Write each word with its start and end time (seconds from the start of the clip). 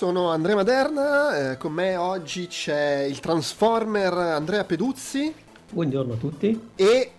Sono 0.00 0.30
Andrea 0.30 0.54
Maderna, 0.54 1.50
eh, 1.50 1.56
con 1.58 1.72
me 1.74 1.94
oggi 1.94 2.46
c'è 2.46 3.02
il 3.02 3.20
Transformer 3.20 4.10
Andrea 4.14 4.64
Peduzzi 4.64 5.30
Buongiorno 5.68 6.14
a 6.14 6.16
tutti. 6.16 6.68
e 6.74 7.10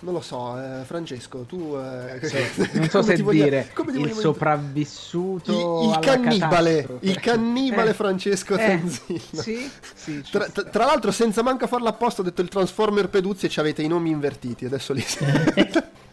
non 0.00 0.12
lo 0.12 0.20
so, 0.20 0.54
eh, 0.60 0.84
Francesco, 0.84 1.46
tu 1.48 1.74
eh, 1.78 2.20
non 2.74 2.88
so 2.90 2.98
come 2.98 3.02
se 3.04 3.14
ti 3.14 3.22
voglia- 3.22 3.44
dire 3.44 3.70
ti 3.74 3.80
il 3.80 3.92
vogliamo- 4.00 4.20
sopravvissuto 4.20 5.80
il, 5.84 5.88
il 5.88 5.98
cannibale, 6.00 6.86
il 7.00 7.18
cannibale 7.18 7.90
Eh, 7.92 7.94
Francesco 7.94 8.56
eh, 8.56 8.66
Tanzillo. 8.66 9.20
Sì, 9.32 9.70
sì, 9.94 10.22
Tra, 10.30 10.48
tra- 10.50 10.64
tra 10.64 10.84
l'altro, 10.84 11.10
senza 11.12 11.40
manco 11.42 11.66
farlo 11.66 11.88
apposta, 11.88 12.20
ho 12.20 12.24
detto 12.24 12.42
il 12.42 12.48
Transformer 12.48 13.08
Peduzzi 13.08 13.46
e 13.46 13.48
ci 13.48 13.58
avete 13.58 13.80
i 13.80 13.88
nomi 13.88 14.10
invertiti. 14.10 14.66
Adesso 14.66 14.92
li 14.92 15.00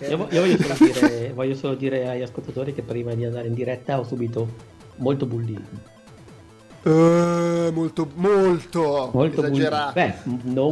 Io, 0.00 0.28
io 0.30 0.40
voglio, 0.40 0.56
solo 0.58 0.74
dire, 0.78 1.32
voglio 1.34 1.54
solo 1.54 1.74
dire 1.74 2.08
agli 2.08 2.22
ascoltatori 2.22 2.72
che 2.72 2.82
prima 2.82 3.14
di 3.14 3.24
andare 3.24 3.48
in 3.48 3.54
diretta 3.54 3.98
ho 3.98 4.04
subito 4.04 4.48
molto 4.96 5.26
bullismo. 5.26 5.96
Eh, 6.84 7.70
molto, 7.72 8.08
molto, 8.14 9.10
Molto 9.12 9.44
esagerato. 9.44 9.92
Beh, 9.94 10.14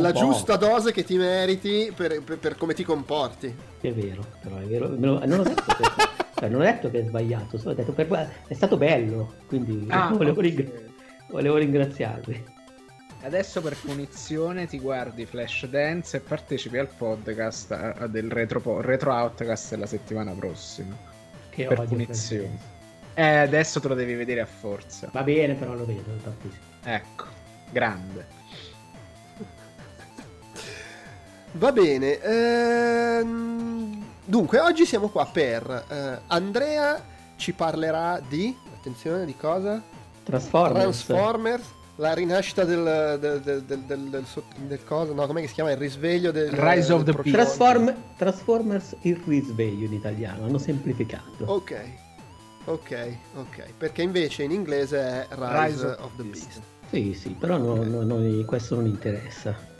La 0.00 0.12
po', 0.12 0.18
giusta 0.18 0.56
dose 0.56 0.92
che 0.92 1.02
ti 1.04 1.16
meriti 1.16 1.92
per, 1.94 2.22
per- 2.22 2.38
per 2.38 2.56
come 2.56 2.74
ti 2.74 2.84
comporti. 2.84 3.54
È 3.80 3.92
vero, 3.92 4.24
però 4.40 4.56
è 4.56 4.64
vero. 4.64 4.88
non 4.96 5.18
ho 5.40 5.42
detto 5.42 5.64
che, 5.76 5.84
cioè, 6.38 6.48
non 6.48 6.60
ho 6.60 6.64
detto 6.64 6.90
che 6.90 7.00
è 7.00 7.04
sbagliato, 7.06 7.58
solo 7.58 7.72
ho 7.72 7.74
detto 7.74 7.92
per- 7.92 8.30
è 8.46 8.54
stato 8.54 8.76
bello, 8.76 9.34
quindi 9.48 9.86
Ah, 9.90 10.10
volevo, 10.16 10.38
ok. 10.38 10.46
ring- 10.46 10.72
volevo 11.30 11.56
ringraziarvi. 11.56 12.44
Adesso 13.26 13.60
per 13.60 13.76
punizione 13.76 14.68
ti 14.68 14.78
guardi 14.78 15.26
Flashdance 15.26 16.18
e 16.18 16.20
partecipi 16.20 16.78
al 16.78 16.86
podcast 16.86 17.72
a- 17.72 17.94
a 17.98 18.06
del 18.06 18.30
retro, 18.30 18.80
retro 18.80 19.12
Outcast 19.12 19.72
la 19.74 19.86
settimana 19.86 20.30
prossima. 20.30 20.94
Che 21.50 21.64
per 21.66 21.80
odio 21.80 21.88
punizione. 21.96 22.56
Eh, 23.14 23.24
adesso 23.38 23.80
te 23.80 23.88
lo 23.88 23.94
devi 23.94 24.14
vedere 24.14 24.42
a 24.42 24.46
forza. 24.46 25.08
Va 25.12 25.24
bene, 25.24 25.54
però 25.54 25.74
lo 25.74 25.84
vedo, 25.84 26.08
infatti. 26.12 26.52
Ecco, 26.84 27.24
grande. 27.72 28.26
Va 31.52 31.72
bene. 31.72 32.20
ehm, 32.20 34.04
dunque, 34.24 34.60
oggi 34.60 34.86
siamo 34.86 35.08
qua 35.08 35.26
per 35.26 35.84
eh, 35.88 36.20
Andrea 36.28 37.02
ci 37.34 37.52
parlerà 37.54 38.20
di 38.20 38.56
attenzione 38.72 39.24
di 39.24 39.34
cosa? 39.36 39.82
Transformers. 40.22 41.04
Transformers, 41.04 41.64
la 41.96 42.12
rinascita 42.14 42.64
del 42.64 43.18
del, 43.20 43.40
del, 43.40 43.62
del, 43.62 43.80
del, 43.82 44.00
del 44.10 44.24
del 44.66 44.84
cosa? 44.84 45.12
No, 45.12 45.26
com'è 45.26 45.40
che 45.40 45.48
si 45.48 45.54
chiama? 45.54 45.70
Il 45.70 45.78
risveglio 45.78 46.30
del 46.30 46.50
Rise 46.50 46.92
of 46.92 47.02
del 47.02 47.14
the 47.14 47.22
prototipo. 47.22 47.36
Transform- 47.36 47.94
Transformers 48.16 48.96
il 49.02 49.20
risveglio 49.24 49.86
in 49.86 49.92
italiano, 49.94 50.44
hanno 50.44 50.58
semplificato. 50.58 51.44
Ok. 51.46 51.80
Ok, 52.68 53.16
ok. 53.36 53.64
Perché 53.78 54.02
invece 54.02 54.42
in 54.42 54.50
inglese 54.50 54.98
è 54.98 55.26
Rise, 55.30 55.66
Rise 55.66 55.86
of, 55.86 56.00
of 56.00 56.16
the 56.16 56.22
Beast. 56.24 56.46
Beast. 56.46 56.60
Sì, 56.90 57.14
sì, 57.14 57.28
però 57.30 57.56
no- 57.58 57.82
no- 57.84 58.02
noi- 58.02 58.44
questo 58.44 58.74
non 58.74 58.86
interessa. 58.86 59.74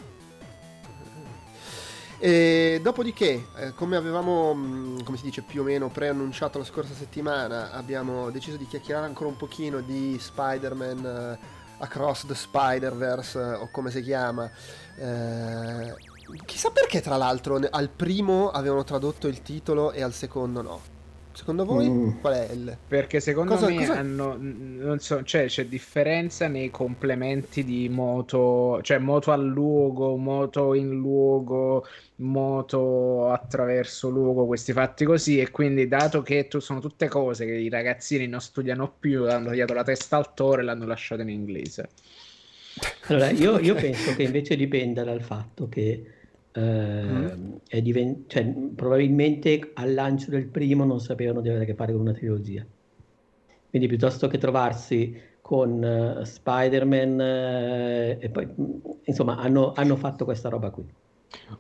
E 2.19 2.81
dopodiché, 2.83 3.47
eh, 3.59 3.73
come 3.75 3.97
avevamo, 3.97 4.55
mh, 4.55 5.03
come 5.05 5.19
si 5.19 5.25
dice, 5.25 5.43
più 5.43 5.61
o 5.61 5.65
meno 5.65 5.89
preannunciato 5.91 6.57
la 6.59 6.65
scorsa 6.65 6.95
settimana, 6.95 7.73
abbiamo 7.73 8.31
deciso 8.31 8.57
di 8.57 8.67
chiacchierare 8.67 9.05
ancora 9.05 9.29
un 9.29 9.37
pochino 9.37 9.81
di 9.81 10.17
Spider-Man 10.19 11.05
eh, 11.05 11.39
Across 11.79 12.27
the 12.27 12.35
Spider-Verse, 12.35 13.39
eh, 13.39 13.55
o 13.55 13.69
come 13.71 13.91
si 13.91 14.03
chiama. 14.03 14.51
Eh, 14.97 15.95
chissà 16.45 16.71
perché, 16.71 17.01
tra 17.01 17.17
l'altro, 17.17 17.61
al 17.71 17.89
primo 17.89 18.51
avevano 18.51 18.85
tradotto 18.85 19.27
il 19.29 19.43
titolo 19.43 19.93
e 19.93 20.03
al 20.03 20.13
secondo 20.13 20.63
no. 20.63 20.96
Secondo 21.37 21.67
voi 21.67 21.87
Mm. 21.89 22.21
qual 22.21 22.33
è 22.35 22.51
il... 22.53 22.79
Perché 22.89 23.21
secondo 23.21 23.53
Cosa- 23.55 23.69
me 23.69 23.77
cosa- 23.77 23.99
hanno, 23.99 24.39
non 24.41 24.99
so, 25.01 25.23
cioè, 25.23 25.45
c'è 25.47 25.67
differenza 25.67 26.49
nei 26.49 26.71
complementi 26.71 27.63
di 27.63 27.91
moto, 27.91 28.81
cioè 28.83 28.97
moto 28.97 29.33
al 29.33 29.45
luogo, 29.45 30.17
moto 30.17 30.73
in 30.73 30.89
luogo, 30.95 31.85
moto 32.17 33.29
attraverso 33.31 34.09
luogo, 34.09 34.47
questi 34.47 34.73
fatti 34.73 35.05
così. 35.05 35.39
E 35.39 35.51
quindi, 35.51 35.87
dato 35.89 36.23
che 36.23 36.49
tu- 36.49 36.59
sono 36.61 36.81
tutte 36.81 37.07
cose 37.09 37.45
che 37.45 37.53
i 37.53 37.69
ragazzini 37.69 38.27
non 38.27 38.41
studiano 38.41 38.91
più, 38.99 39.29
hanno 39.29 39.49
tagliato 39.49 39.75
la 39.75 39.85
testa 39.85 40.17
al 40.17 40.33
toro 40.33 40.63
e 40.63 40.65
l'hanno 40.65 40.87
lasciato 40.87 41.21
in 41.21 41.29
inglese. 41.29 41.89
Allora, 43.09 43.31
io, 43.31 43.59
io 43.59 43.75
penso 43.75 44.15
che 44.15 44.23
invece 44.25 44.57
dipenda 44.57 45.05
dal 45.05 45.23
fatto 45.23 45.69
che 45.69 46.03
Mm. 46.61 47.57
è 47.67 47.83
diven- 47.83 48.25
cioè, 48.29 48.45
probabilmente 48.75 49.71
al 49.75 49.93
lancio 49.95 50.31
del 50.31 50.49
primo 50.49 50.85
non 50.85 51.01
sapevano 51.01 51.41
di 51.41 51.49
avere 51.49 51.65
a 51.65 51.67
che 51.67 51.75
fare 51.75 51.93
con 51.93 52.01
una 52.01 52.13
trilogia. 52.13 52.67
Quindi 53.69 53.89
piuttosto 53.89 54.27
che 54.29 54.39
trovarsi 54.39 55.15
con 55.41 55.83
eh, 55.85 56.25
Spider-Man 56.25 57.21
eh, 57.21 58.19
e 58.21 58.31
poi, 58.31 58.47
mh, 58.47 58.81
insomma, 59.05 59.37
hanno, 59.39 59.73
hanno 59.75 59.97
fatto 59.97 60.25
questa 60.25 60.49
roba 60.49 60.71
qui. 60.71 60.87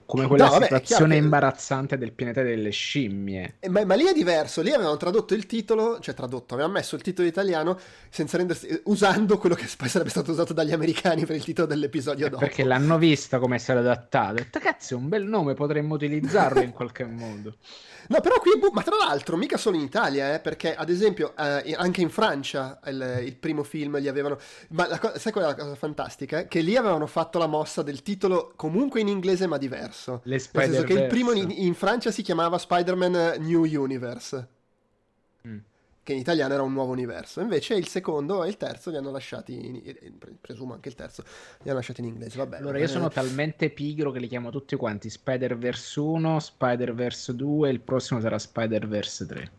Come 0.06 0.27
quella 0.27 0.44
No, 0.44 0.50
vabbè, 0.53 0.65
situazione 0.65 1.16
che- 1.16 1.22
imbarazzante 1.22 1.99
del 1.99 2.12
pianeta 2.12 2.43
delle 2.43 2.71
scimmie. 2.71 3.56
Eh, 3.60 3.69
Ma, 3.69 3.84
ma 3.84 3.94
lì 3.94 4.04
è 4.06 4.12
diverso, 4.12 4.62
lì 4.62 4.72
avevano 4.72 4.97
tradotto 4.97 5.34
il 5.34 5.47
titolo, 5.47 5.99
cioè 6.00 6.15
tradotto, 6.15 6.54
avevano 6.54 6.75
messo 6.75 6.94
il 6.94 7.03
titolo 7.03 7.27
italiano 7.28 7.78
senza 8.09 8.37
rendersi, 8.37 8.66
eh, 8.69 8.81
usando 8.84 9.38
quello 9.38 9.54
che 9.54 9.66
poi 9.77 9.88
sarebbe 9.88 10.10
stato 10.10 10.31
usato 10.31 10.53
dagli 10.53 10.72
americani 10.72 11.27
per 11.27 11.37
il 11.37 11.44
titolo 11.44 11.66
dell'episodio 11.66 12.28
dopo. 12.28 12.44
Perché 12.44 12.65
l'hanno 12.65 12.97
vista 12.99 13.38
come 13.38 13.59
stato 13.59 13.81
adattato. 13.81 14.32
Ho 14.32 14.34
detto, 14.37 14.59
cazzo, 14.60 14.94
è 14.94 14.97
un 14.97 15.09
bel 15.09 15.25
nome, 15.25 15.54
potremmo 15.54 15.94
utilizzarlo 15.94 16.60
in 16.62 16.72
qualche 16.72 17.04
modo. 17.04 17.57
No, 18.09 18.21
però 18.21 18.39
qui, 18.39 18.57
bu- 18.57 18.71
ma 18.72 18.83
tra 18.83 18.95
l'altro, 18.95 19.36
mica 19.36 19.57
solo 19.57 19.74
in 19.77 19.83
Italia, 19.83 20.33
eh, 20.34 20.39
perché 20.39 20.77
ad 20.77 20.91
esempio 20.91 21.34
eh, 21.36 21.74
anche 21.77 22.03
in 22.03 22.09
Francia 22.09 22.78
il, 22.86 23.22
il 23.24 23.34
primo 23.34 23.65
film 23.65 23.98
gli 23.98 24.07
avevano... 24.07 24.39
Ma 24.68 24.86
co- 25.01 25.18
sai 25.18 25.33
qual 25.33 25.47
è 25.47 25.48
la 25.48 25.57
cosa 25.57 25.74
fantastica? 25.74 26.47
Che 26.47 26.60
lì 26.60 26.77
avevano 26.77 27.09
fatto 27.09 27.39
la 27.41 27.48
mossa 27.48 27.83
del 27.83 28.03
titolo 28.03 28.53
comunque 28.54 29.01
in 29.01 29.09
inglese 29.09 29.48
ma 29.48 29.55
diverso. 29.58 30.20
Le 30.24 30.36
Nel 30.36 30.41
senso 30.41 30.82
che 30.84 30.92
il 30.92 31.06
primo 31.06 31.32
in, 31.32 31.50
in 31.50 31.74
Francia 31.74 32.10
si 32.10 32.22
chiamava 32.22 32.58
Spider-Man 32.58 33.36
New 33.41 33.64
Universe. 33.64 34.48
Mm. 35.47 35.58
che 36.03 36.12
in 36.12 36.18
italiano 36.18 36.54
era 36.54 36.62
un 36.62 36.72
nuovo 36.72 36.92
universo. 36.92 37.41
Invece 37.41 37.74
il 37.74 37.88
secondo 37.88 38.44
e 38.44 38.48
il 38.48 38.56
terzo 38.56 38.91
li 38.91 38.97
hanno 38.97 39.10
lasciati, 39.10 39.66
in, 39.66 39.80
eh, 39.84 40.12
presumo 40.41 40.72
anche 40.72 40.88
il 40.88 40.94
terzo, 40.94 41.24
li 41.62 41.68
hanno 41.68 41.78
lasciati 41.78 42.00
in 42.00 42.06
inglese. 42.06 42.38
Vabbè, 42.38 42.58
Allora, 42.58 42.78
io 42.78 42.84
eh, 42.84 42.88
sono 42.88 43.08
talmente 43.08 43.70
pigro 43.70 44.12
che 44.12 44.20
li 44.20 44.28
chiamo 44.28 44.50
tutti 44.50 44.76
quanti 44.76 45.10
Spider-Verse 45.10 45.98
1, 45.98 46.38
Spider-Verse 46.38 47.34
2 47.34 47.68
e 47.68 47.72
il 47.72 47.80
prossimo 47.80 48.20
sarà 48.20 48.38
Spider-Verse 48.38 49.26
3. 49.26 49.50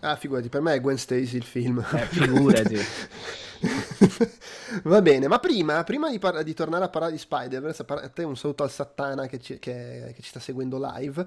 Ah, 0.00 0.14
figurati, 0.14 0.48
per 0.48 0.60
me 0.60 0.74
è 0.74 0.80
Gwen 0.80 0.98
Stacy 0.98 1.36
il 1.36 1.42
film. 1.42 1.84
Eh, 1.92 2.06
figurati. 2.06 2.76
Va 4.84 5.02
bene, 5.02 5.28
ma 5.28 5.38
prima, 5.38 5.82
prima 5.84 6.10
di, 6.10 6.18
par- 6.18 6.42
di, 6.42 6.54
tornare 6.54 6.84
a 6.84 6.88
parlare 6.88 7.12
di 7.12 7.18
Spider-Verse, 7.18 7.84
a 7.86 8.08
te 8.08 8.22
un 8.24 8.36
saluto 8.36 8.62
al 8.62 8.70
Satana 8.70 9.26
che 9.26 9.40
ci, 9.40 9.58
che, 9.58 10.12
che 10.14 10.22
ci 10.22 10.28
sta 10.28 10.40
seguendo 10.40 10.78
live. 10.80 11.26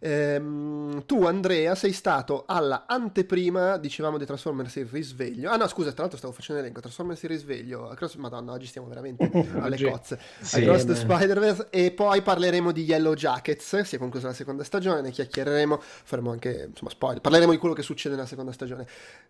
Ehm, 0.00 1.04
tu, 1.06 1.24
Andrea, 1.24 1.74
sei 1.74 1.92
stato 1.92 2.44
alla 2.46 2.84
anteprima, 2.86 3.76
dicevamo, 3.76 4.18
di 4.18 4.26
Transformers 4.26 4.76
il 4.76 4.86
risveglio. 4.86 5.50
Ah, 5.50 5.56
no, 5.56 5.66
scusa, 5.68 5.90
tra 5.92 6.02
l'altro 6.02 6.18
stavo 6.18 6.32
facendo 6.32 6.60
l'elenco. 6.60 6.80
Transformers 6.80 7.22
il 7.22 7.28
risveglio. 7.30 7.92
Cross... 7.94 8.14
Madonna, 8.16 8.52
oggi 8.52 8.66
stiamo 8.66 8.88
veramente 8.88 9.30
alle 9.58 9.80
cozze. 9.82 10.18
Sì, 10.40 10.62
Cross 10.62 10.84
the 10.84 10.94
Spider-Verse. 10.94 11.68
E 11.70 11.92
poi 11.92 12.22
parleremo 12.22 12.72
di 12.72 12.84
Yellow 12.84 13.14
Jackets. 13.14 13.80
Si 13.80 13.96
è 13.96 13.98
conclusa 13.98 14.28
la 14.28 14.34
seconda 14.34 14.64
stagione. 14.64 15.00
Ne 15.00 15.10
chiacchiereremo. 15.10 15.78
Faremo 15.80 16.30
anche, 16.30 16.66
insomma, 16.68 16.90
spoiler. 16.90 17.20
Parleremo 17.20 17.52
di 17.52 17.58
quello 17.58 17.74
che 17.74 17.82
succede 17.82 18.14
nella 18.14 18.26
seconda 18.26 18.52
stagione. 18.52 18.86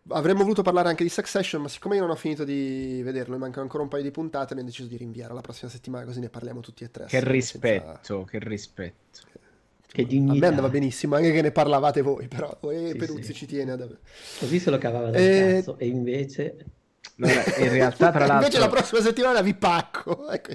Avremmo 0.09 0.43
voluto 0.43 0.63
parlare 0.63 0.89
anche 0.89 1.03
di 1.03 1.11
Succession, 1.11 1.63
ma 1.63 1.69
siccome 1.69 1.97
io 1.97 2.03
non 2.03 2.11
ho 2.11 2.17
finito 2.17 2.45
di 2.45 3.01
vederlo 3.03 3.35
e 3.35 3.39
mancano 3.39 3.63
ancora 3.63 3.83
un 3.83 3.89
paio 3.89 4.03
di 4.03 4.11
puntate, 4.11 4.53
abbiamo 4.53 4.69
deciso 4.69 4.89
di 4.89 4.97
rinviare 4.97 5.35
la 5.35 5.41
prossima 5.41 5.71
settimana, 5.71 6.05
così 6.05 6.21
ne 6.21 6.29
parliamo 6.29 6.61
tutti 6.61 6.85
e 6.85 6.91
tre. 6.91 7.07
Che 7.07 7.21
rispetto, 7.25 7.99
senza... 8.03 8.25
che 8.31 8.39
rispetto. 8.39 9.45
Che 9.97 10.05
dignità. 10.05 10.35
A 10.35 10.39
me 10.41 10.47
andava 10.49 10.69
benissimo, 10.69 11.15
anche 11.15 11.33
che 11.33 11.41
ne 11.41 11.53
parlavate 11.53 12.03
voi, 12.03 12.29
però 12.29 12.55
e 12.71 12.89
sì, 12.91 12.97
Peruzzi 12.97 13.23
sì. 13.23 13.33
ci 13.33 13.47
tiene 13.47 13.73
ad... 13.73 13.99
Così 14.39 14.59
se 14.59 14.69
lo 14.69 14.77
cavava 14.77 15.09
dal 15.09 15.19
e... 15.19 15.55
cazzo, 15.55 15.79
e 15.79 15.87
invece... 15.87 16.57
No, 17.19 17.29
in 17.29 17.71
realtà, 17.71 18.11
tra 18.11 18.27
l'altro... 18.27 18.35
invece 18.37 18.59
la 18.59 18.69
prossima 18.69 19.01
settimana 19.01 19.41
vi 19.41 19.55
pacco. 19.55 20.29
Ecco. 20.29 20.53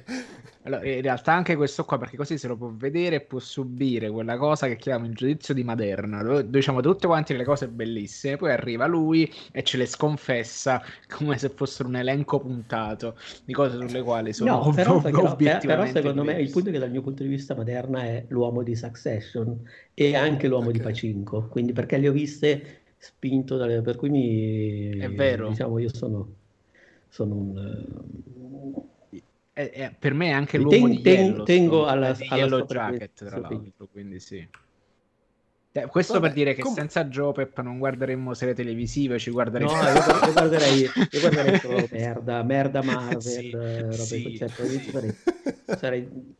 Allora, 0.64 0.88
in 0.88 1.02
realtà 1.02 1.34
anche 1.34 1.56
questo 1.56 1.86
qua, 1.86 1.98
perché 1.98 2.18
così 2.18 2.38
se 2.38 2.48
lo 2.48 2.56
può 2.56 2.72
vedere 2.72 3.16
e 3.16 3.22
può 3.22 3.40
subire 3.40 4.12
quella 4.12 4.38
cosa 4.38 4.68
che 4.68 4.76
chiamiamo 4.76 5.08
il 5.08 5.16
giudizio 5.16 5.56
di 5.56 5.64
Maderna, 5.64 6.22
dove 6.22 6.48
diciamo 6.48 6.82
tutte 6.82 7.08
quante 7.08 7.36
le 7.36 7.44
cose 7.44 7.68
bellissime, 7.68 8.38
poi 8.38 8.52
arriva 8.52 8.86
lui 8.86 9.32
e 9.52 9.64
ce 9.64 9.78
le 9.78 9.88
sconfessa 9.88 10.84
come 11.10 11.40
se 11.40 11.50
fossero 11.50 11.90
un 11.90 11.96
elenco 11.96 12.40
puntato 12.40 13.18
di 13.44 13.54
cose 13.54 13.78
sulle 13.78 14.04
quali 14.04 14.32
sono 14.34 14.66
no, 14.66 14.72
però, 14.72 15.02
però, 15.02 15.36
però 15.36 15.86
secondo 15.88 16.24
me 16.24 16.40
il 16.40 16.52
punto 16.52 16.70
è 16.70 16.72
che 16.72 16.78
dal 16.78 16.92
mio 16.92 17.02
punto 17.02 17.24
di 17.24 17.30
vista 17.30 17.56
Maderna 17.56 18.04
è 18.04 18.26
l'uomo 18.28 18.62
di 18.62 18.76
Succession 18.76 19.68
e 19.96 20.16
anche 20.16 20.48
l'uomo 20.48 20.68
okay. 20.68 20.78
di 20.78 20.84
Pacinco, 20.84 21.48
quindi 21.48 21.74
perché 21.74 21.98
le 21.98 22.08
ho 22.08 22.12
viste 22.12 22.82
spinto 23.00 23.58
dalle... 23.58 23.82
per 23.82 23.96
cui 23.96 24.10
mi... 24.10 24.90
È 25.00 25.10
vero. 25.10 25.50
Diciamo, 25.50 25.80
io 25.80 25.90
sono, 25.92 26.36
sono 27.12 27.36
un 27.36 28.90
è, 29.54 29.70
è, 29.70 29.96
per 30.00 30.14
me 30.14 30.30
è 30.30 30.32
anche 30.32 30.58
l'uomo 30.58 30.88
ten, 30.88 30.90
di 30.90 31.02
ten, 31.02 31.44
tengo 31.44 31.86
alla, 31.86 32.14
di 32.14 32.26
alla 32.30 32.42
Yellow 32.42 32.66
Jacket 32.66 33.12
tra 33.26 33.38
l'altro 33.38 33.88
quindi 33.92 34.20
sì 34.22 34.48
eh, 35.74 35.86
questo 35.86 36.14
Vabbè, 36.14 36.26
per 36.26 36.34
dire 36.36 36.54
che 36.54 36.62
com... 36.64 36.74
senza 36.74 37.06
Jopep 37.06 37.62
non 37.62 37.78
guarderemmo 37.78 38.34
serie 38.34 38.54
televisive, 38.54 39.18
ci 39.20 39.32
guarderemo. 39.32 39.72
No, 39.72 39.82
io, 39.82 39.94
io, 40.26 40.32
guarderei, 40.34 40.80
io 40.82 40.92
guarderei 41.22 41.60
solo 41.60 41.88
merda, 41.90 42.44
merda 42.44 42.84
Marvel, 42.84 43.22
sì, 43.22 43.52
robe 43.52 43.94
sì. 43.96 44.36
Certo, 44.38 44.64
sarei, 44.92 45.16
sarei... 45.78 46.36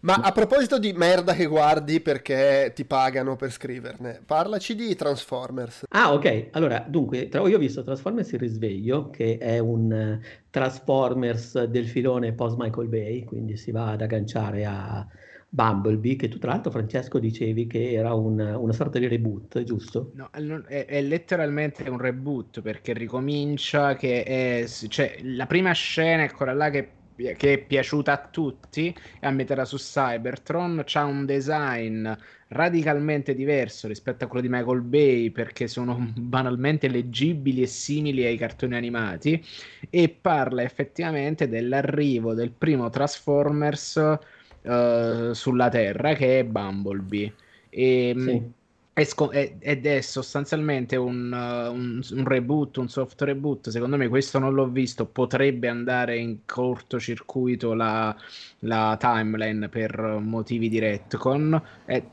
Ma 0.00 0.14
a 0.14 0.30
proposito 0.32 0.78
di 0.78 0.92
merda 0.92 1.32
che 1.32 1.46
guardi 1.46 2.00
perché 2.00 2.72
ti 2.74 2.84
pagano 2.84 3.36
per 3.36 3.50
scriverne, 3.50 4.20
parlaci 4.24 4.74
di 4.74 4.94
Transformers. 4.94 5.84
Ah, 5.88 6.12
ok. 6.12 6.48
Allora, 6.52 6.84
dunque, 6.86 7.28
io 7.32 7.40
ho 7.42 7.58
visto 7.58 7.82
Transformers 7.82 8.32
Il 8.32 8.38
risveglio, 8.38 9.10
che 9.10 9.38
è 9.38 9.58
un 9.58 10.18
uh, 10.20 10.26
Transformers 10.50 11.64
del 11.64 11.86
filone 11.86 12.32
post 12.34 12.56
Michael 12.58 12.88
Bay, 12.88 13.24
quindi 13.24 13.56
si 13.56 13.70
va 13.70 13.90
ad 13.92 14.02
agganciare 14.02 14.64
a 14.64 15.06
Bumblebee, 15.48 16.16
che 16.16 16.28
tu 16.28 16.38
tra 16.38 16.50
l'altro 16.50 16.70
Francesco 16.70 17.18
dicevi 17.18 17.66
che 17.66 17.92
era 17.92 18.12
un, 18.12 18.38
una 18.38 18.72
sorta 18.72 18.98
di 18.98 19.08
reboot, 19.08 19.62
giusto? 19.62 20.12
No, 20.14 20.28
è, 20.66 20.84
è, 20.84 21.00
letteralmente 21.00 21.88
un 21.88 21.98
reboot 21.98 22.60
perché 22.60 22.92
ricomincia 22.92 23.96
che 23.96 24.22
è, 24.22 24.66
cioè, 24.66 25.18
la 25.22 25.46
prima 25.46 25.72
scena 25.72 26.24
è 26.24 26.30
quella 26.30 26.52
là 26.52 26.68
che 26.68 26.95
che 27.16 27.52
è 27.52 27.58
piaciuta 27.58 28.12
a 28.12 28.28
tutti 28.30 28.88
e 28.88 29.26
ammetterà 29.26 29.64
su 29.64 29.76
Cybertron. 29.76 30.82
C'ha 30.84 31.04
un 31.04 31.24
design 31.24 32.10
radicalmente 32.48 33.34
diverso 33.34 33.88
rispetto 33.88 34.24
a 34.24 34.26
quello 34.28 34.46
di 34.46 34.52
Michael 34.52 34.82
Bay 34.82 35.30
perché 35.30 35.66
sono 35.66 35.96
banalmente 36.16 36.88
leggibili 36.88 37.62
e 37.62 37.66
simili 37.66 38.24
ai 38.24 38.36
cartoni 38.36 38.76
animati. 38.76 39.42
E 39.90 40.08
parla 40.08 40.62
effettivamente 40.62 41.48
dell'arrivo 41.48 42.34
del 42.34 42.52
primo 42.52 42.90
Transformers 42.90 44.18
uh, 44.62 45.32
sulla 45.32 45.68
Terra 45.68 46.14
che 46.14 46.40
è 46.40 46.44
Bumblebee. 46.44 47.32
E 47.70 48.14
sì 48.16 48.55
ed 48.98 49.84
è 49.84 50.00
sostanzialmente 50.00 50.96
un, 50.96 51.30
uh, 51.30 51.70
un, 51.70 52.02
un, 52.12 52.24
reboot, 52.26 52.78
un 52.78 52.88
soft 52.88 53.20
reboot. 53.20 53.68
Secondo 53.68 53.98
me, 53.98 54.08
questo 54.08 54.38
non 54.38 54.54
l'ho 54.54 54.68
visto. 54.68 55.04
Potrebbe 55.04 55.68
andare 55.68 56.16
in 56.16 56.38
cortocircuito 56.46 57.74
la, 57.74 58.16
la 58.60 58.96
timeline 58.98 59.68
per 59.68 60.18
motivi 60.22 60.70
di 60.70 60.78
retcon. 60.78 61.62
E 61.84 62.04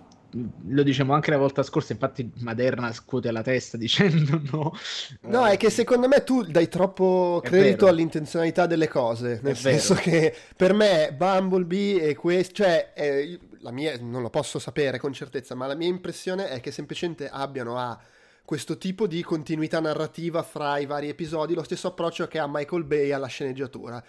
lo 0.67 0.83
diciamo 0.83 1.13
anche 1.13 1.31
la 1.31 1.37
volta 1.37 1.63
scorsa, 1.63 1.93
infatti 1.93 2.29
Maderna 2.39 2.91
scuote 2.91 3.31
la 3.31 3.43
testa 3.43 3.77
dicendo 3.77 4.41
no. 4.51 4.73
No, 5.21 5.45
è 5.45 5.55
che 5.55 5.69
secondo 5.69 6.07
me 6.09 6.23
tu 6.25 6.43
dai 6.43 6.67
troppo 6.67 7.39
credito 7.43 7.87
all'intenzionalità 7.87 8.65
delle 8.65 8.87
cose, 8.87 9.39
nel 9.41 9.53
è 9.53 9.57
senso 9.57 9.93
vero. 9.93 10.09
che 10.09 10.35
per 10.55 10.73
me 10.73 11.13
Bumblebee 11.15 12.01
e 12.01 12.15
questo, 12.15 12.55
cioè 12.55 12.91
eh, 12.95 13.39
la 13.63 13.71
mia, 13.71 13.97
non 13.99 14.21
lo 14.21 14.29
posso 14.29 14.59
sapere 14.59 14.99
con 14.99 15.13
certezza, 15.13 15.55
ma 15.55 15.65
la 15.65 15.75
mia 15.75 15.87
impressione 15.87 16.49
è 16.49 16.59
che 16.59 16.71
semplicemente 16.71 17.29
abbiano 17.29 17.77
a 17.77 17.97
questo 18.45 18.77
tipo 18.77 19.07
di 19.07 19.23
continuità 19.23 19.79
narrativa 19.79 20.43
fra 20.43 20.77
i 20.77 20.85
vari 20.85 21.07
episodi, 21.07 21.53
lo 21.53 21.63
stesso 21.63 21.87
approccio 21.87 22.27
che 22.27 22.39
ha 22.39 22.47
Michael 22.47 22.83
Bay 22.83 23.11
alla 23.11 23.27
sceneggiatura. 23.27 24.03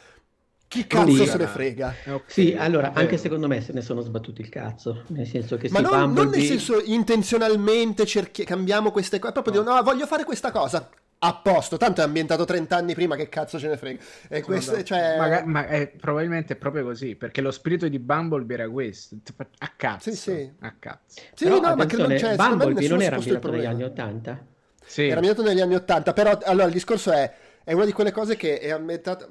Chi 0.66 0.88
cazzo 0.88 1.04
Lì, 1.04 1.26
se 1.26 1.36
ne 1.36 1.46
frega? 1.46 1.94
Okay. 2.04 2.20
Sì, 2.26 2.56
allora, 2.58 2.92
anche 2.92 3.16
secondo 3.16 3.46
me 3.46 3.60
se 3.60 3.72
ne 3.72 3.80
sono 3.80 4.00
sbattuti 4.00 4.40
il 4.40 4.48
cazzo. 4.48 5.04
Nel 5.08 5.26
senso 5.26 5.56
che 5.56 5.70
Ma 5.70 5.78
non, 5.78 5.90
Bumblebee... 5.90 6.24
non, 6.24 6.32
nel 6.32 6.42
senso 6.42 6.82
intenzionalmente 6.82 8.04
cerchi- 8.06 8.44
cambiamo 8.44 8.90
queste 8.90 9.20
cose, 9.20 9.32
proprio 9.32 9.54
no. 9.54 9.60
dico, 9.60 9.72
no, 9.72 9.82
voglio 9.82 10.06
fare 10.06 10.24
questa 10.24 10.50
cosa 10.50 10.90
a 11.26 11.34
posto, 11.36 11.78
tanto 11.78 12.02
è 12.02 12.04
ambientato 12.04 12.44
30 12.44 12.76
anni 12.76 12.94
prima, 12.94 13.16
che 13.16 13.28
cazzo 13.28 13.58
ce 13.58 13.68
ne 13.68 13.76
frega. 13.76 14.02
E 14.28 14.42
questo, 14.42 14.82
cioè... 14.82 15.16
ma, 15.16 15.42
ma 15.46 15.66
è, 15.66 15.88
probabilmente 15.88 16.52
è 16.52 16.56
proprio 16.56 16.84
così, 16.84 17.16
perché 17.16 17.40
lo 17.40 17.50
spirito 17.50 17.88
di 17.88 17.98
Bumblebee 17.98 18.56
era 18.58 18.68
questo, 18.68 19.16
a 19.58 19.72
cazzo. 19.74 20.10
Sì, 20.10 20.16
sì. 20.16 20.52
A 20.60 20.74
cazzo. 20.78 21.20
Sì, 21.34 21.44
però, 21.44 21.60
no, 21.60 21.74
ma 21.76 21.86
credo, 21.86 22.18
cioè, 22.18 22.36
Bumblebee 22.36 22.88
non 22.88 23.02
era 23.02 23.16
ambientato 23.16 23.50
negli 23.50 23.64
anni 23.64 23.82
80? 23.84 24.46
Sì. 24.84 25.06
Era 25.06 25.16
ambientato 25.16 25.48
negli 25.48 25.60
anni 25.60 25.74
80, 25.74 26.12
però 26.12 26.38
allora 26.42 26.66
il 26.66 26.72
discorso 26.72 27.10
è, 27.10 27.32
è 27.64 27.72
una 27.72 27.86
di 27.86 27.92
quelle 27.92 28.12
cose 28.12 28.36
che 28.36 28.58
è 28.58 28.70
ambientata 28.70 29.26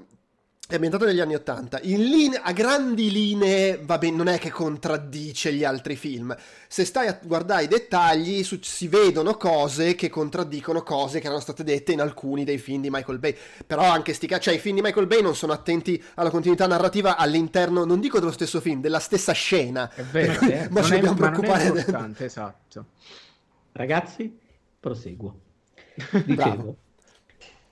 è 0.65 0.75
ambientato 0.75 1.05
negli 1.05 1.19
anni 1.19 1.35
Ottanta. 1.35 1.77
Linee, 1.83 2.39
a 2.41 2.53
grandi 2.53 3.11
linee, 3.11 3.79
va 3.83 3.97
bene, 3.97 4.15
non 4.15 4.27
è 4.27 4.39
che 4.39 4.49
contraddice 4.49 5.51
gli 5.53 5.65
altri 5.65 5.97
film. 5.97 6.35
Se 6.67 6.85
stai 6.85 7.07
a 7.07 7.19
guardare 7.21 7.63
i 7.63 7.67
dettagli, 7.67 8.43
su, 8.43 8.57
si 8.61 8.87
vedono 8.87 9.35
cose 9.35 9.93
che 9.93 10.09
contraddicono 10.09 10.81
cose 10.81 11.19
che 11.19 11.25
erano 11.25 11.41
state 11.41 11.65
dette 11.65 11.91
in 11.91 11.99
alcuni 11.99 12.45
dei 12.45 12.57
film 12.57 12.81
di 12.81 12.89
Michael 12.89 13.19
Bay. 13.19 13.35
Però 13.67 13.83
anche 13.83 14.13
sti 14.13 14.27
cioè 14.39 14.53
i 14.53 14.57
film 14.59 14.77
di 14.77 14.81
Michael 14.81 15.05
Bay 15.05 15.21
non 15.21 15.35
sono 15.35 15.51
attenti 15.51 16.01
alla 16.15 16.29
continuità 16.29 16.65
narrativa 16.65 17.17
all'interno, 17.17 17.83
non 17.83 17.99
dico 17.99 18.19
dello 18.19 18.31
stesso 18.31 18.61
film, 18.61 18.79
della 18.79 18.99
stessa 18.99 19.33
scena. 19.33 19.93
È 19.93 20.01
vero, 20.03 20.39
eh? 20.47 20.69
ma 20.71 20.81
ci 20.81 20.91
dobbiamo 20.91 21.15
preoccupare. 21.17 21.63
È 21.63 21.67
importante, 21.67 22.25
esatto. 22.25 22.85
Ragazzi, 23.73 24.39
proseguo. 24.79 25.39
Dicevo. 26.23 26.77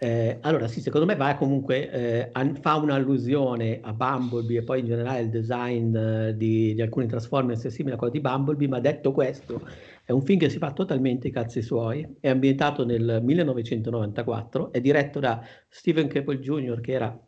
Eh, 0.03 0.39
allora 0.41 0.67
sì, 0.67 0.81
secondo 0.81 1.05
me 1.05 1.15
va 1.15 1.36
comunque, 1.36 1.91
eh, 1.91 2.31
fa 2.60 2.77
un'allusione 2.77 3.81
a 3.84 3.93
Bumblebee 3.93 4.58
e 4.58 4.63
poi 4.63 4.79
in 4.79 4.88
generale 4.88 5.22
il 5.22 5.29
design 5.29 5.96
eh, 5.96 6.36
di, 6.36 6.74
di, 6.74 6.81
alcuni 6.81 7.05
Transformers 7.05 7.63
è 7.65 7.70
simile 7.70 7.93
a 7.93 7.98
quello 8.00 8.13
di 8.13 8.20
Bumblebee, 8.20 8.67
ma 8.67 8.79
detto 8.79 9.12
questo 9.12 9.62
è 10.03 10.12
un 10.12 10.24
film 10.24 10.39
che 10.39 10.50
si 10.50 10.58
fa 10.58 10.72
totalmente 10.72 11.27
i 11.27 11.31
cazzi 11.31 11.62
suoi, 11.62 12.15
è 12.20 12.29
ambientato 12.29 12.84
nel 12.84 13.20
1994, 13.22 14.72
è 14.72 14.81
diretto 14.81 15.20
da 15.20 15.39
Steven 15.70 16.08
Caple 16.08 16.39
Jr. 16.39 16.81
che 16.81 16.91
era 16.93 17.20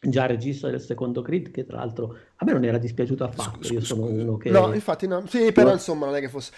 già 0.00 0.26
regista 0.26 0.70
del 0.70 0.80
secondo 0.80 1.20
Creed 1.20 1.50
che 1.50 1.64
tra 1.64 1.78
l'altro 1.78 2.16
a 2.36 2.44
me 2.44 2.52
non 2.52 2.62
era 2.62 2.78
dispiaciuto 2.78 3.24
affatto 3.24 3.72
io 3.72 3.80
sono 3.80 4.04
uno 4.04 4.36
che 4.36 4.50
no 4.50 4.74
infatti 4.74 5.06
no 5.06 5.24
sì 5.26 5.50
però 5.50 5.72
insomma 5.72 6.04
non 6.04 6.14
è 6.14 6.20
che 6.20 6.28
fosse 6.28 6.52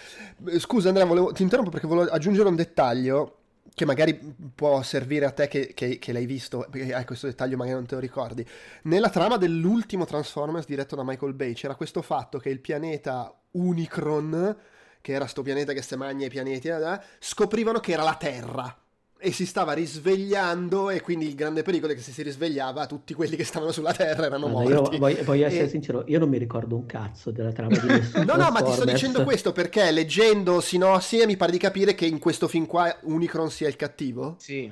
scusa 0.57 0.89
Andrea 0.89 1.07
volevo... 1.07 1.31
ti 1.31 1.43
interrompo 1.43 1.71
perché 1.71 1.87
volevo 1.87 2.11
aggiungere 2.11 2.49
un 2.49 2.57
dettaglio 2.57 3.36
che 3.77 3.85
magari 3.85 4.19
può 4.55 4.81
servire 4.81 5.27
a 5.27 5.29
te 5.29 5.47
che, 5.47 5.71
che, 5.75 5.99
che, 5.99 6.11
l'hai 6.11 6.25
visto, 6.25 6.65
perché 6.67 6.95
hai 6.95 7.05
questo 7.05 7.27
dettaglio 7.27 7.57
magari 7.57 7.75
non 7.75 7.85
te 7.85 7.93
lo 7.93 8.01
ricordi. 8.01 8.43
Nella 8.85 9.11
trama 9.11 9.37
dell'ultimo 9.37 10.03
Transformers 10.03 10.65
diretto 10.65 10.95
da 10.95 11.03
Michael 11.03 11.35
Bay 11.35 11.53
c'era 11.53 11.75
questo 11.75 12.01
fatto 12.01 12.39
che 12.39 12.49
il 12.49 12.59
pianeta 12.59 13.31
Unicron, 13.51 14.57
che 14.99 15.11
era 15.11 15.27
sto 15.27 15.43
pianeta 15.43 15.73
che 15.73 15.83
se 15.83 15.95
magna 15.95 16.25
i 16.25 16.29
pianeti, 16.29 16.69
eh, 16.69 16.99
scoprivano 17.19 17.79
che 17.79 17.91
era 17.91 18.01
la 18.01 18.15
Terra 18.15 18.75
e 19.19 19.31
si 19.31 19.45
stava 19.45 19.73
risvegliando 19.73 20.89
e 20.89 21.01
quindi 21.01 21.27
il 21.27 21.35
grande 21.35 21.63
pericolo 21.63 21.91
è 21.91 21.95
che 21.95 22.01
se 22.01 22.11
si 22.11 22.21
risvegliava 22.21 22.85
tutti 22.85 23.13
quelli 23.13 23.35
che 23.35 23.43
stavano 23.43 23.71
sulla 23.71 23.93
terra 23.93 24.25
erano 24.25 24.45
allora, 24.45 24.75
morti. 24.75 24.93
Io 24.93 24.99
voglio, 24.99 25.23
voglio 25.23 25.45
essere 25.45 25.65
e... 25.65 25.69
sincero, 25.69 26.03
io 26.07 26.19
non 26.19 26.29
mi 26.29 26.37
ricordo 26.37 26.75
un 26.75 26.85
cazzo 26.85 27.31
della 27.31 27.51
trama 27.51 27.77
di 27.77 27.87
nessuno. 27.87 28.23
no, 28.23 28.35
no, 28.35 28.51
ma 28.51 28.61
ti 28.61 28.71
sto 28.71 28.85
dicendo 28.85 29.23
questo 29.23 29.51
perché 29.51 29.89
leggendo 29.91 30.61
sinossi 30.61 31.25
mi 31.25 31.35
pare 31.35 31.51
di 31.51 31.57
capire 31.57 31.95
che 31.95 32.05
in 32.05 32.19
questo 32.19 32.47
film 32.47 32.65
qua 32.67 32.95
Unicron 33.03 33.49
sia 33.49 33.67
il 33.67 33.75
cattivo. 33.75 34.35
Sì. 34.37 34.71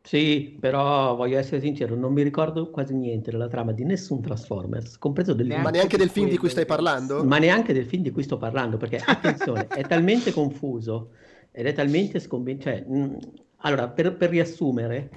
Sì, 0.00 0.56
però 0.58 1.14
voglio 1.16 1.36
essere 1.36 1.60
sincero, 1.60 1.94
non 1.94 2.14
mi 2.14 2.22
ricordo 2.22 2.70
quasi 2.70 2.94
niente 2.94 3.30
della 3.30 3.48
trama 3.48 3.72
di 3.72 3.84
nessun 3.84 4.22
Transformers, 4.22 4.96
compreso 4.96 5.34
del 5.34 5.48
Ma 5.48 5.68
neanche 5.68 5.98
del 5.98 6.08
film 6.08 6.30
di 6.30 6.38
cui 6.38 6.48
stai 6.48 6.64
parlando? 6.64 7.22
Ma 7.24 7.36
neanche 7.36 7.74
del 7.74 7.84
film 7.84 8.02
di 8.04 8.10
cui 8.10 8.22
sto 8.22 8.38
parlando, 8.38 8.78
perché 8.78 9.02
attenzione, 9.04 9.66
è 9.66 9.84
talmente 9.86 10.32
confuso 10.32 11.10
ed 11.52 11.66
è 11.66 11.74
talmente 11.74 12.20
sconvinto. 12.20 12.62
Cioè, 12.62 12.86
mh, 12.88 13.18
allora, 13.58 13.88
per, 13.88 14.16
per 14.16 14.30
riassumere, 14.30 15.10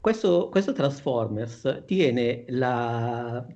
questo, 0.00 0.48
questo, 0.48 0.72
Transformers 0.72 1.84
tiene 1.86 2.44
la, 2.48 3.46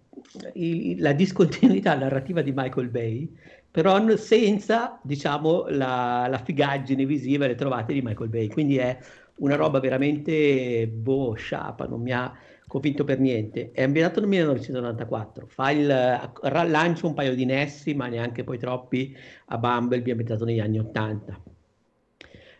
il, 0.54 1.00
la, 1.00 1.12
discontinuità 1.12 1.96
narrativa 1.96 2.40
di 2.40 2.52
Michael 2.54 2.88
Bay, 2.88 3.34
però 3.70 4.16
senza, 4.16 5.00
diciamo, 5.02 5.66
la, 5.68 6.28
la 6.30 6.38
figaggine 6.38 7.04
visiva 7.04 7.44
e 7.44 7.48
le 7.48 7.54
trovate 7.56 7.92
di 7.92 8.00
Michael 8.02 8.28
Bay. 8.28 8.46
Quindi 8.48 8.76
è 8.76 8.96
una 9.38 9.56
roba 9.56 9.80
veramente 9.80 10.86
boh, 10.86 11.34
sciapa, 11.34 11.86
non 11.86 12.00
mi 12.00 12.12
ha 12.12 12.32
convinto 12.66 13.04
per 13.04 13.18
niente. 13.18 13.72
È 13.72 13.82
ambientato 13.82 14.20
nel 14.20 14.28
1994, 14.28 15.46
fa 15.48 15.70
il 15.70 15.86
lancio 15.86 17.08
un 17.08 17.14
paio 17.14 17.34
di 17.34 17.44
Nessi, 17.44 17.94
ma 17.94 18.06
neanche 18.06 18.44
poi 18.44 18.58
troppi 18.58 19.16
a 19.46 19.58
Bumblebee, 19.58 20.12
ambientato 20.12 20.44
negli 20.44 20.60
anni 20.60 20.78
80. 20.78 21.42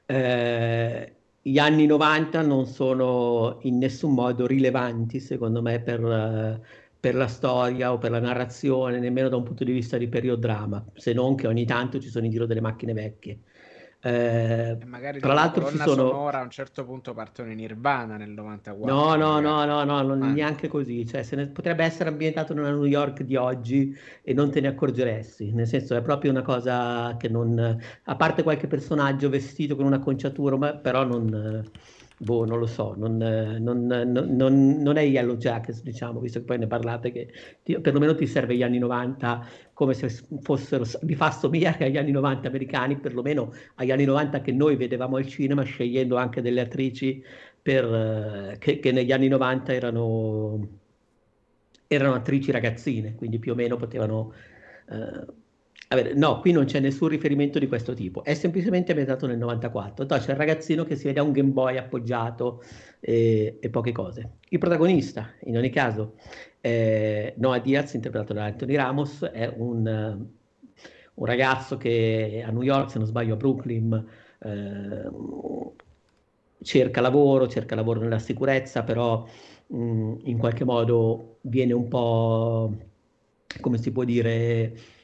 Eh, 0.07 1.16
gli 1.49 1.59
anni 1.59 1.87
90 1.87 2.43
non 2.43 2.67
sono 2.67 3.59
in 3.63 3.79
nessun 3.79 4.15
modo 4.15 4.49
rilevanti, 4.49 5.21
secondo 5.21 5.63
me, 5.63 5.81
per, 5.81 6.61
per, 6.99 7.15
la 7.15 7.29
storia 7.29 7.93
o 7.93 7.99
per 7.99 8.11
la 8.11 8.19
narrazione, 8.19 8.99
nemmeno 8.99 9.29
da 9.29 9.37
un 9.37 9.45
punto 9.45 9.63
di 9.63 9.71
vista 9.71 9.97
di 9.97 10.09
periodrama, 10.09 10.85
se 10.95 11.13
non 11.13 11.37
che 11.37 11.47
ogni 11.47 11.65
tanto 11.65 12.01
ci 12.01 12.09
sono 12.09 12.25
in 12.25 12.33
giro 12.33 12.47
delle 12.47 12.61
macchine 12.61 12.93
vecchie. 12.95 13.43
Eh, 14.07 14.79
magari 14.87 15.19
tra 15.19 15.33
l'altro 15.33 15.69
ci 15.69 15.79
sono... 15.79 16.09
sonora 16.09 16.39
a 16.39 16.43
un 16.43 16.51
certo 16.51 16.85
punto 16.85 17.13
partono 17.13 17.51
in 17.51 17.57
Nirvana 17.57 18.17
nel 18.17 18.31
94. 18.31 18.95
No, 18.95 19.17
no, 19.17 19.41
no, 19.41 19.65
no, 19.65 19.83
no, 19.83 20.03
non 20.03 20.23
ah. 20.23 20.31
neanche 20.31 20.69
così. 20.69 21.05
Cioè, 21.05 21.25
se 21.25 21.35
ne... 21.35 21.49
potrebbe 21.49 21.83
essere 21.83 22.09
ambientato 22.09 22.55
nella 22.55 22.71
New 22.71 22.85
York 22.85 23.23
di 23.23 23.35
oggi 23.35 23.93
e 24.23 24.33
non 24.33 24.53
te 24.53 24.61
ne 24.61 24.69
accorgeresti. 24.69 25.51
Nel 25.53 25.67
senso, 25.67 25.97
è 25.97 26.03
proprio 26.03 26.31
una 26.31 26.43
cosa 26.43 27.17
che 27.19 27.29
non... 27.29 27.81
A 28.05 28.15
parte 28.15 28.45
qualche 28.45 28.69
personaggio 28.69 29.29
vestito 29.29 29.75
con 29.75 29.87
un'acconciatura, 29.87 30.57
ma 30.57 30.75
però 30.75 31.03
non 31.03 31.65
boh, 32.19 32.47
non 32.47 32.59
lo 32.59 32.67
so, 32.67 32.95
non, 32.97 33.17
non, 33.17 33.87
non, 33.87 34.83
non, 34.83 34.97
è 34.97 35.03
Yellow 35.03 35.37
Jackets, 35.37 35.83
diciamo, 35.83 36.21
visto 36.21 36.39
che 36.39 36.45
poi 36.47 36.59
ne 36.59 36.67
parlate, 36.67 37.13
che 37.13 37.31
ti, 37.63 37.79
perlomeno 37.79 38.15
ti 38.15 38.27
serve 38.27 38.57
gli 38.57 38.63
anni 38.63 38.79
90 38.79 39.47
come 39.75 39.93
se 39.93 40.09
fossero, 40.41 40.85
vi 41.03 41.15
fa 41.15 41.31
somigliare 41.31 41.85
agli 41.85 41.99
anni 41.99 42.13
90 42.13 42.49
americani, 42.49 42.97
perlomeno 42.99 43.53
agli 43.75 43.91
anni 43.91 44.05
90 44.05 44.41
che 44.41 44.53
noi 44.53 44.77
vedevamo 44.77 45.17
al 45.17 45.27
cinema, 45.27 45.63
scegliendo 45.63 46.17
anche 46.17 46.41
delle 46.41 46.63
attrici 46.63 47.23
per, 47.61 48.57
che, 48.59 48.79
che 48.79 48.93
negli 48.93 49.13
anni 49.13 49.29
90 49.29 49.75
erano, 49.75 50.69
erano 51.87 52.15
attrici 52.15 52.51
ragazzine, 52.51 53.15
quindi 53.15 53.39
più 53.39 53.53
o 53.53 53.55
meno 53.55 53.77
potevano... 53.77 54.33
Eh, 54.89 55.45
Vabbè, 55.89 56.15
no, 56.15 56.41
qui 56.41 56.51
non 56.51 56.65
c'è 56.65 56.81
nessun 56.81 57.07
riferimento 57.09 57.61
di 57.61 57.69
questo 57.69 57.95
tipo, 57.95 58.25
è 58.25 58.35
semplicemente 58.35 58.91
ambientato 58.91 59.27
nel 59.27 59.39
94. 59.39 60.05
No, 60.09 60.19
c'è 60.19 60.33
il 60.33 60.37
ragazzino 60.37 60.85
che 60.85 60.97
si 60.97 61.05
vede 61.05 61.21
a 61.21 61.23
un 61.23 61.31
Game 61.31 61.51
Boy 61.51 61.77
appoggiato 61.77 62.63
e, 62.99 63.59
e 63.61 63.71
poche 63.71 63.93
cose. 63.93 64.39
Il 64.49 64.59
protagonista, 64.59 65.33
in 65.45 65.57
ogni 65.57 65.71
caso, 65.71 66.15
eh, 66.61 67.35
Noah 67.37 67.61
Diaz, 67.61 67.95
interpretato 67.95 68.33
da 68.33 68.47
Anthony 68.47 68.75
Ramos, 68.75 69.21
è 69.23 69.53
un, 69.57 70.27
un, 71.15 71.25
ragazzo 71.25 71.77
che 71.77 72.43
a 72.45 72.51
New 72.51 72.63
York, 72.63 72.91
se 72.91 72.99
non 72.99 73.07
sbaglio 73.07 73.35
a 73.35 73.37
Brooklyn, 73.37 74.07
eh, 74.41 75.11
cerca 76.63 77.01
lavoro, 77.01 77.47
cerca 77.47 77.77
lavoro 77.77 78.01
nella 78.01 78.19
sicurezza, 78.19 78.83
però 78.83 79.25
mh, 79.69 80.15
in 80.25 80.37
qualche 80.39 80.65
modo 80.65 81.39
viene 81.43 81.73
un 81.73 81.87
po', 81.87 82.75
come 83.61 83.79
si 83.79 83.93
può 83.93 84.03
dire 84.03 84.95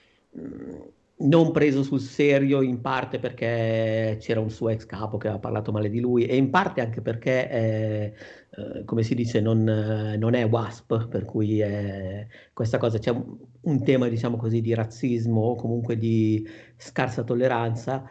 non 1.23 1.53
preso 1.53 1.83
sul 1.83 2.01
serio 2.01 2.63
in 2.63 2.81
parte 2.81 3.19
perché 3.19 4.17
c'era 4.21 4.41
un 4.41 4.51
suo 4.51 4.71
ex 4.71 4.87
capo 4.87 5.19
che 5.19 5.29
aveva 5.29 5.41
parlato 5.41 5.71
male 5.71 5.89
di 5.89 6.01
lui 6.01 6.25
e 6.27 6.37
in 6.37 6.51
parte 6.51 6.81
anche 6.81 7.01
perché, 7.01 7.49
eh, 7.51 8.15
eh, 8.51 8.85
come 8.85 9.03
si 9.03 9.15
dice, 9.15 9.41
non, 9.41 9.63
non, 9.63 10.35
è 10.35 10.47
WASP, 10.47 11.09
per 11.09 11.25
cui 11.25 11.61
è, 11.61 12.27
questa 12.53 12.79
cosa 12.79 12.99
c'è 12.99 13.11
un, 13.11 13.37
un, 13.61 13.85
tema, 13.85 14.09
diciamo 14.09 14.37
così, 14.37 14.61
di 14.61 14.75
razzismo 14.75 15.41
o 15.41 15.55
comunque 15.55 15.97
di 15.97 16.47
scarsa 16.77 17.23
tolleranza. 17.23 18.09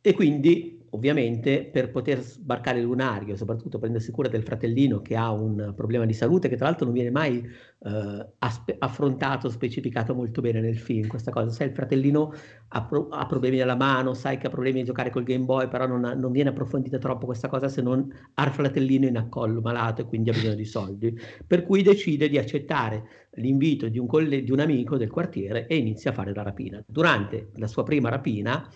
E 0.00 0.14
quindi 0.14 0.75
ovviamente 0.96 1.64
per 1.64 1.90
poter 1.90 2.20
sbarcare 2.20 2.78
il 2.78 2.84
lunario, 2.84 3.36
soprattutto 3.36 3.78
prendersi 3.78 4.10
cura 4.10 4.28
del 4.28 4.42
fratellino 4.42 5.00
che 5.00 5.14
ha 5.14 5.30
un 5.30 5.72
problema 5.76 6.04
di 6.04 6.14
salute 6.14 6.48
che 6.48 6.56
tra 6.56 6.66
l'altro 6.66 6.86
non 6.86 6.94
viene 6.94 7.10
mai 7.10 7.38
eh, 7.38 8.26
aspe- 8.38 8.76
affrontato, 8.78 9.48
specificato 9.50 10.14
molto 10.14 10.40
bene 10.40 10.60
nel 10.60 10.78
film, 10.78 11.06
questa 11.06 11.30
cosa, 11.30 11.50
sai 11.50 11.68
il 11.68 11.74
fratellino 11.74 12.32
ha, 12.68 12.84
pro- 12.84 13.08
ha, 13.08 13.26
problemi 13.26 13.60
alla 13.60 13.76
mano, 13.76 14.14
sai 14.14 14.38
che 14.38 14.46
ha 14.46 14.50
problemi 14.50 14.80
a 14.80 14.84
giocare 14.84 15.10
col 15.10 15.22
Game 15.22 15.44
Boy, 15.44 15.68
però 15.68 15.86
non, 15.86 16.04
ha, 16.04 16.14
non 16.14 16.32
viene 16.32 16.48
approfondita 16.50 16.98
troppo 16.98 17.26
questa 17.26 17.48
cosa 17.48 17.68
se 17.68 17.82
non 17.82 18.10
ha 18.34 18.44
il 18.44 18.50
fratellino 18.50 19.06
in 19.06 19.16
accollo 19.16 19.60
malato 19.60 20.00
e 20.02 20.04
quindi 20.06 20.30
ha 20.30 20.32
bisogno 20.32 20.54
di 20.54 20.64
soldi, 20.64 21.18
per 21.46 21.64
cui 21.64 21.82
decide 21.82 22.28
di 22.28 22.38
accettare 22.38 23.26
l'invito 23.36 23.88
di 23.88 23.98
un, 23.98 24.06
coll- 24.06 24.34
di 24.34 24.50
un 24.50 24.60
amico 24.60 24.96
del 24.96 25.10
quartiere 25.10 25.66
e 25.66 25.76
inizia 25.76 26.10
a 26.10 26.14
fare 26.14 26.34
la 26.34 26.42
rapina. 26.42 26.82
Durante 26.86 27.50
la 27.56 27.66
sua 27.66 27.82
prima 27.82 28.08
rapina, 28.08 28.66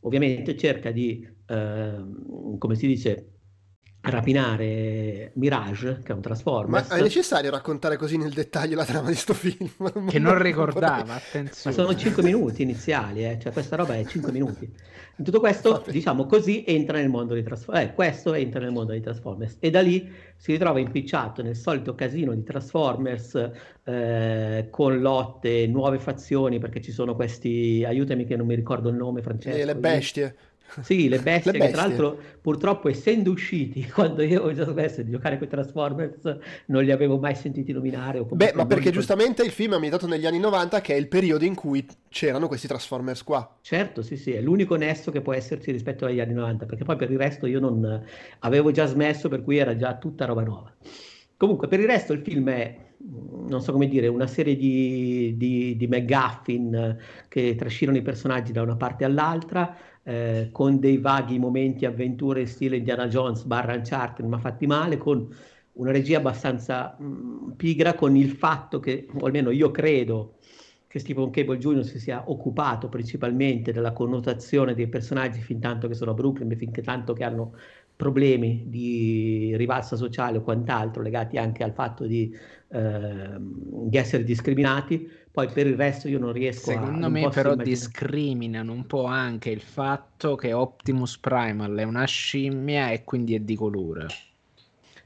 ovviamente 0.00 0.56
cerca 0.56 0.90
di, 0.90 1.26
eh, 1.46 2.04
come 2.58 2.74
si 2.76 2.86
dice, 2.86 3.37
rapinare 4.00 5.32
Mirage, 5.34 6.00
che 6.02 6.12
è 6.12 6.14
un 6.14 6.20
Transformers. 6.20 6.88
Ma 6.88 6.96
è 6.96 7.02
necessario 7.02 7.50
raccontare 7.50 7.96
così 7.96 8.16
nel 8.16 8.32
dettaglio 8.32 8.76
la 8.76 8.84
trama 8.84 9.08
di 9.08 9.16
sto 9.16 9.34
film? 9.34 9.68
che 10.08 10.18
non 10.18 10.40
ricordava, 10.40 11.14
attenzione. 11.14 11.76
Ma 11.76 11.82
sono 11.82 11.96
5 11.96 12.22
minuti 12.22 12.62
iniziali, 12.62 13.24
eh? 13.24 13.38
cioè 13.40 13.52
questa 13.52 13.76
roba 13.76 13.94
è 13.94 14.04
5 14.04 14.32
minuti. 14.32 14.70
In 15.18 15.24
tutto 15.24 15.40
questo, 15.40 15.84
diciamo 15.90 16.26
così, 16.26 16.62
entra 16.64 16.98
nel 16.98 17.08
mondo 17.08 17.34
dei 17.34 17.42
Transformers. 17.42 17.88
Eh, 17.88 17.94
questo 17.94 18.34
entra 18.34 18.60
nel 18.60 18.70
mondo 18.70 18.92
dei 18.92 19.00
Transformers. 19.00 19.56
E 19.58 19.68
da 19.70 19.80
lì 19.80 20.08
si 20.36 20.52
ritrova 20.52 20.78
impicciato 20.78 21.42
nel 21.42 21.56
solito 21.56 21.96
casino 21.96 22.32
di 22.32 22.44
Transformers 22.44 23.50
eh, 23.82 24.68
con 24.70 25.00
lotte, 25.00 25.66
nuove 25.66 25.98
fazioni, 25.98 26.60
perché 26.60 26.80
ci 26.80 26.92
sono 26.92 27.16
questi, 27.16 27.84
aiutami 27.84 28.26
che 28.26 28.36
non 28.36 28.46
mi 28.46 28.54
ricordo 28.54 28.90
il 28.90 28.94
nome, 28.94 29.20
Francesco. 29.20 29.56
E 29.56 29.64
le 29.64 29.74
bestie. 29.74 30.36
Sì, 30.82 31.08
le 31.08 31.18
bestie, 31.18 31.52
le 31.52 31.58
bestie, 31.58 31.60
che 31.60 31.70
tra 31.72 31.86
l'altro 31.86 32.18
purtroppo 32.40 32.88
essendo 32.88 33.30
usciti 33.30 33.86
quando 33.90 34.22
io 34.22 34.42
ho 34.42 34.52
già 34.52 34.64
smesso 34.64 35.02
di 35.02 35.10
giocare 35.10 35.38
con 35.38 35.46
i 35.46 35.50
Transformers 35.50 36.38
non 36.66 36.84
li 36.84 36.90
avevo 36.90 37.18
mai 37.18 37.34
sentiti 37.34 37.72
nominare. 37.72 38.22
Beh, 38.22 38.52
ma 38.54 38.66
perché 38.66 38.90
giustamente 38.90 39.42
il 39.42 39.50
film 39.50 39.72
è 39.72 39.74
ambientato 39.74 40.06
negli 40.06 40.26
anni 40.26 40.38
90 40.38 40.80
che 40.80 40.94
è 40.94 40.96
il 40.96 41.08
periodo 41.08 41.44
in 41.44 41.54
cui 41.54 41.86
c'erano 42.08 42.48
questi 42.48 42.66
Transformers 42.66 43.22
qua. 43.24 43.58
Certo, 43.60 44.02
sì, 44.02 44.16
sì, 44.16 44.32
è 44.32 44.40
l'unico 44.40 44.76
nesso 44.76 45.10
che 45.10 45.20
può 45.20 45.32
esserci 45.32 45.70
rispetto 45.72 46.04
agli 46.04 46.20
anni 46.20 46.34
90, 46.34 46.66
perché 46.66 46.84
poi 46.84 46.96
per 46.96 47.10
il 47.10 47.18
resto 47.18 47.46
io 47.46 47.60
non 47.60 48.04
avevo 48.40 48.70
già 48.70 48.86
smesso, 48.86 49.28
per 49.28 49.42
cui 49.42 49.56
era 49.56 49.76
già 49.76 49.96
tutta 49.96 50.24
roba 50.24 50.42
nuova. 50.42 50.72
Comunque, 51.36 51.68
per 51.68 51.80
il 51.80 51.86
resto 51.86 52.12
il 52.12 52.20
film 52.20 52.48
è, 52.50 52.76
non 53.46 53.62
so 53.62 53.72
come 53.72 53.86
dire, 53.86 54.08
una 54.08 54.26
serie 54.26 54.56
di, 54.56 55.34
di, 55.36 55.76
di 55.76 55.86
McGuffin 55.86 56.98
che 57.28 57.54
trascinano 57.54 57.96
i 57.96 58.02
personaggi 58.02 58.50
da 58.50 58.62
una 58.62 58.74
parte 58.74 59.04
all'altra, 59.04 59.76
eh, 60.08 60.48
con 60.52 60.80
dei 60.80 60.96
vaghi 60.96 61.38
momenti 61.38 61.84
avventure 61.84 62.40
in 62.40 62.46
stile 62.46 62.78
Indiana 62.78 63.08
Jones 63.08 63.44
barra 63.44 63.74
Uncharted, 63.74 64.24
ma 64.24 64.38
fatti 64.38 64.66
male, 64.66 64.96
con 64.96 65.28
una 65.72 65.90
regia 65.90 66.16
abbastanza 66.16 66.96
mh, 66.98 67.04
mm, 67.04 67.50
pigra, 67.50 67.92
con 67.92 68.16
il 68.16 68.30
fatto 68.30 68.80
che, 68.80 69.06
o 69.12 69.26
almeno 69.26 69.50
io 69.50 69.70
credo, 69.70 70.38
che 70.86 70.98
Stephen 70.98 71.28
Cable 71.28 71.58
Jr. 71.58 71.84
si 71.84 72.00
sia 72.00 72.24
occupato 72.30 72.88
principalmente 72.88 73.70
della 73.70 73.92
connotazione 73.92 74.72
dei 74.72 74.88
personaggi 74.88 75.40
fin 75.40 75.60
tanto 75.60 75.88
che 75.88 75.94
sono 75.94 76.12
a 76.12 76.14
Brooklyn, 76.14 76.56
finché 76.56 76.80
tanto 76.80 77.12
che 77.12 77.24
hanno 77.24 77.52
problemi 77.94 78.64
di 78.66 79.54
rivalsa 79.56 79.96
sociale 79.96 80.38
o 80.38 80.42
quant'altro 80.42 81.02
legati 81.02 81.36
anche 81.36 81.62
al 81.64 81.74
fatto 81.74 82.06
di, 82.06 82.34
eh, 82.68 83.36
di 83.38 83.96
essere 83.98 84.24
discriminati, 84.24 85.06
poi 85.38 85.48
per 85.50 85.68
il 85.68 85.76
resto 85.76 86.08
io 86.08 86.18
non 86.18 86.32
riesco 86.32 86.70
Secondo 86.70 86.84
a... 86.84 86.94
Secondo 86.94 87.10
me 87.10 87.28
però 87.28 87.52
immaginare. 87.52 87.68
discriminano 87.68 88.72
un 88.72 88.86
po' 88.86 89.04
anche 89.04 89.50
il 89.50 89.60
fatto 89.60 90.34
che 90.34 90.52
Optimus 90.52 91.16
Primal 91.18 91.76
è 91.76 91.84
una 91.84 92.04
scimmia 92.06 92.90
e 92.90 93.04
quindi 93.04 93.36
è 93.36 93.38
di 93.38 93.54
colore. 93.54 94.06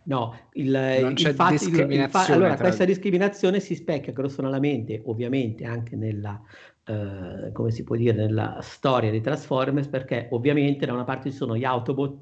No, 0.04 0.48
il, 0.54 0.98
non 1.00 1.12
c'è 1.12 1.34
fatto, 1.34 1.52
discriminazione. 1.52 2.08
Fa- 2.08 2.32
allora, 2.32 2.54
tra... 2.54 2.64
questa 2.64 2.86
discriminazione 2.86 3.60
si 3.60 3.74
specchia 3.74 4.12
grossolanamente, 4.12 5.02
ovviamente, 5.04 5.66
anche 5.66 5.96
nella, 5.96 6.40
eh, 6.86 7.52
come 7.52 7.70
si 7.70 7.84
può 7.84 7.94
dire, 7.94 8.16
nella 8.16 8.58
storia 8.62 9.10
di 9.10 9.20
Transformers, 9.20 9.88
perché 9.88 10.28
ovviamente 10.30 10.86
da 10.86 10.94
una 10.94 11.04
parte 11.04 11.30
ci 11.30 11.36
sono 11.36 11.56
gli 11.58 11.64
Autobot 11.64 12.20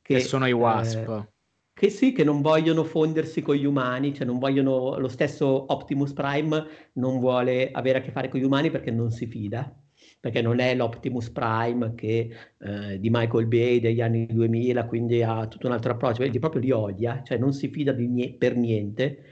che, 0.00 0.14
che 0.14 0.20
sono 0.20 0.46
i 0.46 0.52
Wasp. 0.52 1.08
Eh, 1.08 1.33
che 1.74 1.90
sì, 1.90 2.12
che 2.12 2.24
non 2.24 2.40
vogliono 2.40 2.84
fondersi 2.84 3.42
con 3.42 3.56
gli 3.56 3.64
umani, 3.64 4.14
cioè 4.14 4.26
non 4.26 4.38
vogliono, 4.38 4.96
lo 4.98 5.08
stesso 5.08 5.72
Optimus 5.72 6.12
Prime 6.12 6.64
non 6.94 7.18
vuole 7.18 7.70
avere 7.72 7.98
a 7.98 8.00
che 8.00 8.12
fare 8.12 8.28
con 8.28 8.40
gli 8.40 8.44
umani 8.44 8.70
perché 8.70 8.90
non 8.90 9.10
si 9.10 9.26
fida. 9.26 9.76
perché 10.20 10.40
non 10.42 10.58
è 10.58 10.74
l'Optimus 10.74 11.30
Prime 11.30 11.94
che, 11.94 12.30
eh, 12.58 12.98
di 12.98 13.10
Michael 13.10 13.46
Bay 13.46 13.78
degli 13.80 14.00
anni 14.00 14.26
2000, 14.26 14.86
quindi 14.86 15.22
ha 15.22 15.46
tutto 15.48 15.66
un 15.66 15.72
altro 15.74 15.92
approccio, 15.92 16.22
vedi, 16.22 16.38
proprio 16.38 16.62
li 16.62 16.70
odia, 16.70 17.22
cioè 17.22 17.36
non 17.38 17.52
si 17.52 17.68
fida 17.68 17.92
nie- 17.92 18.34
per 18.34 18.56
niente 18.56 19.24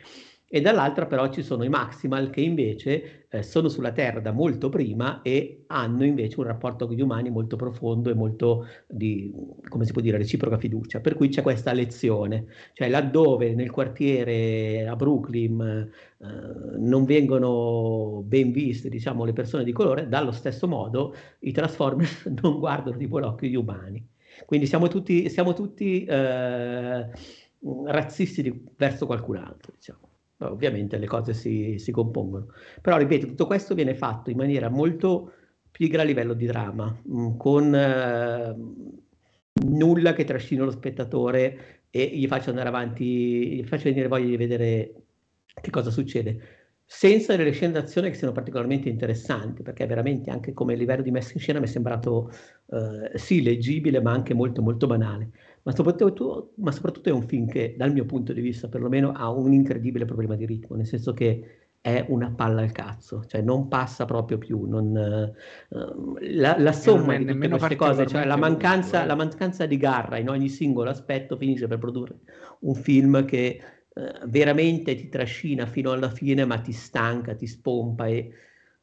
e 0.55 0.61
dall'altra 0.61 1.07
però 1.07 1.31
ci 1.31 1.43
sono 1.43 1.65
i 1.65 1.71
Maximal 1.71 2.29
che 2.29 2.43
invece 2.43 3.25
eh, 3.31 3.43
sono 3.43 3.71
sulla 3.71 3.91
Terra 3.91 4.21
da 4.21 4.33
molto 4.33 4.69
prima 4.69 5.23
e 5.23 5.65
hanno 5.69 6.05
invece 6.05 6.39
un 6.41 6.45
rapporto 6.45 6.87
con 6.87 6.95
gli 6.95 7.01
umani 7.01 7.31
molto 7.31 7.57
profondo 7.57 8.11
e 8.11 8.15
molto 8.15 8.67
di, 8.87 9.33
come 9.67 9.87
si 9.87 9.93
può 9.93 10.03
dire, 10.03 10.19
reciproca 10.19 10.59
fiducia. 10.59 11.01
Per 11.01 11.15
cui 11.15 11.31
c'è 11.31 11.41
questa 11.41 11.73
lezione, 11.73 12.49
cioè 12.75 12.91
laddove 12.91 13.55
nel 13.55 13.71
quartiere 13.71 14.87
a 14.87 14.95
Brooklyn 14.95 15.89
eh, 16.19 16.27
non 16.77 17.07
vengono 17.07 18.23
ben 18.23 18.53
viste, 18.53 18.91
diciamo, 18.91 19.25
le 19.25 19.33
persone 19.33 19.65
di 19.65 19.73
colore, 19.73 20.07
dallo 20.07 20.33
stesso 20.33 20.69
modo 20.69 21.15
i 21.41 21.53
Transformers 21.53 22.27
non 22.43 22.59
guardano 22.59 22.99
di 22.99 23.07
buon 23.07 23.23
occhio 23.23 23.49
gli 23.49 23.57
umani. 23.57 24.07
Quindi 24.45 24.67
siamo 24.67 24.89
tutti, 24.89 25.31
siamo 25.31 25.55
tutti 25.55 26.05
eh, 26.05 27.09
razzisti 27.87 28.43
di, 28.43 28.65
verso 28.77 29.07
qualcun 29.07 29.37
altro, 29.37 29.73
diciamo 29.75 30.11
ovviamente 30.51 30.99
le 30.99 31.07
cose 31.07 31.35
si, 31.35 31.79
si, 31.79 31.93
compongono. 31.93 32.49
Però, 32.81 32.97
ripeto, 32.97 33.27
tutto 33.27 33.47
questo 33.47 33.75
viene 33.75 33.95
fatto 33.95 34.31
in 34.31 34.37
maniera 34.37 34.69
molto 34.69 35.33
pigra 35.71 36.03
a 36.03 36.05
livello 36.05 36.35
di 36.35 36.47
dramma, 36.47 36.95
mm, 37.09 37.37
con 37.37 37.75
eh, 37.75 38.55
nulla 39.67 40.13
che 40.13 40.25
trascino 40.25 40.65
lo 40.65 40.71
spettatore 40.71 41.85
e 41.91 42.11
gli 42.15 42.27
faccia 42.27 42.51
andare 42.51 42.69
avanti, 42.69 43.57
gli 43.57 43.65
faccia 43.65 43.85
venire 43.85 44.09
voglia 44.09 44.27
di 44.27 44.37
vedere 44.37 44.95
che 45.61 45.71
cosa 45.71 45.91
succede 45.91 46.61
senza 46.85 47.37
delle 47.37 47.53
scene 47.53 47.73
d'azione 47.73 48.11
che 48.11 48.17
siano 48.17 48.35
particolarmente 48.35 48.91
interessanti, 48.91 49.63
perché 49.63 49.87
veramente 49.87 50.31
anche 50.31 50.53
come 50.53 50.77
livello 50.77 51.03
di 51.03 51.11
messa 51.11 51.33
in 51.33 51.41
scena 51.41 51.59
mi 51.59 51.65
è 51.65 51.69
sembrato 51.69 52.31
eh, 52.71 53.19
sì 53.19 53.43
leggibile, 53.43 54.03
ma 54.03 54.13
anche 54.13 54.35
molto 54.35 54.61
molto 54.61 54.87
banale 54.87 55.31
ma 55.63 55.73
soprattutto, 55.73 56.53
ma 56.57 56.73
soprattutto, 56.73 57.09
è 57.09 57.13
un 57.13 57.23
film 57.23 57.47
che 57.47 57.75
dal 57.77 57.93
mio 57.93 58.05
punto 58.05 58.33
di 58.33 58.41
vista 58.41 58.69
perlomeno 58.69 59.13
ha 59.13 59.31
un 59.31 59.53
incredibile 59.53 60.05
problema 60.05 60.35
di 60.35 60.47
ritmo, 60.47 60.77
nel 60.77 60.87
senso 60.87 61.13
che 61.13 61.63
è 61.83 62.05
una 62.09 62.31
palla 62.31 62.63
al 62.63 62.71
cazzo, 62.71 63.25
cioè 63.27 63.43
non 63.43 63.67
passa 63.67 64.05
proprio 64.05 64.39
più, 64.39 64.67
non, 64.67 65.35
uh, 65.69 66.17
la, 66.21 66.57
la, 66.57 66.73
somma 66.73 67.17
di 67.17 67.25
tutte 67.25 67.49
queste 67.49 67.77
cose, 67.77 68.07
cioè 68.07 68.25
la 68.25 68.37
mancanza, 68.37 69.05
la 69.05 69.17
mancanza, 69.17 69.67
di 69.67 69.77
garra 69.77 70.19
in 70.19 70.29
ogni 70.29 70.49
singolo 70.49 70.91
aspetto 70.91 71.37
finisce 71.37 71.67
per 71.67 71.79
produrre 71.79 72.19
un 72.61 72.75
film 72.77 73.25
che 73.25 73.61
uh, 73.95 74.29
veramente 74.29 74.95
ti 74.95 75.09
trascina 75.09 75.67
fino 75.67 75.91
alla 75.91 76.11
fine 76.11 76.45
ma 76.45 76.59
ti 76.59 76.71
stanca, 76.71 77.35
ti 77.35 77.49
spompa 77.49 78.07
e 78.07 78.31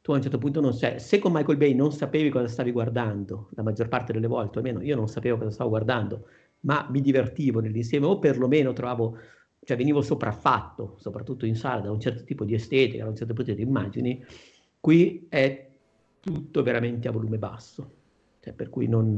tu 0.02 0.12
a 0.12 0.16
un 0.16 0.22
certo 0.22 0.38
punto 0.38 0.60
non 0.60 0.74
sai, 0.74 1.00
se 1.00 1.18
con 1.18 1.32
Michael 1.32 1.56
Bay 1.56 1.74
non 1.74 1.92
sapevi 1.92 2.28
cosa 2.28 2.48
stavi 2.48 2.70
guardando, 2.70 3.48
la 3.54 3.62
maggior 3.62 3.88
parte 3.88 4.12
delle 4.12 4.26
volte, 4.26 4.58
almeno 4.58 4.82
io 4.82 4.96
non 4.96 5.08
sapevo 5.08 5.38
cosa 5.38 5.50
stavo 5.50 5.70
guardando, 5.70 6.26
ma 6.60 6.86
mi 6.90 7.00
divertivo 7.00 7.60
nell'insieme 7.60 8.06
o 8.06 8.18
perlomeno 8.18 8.72
trovavo, 8.72 9.18
cioè 9.64 9.76
venivo 9.76 10.02
sopraffatto, 10.02 10.96
soprattutto 10.98 11.46
in 11.46 11.56
sala, 11.56 11.80
da 11.80 11.90
un 11.90 12.00
certo 12.00 12.24
tipo 12.24 12.44
di 12.44 12.54
estetica, 12.54 13.04
da 13.04 13.10
un 13.10 13.16
certo 13.16 13.34
tipo 13.34 13.52
di 13.52 13.62
immagini, 13.62 14.24
qui 14.78 15.26
è 15.28 15.68
tutto 16.20 16.62
veramente 16.62 17.08
a 17.08 17.12
volume 17.12 17.38
basso, 17.38 17.90
cioè, 18.40 18.52
per 18.52 18.68
cui 18.68 18.86
non, 18.88 19.14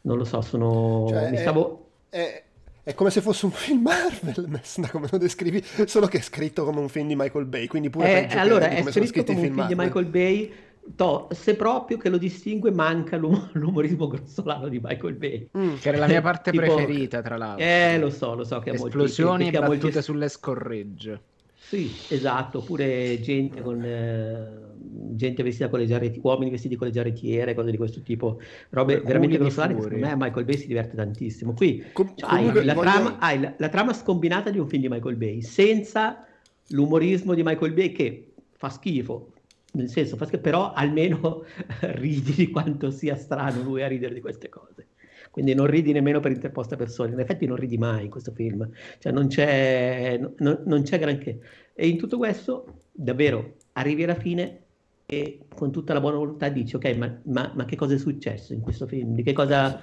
non, 0.00 0.16
lo 0.16 0.24
so, 0.24 0.40
sono... 0.40 1.06
Cioè, 1.08 1.30
mi 1.30 1.36
è, 1.36 1.40
stavo... 1.40 1.90
È, 2.08 2.44
è, 2.84 2.94
come 2.94 3.10
se 3.10 3.20
fosse 3.20 3.46
un 3.46 3.52
film 3.52 3.82
Marvel, 3.82 4.60
da 4.76 4.88
come 4.90 5.08
lo 5.10 5.18
descrivi, 5.18 5.62
solo 5.86 6.06
che 6.06 6.18
è 6.18 6.22
scritto 6.22 6.64
come 6.64 6.80
un 6.80 6.88
film 6.88 7.08
di 7.08 7.16
Michael 7.16 7.46
Bay, 7.46 7.66
quindi 7.66 7.90
pure 7.90 8.28
è, 8.28 8.38
allora, 8.38 8.68
è 8.68 8.82
scritto 8.90 9.24
come 9.24 9.38
un 9.38 9.44
film 9.44 9.54
Marvel. 9.56 9.76
di 9.76 9.82
Michael 9.82 10.06
Bay 10.06 10.52
To, 10.96 11.28
se 11.32 11.54
proprio 11.54 11.96
che 11.96 12.08
lo 12.08 12.18
distingue 12.18 12.70
manca 12.70 13.16
l'um- 13.16 13.50
l'umorismo 13.54 14.06
grossolano 14.06 14.68
di 14.68 14.80
Michael 14.82 15.14
Bay. 15.14 15.48
Mm, 15.56 15.74
che 15.76 15.88
era 15.88 15.98
la 15.98 16.06
mia 16.06 16.20
parte 16.20 16.50
tipo, 16.52 16.64
preferita 16.64 17.20
tra 17.22 17.36
l'altro. 17.36 17.64
Eh 17.64 17.98
lo 17.98 18.10
so 18.10 18.34
lo 18.34 18.44
so 18.44 18.58
che 18.60 18.70
esplosioni 18.70 19.44
molti, 19.44 19.56
e 19.56 19.60
battute 19.60 19.82
molti... 19.82 20.02
sulle 20.02 20.28
scorregge. 20.28 21.20
Sì 21.54 21.90
esatto 22.08 22.58
oppure 22.58 23.20
gente 23.20 23.60
con 23.60 23.82
eh, 23.84 24.68
gente 25.14 25.42
vestita 25.42 25.68
con 25.68 25.80
le 25.80 25.86
giarrettiere 25.86 26.20
uomini 26.22 26.50
vestiti 26.50 26.76
con 26.76 26.86
le 26.86 26.92
giarrettiere 26.92 27.54
cose 27.54 27.70
di 27.70 27.76
questo 27.76 28.00
tipo. 28.00 28.40
Robe 28.70 29.00
veramente 29.00 29.38
grossolane 29.38 29.74
secondo 29.74 30.06
me 30.06 30.14
Michael 30.16 30.44
Bay 30.44 30.56
si 30.56 30.66
diverte 30.66 30.96
tantissimo. 30.96 31.52
Qui 31.52 31.84
Com- 31.92 32.12
cioè, 32.14 32.30
hai, 32.30 32.64
la, 32.64 32.74
voglio... 32.74 32.90
trama, 32.90 33.18
hai 33.18 33.40
la, 33.40 33.52
la 33.56 33.68
trama 33.68 33.92
scombinata 33.92 34.50
di 34.50 34.58
un 34.58 34.68
film 34.68 34.82
di 34.82 34.88
Michael 34.88 35.16
Bay 35.16 35.42
senza 35.42 36.24
l'umorismo 36.68 37.34
di 37.34 37.42
Michael 37.42 37.72
Bay 37.72 37.92
che 37.92 38.32
fa 38.52 38.70
schifo 38.70 39.32
nel 39.78 39.88
senso, 39.88 40.16
però 40.40 40.72
almeno 40.72 41.44
ridi 41.80 42.32
di 42.32 42.50
quanto 42.50 42.90
sia 42.90 43.16
strano 43.16 43.62
lui 43.62 43.82
a 43.82 43.88
ridere 43.88 44.14
di 44.14 44.20
queste 44.20 44.48
cose. 44.48 44.88
Quindi 45.30 45.54
non 45.54 45.66
ridi 45.66 45.92
nemmeno 45.92 46.20
per 46.20 46.32
interposta 46.32 46.76
persona, 46.76 47.12
in 47.12 47.20
effetti 47.20 47.46
non 47.46 47.56
ridi 47.56 47.78
mai 47.78 48.04
in 48.04 48.10
questo 48.10 48.32
film, 48.32 48.68
cioè 48.98 49.12
non 49.12 49.28
c'è, 49.28 50.18
non, 50.38 50.62
non 50.64 50.82
c'è 50.82 50.98
granché. 50.98 51.38
E 51.74 51.86
in 51.86 51.96
tutto 51.96 52.16
questo, 52.16 52.80
davvero, 52.90 53.54
arrivi 53.72 54.02
alla 54.02 54.16
fine 54.16 54.62
e 55.06 55.46
con 55.54 55.70
tutta 55.70 55.94
la 55.94 56.00
buona 56.00 56.16
volontà 56.16 56.48
dici, 56.48 56.76
ok, 56.76 56.96
ma, 56.96 57.20
ma, 57.24 57.52
ma 57.54 57.64
che 57.64 57.76
cosa 57.76 57.94
è 57.94 57.98
successo 57.98 58.52
in 58.52 58.60
questo 58.60 58.86
film? 58.86 59.14
Di 59.14 59.22
che 59.22 59.32
cosa... 59.32 59.80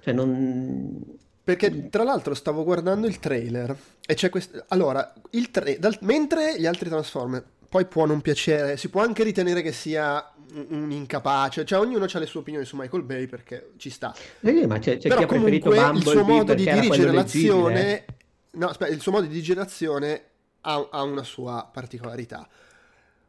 Cioè 0.00 0.14
non... 0.14 1.02
Perché 1.44 1.90
tra 1.90 2.02
l'altro 2.02 2.32
stavo 2.32 2.64
guardando 2.64 3.06
il 3.06 3.18
trailer 3.18 3.76
e 4.06 4.14
c'è 4.14 4.30
questo... 4.30 4.64
Allora, 4.68 5.12
il 5.30 5.50
tra... 5.50 5.70
Dal... 5.78 5.98
mentre 6.00 6.58
gli 6.58 6.64
altri 6.64 6.88
Transformer 6.88 7.44
poi 7.74 7.86
può 7.86 8.06
non 8.06 8.20
piacere, 8.20 8.76
si 8.76 8.88
può 8.88 9.02
anche 9.02 9.24
ritenere 9.24 9.60
che 9.60 9.72
sia 9.72 10.32
un 10.68 10.92
incapace, 10.92 11.64
cioè 11.64 11.80
ognuno 11.80 12.04
ha 12.04 12.18
le 12.20 12.26
sue 12.26 12.38
opinioni 12.38 12.64
su 12.64 12.76
Michael 12.76 13.02
Bay 13.02 13.26
perché 13.26 13.72
ci 13.78 13.90
sta. 13.90 14.14
Eh, 14.42 14.64
ma 14.68 14.78
c'è, 14.78 14.96
c'è 14.98 15.08
Però 15.08 15.26
comunque 15.26 15.76
il 15.76 16.02
suo 16.06 16.22
modo 16.22 16.54
di 16.54 16.62
dirigere 16.62 17.10
l'azione, 17.10 17.74
leggibile. 17.74 18.06
no, 18.52 18.68
aspetta, 18.68 18.92
il 18.92 19.00
suo 19.00 19.10
modo 19.10 19.24
di 19.24 19.32
dirigere 19.32 19.58
l'azione 19.58 20.22
ha, 20.60 20.88
ha 20.88 21.02
una 21.02 21.24
sua 21.24 21.68
particolarità. 21.72 22.48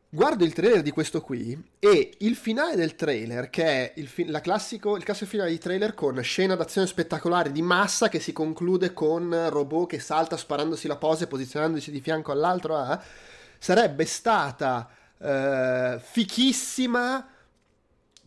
Guardo 0.09 0.43
il 0.43 0.53
trailer 0.53 0.83
di 0.83 0.91
questo 0.91 1.21
qui 1.21 1.59
e 1.79 2.13
il 2.19 2.35
finale 2.35 2.75
del 2.75 2.93
trailer, 2.93 3.49
che 3.49 3.63
è 3.63 3.93
il, 3.95 4.07
fi- 4.07 4.29
classico, 4.43 4.95
il 4.95 5.03
classico 5.03 5.31
finale 5.31 5.49
di 5.49 5.57
trailer 5.57 5.95
con 5.95 6.21
scena 6.21 6.53
d'azione 6.53 6.85
spettacolare 6.85 7.51
di 7.51 7.63
massa 7.63 8.09
che 8.09 8.19
si 8.19 8.31
conclude 8.31 8.93
con 8.93 9.47
robot 9.49 9.89
che 9.89 9.99
salta 9.99 10.37
sparandosi 10.37 10.87
la 10.87 10.97
pose, 10.97 11.25
posizionandosi 11.25 11.89
di 11.89 11.99
fianco 11.99 12.31
all'altro, 12.31 12.79
eh, 12.79 13.33
sarebbe 13.65 14.05
stata 14.05 14.87
eh, 15.17 15.97
fichissima 15.99 17.27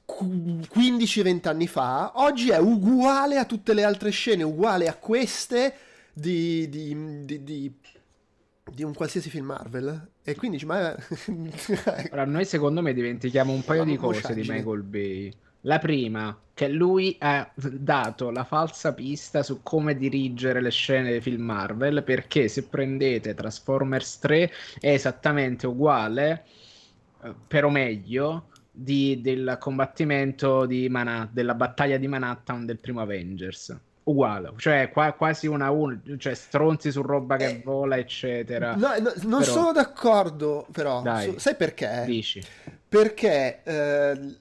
15-20 0.05 1.47
anni 1.47 1.69
fa, 1.69 2.11
oggi 2.17 2.51
è 2.51 2.59
uguale 2.59 3.37
a 3.39 3.45
tutte 3.45 3.73
le 3.73 3.85
altre 3.85 4.11
scene, 4.11 4.43
uguale 4.43 4.89
a 4.89 4.97
queste 4.97 5.75
di, 6.13 6.69
di, 6.69 7.25
di, 7.25 7.45
di, 7.45 7.73
di 8.65 8.83
un 8.83 8.93
qualsiasi 8.93 9.31
film 9.31 9.47
Marvel. 9.47 10.09
E 10.25 10.35
quindi, 10.35 10.61
ma... 10.65 10.93
Ora, 12.11 12.25
noi 12.25 12.45
secondo 12.45 12.83
me 12.83 12.93
dimentichiamo 12.93 13.53
un 13.53 13.63
paio 13.63 13.85
ma 13.85 13.91
di 13.91 13.97
cose 13.97 14.35
di 14.35 14.41
Michael 14.41 14.83
Bay. 14.83 15.33
La 15.63 15.79
prima, 15.79 16.39
che 16.55 16.69
lui 16.69 17.17
ha 17.21 17.51
dato 17.57 18.31
la 18.31 18.45
falsa 18.45 18.95
pista 18.95 19.43
su 19.43 19.61
come 19.63 19.97
dirigere 19.97 20.61
le 20.61 20.71
scene 20.71 21.11
dei 21.11 21.21
film 21.21 21.43
Marvel, 21.43 22.03
perché 22.03 22.49
se 22.49 22.65
prendete 22.65 23.35
Transformers 23.35 24.19
3 24.19 24.53
è 24.81 24.93
esattamente 24.93 25.67
uguale, 25.67 26.45
eh, 27.23 27.35
però 27.47 27.69
meglio, 27.69 28.49
di, 28.71 29.21
del 29.21 29.57
combattimento 29.59 30.65
di 30.65 30.89
Manhattan, 30.89 31.31
della 31.33 31.55
battaglia 31.55 31.97
di 31.97 32.07
Manhattan 32.07 32.65
del 32.65 32.79
primo 32.79 33.01
Avengers. 33.01 33.77
Uguale, 34.05 34.53
cioè 34.57 34.89
qua, 34.91 35.13
quasi 35.13 35.47
una 35.47 35.71
un, 35.71 36.01
cioè 36.17 36.35
stronzi 36.35 36.91
su 36.91 37.03
roba 37.03 37.37
che 37.37 37.47
eh, 37.47 37.63
vola, 37.63 37.99
eccetera. 37.99 38.75
No, 38.75 38.95
no 38.99 39.13
non 39.25 39.41
però... 39.41 39.53
sono 39.53 39.73
d'accordo, 39.73 40.67
però. 40.73 41.03
Dai, 41.03 41.39
sai 41.39 41.57
perché? 41.57 42.05
Dici. 42.07 42.43
Perché 42.89 43.63
eh, 43.65 44.37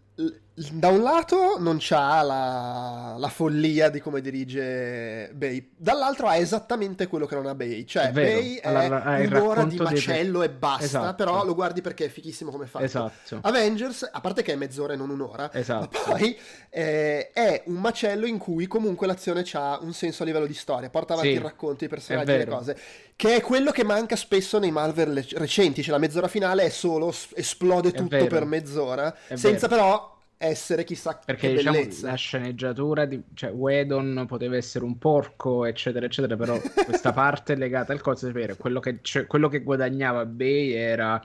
da 0.60 0.88
un 0.88 1.04
lato 1.04 1.60
non 1.60 1.78
c'ha 1.80 2.24
la, 2.24 3.16
la, 3.16 3.28
follia 3.28 3.90
di 3.90 4.00
come 4.00 4.22
dirige 4.22 5.30
Bay, 5.36 5.70
dall'altro 5.78 6.26
ha 6.26 6.36
esattamente 6.36 7.06
quello 7.06 7.28
che 7.28 7.36
non 7.36 7.46
ha 7.46 7.54
Bay, 7.54 7.86
cioè 7.86 8.08
è 8.08 8.12
Bay 8.12 8.56
è 8.56 9.28
un'ora 9.28 9.66
di 9.66 9.78
macello 9.78 10.40
dei... 10.40 10.48
e 10.48 10.52
basta, 10.52 10.84
esatto. 10.84 11.16
però 11.16 11.46
lo 11.46 11.54
guardi 11.54 11.82
perché 11.82 12.06
è 12.06 12.10
fichissimo 12.10 12.50
come 12.50 12.66
fa. 12.66 12.82
Esatto. 12.82 13.38
Avengers, 13.42 14.10
a 14.12 14.20
parte 14.20 14.42
che 14.42 14.54
è 14.54 14.56
mezz'ora 14.56 14.94
e 14.94 14.96
non 14.96 15.12
un'ora, 15.12 15.54
esatto. 15.54 16.00
poi 16.10 16.36
eh, 16.72 17.30
è 17.30 17.62
un 17.68 17.76
macello 17.76 18.26
in 18.26 18.40
cui 18.40 18.66
comunque 18.66 19.06
l'azione 19.06 19.46
ha 19.54 19.78
un 19.80 19.94
senso 19.94 20.24
a 20.24 20.26
livello 20.26 20.48
di 20.48 20.56
storia, 20.56 20.90
porta 20.90 21.14
avanti 21.14 21.34
sì, 21.34 21.36
il 21.36 21.44
racconto, 21.44 21.84
i 21.84 21.88
personaggi 21.88 22.32
e 22.32 22.38
le 22.38 22.48
cose, 22.48 22.78
che 23.16 23.36
è 23.36 23.42
quello 23.42 23.70
che 23.70 23.84
manca 23.84 24.16
spesso 24.16 24.58
nei 24.58 24.72
Marvel 24.72 25.24
recenti, 25.34 25.84
cioè 25.84 25.92
la 25.92 26.00
mezz'ora 26.00 26.28
finale 26.28 26.64
è 26.64 26.70
solo 26.70 27.14
esplode 27.36 27.92
tutto 27.92 28.26
per 28.26 28.46
mezz'ora, 28.46 29.16
è 29.28 29.36
senza 29.36 29.68
vero. 29.68 29.82
però 29.82 30.16
essere 30.38 30.84
chissà 30.84 31.20
perché 31.26 31.50
che 31.50 31.56
diciamo, 31.56 31.78
bellezza. 31.78 32.10
la 32.10 32.16
sceneggiatura 32.16 33.06
di 33.06 33.22
cioè 33.34 33.50
Wedon 33.50 34.26
poteva 34.28 34.56
essere 34.56 34.86
un 34.86 35.00
porco 35.00 35.66
eccetera 35.66 36.06
eccetera 36.06 36.36
però 36.36 36.60
questa 36.86 37.12
parte 37.12 37.56
legata 37.56 37.92
al 37.92 38.02
sapere 38.16 38.56
quello 38.56 38.80
che, 38.80 39.00
cioè, 39.02 39.26
quello 39.26 39.50
che 39.50 39.64
guadagnava 39.64 40.26
Bay 40.26 40.72
era 40.72 41.22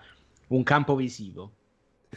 un 0.48 0.62
campo 0.62 0.94
visivo. 0.94 1.53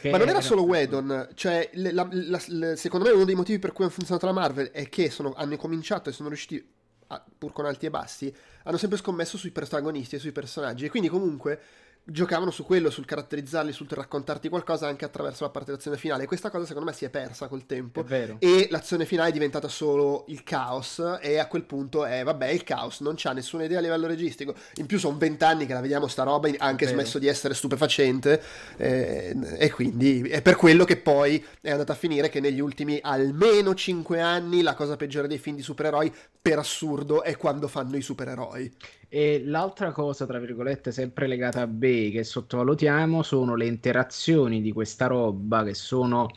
Ma 0.03 0.17
non 0.17 0.27
era 0.27 0.41
solo 0.41 0.63
Wedon, 0.63 1.29
cioè 1.35 1.69
la, 1.75 2.05
la, 2.11 2.41
la, 2.47 2.75
secondo 2.75 3.05
me 3.05 3.13
uno 3.13 3.23
dei 3.23 3.33
motivi 3.35 3.59
per 3.59 3.71
cui 3.71 3.85
hanno 3.85 3.93
funzionato 3.93 4.25
la 4.25 4.33
Marvel 4.33 4.71
è 4.71 4.89
che 4.89 5.09
sono, 5.09 5.33
hanno 5.37 5.55
cominciato 5.55 6.09
e 6.09 6.11
sono 6.11 6.27
riusciti, 6.27 6.61
a, 7.07 7.23
pur 7.37 7.53
con 7.53 7.65
alti 7.65 7.85
e 7.85 7.89
bassi, 7.89 8.33
hanno 8.63 8.75
sempre 8.75 8.97
scommesso 8.97 9.37
sui 9.37 9.51
protagonisti 9.51 10.15
e 10.15 10.19
sui 10.19 10.33
personaggi. 10.33 10.83
E 10.83 10.89
quindi 10.89 11.07
comunque 11.07 11.61
giocavano 12.07 12.51
su 12.51 12.63
quello, 12.63 12.91
sul 12.91 13.05
caratterizzarli, 13.05 13.71
sul 13.71 13.87
raccontarti 13.89 14.47
qualcosa 14.47 14.87
anche 14.87 15.05
attraverso 15.05 15.43
la 15.43 15.49
parte 15.49 15.71
dell'azione 15.71 15.97
finale. 15.97 16.23
E 16.23 16.27
questa 16.27 16.51
cosa 16.51 16.65
secondo 16.65 16.89
me 16.89 16.95
si 16.95 17.03
è 17.03 17.09
persa 17.09 17.47
col 17.47 17.65
tempo. 17.65 18.03
E 18.39 18.67
l'azione 18.69 19.05
finale 19.05 19.29
è 19.29 19.31
diventata 19.31 19.67
solo 19.67 20.25
il 20.27 20.43
caos. 20.43 21.01
E 21.21 21.39
a 21.39 21.47
quel 21.47 21.63
punto 21.63 22.05
è, 22.05 22.23
vabbè, 22.23 22.47
il 22.49 22.63
caos, 22.63 22.99
non 23.01 23.15
c'ha 23.17 23.33
nessuna 23.33 23.63
idea 23.63 23.79
a 23.79 23.81
livello 23.81 24.05
registico. 24.05 24.53
In 24.75 24.85
più 24.85 24.99
sono 24.99 25.17
vent'anni 25.17 25.65
che 25.65 25.73
la 25.73 25.81
vediamo 25.81 26.07
sta 26.07 26.23
roba, 26.23 26.47
ha 26.47 26.65
anche 26.65 26.87
smesso 26.87 27.17
di 27.17 27.27
essere 27.27 27.53
stupefacente. 27.55 28.41
Eh, 28.77 29.35
e 29.57 29.71
quindi 29.71 30.21
è 30.29 30.41
per 30.41 30.55
quello 30.55 30.85
che 30.85 30.97
poi 30.97 31.43
è 31.59 31.71
andata 31.71 31.93
a 31.93 31.95
finire 31.95 32.29
che 32.29 32.39
negli 32.39 32.59
ultimi 32.59 32.99
almeno 33.01 33.73
cinque 33.73 34.21
anni 34.21 34.61
la 34.61 34.75
cosa 34.75 34.95
peggiore 34.95 35.27
dei 35.27 35.39
film 35.39 35.55
di 35.55 35.63
supereroi, 35.63 36.13
per 36.41 36.59
assurdo, 36.59 37.23
è 37.23 37.35
quando 37.35 37.67
fanno 37.67 37.97
i 37.97 38.01
supereroi. 38.01 38.71
E 39.07 39.41
l'altra 39.45 39.91
cosa, 39.91 40.25
tra 40.25 40.39
virgolette, 40.39 40.91
sempre 40.91 41.27
legata 41.27 41.61
a 41.61 41.67
Bay 41.67 42.11
che 42.11 42.23
sottovalutiamo 42.23 43.23
sono 43.23 43.55
le 43.55 43.65
interazioni 43.65 44.61
di 44.61 44.71
questa 44.71 45.07
roba 45.07 45.63
che 45.63 45.73
sono 45.73 46.29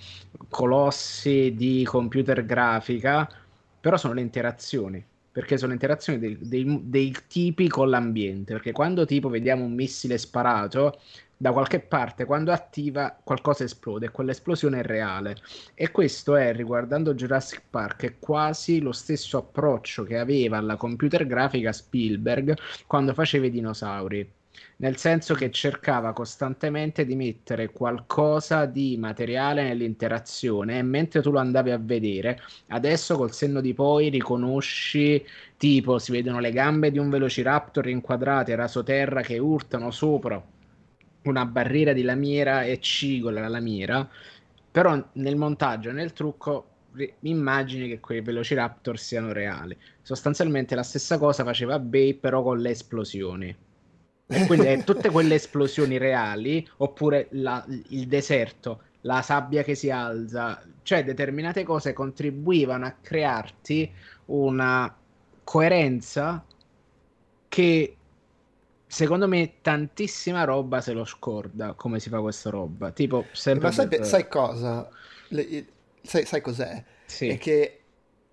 colossi 0.48 1.54
di 1.56 1.84
computer 1.84 2.44
grafica, 2.44 3.28
però 3.80 3.96
sono 3.96 4.14
le 4.14 4.20
interazioni 4.20 5.04
perché 5.30 5.56
sono 5.56 5.72
interazioni 5.72 6.18
dei, 6.18 6.36
dei, 6.40 6.80
dei, 6.82 7.14
tipi 7.28 7.68
con 7.68 7.90
l'ambiente. 7.90 8.54
Perché 8.54 8.72
quando 8.72 9.04
tipo 9.04 9.28
vediamo 9.28 9.64
un 9.64 9.72
missile 9.72 10.18
sparato, 10.18 10.98
da 11.40 11.52
qualche 11.52 11.78
parte 11.78 12.24
quando 12.24 12.50
attiva 12.50 13.16
qualcosa 13.22 13.62
esplode 13.62 14.06
e 14.06 14.10
quell'esplosione 14.10 14.80
è 14.80 14.82
reale. 14.82 15.36
E 15.74 15.92
questo 15.92 16.34
è 16.34 16.52
riguardando 16.52 17.14
Jurassic 17.14 17.62
Park 17.70 18.04
è 18.04 18.18
quasi 18.18 18.80
lo 18.80 18.92
stesso 18.92 19.38
approccio 19.38 20.02
che 20.02 20.18
aveva 20.18 20.58
alla 20.58 20.76
computer 20.76 21.26
grafica 21.26 21.72
Spielberg 21.72 22.58
quando 22.86 23.14
faceva 23.14 23.46
i 23.46 23.50
dinosauri. 23.50 24.32
Nel 24.78 24.96
senso 24.96 25.34
che 25.34 25.52
cercava 25.52 26.12
costantemente 26.12 27.04
di 27.06 27.14
mettere 27.14 27.70
qualcosa 27.70 28.66
di 28.66 28.96
materiale 28.98 29.62
nell'interazione 29.62 30.78
e 30.78 30.82
mentre 30.82 31.22
tu 31.22 31.30
lo 31.30 31.38
andavi 31.38 31.70
a 31.70 31.78
vedere, 31.78 32.40
adesso 32.68 33.16
col 33.16 33.32
senno 33.32 33.60
di 33.60 33.74
poi 33.74 34.08
riconosci 34.08 35.24
tipo 35.56 36.00
si 36.00 36.10
vedono 36.10 36.40
le 36.40 36.50
gambe 36.50 36.90
di 36.90 36.98
un 36.98 37.08
velociraptor 37.08 37.86
inquadrate 37.86 38.56
rasoterra 38.56 39.20
che 39.20 39.38
urtano 39.38 39.92
sopra 39.92 40.42
una 41.28 41.46
barriera 41.46 41.92
di 41.92 42.02
lamiera 42.02 42.62
e 42.62 42.80
cigola 42.80 43.40
la 43.40 43.48
lamiera, 43.48 44.08
però 44.70 45.02
nel 45.12 45.36
montaggio 45.36 45.90
e 45.90 45.92
nel 45.92 46.12
trucco 46.12 46.66
immagini 47.20 47.88
che 47.88 48.00
quei 48.00 48.20
velociraptor 48.20 48.98
siano 48.98 49.32
reali. 49.32 49.76
Sostanzialmente 50.02 50.74
la 50.74 50.82
stessa 50.82 51.18
cosa 51.18 51.44
faceva 51.44 51.78
Bay 51.78 52.14
però 52.14 52.42
con 52.42 52.58
le 52.58 52.70
esplosioni. 52.70 53.56
E 54.26 54.46
quindi 54.46 54.82
tutte 54.84 55.10
quelle 55.10 55.36
esplosioni 55.36 55.96
reali, 55.98 56.66
oppure 56.78 57.28
la, 57.32 57.64
il 57.88 58.06
deserto, 58.06 58.82
la 59.02 59.22
sabbia 59.22 59.62
che 59.62 59.74
si 59.74 59.90
alza, 59.90 60.62
cioè 60.82 61.04
determinate 61.04 61.62
cose 61.62 61.92
contribuivano 61.92 62.86
a 62.86 62.96
crearti 63.00 63.90
una 64.26 64.94
coerenza 65.44 66.44
che 67.48 67.96
secondo 68.88 69.28
me 69.28 69.60
tantissima 69.60 70.44
roba 70.44 70.80
se 70.80 70.92
lo 70.92 71.04
scorda 71.04 71.74
come 71.74 72.00
si 72.00 72.08
fa 72.08 72.20
questa 72.20 72.50
roba. 72.50 72.90
Tipo, 72.90 73.26
sempre 73.32 73.68
Ma 73.68 73.72
sai, 73.72 74.04
sai 74.04 74.28
cosa? 74.28 74.88
Le, 75.28 75.66
sai, 76.02 76.24
sai, 76.24 76.40
cos'è? 76.40 76.82
Sì. 77.04 77.28
È 77.28 77.38
che 77.38 77.77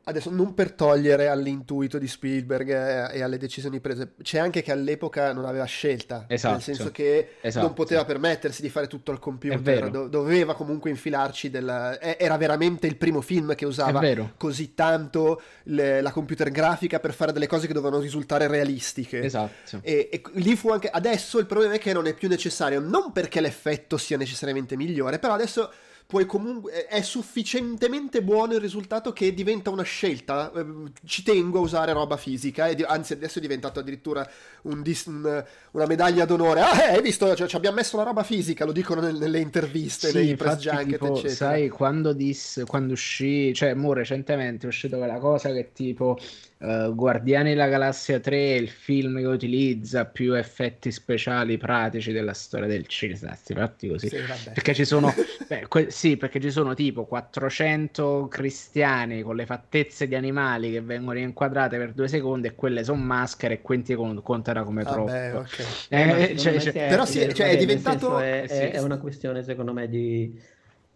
adesso 0.07 0.29
non 0.29 0.53
per 0.53 0.71
togliere 0.71 1.27
all'intuito 1.27 1.97
di 1.97 2.07
Spielberg 2.07 2.69
e, 3.11 3.21
alle 3.21 3.37
decisioni 3.37 3.79
prese, 3.79 4.13
c'è 4.21 4.37
anche 4.37 4.61
che 4.61 4.71
all'epoca 4.71 5.33
non 5.33 5.45
aveva 5.45 5.65
scelta, 5.65 6.25
esatto, 6.27 6.53
nel 6.53 6.63
senso 6.63 6.91
che 6.91 7.29
esatto. 7.41 7.65
non 7.65 7.75
poteva 7.75 8.05
permettersi 8.05 8.61
di 8.61 8.69
fare 8.69 8.87
tutto 8.87 9.11
al 9.11 9.19
computer, 9.19 9.89
do- 9.89 10.07
doveva 10.07 10.53
comunque 10.53 10.91
infilarci 10.91 11.49
della... 11.49 11.99
era 11.99 12.37
veramente 12.37 12.85
il 12.85 12.97
primo 12.97 13.21
film 13.21 13.55
che 13.55 13.65
usava 13.65 14.01
così 14.37 14.75
tanto 14.75 15.41
le, 15.63 16.01
la 16.01 16.11
computer 16.11 16.51
grafica 16.51 16.99
per 16.99 17.13
fare 17.13 17.31
delle 17.31 17.47
cose 17.47 17.65
che 17.65 17.73
dovevano 17.73 18.01
risultare 18.01 18.47
realistiche. 18.47 19.23
Esatto. 19.23 19.79
E, 19.81 20.09
e 20.11 20.21
lì 20.33 20.55
fu 20.55 20.69
anche 20.69 20.89
adesso 20.89 21.39
il 21.39 21.47
problema 21.47 21.73
è 21.73 21.79
che 21.79 21.93
non 21.93 22.05
è 22.05 22.13
più 22.13 22.29
necessario, 22.29 22.79
non 22.79 23.11
perché 23.11 23.41
l'effetto 23.41 23.97
sia 23.97 24.17
necessariamente 24.17 24.75
migliore, 24.75 25.17
però 25.17 25.33
adesso 25.33 25.71
puoi 26.07 26.25
comunque 26.25 26.85
è 26.85 27.01
sufficientemente 27.01 28.21
buono 28.21 28.53
il 28.53 28.59
risultato 28.59 29.11
che 29.11 29.33
diventa 29.33 29.69
una 29.69 29.83
scelta. 29.83 30.51
Eh, 30.55 30.65
ci 31.05 31.23
tengo 31.23 31.59
a 31.59 31.61
usare 31.61 31.93
roba 31.93 32.17
fisica, 32.17 32.67
e 32.67 32.83
anzi 32.87 33.13
adesso 33.13 33.39
è 33.39 33.41
diventato 33.41 33.79
addirittura 33.79 34.27
un 34.63 34.81
dis, 34.81 35.05
un, 35.05 35.43
una 35.71 35.85
medaglia 35.85 36.25
d'onore. 36.25 36.61
Ah, 36.61 36.83
eh, 36.83 36.95
hai 36.95 37.01
visto? 37.01 37.35
Cioè, 37.35 37.47
ci 37.47 37.55
abbiamo 37.55 37.77
messo 37.77 37.97
la 37.97 38.03
roba 38.03 38.23
fisica, 38.23 38.65
lo 38.65 38.71
dicono 38.71 39.01
nel, 39.01 39.15
nelle 39.15 39.39
interviste, 39.39 40.09
sì, 40.09 40.15
nei 40.17 40.35
press 40.35 40.57
junket, 40.59 40.99
tipo, 40.99 41.13
eccetera. 41.13 41.33
Sai, 41.33 41.69
quando, 41.69 42.13
dis, 42.13 42.63
quando 42.67 42.93
uscì, 42.93 43.53
cioè, 43.53 43.73
mo 43.73 43.93
recentemente 43.93 44.65
è 44.65 44.69
uscito 44.69 44.97
quella 44.97 45.17
cosa 45.19 45.51
che 45.51 45.71
tipo 45.73 46.17
Uh, 46.57 46.95
Guardiani 46.95 47.49
della 47.49 47.67
Galassia 47.67 48.19
3 48.21 48.37
è 48.37 48.53
il 48.53 48.69
film 48.69 49.19
che 49.19 49.25
utilizza 49.25 50.05
più 50.05 50.33
effetti 50.33 50.89
speciali 50.89 51.57
pratici 51.57 52.13
della 52.13 52.33
storia 52.33 52.65
del 52.65 52.87
cinema. 52.87 53.35
Fatti 53.35 53.89
così. 53.89 54.07
Sì, 54.07 54.17
perché 54.53 54.73
ci 54.73 54.85
sono, 54.85 55.13
beh, 55.47 55.67
que- 55.67 55.91
sì, 55.91 56.15
perché 56.15 56.39
ci 56.39 56.51
sono 56.51 56.73
tipo 56.73 57.05
400 57.05 58.27
cristiani 58.29 59.21
con 59.21 59.35
le 59.35 59.45
fattezze 59.45 60.07
di 60.07 60.15
animali 60.15 60.71
che 60.71 60.81
vengono 60.81 61.19
inquadrate 61.19 61.77
per 61.77 61.91
due 61.91 62.07
secondi 62.07 62.47
e 62.47 62.55
quelle 62.55 62.85
sono 62.85 63.03
maschere 63.03 63.55
e 63.55 63.61
quinti 63.61 63.93
con- 63.93 64.21
conterà 64.21 64.63
come 64.63 64.83
troppo. 64.83 65.11
Vabbè, 65.11 65.35
okay. 65.35 65.65
eh, 65.89 66.31
eh, 66.31 66.37
cioè, 66.37 66.57
cioè, 66.59 66.71
però 66.71 67.05
sì, 67.05 67.33
cioè, 67.33 67.49
è 67.49 67.57
diventato. 67.57 68.17
È, 68.17 68.43
è, 68.43 68.71
è, 68.71 68.81
una 68.81 68.97
questione, 68.97 69.43
secondo 69.43 69.73
me, 69.73 69.89
di 69.89 70.39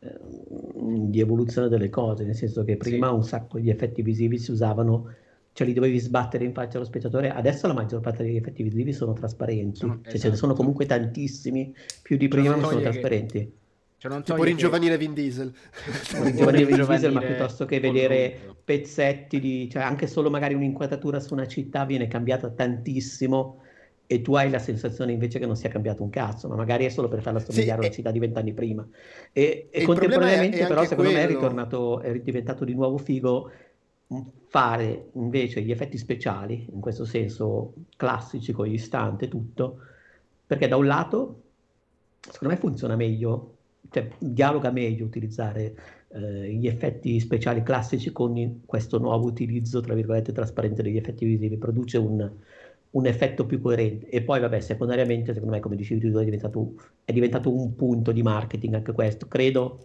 eh, 0.01 0.17
di 1.09 1.19
evoluzione 1.19 1.67
delle 1.67 1.89
cose, 1.89 2.23
nel 2.23 2.35
senso 2.35 2.63
che 2.63 2.77
prima 2.77 3.09
sì. 3.09 3.13
un 3.13 3.23
sacco 3.25 3.59
di 3.59 3.69
effetti 3.69 4.01
visivi 4.01 4.37
si 4.37 4.51
usavano 4.51 5.13
cioè 5.59 5.67
li 5.67 5.73
dovevi 5.73 5.99
sbattere 5.99 6.45
in 6.45 6.53
faccia 6.53 6.77
allo 6.77 6.85
spettatore. 6.85 7.31
Adesso 7.31 7.67
la 7.67 7.73
maggior 7.73 7.99
parte 7.99 8.23
degli 8.23 8.37
effetti 8.37 8.63
visivi 8.63 8.93
sono 8.93 9.11
trasparenti, 9.11 9.79
sono, 9.79 9.95
cioè 9.95 10.07
esatto. 10.07 10.19
ce 10.19 10.29
ne 10.29 10.35
sono 10.37 10.53
comunque 10.53 10.85
tantissimi, 10.85 11.75
più 12.01 12.15
di 12.15 12.29
prima, 12.29 12.55
ma 12.55 12.65
sono 12.65 12.79
trasparenti. 12.79 13.39
Che... 13.39 13.51
Cioè 13.97 14.09
non 14.09 14.23
tipo 14.23 14.41
ringiovanire 14.41 14.93
che... 14.93 14.99
Vin 14.99 15.13
Diesel. 15.13 15.53
ringiovanire 16.23 16.63
Vin 16.63 16.85
Diesel, 16.85 17.11
ma 17.11 17.19
piuttosto 17.19 17.65
che 17.65 17.81
vedere 17.81 18.55
pezzetti 18.63 19.41
di... 19.41 19.67
cioè 19.69 19.81
anche 19.81 20.07
solo 20.07 20.29
magari 20.29 20.53
un'inquadratura 20.53 21.19
su 21.19 21.33
una 21.33 21.45
città 21.45 21.83
viene 21.83 22.07
cambiata 22.07 22.49
tantissimo 22.49 23.63
e 24.07 24.21
tu 24.21 24.35
hai 24.35 24.49
la 24.49 24.59
sensazione 24.59 25.11
invece 25.11 25.39
che 25.39 25.45
non 25.45 25.57
sia 25.57 25.67
cambiato 25.67 26.03
un 26.03 26.09
cazzo, 26.09 26.47
ma 26.47 26.55
magari 26.55 26.85
è 26.85 26.89
solo 26.89 27.09
per 27.09 27.21
farla 27.21 27.39
somigliare 27.39 27.81
sì, 27.81 27.85
alla 27.85 27.95
città 27.95 28.11
di 28.11 28.19
vent'anni 28.19 28.53
prima. 28.53 28.87
E, 29.33 29.67
e 29.69 29.83
contemporaneamente 29.83 30.59
è, 30.59 30.63
è 30.63 30.67
però 30.67 30.83
secondo 30.83 31.11
quello... 31.11 31.17
me 31.17 31.25
è, 31.25 31.27
ritornato, 31.27 31.99
è 31.99 32.17
diventato 32.19 32.63
di 32.63 32.73
nuovo 32.73 32.97
figo 32.97 33.51
fare 34.47 35.09
invece 35.13 35.61
gli 35.61 35.71
effetti 35.71 35.97
speciali, 35.97 36.67
in 36.71 36.79
questo 36.79 37.05
senso 37.05 37.73
classici 37.95 38.51
con 38.51 38.65
gli 38.65 38.77
stunt 38.77 39.21
e 39.21 39.27
tutto, 39.27 39.79
perché 40.45 40.67
da 40.67 40.77
un 40.77 40.87
lato 40.87 41.41
secondo 42.19 42.53
me 42.53 42.59
funziona 42.59 42.95
meglio, 42.95 43.55
cioè 43.89 44.09
dialoga 44.17 44.71
meglio 44.71 45.05
utilizzare 45.05 45.75
eh, 46.09 46.53
gli 46.53 46.67
effetti 46.67 47.19
speciali 47.19 47.63
classici 47.63 48.11
con 48.11 48.61
questo 48.65 48.97
nuovo 48.99 49.25
utilizzo, 49.27 49.81
tra 49.81 49.93
virgolette, 49.93 50.31
trasparente 50.31 50.81
degli 50.81 50.97
effetti 50.97 51.25
visivi, 51.25 51.57
produce 51.57 51.97
un, 51.97 52.29
un 52.91 53.05
effetto 53.05 53.45
più 53.45 53.61
coerente. 53.61 54.09
E 54.09 54.21
poi, 54.21 54.39
vabbè, 54.39 54.59
secondariamente, 54.59 55.33
secondo 55.33 55.55
me, 55.55 55.61
come 55.61 55.75
dicevi 55.75 56.11
tu, 56.11 56.17
è 56.17 56.23
diventato, 56.23 56.73
è 57.03 57.13
diventato 57.13 57.53
un 57.53 57.75
punto 57.75 58.11
di 58.11 58.21
marketing 58.21 58.75
anche 58.75 58.91
questo. 58.91 59.27
Credo 59.27 59.79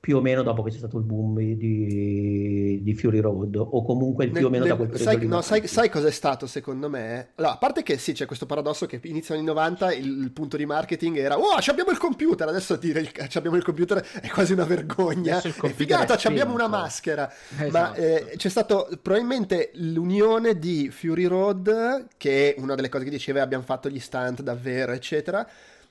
più 0.00 0.16
o 0.16 0.20
meno 0.20 0.42
dopo 0.42 0.62
che 0.62 0.70
c'è 0.70 0.78
stato 0.78 0.98
il 0.98 1.04
boom 1.04 1.40
di, 1.40 2.80
di 2.82 2.94
Fury 2.94 3.18
Road 3.18 3.56
o 3.56 3.82
comunque 3.82 4.28
più 4.28 4.46
o 4.46 4.48
meno 4.48 4.62
ne, 4.62 4.70
da 4.70 4.76
quel 4.76 4.88
periodo 4.88 5.10
sai, 5.10 5.26
no, 5.26 5.40
sai, 5.42 5.66
sai 5.66 5.90
cos'è 5.90 6.10
stato 6.12 6.46
secondo 6.46 6.88
me? 6.88 7.30
Allora, 7.34 7.54
a 7.54 7.58
parte 7.58 7.82
che 7.82 7.98
sì 7.98 8.12
c'è 8.12 8.24
questo 8.24 8.46
paradosso 8.46 8.86
che 8.86 9.00
iniziano 9.02 9.40
anni 9.40 9.50
90 9.50 9.92
il, 9.94 10.06
il, 10.22 10.30
punto 10.30 10.56
di 10.56 10.66
marketing 10.66 11.16
era 11.18 11.36
oh 11.36 11.56
abbiamo 11.66 11.90
il 11.90 11.98
computer! 11.98 12.46
Adesso 12.46 12.76
dire 12.76 13.00
il, 13.00 13.10
abbiamo 13.34 13.56
il 13.56 13.64
computer 13.64 13.98
è 14.22 14.28
quasi 14.28 14.52
una 14.52 14.64
vergogna. 14.64 15.42
È 15.42 15.50
figata 15.50 16.16
abbiamo 16.22 16.54
una 16.54 16.68
maschera. 16.68 17.30
Esatto. 17.58 17.70
ma 17.70 17.94
eh, 17.94 18.34
c'è 18.36 18.48
stato 18.48 18.88
probabilmente 19.02 19.70
l'unione 19.74 20.58
di 20.58 20.90
Fury 20.90 21.24
Road 21.24 22.06
che 22.16 22.54
è 22.54 22.60
una 22.60 22.76
delle 22.76 22.88
cose 22.88 23.04
che 23.04 23.10
diceva 23.10 23.42
abbiamo 23.42 23.64
fatto 23.64 23.88
gli 23.88 23.98
stunt 23.98 24.42
davvero 24.42 24.92
eccetera 24.92 25.46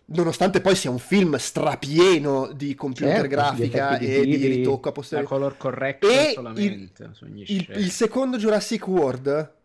nonostante 0.09 0.61
poi 0.61 0.75
sia 0.75 0.89
un 0.89 0.99
film 0.99 1.35
strapieno 1.35 2.51
di 2.53 2.75
computer 2.75 3.13
certo, 3.13 3.27
grafica 3.27 3.97
e 3.97 4.21
di, 4.21 4.37
di 4.37 4.47
ritocco 4.47 4.89
a 4.89 4.91
posteriori. 4.91 5.27
color 5.27 5.57
corretto 5.57 6.07
e 6.07 6.31
solamente 6.33 7.03
il, 7.03 7.43
il, 7.47 7.67
il, 7.75 7.91
secondo 7.91 8.37
Jurassic 8.37 8.87
World 8.87 9.55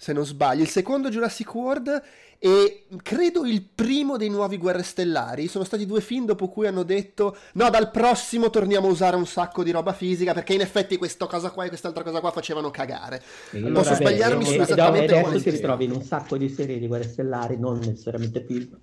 se 0.00 0.14
non 0.14 0.24
sbaglio, 0.24 0.62
il 0.62 0.68
secondo 0.68 1.10
Jurassic 1.10 1.54
World 1.54 2.02
e 2.38 2.86
credo 3.02 3.44
il 3.44 3.62
primo 3.62 4.16
dei 4.16 4.30
nuovi 4.30 4.56
Guerre 4.56 4.82
Stellari. 4.82 5.46
Sono 5.46 5.62
stati 5.64 5.84
due 5.84 6.00
film 6.00 6.24
dopo 6.24 6.48
cui 6.48 6.66
hanno 6.66 6.84
detto 6.84 7.36
no, 7.52 7.68
dal 7.68 7.90
prossimo 7.90 8.48
torniamo 8.48 8.88
a 8.88 8.90
usare 8.90 9.16
un 9.16 9.26
sacco 9.26 9.62
di 9.62 9.70
roba 9.70 9.92
fisica 9.92 10.32
perché 10.32 10.54
in 10.54 10.62
effetti 10.62 10.96
questa 10.96 11.26
cosa 11.26 11.50
qua 11.50 11.66
e 11.66 11.68
quest'altra 11.68 12.02
cosa 12.02 12.20
qua 12.20 12.30
facevano 12.30 12.70
cagare. 12.70 13.20
Allora, 13.52 13.74
Posso 13.74 13.90
vabbè, 13.90 14.00
sbagliarmi 14.00 14.44
su 14.46 14.58
esattamente 14.58 15.18
adesso 15.18 15.42
ti 15.42 15.50
ritrovi 15.50 15.84
in 15.84 15.90
un 15.90 16.02
sacco 16.02 16.38
di 16.38 16.48
serie 16.48 16.78
di 16.78 16.86
Guerre 16.86 17.04
Stellari, 17.04 17.58
non 17.58 17.78
necessariamente 17.80 18.42
film, 18.46 18.74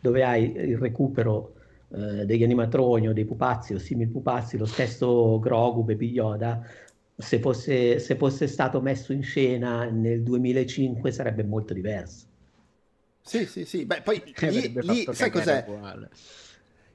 dove 0.00 0.24
hai 0.24 0.52
il 0.54 0.78
recupero 0.78 1.54
eh, 1.90 2.26
degli 2.26 2.42
animatroni 2.42 3.08
o 3.08 3.12
dei 3.12 3.24
pupazzi 3.24 3.74
o 3.74 3.78
simili 3.78 4.10
pupazzi, 4.10 4.56
lo 4.56 4.66
stesso 4.66 5.38
Grogu, 5.38 5.84
Baby 5.84 6.10
Yoda, 6.10 6.62
se 7.16 7.40
fosse, 7.40 7.98
se 7.98 8.16
fosse 8.16 8.46
stato 8.46 8.80
messo 8.80 9.12
in 9.12 9.22
scena 9.22 9.84
nel 9.84 10.22
2005 10.22 11.10
sarebbe 11.10 11.42
molto 11.44 11.74
diverso. 11.74 12.26
Sì, 13.20 13.46
sì, 13.46 13.64
sì. 13.64 13.84
Beh, 13.84 14.02
poi 14.02 14.22
lì, 14.50 14.72
lì 14.80 15.08
sai 15.12 15.30
cos'è? 15.30 15.64
Uguale. 15.66 16.10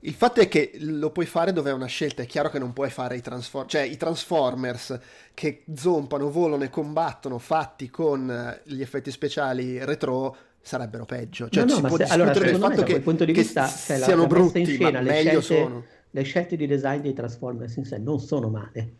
Il 0.05 0.13
fatto 0.13 0.41
è 0.41 0.49
che 0.49 0.71
lo 0.79 1.11
puoi 1.11 1.25
fare 1.25 1.53
dove 1.53 1.69
è 1.69 1.73
una 1.73 1.85
scelta, 1.85 2.23
è 2.23 2.25
chiaro 2.25 2.49
che 2.49 2.59
non 2.59 2.73
puoi 2.73 2.89
fare 2.89 3.15
i 3.15 3.21
Transformers, 3.21 3.71
cioè 3.71 3.81
i 3.83 3.95
Transformers 3.95 4.99
che 5.33 5.63
zompano, 5.75 6.29
volano 6.29 6.63
e 6.63 6.69
combattono 6.69 7.39
fatti 7.39 7.89
con 7.89 8.59
gli 8.65 8.81
effetti 8.81 9.11
speciali 9.11 9.83
retro 9.83 10.35
sarebbero 10.63 11.05
peggio. 11.05 11.49
Cioè, 11.49 11.65
no, 11.65 11.79
no, 11.79 11.95
se, 11.95 12.05
allora, 12.05 12.31
del 12.31 12.55
fatto 12.55 12.83
che, 12.83 13.01
punto 13.01 13.25
di 13.25 13.33
vista, 13.33 13.67
cioè, 13.67 13.99
siano 13.99 14.21
la, 14.21 14.27
brutti, 14.27 14.59
in 14.61 14.65
scena, 14.65 15.01
ma 15.01 15.01
meglio 15.01 15.41
scelte, 15.41 15.63
sono. 15.67 15.85
Le 16.09 16.23
scelte 16.23 16.55
di 16.55 16.67
design 16.67 17.01
dei 17.01 17.13
Transformers 17.13 17.75
in 17.75 17.85
sé 17.85 17.97
non 17.97 18.19
sono 18.19 18.49
male 18.49 18.93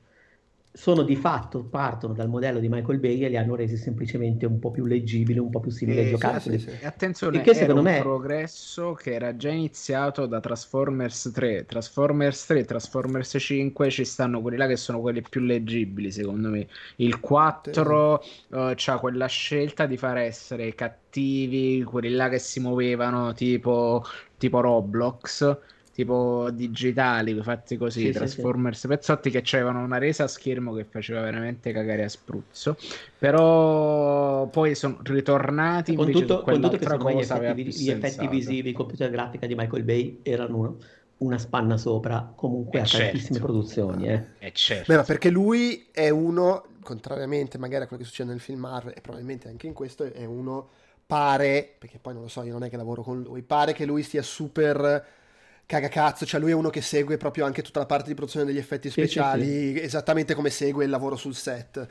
sono 0.76 1.04
di 1.04 1.16
fatto, 1.16 1.64
partono 1.64 2.14
dal 2.14 2.28
modello 2.28 2.60
di 2.60 2.68
Michael 2.68 2.98
Bay 2.98 3.20
e 3.20 3.30
li 3.30 3.38
hanno 3.38 3.54
resi 3.54 3.78
semplicemente 3.78 4.48
un 4.48 4.58
po' 4.58 4.72
più 4.72 4.86
leggibili, 4.86 5.38
un 5.38 5.52
po' 5.52 5.60
più 5.60 5.70
simili 5.70 6.00
ai 6.00 6.10
giocattoli. 6.10 6.58
Sì, 6.58 6.72
sì. 6.72 6.84
Attenzione, 6.84 7.42
che 7.42 7.54
secondo 7.54 7.82
un 7.82 7.88
me... 7.88 8.00
progresso 8.00 8.94
che 8.94 9.14
era 9.14 9.36
già 9.36 9.50
iniziato 9.50 10.26
da 10.26 10.40
Transformers 10.40 11.30
3, 11.32 11.66
Transformers 11.68 12.46
3, 12.48 12.66
Transformers 12.66 13.36
5, 13.38 13.90
ci 13.92 14.04
stanno 14.04 14.42
quelli 14.42 14.58
là 14.58 14.66
che 14.66 14.76
sono 14.76 15.00
quelli 15.00 15.22
più 15.22 15.42
leggibili 15.42 16.12
secondo 16.12 16.50
me. 16.50 16.68
Il 16.96 17.20
4 17.20 18.22
sì. 18.24 18.56
uh, 18.56 18.72
c'ha 18.76 18.98
quella 18.98 19.28
scelta 19.28 19.86
di 19.86 19.96
far 19.96 20.18
essere 20.18 20.74
cattivi, 20.74 21.84
quelli 21.84 22.10
là 22.10 22.30
che 22.30 22.40
si 22.40 22.60
muovevano 22.60 23.34
tipo, 23.34 24.04
tipo 24.40 24.60
Roblox 24.60 25.72
tipo 25.94 26.50
digitali 26.52 27.40
fatti 27.44 27.78
così, 27.78 28.06
sì, 28.06 28.12
Transformers 28.12 28.80
sì, 28.80 28.88
pezzotti 28.88 29.30
che 29.30 29.44
avevano 29.56 29.84
una 29.84 30.00
resa 30.00 30.24
a 30.24 30.28
schermo 30.28 30.74
che 30.74 30.86
faceva 30.86 31.22
veramente 31.22 31.72
cagare 31.72 32.04
a 32.04 32.10
spruzzo. 32.10 32.76
Però 33.18 34.48
poi 34.48 34.74
sono 34.74 35.00
ritornati 35.04 35.96
con 35.96 36.10
tutto, 36.12 36.42
con 36.42 36.60
tutto 36.60 36.78
che 36.78 37.14
gli 37.14 37.20
effetti, 37.20 37.84
gli 37.84 37.90
effetti 37.92 38.28
visivi, 38.28 38.72
computer 38.74 39.10
grafica 39.12 39.46
di 39.46 39.54
Michael 39.56 39.84
Bay 39.84 40.20
erano 40.24 40.78
una 41.18 41.38
spanna 41.38 41.78
sopra 41.78 42.34
comunque 42.36 42.82
a 42.82 42.86
certo. 42.86 43.06
tantissime 43.06 43.40
produzioni. 43.40 44.08
Eh. 44.08 44.24
Eh 44.40 44.52
certo. 44.52 44.92
Beh, 44.92 44.98
ma 44.98 45.04
perché 45.04 45.30
lui 45.30 45.88
è 45.92 46.10
uno, 46.10 46.66
contrariamente 46.82 47.60
magari 47.60 47.84
a 47.84 47.88
quello 47.88 48.02
che 48.02 48.10
succede 48.10 48.32
nel 48.32 48.40
film 48.40 48.62
Marvel 48.62 48.94
e 48.98 49.02
probabilmente 49.02 49.48
anche 49.48 49.68
in 49.68 49.74
questo, 49.74 50.12
è 50.12 50.26
uno 50.26 50.70
pare, 51.06 51.76
perché 51.78 52.00
poi 52.00 52.14
non 52.14 52.24
lo 52.24 52.28
so, 52.28 52.42
io 52.42 52.52
non 52.52 52.64
è 52.64 52.70
che 52.70 52.78
lavoro 52.78 53.04
con 53.04 53.22
lui, 53.22 53.44
pare 53.44 53.74
che 53.74 53.86
lui 53.86 54.02
sia 54.02 54.24
super 54.24 55.22
cagacazzo, 55.66 56.26
cioè 56.26 56.40
lui 56.40 56.52
è 56.52 56.54
uno 56.54 56.70
che 56.70 56.82
segue 56.82 57.18
proprio 57.18 57.46
anche 57.46 57.62
tutta 57.62 57.80
la 57.80 57.86
parte 57.86 58.10
di 58.10 58.16
produzione 58.16 58.46
degli 58.46 58.58
effetti 58.58 58.90
speciali, 58.90 59.44
sì, 59.44 59.52
sì, 59.52 59.74
sì. 59.78 59.80
esattamente 59.82 60.34
come 60.34 60.50
segue 60.50 60.84
il 60.84 60.90
lavoro 60.90 61.16
sul 61.16 61.36
set. 61.36 61.88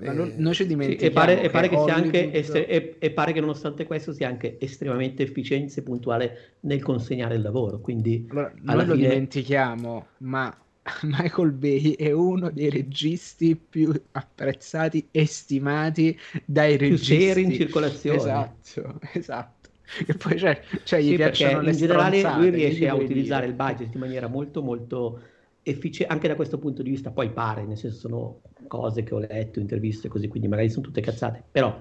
Ma 0.00 0.12
non, 0.12 0.34
non 0.36 0.52
ci 0.52 0.66
dimentichiamo. 0.66 1.10
E 1.10 1.12
pare, 1.12 1.34
che, 1.36 1.42
e, 1.42 1.50
pare 1.50 1.68
che 1.68 1.76
Hollywood... 1.76 2.30
estre- 2.32 2.66
e, 2.66 2.96
e 2.98 3.10
pare 3.10 3.32
che 3.32 3.40
nonostante 3.40 3.84
questo 3.86 4.12
sia 4.12 4.28
anche 4.28 4.56
estremamente 4.58 5.22
efficiente 5.22 5.80
e 5.80 5.82
puntuale 5.82 6.54
nel 6.60 6.82
consegnare 6.82 7.34
il 7.34 7.42
lavoro. 7.42 7.80
Quindi 7.80 8.26
allora, 8.30 8.52
noi 8.62 8.80
fine... 8.80 8.86
lo 8.86 8.94
dimentichiamo, 8.94 10.06
ma 10.18 10.56
Michael 11.02 11.52
Bay 11.52 11.92
è 11.92 12.12
uno 12.12 12.50
dei 12.50 12.70
registi 12.70 13.56
più 13.56 13.92
apprezzati 14.12 15.08
e 15.10 15.26
stimati 15.26 16.18
dai 16.44 16.76
registi 16.76 17.16
più 17.16 17.24
seri 17.26 17.42
in 17.42 17.52
circolazione. 17.52 18.16
Esatto, 18.16 19.00
esatto. 19.12 19.53
E 20.06 20.14
poi 20.14 20.34
c'è, 20.34 20.62
cioè, 20.82 21.00
gli 21.00 21.10
sì, 21.10 21.16
piacciono 21.16 21.60
le 21.60 21.70
in 21.70 21.76
generale 21.76 22.22
lui 22.36 22.50
riesce 22.50 22.88
a 22.88 22.94
utilizzare 22.94 23.46
dire. 23.46 23.52
il 23.52 23.54
budget 23.54 23.94
in 23.94 24.00
maniera 24.00 24.26
molto 24.28 24.62
molto 24.62 25.20
efficiente 25.62 26.12
anche 26.12 26.28
da 26.28 26.36
questo 26.36 26.58
punto 26.58 26.82
di 26.82 26.90
vista 26.90 27.10
poi 27.10 27.30
pare 27.30 27.64
nel 27.64 27.78
senso 27.78 27.98
sono 27.98 28.40
cose 28.66 29.02
che 29.02 29.14
ho 29.14 29.18
letto 29.18 29.60
interviste 29.60 30.08
così 30.08 30.28
quindi 30.28 30.48
magari 30.48 30.68
sono 30.68 30.84
tutte 30.84 31.00
cazzate 31.00 31.42
però 31.50 31.80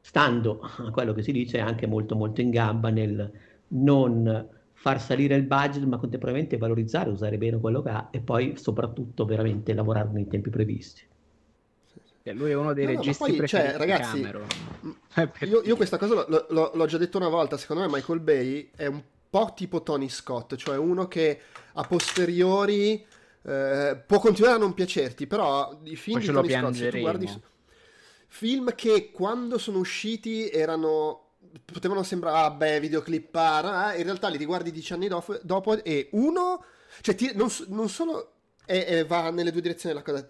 stando 0.00 0.60
a 0.60 0.90
quello 0.90 1.12
che 1.12 1.22
si 1.22 1.32
dice 1.32 1.58
è 1.58 1.60
anche 1.60 1.86
molto 1.86 2.16
molto 2.16 2.40
in 2.40 2.50
gamba 2.50 2.90
nel 2.90 3.30
non 3.68 4.48
far 4.72 5.00
salire 5.00 5.36
il 5.36 5.44
budget 5.44 5.84
ma 5.84 5.96
contemporaneamente 5.98 6.56
valorizzare 6.56 7.10
usare 7.10 7.38
bene 7.38 7.58
quello 7.58 7.82
che 7.82 7.88
ha 7.90 8.08
e 8.10 8.20
poi 8.20 8.56
soprattutto 8.56 9.24
veramente 9.24 9.72
lavorare 9.74 10.10
nei 10.12 10.26
tempi 10.26 10.50
previsti 10.50 11.02
lui 12.32 12.50
è 12.50 12.54
uno 12.54 12.72
dei 12.72 12.86
no, 12.86 12.90
registi 12.92 13.30
no, 13.30 13.36
poi, 13.36 13.48
cioè, 13.48 13.76
ragazzi, 13.76 14.20
io, 15.40 15.62
io, 15.62 15.76
questa 15.76 15.98
cosa 15.98 16.24
lo, 16.26 16.46
lo, 16.48 16.70
l'ho 16.74 16.86
già 16.86 16.96
detto 16.96 17.18
una 17.18 17.28
volta, 17.28 17.56
secondo 17.56 17.82
me 17.82 17.88
Michael 17.90 18.20
Bay 18.20 18.70
è 18.74 18.86
un 18.86 19.02
po' 19.28 19.52
tipo 19.54 19.82
Tony 19.82 20.08
Scott, 20.08 20.56
cioè 20.56 20.76
uno 20.76 21.06
che 21.06 21.40
a 21.74 21.82
posteriori 21.82 23.04
eh, 23.42 24.02
può 24.06 24.18
continuare 24.18 24.56
a 24.56 24.58
non 24.58 24.72
piacerti, 24.72 25.26
però 25.26 25.80
i 25.84 25.96
film 25.96 26.18
poi 26.18 26.26
di 26.26 26.32
Tony 26.32 26.60
Scott, 26.60 26.74
se 26.74 26.90
tu 26.90 26.98
guardi 27.00 27.42
film 28.34 28.74
che 28.74 29.12
quando 29.12 29.58
sono 29.58 29.78
usciti 29.78 30.50
erano 30.50 31.20
potevano 31.64 32.02
sembrare, 32.02 32.46
ah 32.46 32.50
beh, 32.50 32.80
videoclippare, 32.80 33.94
eh, 33.94 33.98
in 33.98 34.04
realtà 34.04 34.28
li 34.28 34.36
riguardi 34.36 34.72
dieci 34.72 34.92
anni 34.92 35.06
dopo, 35.06 35.38
dopo 35.42 35.84
e 35.84 36.08
uno, 36.12 36.64
cioè 37.00 37.14
ti, 37.14 37.30
non, 37.34 37.48
non, 37.68 37.88
solo 37.88 38.32
è, 38.64 38.84
è, 38.84 39.06
va 39.06 39.30
nelle 39.30 39.52
due 39.52 39.60
direzioni 39.60 39.94
la 39.94 40.02
cosa, 40.02 40.26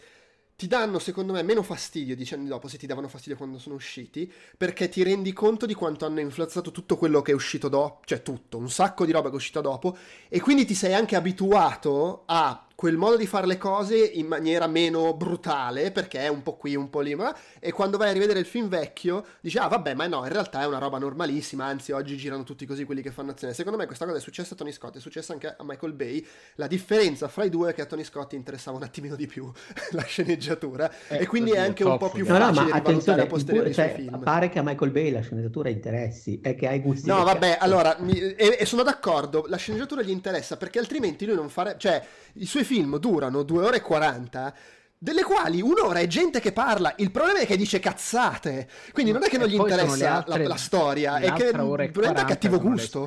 ti 0.57 0.69
danno 0.69 0.99
secondo 0.99 1.33
me 1.33 1.43
meno 1.43 1.63
fastidio 1.63 2.15
dieci 2.15 2.35
anni 2.35 2.47
dopo 2.47 2.69
se 2.69 2.79
ti 2.79 2.87
davano 2.87 3.09
fastidio 3.09 3.37
quando 3.37 3.59
sono 3.59 3.75
usciti 3.75 4.31
perché 4.57 4.89
ti 4.89 5.03
rendi 5.03 5.33
conto 5.33 5.67
di 5.67 5.75
quanto 5.75 6.07
hanno 6.07 6.21
influenzato 6.21 6.71
tutto 6.71 6.97
quello 6.97 7.23
che 7.23 7.33
è 7.33 7.35
uscito 7.35 7.69
dopo 7.69 8.03
cioè 8.05 8.23
tutto, 8.23 8.59
un 8.59 8.71
sacco 8.71 9.05
di 9.05 9.13
roba 9.13 9.29
che 9.29 9.35
è 9.35 9.37
uscita 9.37 9.61
dopo 9.61 9.97
e 10.29 10.41
quindi 10.41 10.65
ti 10.65 10.75
sei 10.75 10.95
anche 10.95 11.17
abituato 11.17 12.23
a 12.27 12.67
quel 12.75 12.97
modo 12.97 13.17
di 13.17 13.27
fare 13.27 13.47
le 13.47 13.57
cose 13.57 13.97
in 13.97 14.27
maniera 14.27 14.67
meno 14.67 15.15
brutale, 15.15 15.93
perché 15.93 16.21
è 16.21 16.29
un 16.29 16.43
po' 16.43 16.57
qui, 16.57 16.75
un 16.75 16.91
po' 16.91 17.01
lì, 17.01 17.15
ma... 17.15 17.35
e 17.61 17.73
quando 17.73 17.97
vai 17.97 18.11
a 18.11 18.13
rivedere 18.13 18.41
il 18.41 18.47
film 18.47 18.69
vecchio 18.69 19.25
dici, 19.41 19.59
ah 19.59 19.69
vabbè, 19.69 19.95
ma 19.95 20.07
no, 20.07 20.25
in 20.25 20.33
realtà 20.33 20.63
è 20.63 20.67
una 20.67 20.79
roba 20.79 20.99
normalissima, 20.99 21.65
anzi 21.65 21.93
oggi 21.93 22.17
girano 22.17 22.43
tutti 22.43 22.67
così 22.67 22.85
quelli 22.85 23.03
che 23.03 23.11
fanno 23.11 23.31
azione. 23.31 23.55
Secondo 23.55 23.79
me 23.79 23.87
questa 23.87 24.05
cosa 24.05 24.19
è 24.19 24.21
successa 24.21 24.55
a 24.55 24.57
Tony 24.57 24.73
Scott, 24.73 24.97
è 24.97 25.01
successa 25.01 25.33
anche 25.33 25.55
a 25.57 25.63
Michael 25.63 25.93
Bay, 25.93 26.25
la 26.57 26.67
differenza 26.67 27.29
fra 27.29 27.45
i 27.45 27.51
due 27.51 27.71
è 27.71 27.75
che 27.75 27.83
a 27.83 27.87
Tony 27.87 28.05
Scott 28.05 28.33
interessava 28.33 28.77
un 28.77 28.83
attimino 28.83 29.15
di 29.15 29.27
più 29.27 29.51
la 29.93 30.03
sceneggiatura, 30.03 30.91
eh, 31.09 31.19
e 31.19 31.27
quindi 31.27 31.53
è 31.53 31.59
anche 31.59 31.85
un 31.85 31.97
po' 31.97 32.11
più 32.11 32.25
facile 32.25 32.51
no, 32.51 32.61
no, 32.61 32.69
ma 32.69 32.75
attenzione, 32.75 33.23
a 33.23 33.27
posteriori 33.27 33.73
cioè, 33.73 33.95
film. 33.95 34.21
Pare 34.23 34.49
che 34.49 34.59
a 34.59 34.63
Michael 34.63 34.91
Bay 34.91 35.11
la 35.13 35.21
sceneggiatura 35.21 35.69
interessi, 35.69 36.41
è 36.43 36.55
che 36.55 36.67
hai 36.67 36.81
gusti. 36.81 37.09
No, 37.09 37.23
vabbè, 37.23 37.59
allora, 37.61 37.97
mi... 38.01 38.19
e, 38.19 38.57
e 38.59 38.67
sono 38.67 38.83
d'accordo, 38.83 39.45
la 39.47 39.57
sceneggiatura 39.57 40.03
gli 40.03 40.11
interessa, 40.11 40.57
perché 40.57 40.81
altrimenti 40.81 41.25
lui 41.25 41.37
non 41.37 41.49
farebbe, 41.49 41.79
cioè, 41.79 42.05
i 42.35 42.47
suoi 42.47 42.64
film 42.65 42.99
durano 42.99 43.43
2 43.43 43.65
ore 43.65 43.77
e 43.77 43.81
40 43.81 44.55
delle 45.05 45.23
quali 45.23 45.61
un'ora 45.61 45.99
è 45.99 46.07
gente 46.07 46.41
che 46.41 46.53
parla. 46.53 46.95
Il 46.97 47.11
problema 47.11 47.41
è 47.41 47.47
che 47.47 47.59
dice 47.59 47.79
cazzate. 47.79 48.67
Quindi 48.91 49.13
non 49.13 49.23
è 49.23 49.29
che 49.29 49.37
non 49.37 49.49
gli 49.49 49.55
interessa 49.55 50.15
altre, 50.15 50.45
la, 50.45 50.49
la, 50.49 50.57
storia, 50.57 51.19
è 51.19 51.31
che 51.35 51.51
prende 51.51 52.25
cattivo 52.25 52.59
gusto. 52.59 53.07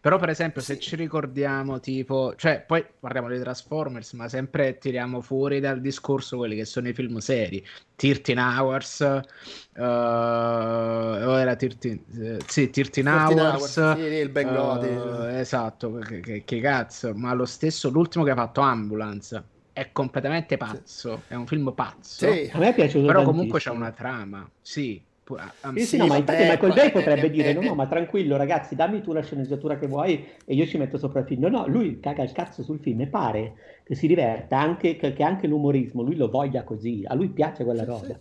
Però, 0.00 0.18
per 0.18 0.28
esempio, 0.28 0.60
se 0.60 0.76
ci 0.80 0.96
ricordiamo, 0.96 1.78
tipo, 1.78 2.34
cioè, 2.34 2.64
poi 2.66 2.84
parliamo 2.98 3.28
di 3.28 3.38
Transformers, 3.38 4.12
ma 4.14 4.28
sempre 4.28 4.78
tiriamo 4.78 5.20
fuori 5.20 5.60
dal 5.60 5.80
discorso 5.80 6.36
quelli 6.36 6.56
che 6.56 6.64
sono 6.64 6.88
i 6.88 6.92
film 6.92 7.18
seri. 7.18 7.64
13 7.94 8.34
Hours, 8.36 8.98
uh, 9.00 9.80
o 9.80 11.38
era 11.38 11.54
13, 11.54 12.04
uh, 12.08 12.36
sì, 12.44 12.70
13 12.70 13.06
Hours, 13.06 13.76
hours 13.76 13.94
sì, 13.94 14.00
il 14.00 14.28
Bengodi. 14.30 14.88
Uh, 14.88 15.22
esatto, 15.36 15.92
che, 15.92 16.18
che, 16.18 16.42
che 16.44 16.60
cazzo, 16.60 17.14
ma 17.14 17.32
lo 17.34 17.44
stesso, 17.44 17.88
l'ultimo 17.88 18.24
che 18.24 18.32
ha 18.32 18.36
fatto 18.36 18.60
Ambulance 18.62 19.56
è 19.78 19.90
completamente 19.92 20.56
pazzo, 20.56 21.22
sì. 21.26 21.32
è 21.32 21.36
un 21.36 21.46
film 21.46 21.72
pazzo. 21.72 22.32
Sì. 22.32 22.50
A 22.52 22.58
me 22.58 22.70
è 22.70 22.74
piaciuto 22.74 23.06
Però 23.06 23.18
tantissimo. 23.18 23.30
comunque 23.30 23.60
c'è 23.60 23.70
una 23.70 23.92
trama, 23.92 24.48
sì. 24.60 25.00
Um, 25.28 25.76
sì, 25.76 25.84
sì, 25.84 25.96
no, 25.98 26.06
ma 26.06 26.16
infatti 26.16 26.42
Michael 26.42 26.72
Bay 26.72 26.90
potrebbe 26.90 27.26
eh, 27.26 27.30
dire: 27.30 27.50
eh, 27.50 27.52
no, 27.52 27.60
no, 27.60 27.74
ma 27.74 27.86
tranquillo, 27.86 28.36
ragazzi, 28.38 28.74
dammi 28.74 29.02
tu 29.02 29.12
la 29.12 29.22
sceneggiatura 29.22 29.78
che 29.78 29.86
vuoi 29.86 30.26
e 30.44 30.54
io 30.54 30.66
ci 30.66 30.78
metto 30.78 30.96
sopra 30.96 31.20
il 31.20 31.26
film. 31.26 31.42
No, 31.42 31.48
no, 31.48 31.66
lui 31.68 32.00
caga 32.00 32.22
il 32.22 32.32
cazzo 32.32 32.62
sul 32.62 32.80
film 32.80 33.02
e 33.02 33.06
pare 33.08 33.54
che 33.84 33.94
si 33.94 34.06
diverta 34.06 34.58
anche 34.58 34.96
che, 34.96 35.12
che 35.12 35.22
anche 35.22 35.46
l'umorismo 35.46 36.02
lui 36.02 36.16
lo 36.16 36.30
voglia 36.30 36.64
così. 36.64 37.04
A 37.06 37.14
lui 37.14 37.28
piace 37.28 37.62
quella 37.62 37.84
roba. 37.84 38.18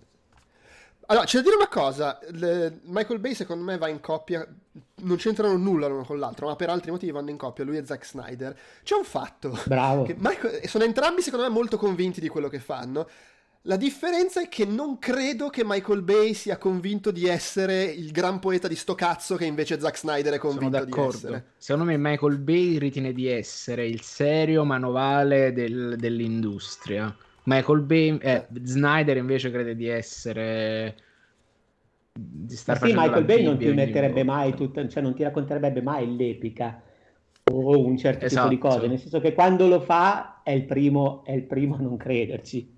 Allora, 1.09 1.25
c'è 1.25 1.37
da 1.37 1.43
dire 1.43 1.55
una 1.55 1.67
cosa, 1.67 2.19
le... 2.31 2.79
Michael 2.83 3.19
Bay 3.19 3.33
secondo 3.33 3.63
me 3.63 3.77
va 3.77 3.87
in 3.87 4.01
coppia, 4.01 4.45
non 5.03 5.15
c'entrano 5.17 5.55
nulla 5.55 5.87
l'uno 5.87 6.03
con 6.03 6.19
l'altro, 6.19 6.47
ma 6.47 6.55
per 6.55 6.69
altri 6.69 6.91
motivi 6.91 7.11
vanno 7.11 7.29
in 7.29 7.37
coppia, 7.37 7.63
lui 7.63 7.77
e 7.77 7.85
Zack 7.85 8.05
Snyder. 8.05 8.57
C'è 8.83 8.95
un 8.95 9.05
fatto, 9.05 9.57
Bravo. 9.65 10.05
Michael... 10.17 10.67
sono 10.67 10.83
entrambi 10.83 11.21
secondo 11.21 11.45
me 11.45 11.51
molto 11.51 11.77
convinti 11.77 12.19
di 12.19 12.27
quello 12.27 12.49
che 12.49 12.59
fanno. 12.59 13.07
La 13.63 13.75
differenza 13.77 14.41
è 14.41 14.49
che 14.49 14.65
non 14.65 14.97
credo 14.97 15.49
che 15.49 15.63
Michael 15.65 16.01
Bay 16.01 16.33
sia 16.33 16.57
convinto 16.57 17.11
di 17.11 17.27
essere 17.27 17.83
il 17.83 18.11
gran 18.11 18.39
poeta 18.39 18.67
di 18.67 18.75
sto 18.75 18.95
cazzo 18.95 19.35
che 19.35 19.45
invece 19.45 19.79
Zack 19.79 19.97
Snyder 19.97 20.33
è 20.33 20.37
convinto 20.37 20.85
di 20.85 20.93
essere. 20.97 21.51
Secondo 21.57 21.89
me 21.89 21.97
Michael 21.97 22.37
Bay 22.37 22.77
ritiene 22.77 23.11
di 23.11 23.27
essere 23.27 23.85
il 23.85 24.01
serio 24.01 24.63
manovale 24.63 25.51
del, 25.51 25.95
dell'industria. 25.97 27.13
Michael 27.47 27.81
Bay, 27.81 28.17
eh, 28.17 28.31
eh. 28.31 28.45
Snyder 28.63 29.17
invece 29.17 29.51
crede 29.51 29.75
di 29.75 29.88
essere 29.88 30.95
di 32.19 32.55
star 32.55 32.77
sì, 32.79 32.93
Michael 32.93 33.25
Bay 33.25 33.43
non 33.43 33.57
ti 33.57 33.71
metterebbe 33.71 34.23
mai 34.23 34.53
tutta, 34.53 34.88
cioè 34.88 35.03
non 35.03 35.13
ti 35.13 35.23
racconterebbe 35.23 35.81
mai 35.81 36.15
l'epica 36.15 36.81
o 37.51 37.79
un 37.79 37.97
certo 37.97 38.25
esatto. 38.25 38.49
tipo 38.49 38.62
di 38.62 38.67
esatto. 38.67 38.81
cose, 38.81 38.88
nel 38.88 38.99
senso 38.99 39.19
che 39.19 39.33
quando 39.33 39.67
lo 39.67 39.79
fa 39.79 40.41
è 40.43 40.51
il 40.51 40.65
primo, 40.65 41.23
è 41.23 41.31
il 41.31 41.43
primo 41.43 41.75
a 41.75 41.79
non 41.79 41.95
crederci. 41.95 42.75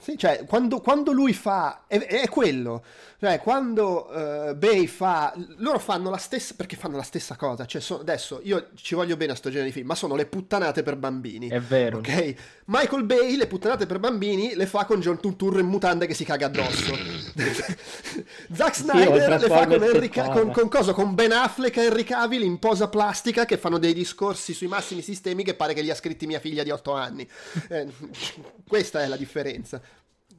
Sì, 0.00 0.16
cioè, 0.16 0.44
quando, 0.46 0.80
quando 0.80 1.12
lui 1.12 1.32
fa, 1.32 1.84
è, 1.86 1.98
è, 1.98 2.28
quello, 2.28 2.84
cioè, 3.20 3.40
quando 3.40 4.08
uh, 4.10 4.54
Bay 4.54 4.86
fa, 4.86 5.34
loro 5.56 5.80
fanno 5.80 6.08
la 6.08 6.18
stessa, 6.18 6.54
perché 6.56 6.76
fanno 6.76 6.96
la 6.96 7.02
stessa 7.02 7.34
cosa, 7.34 7.66
cioè, 7.66 7.80
so, 7.80 7.98
adesso, 7.98 8.40
io 8.44 8.68
ci 8.76 8.94
voglio 8.94 9.16
bene 9.16 9.32
a 9.32 9.34
sto 9.34 9.48
genere 9.48 9.66
di 9.66 9.72
film, 9.72 9.88
ma 9.88 9.96
sono 9.96 10.14
le 10.14 10.26
puttanate 10.26 10.84
per 10.84 10.94
bambini. 10.94 11.48
È 11.48 11.58
vero. 11.58 11.98
Ok? 11.98 12.34
Michael 12.66 13.02
Bay 13.02 13.34
le 13.34 13.48
puttanate 13.48 13.86
per 13.86 13.98
bambini 13.98 14.54
le 14.54 14.66
fa 14.66 14.84
con 14.84 15.00
John 15.00 15.18
Turturro 15.18 15.58
in 15.58 15.66
mutande 15.66 16.06
che 16.06 16.14
si 16.14 16.24
caga 16.24 16.46
addosso. 16.46 16.94
Zack 18.54 18.76
Snyder 18.76 19.40
sì, 19.40 19.48
le 19.48 19.54
fa 19.54 19.66
con, 19.66 19.82
Henry, 19.82 20.08
con, 20.10 20.52
con, 20.52 20.68
cosa? 20.68 20.92
con 20.92 21.14
Ben 21.16 21.32
Affleck 21.32 21.76
e 21.76 21.86
Henry 21.86 22.04
Cavill 22.04 22.42
in 22.42 22.60
posa 22.60 22.86
plastica 22.86 23.44
che 23.46 23.56
fanno 23.56 23.78
dei 23.78 23.94
discorsi 23.94 24.54
sui 24.54 24.68
massimi 24.68 25.02
sistemi 25.02 25.42
che 25.42 25.54
pare 25.54 25.74
che 25.74 25.82
li 25.82 25.90
ha 25.90 25.94
scritti 25.96 26.24
mia 26.26 26.38
figlia 26.38 26.62
di 26.62 26.70
8 26.70 26.92
anni. 26.92 27.28
Eh, 27.68 27.88
questa 28.68 29.02
è 29.02 29.08
la 29.08 29.16
differenza 29.16 29.80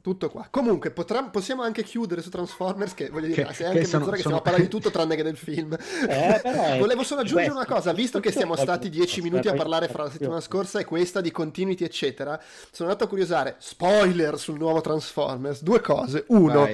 tutto 0.00 0.30
qua. 0.30 0.48
Comunque, 0.50 0.90
potrà, 0.90 1.22
possiamo 1.24 1.62
anche 1.62 1.82
chiudere 1.82 2.22
su 2.22 2.30
Transformers, 2.30 2.94
che 2.94 3.10
voglio 3.10 3.28
dire, 3.28 3.44
che, 3.44 3.54
sei 3.54 3.66
anche 3.66 3.84
sono, 3.84 4.04
mezz'ora 4.04 4.16
che 4.16 4.22
sono... 4.22 4.36
stiamo 4.36 4.36
a 4.36 4.40
parlare 4.40 4.62
di 4.64 4.68
tutto 4.68 4.90
tranne 4.92 5.16
che 5.16 5.22
del 5.22 5.36
film. 5.36 5.76
Eh, 6.08 6.78
Volevo 6.78 7.02
solo 7.02 7.20
aggiungere 7.20 7.52
una 7.52 7.66
cosa, 7.66 7.92
visto 7.92 8.20
che 8.20 8.32
siamo 8.32 8.56
stati 8.56 8.88
dieci 8.88 9.20
minuti 9.20 9.48
a 9.48 9.54
parlare 9.54 9.88
fra 9.88 10.04
la 10.04 10.10
settimana 10.10 10.40
scorsa 10.40 10.78
e 10.78 10.84
questa 10.84 11.20
di 11.20 11.30
Continuity, 11.30 11.84
eccetera, 11.84 12.40
sono 12.70 12.88
andato 12.88 13.04
a 13.04 13.08
curiosare, 13.08 13.56
spoiler 13.58 14.38
sul 14.38 14.58
nuovo 14.58 14.80
Transformers, 14.80 15.62
due 15.62 15.80
cose. 15.80 16.24
Uno, 16.28 16.68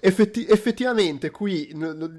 effetti- 0.00 0.46
effettivamente 0.46 1.30
qui 1.30 1.68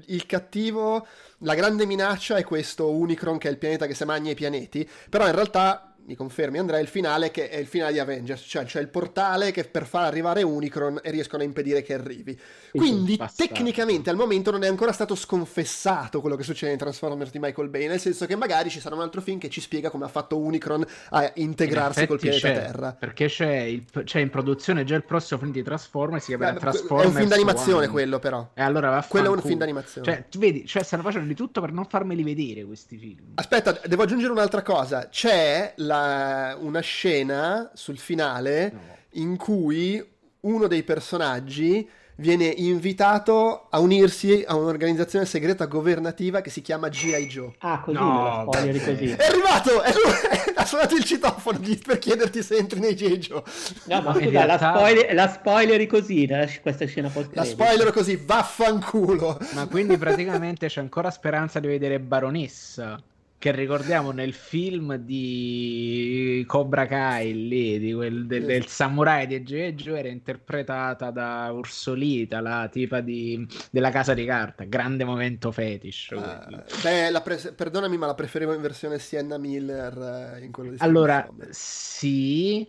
il 0.06 0.26
cattivo, 0.26 1.06
la 1.38 1.54
grande 1.54 1.84
minaccia 1.84 2.36
è 2.36 2.44
questo 2.44 2.90
Unicron, 2.90 3.38
che 3.38 3.48
è 3.48 3.50
il 3.50 3.58
pianeta 3.58 3.86
che 3.86 3.94
si 3.94 4.04
mangia 4.04 4.30
i 4.30 4.34
pianeti, 4.34 4.88
però 5.10 5.26
in 5.26 5.34
realtà 5.34 5.93
mi 6.06 6.14
confermi 6.14 6.58
Andrea, 6.58 6.78
il 6.80 6.88
finale 6.88 7.30
che 7.30 7.48
è 7.48 7.56
il 7.56 7.66
finale 7.66 7.92
di 7.92 7.98
Avengers, 7.98 8.44
cioè 8.46 8.64
c'è 8.64 8.80
il 8.80 8.88
portale 8.88 9.50
che 9.52 9.64
per 9.64 9.86
far 9.86 10.04
arrivare 10.04 10.42
Unicron 10.42 11.00
e 11.02 11.10
riescono 11.10 11.42
a 11.42 11.46
impedire 11.46 11.82
che 11.82 11.94
arrivi. 11.94 12.38
Quindi 12.70 13.18
tecnicamente 13.34 14.10
al 14.10 14.16
momento 14.16 14.50
non 14.50 14.64
è 14.64 14.68
ancora 14.68 14.92
stato 14.92 15.14
sconfessato 15.14 16.20
quello 16.20 16.36
che 16.36 16.42
succede 16.42 16.72
in 16.72 16.78
Transformers 16.78 17.30
di 17.30 17.38
Michael 17.38 17.68
Bay, 17.68 17.86
nel 17.86 18.00
senso 18.00 18.26
che 18.26 18.36
magari 18.36 18.68
ci 18.68 18.80
sarà 18.80 18.94
un 18.94 19.00
altro 19.00 19.20
film 19.20 19.38
che 19.38 19.48
ci 19.48 19.60
spiega 19.60 19.90
come 19.90 20.04
ha 20.04 20.08
fatto 20.08 20.36
Unicron 20.36 20.84
a 21.10 21.30
integrarsi 21.36 22.00
in 22.00 22.06
col 22.06 22.18
pianeta 22.18 22.48
c'è, 22.48 22.54
Terra. 22.54 22.96
Perché 22.98 23.26
c'è, 23.26 23.56
il, 23.60 23.84
c'è, 24.04 24.20
in 24.20 24.30
produzione 24.30 24.84
già 24.84 24.96
il 24.96 25.04
prossimo 25.04 25.40
film 25.40 25.52
di 25.52 25.62
Transformers, 25.62 26.24
si 26.24 26.36
chiama 26.36 26.52
Beh, 26.52 26.58
Transformers. 26.58 27.04
È 27.04 27.08
un 27.08 27.16
film 27.16 27.28
d'animazione 27.28 27.84
One. 27.84 27.88
quello 27.88 28.18
però. 28.18 28.50
E 28.52 28.62
allora 28.62 28.90
va 28.90 29.06
Quello 29.08 29.32
è 29.32 29.36
un 29.36 29.40
film 29.40 29.58
d'animazione. 29.58 30.06
Cioè, 30.06 30.24
vedi, 30.38 30.66
cioè 30.66 30.82
stanno 30.82 31.02
facendo 31.02 31.28
di 31.28 31.34
tutto 31.34 31.60
per 31.60 31.72
non 31.72 31.86
farmeli 31.86 32.22
vedere 32.22 32.64
questi 32.64 32.98
film. 32.98 33.32
Aspetta, 33.34 33.80
devo 33.86 34.02
aggiungere 34.02 34.32
un'altra 34.32 34.62
cosa. 34.62 35.08
C'è 35.08 35.72
la 35.76 35.93
la, 35.94 36.56
una 36.60 36.80
scena 36.80 37.70
sul 37.74 37.98
finale 37.98 38.70
no. 38.72 38.80
in 39.12 39.36
cui 39.36 40.04
uno 40.40 40.66
dei 40.66 40.82
personaggi 40.82 41.88
viene 42.16 42.44
invitato 42.44 43.66
a 43.70 43.80
unirsi 43.80 44.44
a 44.46 44.54
un'organizzazione 44.54 45.24
segreta 45.24 45.66
governativa 45.66 46.40
che 46.40 46.50
si 46.50 46.62
chiama 46.62 46.88
G.I. 46.88 47.26
Joe. 47.26 47.54
Ah, 47.58 47.80
così 47.80 47.98
no, 47.98 48.44
così. 48.46 49.10
È 49.10 49.24
arrivato! 49.24 49.82
È 49.82 49.92
lui, 49.92 50.12
ha 50.54 50.64
suonato 50.64 50.94
il 50.94 51.04
citofono 51.04 51.58
per 51.84 51.98
chiederti 51.98 52.42
se 52.42 52.56
entri 52.56 52.78
nei 52.78 52.94
G.I. 52.94 53.18
Joe. 53.18 53.42
No, 53.86 54.00
ma, 54.02 54.12
scusa, 54.12 54.44
realtà... 54.44 54.46
la, 54.46 54.76
spoiler, 54.76 55.14
la 55.14 55.28
spoileri 55.28 55.86
così, 55.86 56.28
questa 56.62 56.86
scena 56.86 57.08
post 57.08 57.34
La 57.34 57.44
spoiler 57.44 57.92
così, 57.92 58.16
vaffanculo! 58.16 59.38
Ma 59.54 59.66
quindi 59.66 59.96
praticamente 59.96 60.68
c'è 60.68 60.80
ancora 60.80 61.10
speranza 61.10 61.58
di 61.58 61.66
vedere 61.66 61.98
Baronessa 61.98 63.02
che 63.44 63.52
ricordiamo 63.52 64.10
nel 64.10 64.32
film 64.32 64.94
di 64.94 66.42
Cobra 66.46 66.86
Kai 66.86 67.46
lì, 67.46 67.78
di 67.78 67.92
quel, 67.92 68.26
del, 68.26 68.46
del 68.46 68.66
samurai 68.68 69.26
di 69.26 69.34
Egeggio 69.34 69.94
era 69.94 70.08
interpretata 70.08 71.10
da 71.10 71.50
Ursolita 71.52 72.40
la 72.40 72.70
tipa 72.72 73.00
di, 73.02 73.46
della 73.70 73.90
casa 73.90 74.14
di 74.14 74.24
carta 74.24 74.64
grande 74.64 75.04
momento 75.04 75.52
fetish 75.52 76.14
uh, 76.14 76.80
beh, 76.82 77.20
pre- 77.22 77.52
perdonami 77.54 77.98
ma 77.98 78.06
la 78.06 78.14
preferivo 78.14 78.54
in 78.54 78.62
versione 78.62 78.98
Sienna 78.98 79.36
Miller 79.36 80.36
eh, 80.38 80.42
in 80.42 80.50
quello 80.50 80.70
di 80.70 80.76
allora 80.80 81.28
sì 81.50 82.66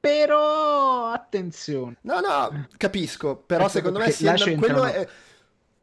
però 0.00 1.08
attenzione. 1.08 1.98
No 2.00 2.20
no 2.20 2.66
capisco 2.78 3.36
però 3.36 3.64
ecco, 3.64 3.72
secondo 3.72 3.98
me 3.98 4.10
Sienna, 4.10 4.56
quello 4.56 4.84
è 4.84 5.06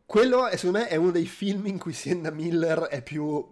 quello 0.08 0.48
secondo 0.54 0.80
me 0.80 0.88
è 0.88 0.96
uno 0.96 1.12
dei 1.12 1.26
film 1.26 1.67
in 1.67 1.78
cui 1.78 1.91
Sienna 1.91 2.32
Miller 2.32 2.84
è 2.84 3.04
più 3.04 3.46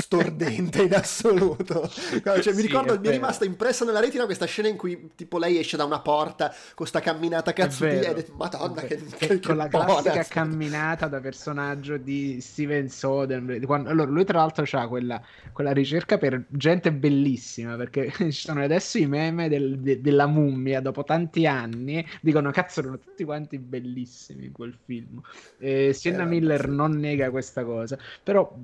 stordente 0.00 0.82
in 0.82 0.94
assoluto. 0.94 1.88
Cioè, 1.88 2.54
mi 2.54 2.62
ricordo, 2.62 2.98
mi 2.98 3.08
è 3.08 3.10
rimasta 3.10 3.44
impressa 3.44 3.84
nella 3.84 4.00
retina 4.00 4.24
questa 4.24 4.46
scena 4.46 4.68
in 4.68 4.76
cui 4.76 5.10
tipo 5.14 5.38
lei 5.38 5.58
esce 5.58 5.76
da 5.76 5.84
una 5.84 6.00
porta 6.00 6.54
con 6.74 6.86
sta 6.86 7.00
camminata 7.00 7.52
cazzutina 7.52 8.14
e 8.14 8.26
madonna 8.36 8.82
che, 8.82 8.96
che, 8.96 9.26
che 9.26 9.40
Con 9.40 9.56
la 9.56 9.68
classica 9.68 10.24
camminata 10.24 11.06
da 11.06 11.20
personaggio 11.20 11.96
di 11.96 12.40
Steven 12.40 12.88
Soderbergh. 12.88 13.70
Allora, 13.86 14.10
lui 14.10 14.24
tra 14.24 14.38
l'altro 14.38 14.64
ha 14.70 14.88
quella, 14.88 15.20
quella, 15.52 15.72
ricerca 15.72 16.18
per 16.18 16.44
gente 16.48 16.92
bellissima, 16.92 17.76
perché 17.76 18.10
ci 18.16 18.32
sono 18.32 18.62
adesso 18.62 18.98
i 18.98 19.06
meme 19.06 19.48
del, 19.48 19.78
de, 19.78 20.00
della 20.00 20.26
mummia 20.26 20.80
dopo 20.80 21.04
tanti 21.04 21.46
anni, 21.46 22.06
dicono 22.20 22.50
cazzo 22.50 22.80
erano 22.80 22.98
tutti 22.98 23.24
quanti 23.24 23.58
bellissimi 23.58 24.46
in 24.46 24.52
quel 24.52 24.76
film. 24.84 25.20
E 25.58 25.92
Sienna 25.92 26.22
eh, 26.22 26.26
Miller 26.26 26.62
sì. 26.62 26.70
non 26.70 26.92
nega 26.92 27.30
questa 27.30 27.64
cosa, 27.64 27.98
però 28.22 28.54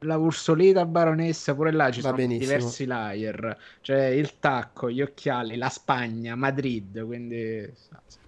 la 0.00 0.16
Ursolita 0.16 0.84
baronessa, 0.84 1.54
pure 1.54 1.72
là 1.72 1.90
ci 1.90 2.00
Va 2.00 2.08
sono 2.10 2.16
benissimo. 2.16 2.52
diversi 2.52 2.84
layer, 2.84 3.58
cioè 3.80 4.04
il 4.06 4.38
tacco, 4.38 4.90
gli 4.90 5.00
occhiali, 5.02 5.56
la 5.56 5.68
Spagna, 5.68 6.34
Madrid, 6.34 7.04
quindi... 7.04 7.72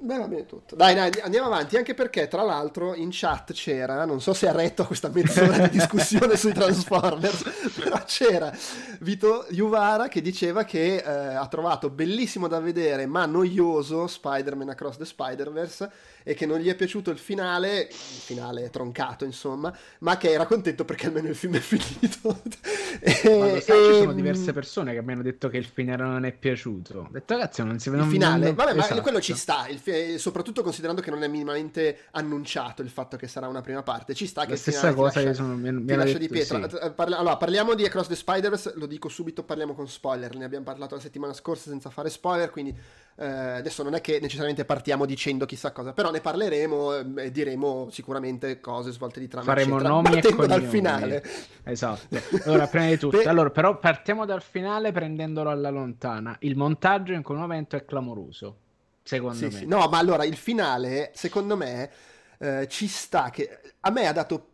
Beh, 0.00 0.16
va 0.16 0.28
bene 0.28 0.46
tutto. 0.46 0.76
Dai, 0.76 0.94
dai, 0.94 1.10
andiamo 1.22 1.48
avanti, 1.48 1.76
anche 1.76 1.92
perché 1.92 2.28
tra 2.28 2.42
l'altro 2.42 2.94
in 2.94 3.08
chat 3.10 3.52
c'era, 3.52 4.04
non 4.04 4.20
so 4.20 4.32
se 4.32 4.46
ha 4.48 4.52
retto 4.52 4.82
a 4.82 4.86
questa 4.86 5.10
mezz'ora 5.12 5.66
di 5.66 5.70
discussione 5.70 6.36
sui 6.36 6.52
Transformers, 6.52 7.42
però 7.74 8.00
c'era 8.04 8.56
Vito 9.00 9.44
Juvara 9.50 10.06
che 10.06 10.22
diceva 10.22 10.62
che 10.62 10.96
eh, 10.96 11.02
ha 11.34 11.46
trovato 11.48 11.90
bellissimo 11.90 12.46
da 12.46 12.60
vedere 12.60 13.06
ma 13.06 13.26
noioso 13.26 14.06
Spider-Man 14.06 14.68
Across 14.68 14.98
the 14.98 15.04
Spider-Verse 15.04 15.90
e 16.22 16.34
che 16.34 16.46
non 16.46 16.58
gli 16.58 16.68
è 16.68 16.76
piaciuto 16.76 17.10
il 17.10 17.18
finale, 17.18 17.80
il 17.80 17.92
finale 17.92 18.70
troncato 18.70 19.24
insomma, 19.24 19.76
ma 20.00 20.16
che 20.16 20.30
era 20.30 20.46
contento 20.46 20.84
perché 20.84 21.06
almeno 21.06 21.28
il 21.28 21.34
film 21.34 21.57
è 21.58 21.60
finito. 21.60 22.40
e, 23.00 23.60
sai, 23.60 23.80
e... 23.80 23.92
ci 23.92 23.98
sono 23.98 24.12
diverse 24.12 24.52
persone 24.52 24.94
che 24.94 25.02
mi 25.02 25.12
hanno 25.12 25.22
detto 25.22 25.48
che 25.48 25.58
il 25.58 25.64
finale 25.64 26.02
non 26.02 26.24
è 26.24 26.32
piaciuto. 26.32 27.00
Ho 27.00 27.08
detto 27.10 27.34
ragazzi 27.34 27.62
non 27.62 27.78
si 27.78 27.90
vede 27.90 28.02
Il 28.02 28.08
finale, 28.08 28.46
non... 28.46 28.54
vabbè 28.54 28.76
esatto. 28.76 28.94
ma 28.94 29.00
quello 29.02 29.20
ci 29.20 29.34
sta, 29.34 29.66
il, 29.68 30.18
soprattutto 30.18 30.62
considerando 30.62 31.02
che 31.02 31.10
non 31.10 31.22
è 31.22 31.28
minimamente 31.28 32.06
annunciato 32.12 32.82
il 32.82 32.90
fatto 32.90 33.16
che 33.16 33.28
sarà 33.28 33.48
una 33.48 33.60
prima 33.60 33.82
parte, 33.82 34.14
ci 34.14 34.26
sta 34.26 34.44
che 34.44 34.50
La 34.50 34.56
stessa 34.56 34.94
cosa 34.94 35.20
lascia, 35.22 35.34
sono, 35.34 35.54
mi, 35.54 35.72
mi 35.72 35.94
lascia 35.94 36.18
di 36.18 36.28
pietra. 36.28 36.68
Sì. 36.68 36.92
Parla, 36.94 37.18
allora, 37.18 37.36
parliamo 37.36 37.74
di 37.74 37.84
Across 37.84 38.08
the 38.08 38.16
Spider-Verse, 38.16 38.72
lo 38.76 38.86
dico 38.86 39.08
subito, 39.08 39.42
parliamo 39.42 39.74
con 39.74 39.88
spoiler, 39.88 40.34
ne 40.36 40.44
abbiamo 40.44 40.64
parlato 40.64 40.94
la 40.94 41.00
settimana 41.00 41.32
scorsa 41.32 41.70
senza 41.70 41.90
fare 41.90 42.10
spoiler, 42.10 42.50
quindi 42.50 42.76
eh, 43.20 43.26
adesso 43.26 43.82
non 43.82 43.94
è 43.94 44.00
che 44.00 44.20
necessariamente 44.20 44.64
partiamo 44.64 45.04
dicendo 45.04 45.44
chissà 45.44 45.72
cosa, 45.72 45.92
però 45.92 46.12
ne 46.12 46.20
parleremo 46.20 47.16
e 47.16 47.32
diremo 47.32 47.88
sicuramente 47.90 48.60
cose 48.60 48.92
svolte 48.92 49.18
di 49.18 49.26
trama. 49.26 49.44
Faremo 49.44 49.74
eccetera, 49.74 49.94
nomi 49.94 50.18
e 50.18 50.22
cognomi. 50.22 50.46
dal 50.46 50.62
finale. 50.62 51.24
Esatto. 51.64 52.16
Allora, 52.44 52.66
prima 52.66 52.86
di 52.86 52.98
tutto, 52.98 53.18
Beh... 53.18 53.28
allora, 53.28 53.50
però 53.50 53.78
partiamo 53.78 54.24
dal 54.24 54.42
finale 54.42 54.92
prendendolo 54.92 55.50
alla 55.50 55.70
lontana. 55.70 56.36
Il 56.40 56.56
montaggio 56.56 57.12
in 57.12 57.22
quel 57.22 57.38
momento 57.38 57.76
è 57.76 57.84
clamoroso, 57.84 58.56
secondo 59.02 59.36
sì, 59.36 59.44
me. 59.44 59.50
Sì. 59.50 59.66
No, 59.66 59.86
ma 59.88 59.98
allora 59.98 60.24
il 60.24 60.36
finale, 60.36 61.10
secondo 61.14 61.56
me, 61.56 61.90
eh, 62.38 62.66
ci 62.68 62.86
sta 62.86 63.30
che 63.30 63.60
a 63.80 63.90
me 63.90 64.06
ha 64.06 64.12
dato 64.12 64.50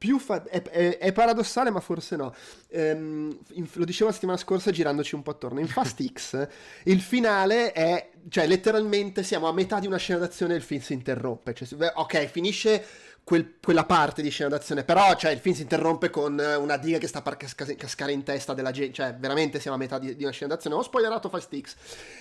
più 0.00 0.18
fa- 0.18 0.42
è, 0.44 0.62
è, 0.62 0.96
è, 0.96 1.12
paradossale, 1.12 1.68
ma 1.68 1.80
forse 1.80 2.16
no. 2.16 2.34
Ehm, 2.70 3.38
in, 3.52 3.68
lo 3.74 3.84
dicevo 3.84 4.06
la 4.06 4.14
settimana 4.14 4.38
scorsa 4.38 4.70
girandoci 4.70 5.14
un 5.14 5.22
po' 5.22 5.32
attorno. 5.32 5.60
In 5.60 5.68
Fast 5.68 6.00
X 6.10 6.48
il 6.84 7.02
finale 7.02 7.72
è, 7.72 8.10
cioè 8.30 8.46
letteralmente 8.46 9.22
siamo 9.22 9.46
a 9.46 9.52
metà 9.52 9.78
di 9.78 9.86
una 9.86 9.98
scena 9.98 10.20
d'azione 10.20 10.54
e 10.54 10.56
il 10.56 10.62
film 10.62 10.80
si 10.80 10.94
interrompe. 10.94 11.52
Cioè, 11.52 11.92
ok, 11.96 12.24
finisce 12.30 12.82
quel, 13.30 13.58
quella 13.62 13.84
parte 13.84 14.22
di 14.22 14.28
scena 14.28 14.48
d'azione, 14.48 14.82
però 14.82 15.14
cioè, 15.14 15.30
il 15.30 15.38
film 15.38 15.54
si 15.54 15.62
interrompe 15.62 16.10
con 16.10 16.36
una 16.36 16.76
diga 16.76 16.98
che 16.98 17.06
sta 17.06 17.22
per 17.22 17.36
casca- 17.36 17.76
cascare 17.76 18.10
in 18.10 18.24
testa 18.24 18.54
della 18.54 18.72
gente. 18.72 18.92
Cioè, 18.92 19.14
veramente 19.14 19.60
siamo 19.60 19.76
a 19.76 19.78
metà 19.78 20.00
di, 20.00 20.16
di 20.16 20.24
una 20.24 20.32
scena 20.32 20.52
d'azione. 20.52 20.74
Ho 20.74 20.82
spoilerato 20.82 21.28
Fast 21.28 21.56
X. 21.56 21.76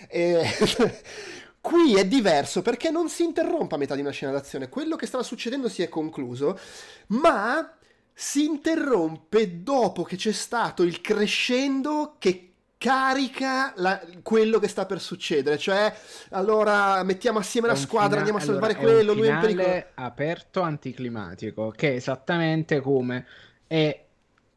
E... 0.07 0.45
Qui 1.61 1.95
è 1.95 2.05
diverso 2.05 2.61
perché 2.61 2.91
non 2.91 3.09
si 3.09 3.23
interrompe 3.23 3.73
a 3.73 3.77
metà 3.79 3.95
di 3.95 4.01
una 4.01 4.11
scena 4.11 4.31
d'azione, 4.31 4.69
quello 4.69 4.95
che 4.95 5.07
stava 5.07 5.23
succedendo 5.23 5.67
si 5.67 5.81
è 5.81 5.89
concluso, 5.89 6.57
ma 7.07 7.75
si 8.13 8.45
interrompe 8.45 9.63
dopo 9.63 10.03
che 10.03 10.15
c'è 10.15 10.31
stato 10.31 10.83
il 10.83 11.01
crescendo 11.01 12.17
che 12.19 12.48
carica 12.79 13.73
la, 13.75 14.01
quello 14.23 14.57
che 14.57 14.69
sta 14.69 14.85
per 14.85 15.01
succedere. 15.01 15.57
Cioè, 15.57 15.93
allora 16.31 17.03
mettiamo 17.03 17.37
assieme 17.37 17.67
la 17.67 17.75
squadra, 17.75 18.07
fina- 18.07 18.19
andiamo 18.19 18.39
a 18.39 18.41
salvare 18.41 18.73
allora, 18.73 18.93
quello, 18.93 19.13
lui 19.13 19.27
è 19.27 19.33
in 19.33 19.39
pericolo. 19.39 19.83
aperto 19.95 20.61
anticlimatico, 20.61 21.73
che 21.75 21.91
è 21.91 21.95
esattamente 21.95 22.79
come 22.79 23.27
è, 23.67 24.05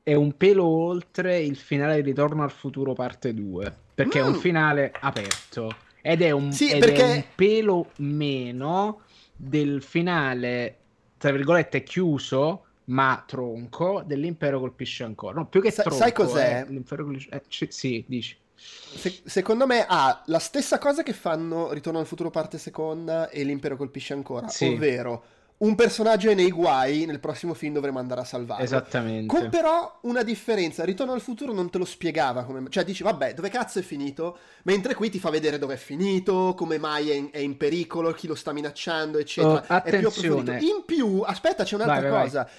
è, 0.02 0.14
un 0.14 0.36
pelo 0.36 0.64
oltre 0.64 1.40
il 1.40 1.56
finale 1.56 1.96
di 1.96 2.02
Ritorno 2.02 2.44
al 2.44 2.52
futuro 2.52 2.94
parte 2.94 3.34
2, 3.34 3.76
perché 3.92 4.20
mm. 4.20 4.24
è 4.24 4.26
un 4.26 4.36
mm. 4.36 4.40
finale 4.40 4.92
aperto 5.00 5.76
ed 6.00 6.22
è 6.22 6.30
un, 6.30 6.52
sì, 6.52 6.70
ed 6.70 6.78
perché... 6.78 7.04
è 7.04 7.14
un 7.16 7.24
pelo 7.34 7.90
meno 7.96 9.00
del 9.34 9.82
finale, 9.82 10.76
tra 11.18 11.32
virgolette, 11.32 11.82
chiuso 11.82 12.66
ma 12.92 13.22
tronco 13.26 14.02
dell'impero 14.04 14.60
colpisce 14.60 15.02
ancora. 15.02 15.34
No, 15.34 15.46
più 15.46 15.60
che 15.60 15.70
Sa- 15.70 15.82
tronco. 15.82 15.98
Sai 15.98 16.12
cos'è? 16.12 16.64
Eh, 16.66 16.70
l'impero 16.70 17.04
colpisce... 17.04 17.28
Eh, 17.30 17.42
c- 17.48 17.68
sì, 17.70 18.04
dici. 18.06 18.36
Se- 18.54 19.22
secondo 19.24 19.66
me 19.66 19.84
ha 19.88 20.22
la 20.26 20.38
stessa 20.38 20.78
cosa 20.78 21.02
che 21.02 21.12
fanno 21.12 21.72
Ritorno 21.72 21.98
al 21.98 22.06
futuro 22.06 22.30
parte 22.30 22.58
seconda 22.58 23.28
e 23.28 23.42
l'impero 23.44 23.76
colpisce 23.76 24.12
ancora, 24.12 24.48
sì. 24.48 24.66
ovvero 24.66 25.24
un 25.62 25.74
personaggio 25.76 26.28
è 26.28 26.34
nei 26.34 26.50
guai, 26.50 27.06
nel 27.06 27.20
prossimo 27.20 27.54
film 27.54 27.74
dovremo 27.74 27.98
andare 27.98 28.20
a 28.20 28.24
salvarlo. 28.24 28.64
Esattamente. 28.64 29.26
Con 29.26 29.48
però 29.48 30.00
una 30.02 30.22
differenza, 30.22 30.84
Ritorno 30.84 31.12
al 31.12 31.20
futuro 31.20 31.52
non 31.52 31.70
te 31.70 31.78
lo 31.78 31.84
spiegava, 31.84 32.44
come... 32.44 32.64
cioè 32.68 32.84
dici 32.84 33.04
vabbè 33.04 33.34
dove 33.34 33.48
cazzo 33.48 33.78
è 33.78 33.82
finito, 33.82 34.38
mentre 34.64 34.94
qui 34.94 35.08
ti 35.08 35.20
fa 35.20 35.30
vedere 35.30 35.58
dove 35.58 35.74
è 35.74 35.78
finito, 35.78 36.54
come 36.56 36.78
mai 36.78 37.10
è 37.10 37.14
in, 37.14 37.28
è 37.30 37.38
in 37.38 37.56
pericolo, 37.56 38.12
chi 38.12 38.26
lo 38.26 38.34
sta 38.34 38.52
minacciando, 38.52 39.18
eccetera. 39.18 39.64
Oh, 39.76 39.82
è 39.82 39.98
più 39.98 40.08
approfondito. 40.08 40.64
In 40.64 40.82
più, 40.84 41.22
aspetta 41.24 41.62
c'è 41.64 41.76
un'altra 41.76 42.10
vai, 42.10 42.24
cosa. 42.24 42.42
Vai 42.42 42.52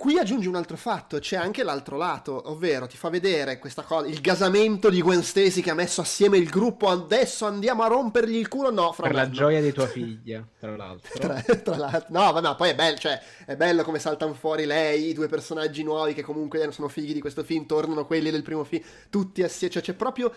Qui 0.00 0.18
aggiungi 0.18 0.48
un 0.48 0.54
altro 0.54 0.78
fatto, 0.78 1.18
c'è 1.18 1.36
anche 1.36 1.62
l'altro 1.62 1.98
lato, 1.98 2.44
ovvero 2.46 2.86
ti 2.86 2.96
fa 2.96 3.10
vedere 3.10 3.58
questa 3.58 3.82
cosa, 3.82 4.08
il 4.08 4.22
gasamento 4.22 4.88
di 4.88 5.02
Gwen 5.02 5.22
Stacy 5.22 5.60
che 5.60 5.68
ha 5.68 5.74
messo 5.74 6.00
assieme 6.00 6.38
il 6.38 6.48
gruppo, 6.48 6.88
adesso 6.88 7.44
andiamo 7.44 7.82
a 7.82 7.86
rompergli 7.86 8.36
il 8.36 8.48
culo, 8.48 8.70
no, 8.72 8.92
fra 8.92 9.08
Per 9.08 9.14
la 9.14 9.28
gioia 9.28 9.60
di 9.60 9.74
tua 9.74 9.84
figlia, 9.92 10.42
tra 10.58 10.74
l'altro. 10.74 11.18
tra, 11.18 11.42
tra 11.42 11.76
l'altro. 11.76 12.06
No, 12.18 12.32
ma 12.32 12.40
no, 12.40 12.54
poi 12.54 12.70
è 12.70 12.74
bello, 12.74 12.96
cioè, 12.96 13.20
è 13.44 13.56
bello 13.56 13.82
come 13.82 13.98
saltano 13.98 14.32
fuori 14.32 14.64
lei, 14.64 15.10
i 15.10 15.12
due 15.12 15.28
personaggi 15.28 15.82
nuovi 15.82 16.14
che 16.14 16.22
comunque 16.22 16.72
sono 16.72 16.88
figli 16.88 17.12
di 17.12 17.20
questo 17.20 17.44
film, 17.44 17.66
tornano 17.66 18.06
quelli 18.06 18.30
del 18.30 18.42
primo 18.42 18.64
film, 18.64 18.82
tutti 19.10 19.42
assieme, 19.42 19.74
cioè 19.74 19.82
c'è 19.82 19.92
proprio 19.92 20.32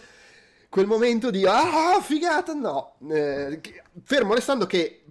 quel 0.67 0.87
momento 0.87 1.31
di, 1.31 1.45
ah, 1.45 2.01
figata, 2.01 2.53
no. 2.53 2.95
Eh, 3.09 3.61
fermo 4.03 4.33
restando 4.33 4.65
che 4.65 5.03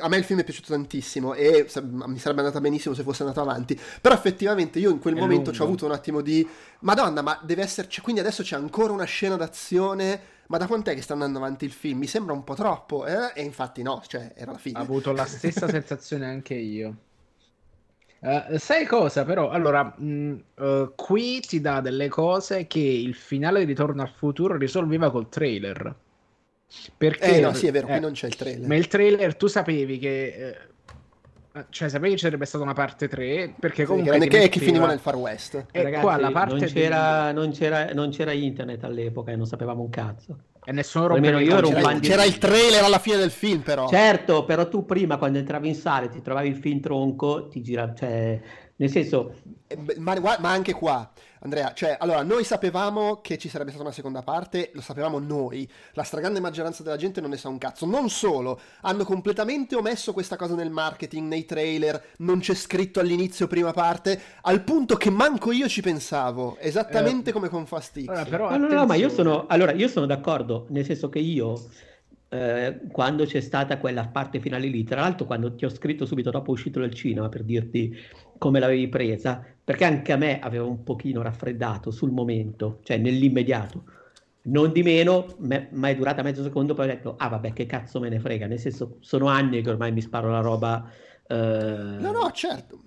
a 0.00 0.08
me 0.08 0.16
il 0.16 0.24
film 0.24 0.40
è 0.40 0.44
piaciuto 0.44 0.72
tantissimo 0.72 1.34
e 1.34 1.66
mi 1.82 2.18
sarebbe 2.18 2.40
andata 2.40 2.60
benissimo 2.60 2.94
se 2.94 3.02
fosse 3.02 3.22
andato 3.22 3.40
avanti. 3.40 3.78
Però 4.00 4.14
effettivamente 4.14 4.78
io 4.78 4.90
in 4.90 4.98
quel 4.98 5.14
è 5.14 5.18
momento 5.18 5.52
ci 5.52 5.60
ho 5.60 5.64
avuto 5.64 5.86
un 5.86 5.92
attimo 5.92 6.20
di 6.20 6.46
Madonna, 6.80 7.22
ma 7.22 7.40
deve 7.42 7.62
esserci. 7.62 8.00
Quindi 8.00 8.20
adesso 8.20 8.42
c'è 8.42 8.56
ancora 8.56 8.92
una 8.92 9.04
scena 9.04 9.36
d'azione. 9.36 10.34
Ma 10.48 10.58
da 10.58 10.66
quant'è 10.66 10.94
che 10.94 11.02
sta 11.02 11.12
andando 11.12 11.38
avanti 11.38 11.64
il 11.64 11.72
film? 11.72 11.98
Mi 11.98 12.06
sembra 12.06 12.32
un 12.32 12.44
po' 12.44 12.54
troppo. 12.54 13.06
Eh? 13.06 13.32
E 13.34 13.42
infatti 13.42 13.82
no, 13.82 14.02
cioè 14.06 14.32
era 14.36 14.52
la 14.52 14.58
fine. 14.58 14.78
Ho 14.78 14.82
avuto 14.82 15.12
la 15.12 15.24
stessa 15.24 15.66
sensazione 15.68 16.26
anche 16.26 16.54
io. 16.54 16.96
Uh, 18.18 18.56
sai 18.58 18.86
cosa 18.86 19.24
però? 19.24 19.50
Allora, 19.50 19.84
mh, 19.84 20.44
uh, 20.54 20.92
qui 20.94 21.40
ti 21.40 21.60
dà 21.60 21.80
delle 21.80 22.08
cose 22.08 22.66
che 22.66 22.80
il 22.80 23.14
finale 23.14 23.60
di 23.60 23.66
Ritorno 23.66 24.02
al 24.02 24.10
futuro 24.10 24.56
risolveva 24.56 25.10
col 25.10 25.28
trailer. 25.28 25.94
Perché, 26.96 27.36
eh 27.36 27.40
no, 27.40 27.52
sì, 27.54 27.66
è 27.66 27.72
vero, 27.72 27.86
eh, 27.86 27.92
qui 27.92 28.00
non 28.00 28.12
c'è 28.12 28.26
il 28.26 28.36
trailer. 28.36 28.66
Ma 28.66 28.74
il 28.76 28.88
trailer 28.88 29.36
tu 29.36 29.46
sapevi 29.46 29.98
che... 29.98 30.24
Eh, 30.26 31.64
cioè, 31.70 31.88
sapevi 31.88 32.10
che 32.10 32.16
ci 32.18 32.24
sarebbe 32.24 32.44
stata 32.44 32.64
una 32.64 32.74
parte 32.74 33.08
3 33.08 33.54
perché 33.58 33.84
comunque 33.84 34.12
sì, 34.12 34.18
che, 34.18 34.24
metteva... 34.26 34.48
che 34.48 34.60
finiva 34.60 34.86
nel 34.86 34.98
Far 34.98 35.16
West. 35.16 35.66
E 35.70 35.82
Ragazzi, 35.82 36.02
qua 36.02 36.18
la 36.18 36.30
parte 36.30 36.54
non 36.54 36.66
c'era, 36.66 37.28
di... 37.28 37.34
non, 37.34 37.50
c'era, 37.52 37.92
non 37.94 38.10
c'era 38.10 38.32
internet 38.32 38.84
all'epoca 38.84 39.32
e 39.32 39.36
non 39.36 39.46
sapevamo 39.46 39.82
un 39.82 39.88
cazzo. 39.88 40.38
E 40.68 40.72
nessuno 40.72 41.06
rompeva 41.06 41.40
io 41.40 41.56
ero 41.56 41.68
un 41.68 41.74
c'era, 41.74 41.98
c'era 42.00 42.24
il 42.24 42.38
trailer 42.38 42.82
alla 42.82 42.98
fine 42.98 43.16
del 43.16 43.30
film, 43.30 43.60
però. 43.60 43.88
Certo, 43.88 44.44
però 44.44 44.68
tu 44.68 44.84
prima 44.84 45.16
quando 45.16 45.38
entravi 45.38 45.68
in 45.68 45.76
sala 45.76 46.08
ti 46.08 46.20
trovavi 46.20 46.48
il 46.48 46.56
film 46.56 46.80
tronco, 46.80 47.46
ti 47.48 47.62
gira, 47.62 47.94
cioè, 47.94 48.40
nel 48.76 48.90
senso... 48.90 49.34
Eh, 49.68 49.98
ma, 49.98 50.14
ma 50.20 50.50
anche 50.50 50.72
qua, 50.72 51.10
Andrea, 51.40 51.72
cioè, 51.74 51.96
allora, 51.98 52.22
noi 52.22 52.44
sapevamo 52.44 53.20
che 53.20 53.36
ci 53.36 53.48
sarebbe 53.48 53.70
stata 53.70 53.84
una 53.84 53.92
seconda 53.92 54.22
parte, 54.22 54.70
lo 54.74 54.80
sapevamo 54.80 55.18
noi, 55.18 55.68
la 55.92 56.02
stragrande 56.02 56.40
maggioranza 56.40 56.82
della 56.82 56.96
gente 56.96 57.20
non 57.20 57.30
ne 57.30 57.36
sa 57.36 57.48
un 57.48 57.58
cazzo. 57.58 57.86
Non 57.86 58.08
solo, 58.08 58.60
hanno 58.82 59.04
completamente 59.04 59.74
omesso 59.74 60.12
questa 60.12 60.36
cosa 60.36 60.54
nel 60.54 60.70
marketing, 60.70 61.28
nei 61.28 61.44
trailer, 61.44 62.02
non 62.18 62.38
c'è 62.38 62.54
scritto 62.54 63.00
all'inizio 63.00 63.46
prima 63.46 63.72
parte, 63.72 64.20
al 64.42 64.62
punto 64.62 64.96
che 64.96 65.10
manco 65.10 65.52
io 65.52 65.68
ci 65.68 65.82
pensavo, 65.82 66.56
esattamente 66.58 67.30
eh, 67.30 67.32
come 67.32 67.48
con 67.48 67.66
Fast 67.66 68.00
X. 68.00 68.08
Allora, 68.08 68.24
però, 68.24 68.50
no, 68.50 68.68
no, 68.68 68.74
no, 68.74 68.86
ma 68.86 68.94
io 68.94 69.08
sono, 69.08 69.46
allora, 69.48 69.72
io 69.72 69.88
sono 69.88 70.06
d'accordo, 70.06 70.66
nel 70.68 70.84
senso 70.84 71.08
che 71.08 71.18
io... 71.18 71.60
Eh, 72.28 72.80
quando 72.90 73.24
c'è 73.24 73.40
stata 73.40 73.78
quella 73.78 74.08
parte 74.08 74.40
finale 74.40 74.66
lì, 74.66 74.82
tra 74.82 75.00
l'altro 75.00 75.26
quando 75.26 75.54
ti 75.54 75.64
ho 75.64 75.68
scritto 75.68 76.04
subito 76.06 76.30
dopo 76.30 76.50
uscito 76.50 76.80
dal 76.80 76.92
cinema 76.92 77.28
per 77.28 77.44
dirti 77.44 77.96
come 78.36 78.58
l'avevi 78.58 78.88
presa, 78.88 79.44
perché 79.62 79.84
anche 79.84 80.12
a 80.12 80.16
me 80.16 80.40
aveva 80.40 80.64
un 80.64 80.82
pochino 80.82 81.22
raffreddato 81.22 81.90
sul 81.90 82.10
momento, 82.10 82.80
cioè 82.82 82.98
nell'immediato. 82.98 83.84
Non 84.42 84.72
di 84.72 84.82
meno, 84.82 85.34
me, 85.38 85.68
ma 85.72 85.88
è 85.88 85.96
durata 85.96 86.22
mezzo 86.22 86.42
secondo, 86.42 86.74
poi 86.74 86.86
ho 86.86 86.88
detto, 86.88 87.14
ah 87.16 87.28
vabbè, 87.28 87.52
che 87.52 87.66
cazzo 87.66 87.98
me 88.00 88.08
ne 88.08 88.20
frega, 88.20 88.46
nel 88.46 88.60
senso, 88.60 88.98
sono 89.00 89.26
anni 89.26 89.62
che 89.62 89.70
ormai 89.70 89.92
mi 89.92 90.00
sparo 90.00 90.30
la 90.30 90.40
roba... 90.40 90.88
Eh... 91.26 91.34
No, 91.34 92.12
no, 92.12 92.30
certo. 92.32 92.80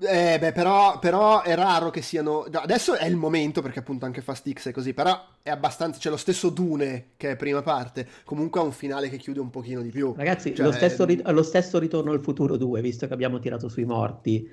Eh, 0.00 0.38
beh, 0.38 0.52
però, 0.52 1.00
però, 1.00 1.42
è 1.42 1.56
raro 1.56 1.90
che 1.90 2.02
siano. 2.02 2.46
Adesso 2.50 2.94
è 2.94 3.06
il 3.06 3.16
momento 3.16 3.62
perché 3.62 3.80
appunto 3.80 4.04
anche 4.04 4.20
Fast 4.20 4.48
X 4.52 4.68
è 4.68 4.72
così. 4.72 4.94
Però 4.94 5.20
è 5.42 5.50
abbastanza. 5.50 5.98
C'è 5.98 6.10
lo 6.10 6.16
stesso 6.16 6.50
Dune 6.50 7.10
che 7.16 7.32
è 7.32 7.36
prima 7.36 7.62
parte. 7.62 8.06
Comunque 8.24 8.60
ha 8.60 8.62
un 8.62 8.72
finale 8.72 9.08
che 9.08 9.16
chiude 9.16 9.40
un 9.40 9.50
pochino 9.50 9.82
di 9.82 9.90
più. 9.90 10.14
Ragazzi, 10.16 10.54
cioè, 10.54 10.66
lo, 10.66 10.72
stesso, 10.72 11.04
ri- 11.04 11.20
lo, 11.24 11.42
stesso, 11.42 11.78
Ritorno 11.78 12.12
al 12.12 12.20
futuro 12.20 12.56
2, 12.56 12.80
visto 12.80 13.08
che 13.08 13.12
abbiamo 13.12 13.40
tirato 13.40 13.68
sui 13.68 13.84
morti, 13.84 14.48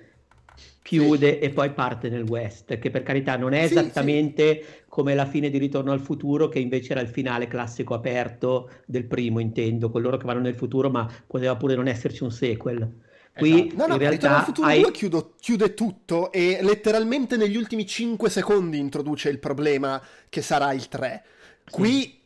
chiude 0.82 1.34
sì. 1.34 1.40
e 1.40 1.50
poi 1.52 1.72
parte 1.74 2.10
nel 2.10 2.24
West, 2.24 2.80
che 2.80 2.90
per 2.90 3.04
carità 3.04 3.38
non 3.38 3.54
è 3.54 3.62
esattamente 3.62 4.64
sì, 4.64 4.84
come 4.88 5.14
la 5.14 5.26
fine 5.26 5.52
di 5.52 5.60
Ritorno 5.60 5.92
al 5.92 6.02
futuro, 6.02 6.48
che 6.48 6.58
invece 6.58 6.94
era 6.94 7.02
il 7.02 7.08
finale 7.08 7.46
classico 7.46 7.94
aperto 7.94 8.70
del 8.86 9.06
primo, 9.06 9.40
intendo, 9.40 9.92
con 9.92 10.02
loro 10.02 10.18
che 10.18 10.26
vanno 10.26 10.42
nel 10.42 10.56
futuro, 10.56 10.90
ma 10.90 11.08
poteva 11.28 11.56
pure 11.56 11.76
non 11.76 11.88
esserci 11.88 12.24
un 12.24 12.32
sequel. 12.32 13.04
Qui 13.38 13.68
esatto. 13.68 13.76
no, 13.76 13.88
no, 13.88 13.94
in 13.94 14.00
realtà 14.00 14.38
al 14.38 14.46
futuro 14.46 14.68
hai... 14.68 14.82
2 14.82 14.92
chiudo, 14.92 15.34
chiude 15.40 15.74
tutto 15.74 16.32
e 16.32 16.60
letteralmente 16.62 17.36
negli 17.36 17.58
ultimi 17.58 17.86
5 17.86 18.30
secondi 18.30 18.78
introduce 18.78 19.30
il 19.30 19.40
problema 19.40 20.02
che 20.30 20.42
sarà 20.42 20.72
il 20.72 20.88
3. 20.88 21.24
Qui 21.70 22.22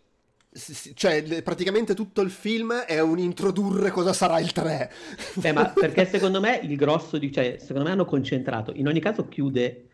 cioè 0.95 1.43
praticamente 1.43 1.93
tutto 1.93 2.21
il 2.21 2.31
film 2.31 2.73
è 2.73 2.99
un 2.99 3.19
introdurre 3.19 3.91
cosa 3.91 4.13
sarà 4.13 4.39
il 4.39 4.51
3 4.51 4.91
Beh, 5.35 5.51
ma 5.51 5.69
perché 5.79 6.05
secondo 6.05 6.39
me 6.39 6.59
il 6.63 6.75
grosso 6.75 7.19
di 7.19 7.31
cioè 7.31 7.57
secondo 7.59 7.83
me 7.83 7.91
hanno 7.91 8.05
concentrato 8.05 8.73
in 8.73 8.87
ogni 8.87 8.99
caso 8.99 9.27
chiude 9.27 9.89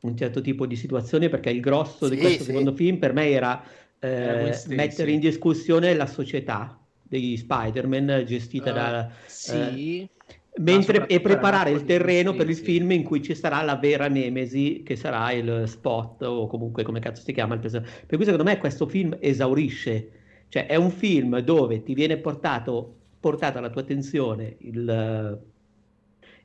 un 0.00 0.16
certo 0.16 0.40
tipo 0.40 0.66
di 0.66 0.74
situazione 0.74 1.28
perché 1.28 1.50
il 1.50 1.60
grosso 1.60 2.08
sì, 2.08 2.16
di 2.16 2.20
questo 2.20 2.42
sì. 2.42 2.50
secondo 2.50 2.74
film 2.74 2.98
per 2.98 3.12
me 3.12 3.30
era 3.30 3.62
eh, 4.00 4.60
mettere 4.66 5.12
in 5.12 5.20
discussione 5.20 5.94
la 5.94 6.06
società 6.06 6.76
degli 7.02 7.36
Spider-Man 7.36 8.24
gestita 8.26 8.70
uh, 8.70 8.74
da 8.74 9.10
sì. 9.26 10.00
Eh, 10.00 10.10
mentre, 10.56 11.06
e 11.06 11.20
preparare 11.20 11.70
il 11.70 11.84
terreno 11.84 12.34
per 12.34 12.48
il 12.48 12.56
film 12.56 12.90
in 12.90 13.02
cui 13.02 13.22
ci 13.22 13.34
sarà 13.34 13.62
la 13.62 13.76
vera 13.76 14.08
nemesi 14.08 14.82
che 14.84 14.96
sarà 14.96 15.32
il 15.32 15.64
spot 15.66 16.22
o 16.22 16.46
comunque 16.46 16.82
come 16.82 17.00
cazzo 17.00 17.22
si 17.22 17.32
chiama 17.32 17.54
il 17.54 17.60
personaggio 17.60 17.90
per 18.06 18.16
cui 18.16 18.24
secondo 18.24 18.44
me 18.44 18.58
questo 18.58 18.86
film 18.86 19.16
esaurisce. 19.20 20.10
Cioè 20.48 20.66
è 20.66 20.74
un 20.74 20.90
film 20.90 21.38
dove 21.38 21.82
ti 21.82 21.94
viene 21.94 22.16
portato 22.16 22.96
portata 23.20 23.58
alla 23.58 23.70
tua 23.70 23.82
attenzione 23.82 24.56
il, 24.60 25.40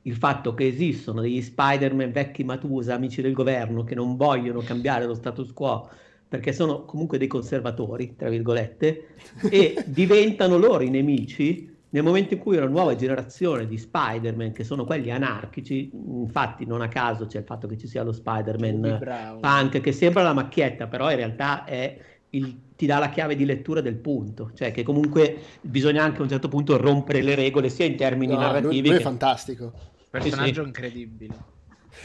il 0.04 0.16
fatto 0.16 0.54
che 0.54 0.68
esistono 0.68 1.22
degli 1.22 1.42
Spider-Man 1.42 2.12
vecchi 2.12 2.44
Matusa, 2.44 2.94
amici 2.94 3.22
del 3.22 3.34
governo, 3.34 3.84
che 3.84 3.96
non 3.96 4.16
vogliono 4.16 4.60
cambiare 4.60 5.06
lo 5.06 5.16
status 5.16 5.52
quo 5.54 5.90
perché 6.28 6.54
sono 6.54 6.86
comunque 6.86 7.18
dei 7.18 7.28
conservatori, 7.28 8.16
tra 8.16 8.30
virgolette, 8.30 9.08
e 9.50 9.84
diventano 9.86 10.58
loro 10.58 10.84
i 10.84 10.90
nemici 10.90 11.75
nel 11.96 12.04
momento 12.04 12.34
in 12.34 12.42
cui 12.42 12.58
una 12.58 12.68
nuova 12.68 12.94
generazione 12.94 13.66
di 13.66 13.78
Spider-Man, 13.78 14.52
che 14.52 14.66
sono 14.66 14.84
quelli 14.84 15.12
anarchici, 15.12 15.90
infatti 15.94 16.66
non 16.66 16.82
a 16.82 16.90
caso 16.90 17.26
c'è 17.26 17.38
il 17.38 17.46
fatto 17.46 17.68
che 17.68 17.78
ci 17.78 17.88
sia 17.88 18.04
lo 18.04 18.12
Spider-Man 18.12 19.38
punk, 19.40 19.80
che 19.80 19.92
sembra 19.94 20.22
la 20.22 20.34
macchietta, 20.34 20.88
però 20.88 21.10
in 21.10 21.16
realtà 21.16 21.64
è 21.64 21.98
il, 22.32 22.54
ti 22.76 22.86
dà 22.86 23.00
la 23.00 23.08
chiave 23.08 23.38
di 23.38 23.46
lettura 23.46 23.80
del 23.80 23.96
punto, 23.96 24.52
cioè 24.54 24.72
che 24.72 24.84
comunque 24.84 25.38
bisogna 25.62 26.04
anche 26.04 26.20
a 26.20 26.24
un 26.24 26.30
certo 26.30 26.50
punto 26.50 26.76
rompere 26.76 27.22
le 27.22 27.34
regole 27.34 27.70
sia 27.70 27.86
in 27.86 27.96
termini 27.96 28.34
no, 28.34 28.42
narrativi. 28.42 28.74
Lui, 28.74 28.82
lui 28.82 28.90
che... 28.90 28.98
è 28.98 29.02
fantastico. 29.02 29.72
Personaggio 30.10 30.48
sì, 30.48 30.54
sì. 30.54 30.66
incredibile. 30.66 31.36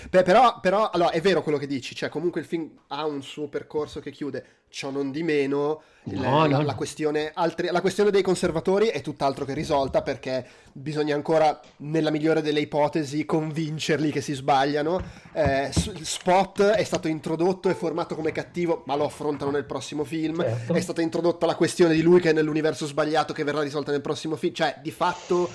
Beh, 0.09 0.23
però, 0.23 0.61
però 0.61 0.91
allora, 0.91 1.11
è 1.11 1.21
vero 1.21 1.43
quello 1.43 1.59
che 1.59 1.67
dici, 1.67 1.95
cioè 1.95 2.09
comunque 2.09 2.41
il 2.41 2.47
film 2.47 2.71
ha 2.89 3.07
un 3.07 3.23
suo 3.23 3.49
percorso 3.49 4.01
che 4.01 4.11
chiude, 4.11 4.45
ciò 4.71 4.91
non 4.91 5.11
di 5.11 5.23
meno, 5.23 5.83
no, 6.05 6.47
la, 6.47 6.59
no. 6.59 6.63
La, 6.63 6.75
questione, 6.75 7.33
altri, 7.35 7.69
la, 7.71 7.81
questione, 7.81 8.11
dei 8.11 8.23
conservatori 8.23 8.87
è 8.87 9.01
tutt'altro 9.01 9.45
che 9.45 9.53
risolta 9.53 10.03
perché 10.03 10.47
bisogna 10.73 11.15
ancora, 11.15 11.61
nella 11.79 12.11
migliore 12.11 12.41
delle 12.41 12.61
ipotesi, 12.61 13.27
convincerli 13.27 14.11
che 14.11 14.21
si 14.21 14.33
sbagliano. 14.33 15.03
Eh, 15.33 15.71
Spot 15.73 16.63
è 16.63 16.85
stato 16.85 17.09
introdotto 17.09 17.69
e 17.69 17.75
formato 17.75 18.15
come 18.15 18.33
cattivo, 18.33 18.85
ma 18.87 18.95
lo 18.95 19.05
affrontano 19.05 19.51
nel 19.51 19.65
prossimo 19.65 20.05
film. 20.05 20.41
Certo. 20.41 20.73
È 20.73 20.81
stata 20.81 21.03
introdotta 21.03 21.47
la 21.47 21.57
questione 21.57 21.95
di 21.95 22.03
lui 22.03 22.21
che 22.21 22.31
è 22.31 22.33
nell'universo 22.33 22.87
sbagliato 22.87 23.33
che 23.33 23.45
verrà 23.45 23.61
risolta 23.61 23.91
nel 23.91 24.01
prossimo 24.01 24.37
film, 24.37 24.55
cioè 24.55 24.79
di 24.81 24.93
fatto 24.93 25.51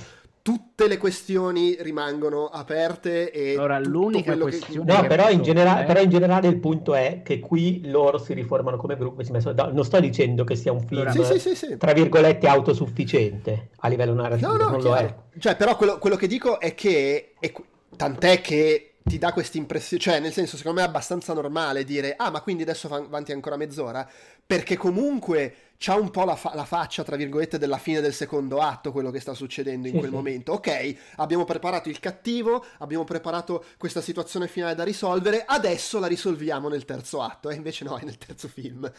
tutte 0.45 0.87
le 0.87 0.99
questioni 0.99 1.75
rimangono 1.79 2.45
aperte 2.45 3.31
e 3.31 3.55
allora 3.55 3.79
l'unica 3.79 4.37
questione 4.37 4.85
che... 4.85 5.01
no 5.01 5.07
però 5.07 5.31
in, 5.31 5.41
genera- 5.41 5.81
è... 5.81 5.85
però 5.85 5.99
in, 6.01 6.09
generale 6.11 6.47
il 6.47 6.59
punto 6.59 6.93
è 6.93 7.21
che 7.23 7.39
qui 7.39 7.89
loro 7.89 8.19
si 8.19 8.33
riformano 8.33 8.77
come 8.77 8.95
gruppo 8.95 9.23
non 9.31 9.83
sto 9.83 9.99
dicendo 9.99 10.43
che 10.43 10.55
sia 10.55 10.71
un 10.71 10.81
film 10.81 11.09
sì, 11.09 11.39
sì, 11.39 11.55
sì, 11.55 11.77
tra 11.77 11.93
virgolette 11.93 12.47
autosufficiente 12.47 13.69
a 13.77 13.87
livello 13.87 14.13
narrativo 14.13 14.51
no, 14.51 14.57
no, 14.57 14.69
non 14.69 14.79
chiaro. 14.81 15.01
lo 15.01 15.07
è. 15.07 15.15
Cioè 15.39 15.55
però 15.55 15.75
quello, 15.75 15.97
quello, 15.97 16.15
che 16.15 16.27
dico 16.27 16.59
è 16.59 16.75
che 16.75 17.33
è, 17.39 17.51
tant'è 17.95 18.39
che 18.41 18.97
ti 19.03 19.17
dà 19.17 19.33
questa 19.33 19.57
impressione, 19.57 19.99
cioè 19.99 20.19
nel 20.19 20.31
senso 20.31 20.57
secondo 20.57 20.79
me 20.79 20.85
è 20.85 20.89
abbastanza 20.89 21.33
normale 21.33 21.83
dire 21.83 22.13
ah 22.15 22.29
ma 22.29 22.41
quindi 22.41 22.61
adesso 22.61 22.87
fa 22.87 22.97
avanti 22.97 23.31
ancora 23.31 23.57
mezz'ora? 23.57 24.07
Perché 24.45 24.77
comunque 24.77 25.53
c'ha 25.78 25.95
un 25.95 26.09
po' 26.09 26.23
la, 26.23 26.36
fa- 26.36 26.53
la, 26.55 26.65
faccia 26.65 27.03
tra 27.03 27.15
virgolette 27.15 27.57
della 27.57 27.78
fine 27.78 28.01
del 28.01 28.13
secondo 28.13 28.59
atto 28.59 28.91
quello 28.91 29.11
che 29.11 29.19
sta 29.19 29.34
succedendo 29.34 29.88
in 29.88 29.93
sì, 29.93 29.99
quel 29.99 30.11
sì. 30.11 30.15
momento. 30.15 30.53
Ok 30.53 30.95
abbiamo 31.17 31.45
preparato 31.45 31.89
il 31.89 31.99
cattivo 31.99 32.65
abbiamo 32.80 33.03
preparato 33.03 33.65
questa 33.78 34.01
situazione 34.01 34.47
finale 34.47 34.76
da 34.76 34.84
risolvere 34.84 35.43
adesso 35.45 35.99
la 35.99 36.07
risolviamo 36.07 36.69
nel 36.69 36.86
terzo 36.86 37.21
atto 37.21 37.49
e 37.49 37.55
invece 37.55 37.84
no 37.84 37.97
è 37.97 38.03
nel 38.03 38.17
terzo 38.17 38.47
film. 38.47 38.89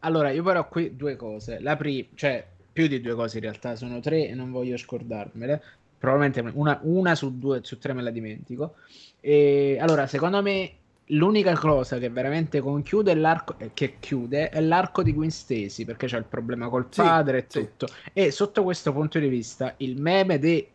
Allora 0.00 0.30
io 0.30 0.42
però 0.42 0.66
qui 0.68 0.96
due 0.96 1.16
cose. 1.16 1.60
La 1.60 1.76
prima 1.76 2.08
cioè 2.14 2.46
più 2.72 2.86
di 2.86 3.00
due 3.00 3.14
cose 3.14 3.38
in 3.38 3.42
realtà 3.42 3.76
sono 3.76 4.00
tre 4.00 4.28
e 4.28 4.34
non 4.34 4.50
voglio 4.50 4.76
scordarmele. 4.76 5.62
Probabilmente 5.98 6.40
una, 6.54 6.78
una 6.82 7.14
su 7.14 7.38
due 7.38 7.60
su 7.62 7.78
tre 7.78 7.92
me 7.92 8.02
la 8.02 8.10
dimentico. 8.10 8.76
E, 9.20 9.76
allora, 9.78 10.06
secondo 10.06 10.40
me 10.40 10.72
l'unica 11.10 11.56
cosa 11.56 11.98
che 11.98 12.08
veramente 12.08 12.60
conchiude 12.60 13.14
l'arco 13.14 13.54
eh, 13.58 13.70
che 13.74 13.96
chiude 13.98 14.48
è 14.48 14.60
l'arco 14.60 15.02
di 15.02 15.12
Gwen 15.12 15.30
Stacy 15.30 15.84
perché 15.84 16.06
c'è 16.06 16.18
il 16.18 16.24
problema 16.24 16.68
col 16.68 16.86
padre 16.86 17.46
sì, 17.48 17.58
e 17.58 17.62
tutto 17.62 17.86
sì. 17.86 17.94
e 18.12 18.30
sotto 18.30 18.62
questo 18.62 18.92
punto 18.92 19.18
di 19.18 19.28
vista 19.28 19.74
il 19.78 20.00
meme 20.00 20.38
del 20.38 20.66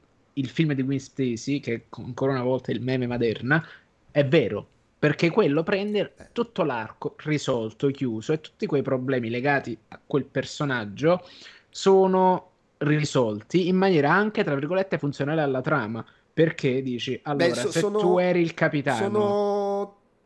film 0.48 0.74
di 0.74 0.84
Gwen 0.84 1.00
Stacy 1.00 1.60
che 1.60 1.86
ancora 1.90 2.32
una 2.32 2.44
volta 2.44 2.72
è 2.72 2.76
il 2.76 2.82
meme 2.82 3.08
Maderna 3.08 3.66
è 4.12 4.26
vero 4.26 4.68
perché 4.98 5.30
quello 5.30 5.62
prende 5.62 6.14
tutto 6.32 6.64
l'arco 6.64 7.16
risolto, 7.24 7.90
chiuso 7.90 8.34
e 8.34 8.42
tutti 8.42 8.66
quei 8.66 8.82
problemi 8.82 9.30
legati 9.30 9.78
a 9.90 10.00
quel 10.06 10.26
personaggio 10.26 11.24
sono 11.70 12.52
risolti 12.78 13.68
in 13.68 13.76
maniera 13.76 14.12
anche 14.12 14.44
tra 14.44 14.56
virgolette 14.56 14.98
funzionale 14.98 15.42
alla 15.42 15.62
trama 15.62 16.04
perché 16.36 16.82
dici, 16.82 17.18
allora, 17.24 17.48
Beh, 17.48 17.54
so, 17.54 17.72
se 17.72 17.80
sono, 17.80 17.98
tu 17.98 18.18
eri 18.18 18.42
il 18.42 18.54
capitano... 18.54 18.98
Sono, 18.98 19.75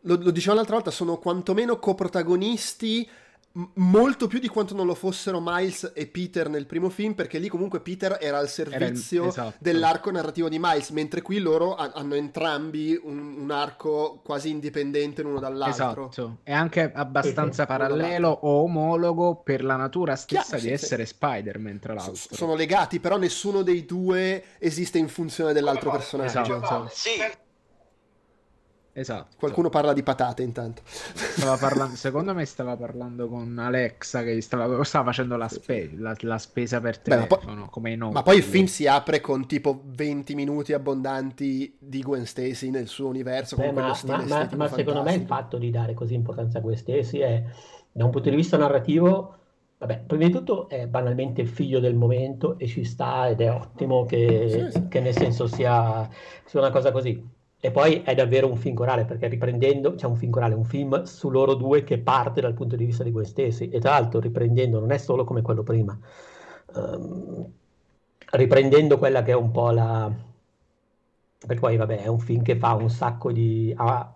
lo, 0.01 0.17
lo 0.19 0.31
dicevo 0.31 0.55
l'altra 0.55 0.75
volta, 0.75 0.91
sono 0.91 1.17
quantomeno 1.17 1.77
coprotagonisti 1.77 3.09
molto 3.75 4.27
più 4.27 4.39
di 4.39 4.47
quanto 4.47 4.75
non 4.75 4.85
lo 4.85 4.93
fossero 4.93 5.41
Miles 5.43 5.91
e 5.95 6.05
Peter 6.05 6.49
nel 6.49 6.65
primo 6.67 6.89
film, 6.89 7.13
perché 7.13 7.39
lì 7.39 7.47
comunque 7.47 7.79
Peter 7.79 8.17
era 8.21 8.37
al 8.37 8.47
servizio 8.47 9.21
era, 9.23 9.29
esatto. 9.31 9.55
dell'arco 9.59 10.11
narrativo 10.11 10.49
di 10.49 10.59
Miles, 10.59 10.91
mentre 10.91 11.21
qui 11.21 11.39
loro 11.39 11.75
hanno 11.75 12.13
entrambi 12.13 12.99
un, 13.01 13.37
un, 13.39 13.51
arco 13.51 14.21
quasi 14.23 14.49
indipendente 14.49 15.23
l'uno 15.23 15.39
dall'altro. 15.39 16.09
Esatto, 16.09 16.37
è 16.43 16.53
anche 16.53 16.91
abbastanza 16.93 17.65
parallelo 17.65 18.29
o 18.29 18.63
omologo 18.63 19.41
per 19.43 19.63
la 19.63 19.75
natura 19.75 20.15
stessa 20.15 20.57
Chiaro, 20.57 20.61
di 20.61 20.67
sì, 20.67 20.73
essere 20.73 21.05
sì. 21.05 21.13
Spider-Man, 21.13 21.79
tra 21.79 21.93
l'altro. 21.95 22.15
S- 22.15 22.33
sono 22.33 22.55
legati, 22.55 22.99
però 22.99 23.17
nessuno 23.17 23.63
dei 23.63 23.85
due 23.85 24.43
esiste 24.59 24.99
in 24.99 25.07
funzione 25.07 25.53
dell'altro 25.53 25.89
personaggio. 25.89 26.55
Esatto. 26.55 26.87
Sì. 26.91 27.11
Esatto. 28.93 29.35
Qualcuno 29.37 29.69
parla 29.69 29.93
di 29.93 30.03
patate 30.03 30.43
intanto. 30.43 30.81
Parlando, 31.59 31.95
secondo 31.97 32.33
me 32.33 32.45
stava 32.45 32.75
parlando 32.75 33.27
con 33.27 33.57
Alexa 33.57 34.23
che 34.23 34.41
stava, 34.41 34.83
stava 34.83 35.05
facendo 35.05 35.37
la, 35.37 35.47
spe, 35.47 35.91
la, 35.95 36.15
la, 36.19 36.37
spesa 36.37 36.81
per 36.81 36.97
telefono, 36.97 37.63
Beh, 37.63 37.69
come 37.69 37.95
Ma 37.95 38.23
poi 38.23 38.37
il 38.37 38.43
film 38.43 38.65
si 38.65 38.87
apre 38.87 39.21
con 39.21 39.45
tipo 39.45 39.81
20 39.85 40.35
minuti 40.35 40.73
abbondanti 40.73 41.77
di 41.79 42.01
Gwen 42.01 42.25
Stacy 42.25 42.69
nel 42.69 42.87
suo 42.87 43.07
universo. 43.07 43.55
Beh, 43.55 43.71
ma, 43.71 43.95
ma, 44.05 44.25
ma, 44.25 44.49
ma 44.55 44.67
secondo 44.67 45.03
me 45.03 45.13
il 45.13 45.25
fatto 45.25 45.57
di 45.57 45.69
dare 45.69 45.93
così 45.93 46.13
importanza 46.13 46.57
a 46.57 46.61
Gwen 46.61 46.77
Stacy 46.77 47.19
è, 47.19 47.43
da 47.91 48.05
un 48.05 48.11
punto 48.11 48.29
di 48.29 48.35
vista 48.35 48.57
narrativo, 48.57 49.35
Vabbè, 49.79 50.03
prima 50.05 50.25
di 50.25 50.31
tutto 50.31 50.67
è 50.67 50.87
banalmente 50.87 51.45
figlio 51.45 51.79
del 51.79 51.95
momento 51.95 52.59
e 52.59 52.67
ci 52.67 52.83
sta 52.83 53.29
ed 53.29 53.39
è 53.39 53.49
ottimo 53.49 54.03
che, 54.03 54.67
sì, 54.69 54.77
sì. 54.77 54.87
che 54.89 54.99
nel 54.99 55.13
senso 55.13 55.47
sia, 55.47 56.05
sia 56.43 56.59
una 56.59 56.69
cosa 56.69 56.91
così. 56.91 57.37
E 57.61 57.71
poi 57.71 58.03
è 58.03 58.15
davvero 58.15 58.47
un 58.47 58.55
film 58.55 58.73
corale, 58.73 59.03
perché 59.05 59.27
riprendendo, 59.27 59.91
c'è 59.91 59.97
cioè 59.97 60.09
un 60.09 60.15
film 60.15 60.31
corale, 60.31 60.53
un 60.55 60.63
film 60.63 61.03
su 61.03 61.29
loro 61.29 61.55
due 61.55 61.83
che 61.83 61.99
parte 61.99 62.39
dal 62.39 62.53
punto 62.53 62.77
di 62.77 62.85
vista 62.85 63.03
di 63.03 63.11
voi 63.11 63.25
stessi, 63.25 63.67
e 63.69 63.79
tra 63.79 63.91
l'altro 63.91 64.21
riprendendo, 64.21 64.79
non 64.79 64.91
è 64.91 64.97
solo 64.97 65.25
come 65.25 65.41
quello 65.41 65.63
prima, 65.63 65.97
um, 66.75 67.51
riprendendo 68.31 68.97
quella 68.97 69.23
che 69.23 69.31
è 69.31 69.35
un 69.35 69.51
po' 69.51 69.71
la... 69.71 70.09
perché 71.39 71.59
poi 71.59 71.77
vabbè 71.77 72.03
è 72.03 72.07
un 72.07 72.19
film 72.19 72.43
che 72.43 72.57
fa 72.57 72.73
un 72.75 72.89
sacco 72.89 73.31
di... 73.31 73.73
Ah, 73.75 74.13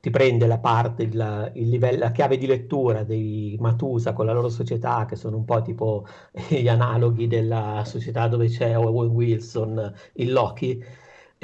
ti 0.00 0.10
prende 0.10 0.46
la 0.46 0.58
parte, 0.58 1.04
il 1.04 1.68
livello, 1.70 1.98
la 2.00 2.10
chiave 2.10 2.36
di 2.36 2.46
lettura 2.46 3.04
dei 3.04 3.56
Matusa 3.58 4.12
con 4.12 4.26
la 4.26 4.34
loro 4.34 4.50
società, 4.50 5.06
che 5.06 5.16
sono 5.16 5.36
un 5.38 5.46
po' 5.46 5.62
tipo 5.62 6.06
gli 6.50 6.68
analoghi 6.68 7.26
della 7.26 7.82
società 7.86 8.28
dove 8.28 8.48
c'è 8.48 8.76
Owen 8.76 9.08
Wilson, 9.08 9.94
il 10.14 10.32
Loki, 10.32 10.84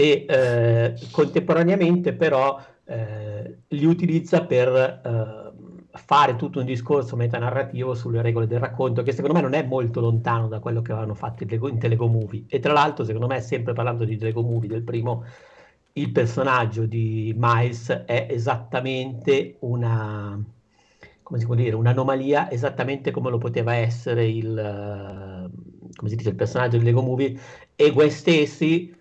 e 0.00 0.24
eh, 0.26 0.94
contemporaneamente 1.10 2.14
però 2.14 2.58
eh, 2.86 3.58
li 3.68 3.84
utilizza 3.84 4.46
per 4.46 4.68
eh, 4.68 5.98
fare 5.98 6.36
tutto 6.36 6.60
un 6.60 6.64
discorso 6.64 7.16
metanarrativo 7.16 7.94
sulle 7.94 8.22
regole 8.22 8.46
del 8.46 8.60
racconto 8.60 9.02
che 9.02 9.12
secondo 9.12 9.36
me 9.36 9.42
non 9.42 9.52
è 9.52 9.62
molto 9.62 10.00
lontano 10.00 10.48
da 10.48 10.58
quello 10.58 10.80
che 10.80 10.92
avevano 10.92 11.14
fatto 11.14 11.42
in 11.42 11.78
Telego 11.78 12.06
Movie 12.06 12.44
e 12.48 12.60
tra 12.60 12.72
l'altro 12.72 13.04
secondo 13.04 13.26
me 13.26 13.42
sempre 13.42 13.74
parlando 13.74 14.06
di 14.06 14.16
Telego 14.16 14.40
Movie 14.40 14.70
del 14.70 14.82
primo 14.82 15.24
il 15.92 16.10
personaggio 16.12 16.86
di 16.86 17.34
Miles 17.36 17.90
è 18.06 18.26
esattamente 18.30 19.56
una 19.60 20.42
dire, 21.54 21.76
un'anomalia 21.76 22.50
esattamente 22.50 23.10
come 23.10 23.28
lo 23.28 23.38
poteva 23.38 23.74
essere 23.74 24.26
il, 24.26 25.50
si 26.06 26.16
dice, 26.16 26.30
il 26.30 26.34
personaggio 26.34 26.78
di 26.78 26.84
Lego 26.84 27.02
Movie 27.02 27.38
e 27.76 27.92
Gwen 27.92 28.10
Stacy 28.10 28.98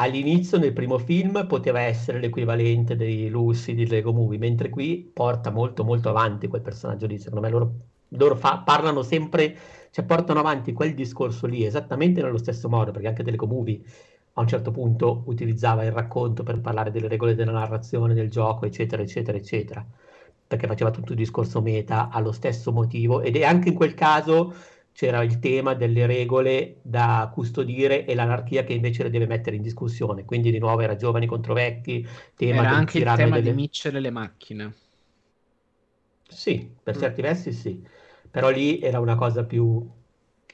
all'inizio 0.00 0.58
nel 0.58 0.72
primo 0.72 0.98
film 0.98 1.46
poteva 1.46 1.80
essere 1.80 2.20
l'equivalente 2.20 2.96
dei 2.96 3.28
Lucy 3.28 3.74
di 3.74 3.86
Lego 3.86 4.12
Movie, 4.12 4.38
mentre 4.38 4.68
qui 4.70 5.10
porta 5.12 5.50
molto 5.50 5.84
molto 5.84 6.08
avanti 6.08 6.46
quel 6.48 6.62
personaggio 6.62 7.06
lì, 7.06 7.18
secondo 7.18 7.40
me 7.40 7.50
loro, 7.50 7.72
loro 8.10 8.36
fa, 8.36 8.58
parlano 8.58 9.02
sempre, 9.02 9.56
cioè 9.90 10.04
portano 10.04 10.38
avanti 10.40 10.72
quel 10.72 10.94
discorso 10.94 11.46
lì 11.46 11.64
esattamente 11.64 12.22
nello 12.22 12.38
stesso 12.38 12.68
modo, 12.68 12.92
perché 12.92 13.08
anche 13.08 13.22
Lego 13.24 13.46
Movie 13.46 13.80
a 14.34 14.40
un 14.40 14.46
certo 14.46 14.70
punto 14.70 15.24
utilizzava 15.26 15.84
il 15.84 15.90
racconto 15.90 16.44
per 16.44 16.60
parlare 16.60 16.92
delle 16.92 17.08
regole 17.08 17.34
della 17.34 17.50
narrazione, 17.52 18.14
del 18.14 18.30
gioco, 18.30 18.66
eccetera, 18.66 19.02
eccetera, 19.02 19.36
eccetera, 19.36 19.84
perché 20.46 20.68
faceva 20.68 20.92
tutto 20.92 21.10
il 21.12 21.18
discorso 21.18 21.60
meta 21.60 22.08
allo 22.08 22.30
stesso 22.30 22.70
motivo 22.70 23.20
ed 23.20 23.36
è 23.36 23.42
anche 23.42 23.70
in 23.70 23.74
quel 23.74 23.94
caso 23.94 24.54
c'era 24.98 25.22
il 25.22 25.38
tema 25.38 25.74
delle 25.74 26.06
regole 26.06 26.78
da 26.82 27.30
custodire 27.32 28.04
e 28.04 28.16
l'anarchia 28.16 28.64
che 28.64 28.72
invece 28.72 29.04
le 29.04 29.10
deve 29.10 29.28
mettere 29.28 29.54
in 29.54 29.62
discussione. 29.62 30.24
Quindi 30.24 30.50
di 30.50 30.58
nuovo 30.58 30.80
era 30.80 30.96
giovani 30.96 31.26
contro 31.26 31.54
vecchi, 31.54 32.04
tema 32.34 32.62
era 32.62 32.70
anche 32.70 32.98
il 32.98 33.04
tema 33.04 33.36
delle... 33.36 33.50
di 33.50 33.54
micere 33.54 34.00
le 34.00 34.10
macchine. 34.10 34.74
Sì, 36.28 36.68
per 36.82 36.96
mm. 36.96 36.98
certi 36.98 37.22
versi 37.22 37.52
sì, 37.52 37.80
però 38.28 38.50
lì 38.50 38.80
era 38.80 38.98
una 38.98 39.14
cosa 39.14 39.44
più... 39.44 39.88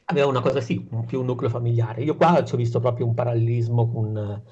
aveva 0.04 0.26
una 0.26 0.42
cosa 0.42 0.60
sì, 0.60 0.86
più 1.06 1.20
un 1.20 1.24
nucleo 1.24 1.48
familiare. 1.48 2.02
Io 2.02 2.14
qua 2.14 2.44
ci 2.44 2.52
ho 2.52 2.58
visto 2.58 2.80
proprio 2.80 3.06
un 3.06 3.14
parallelismo 3.14 3.90
con, 3.90 4.42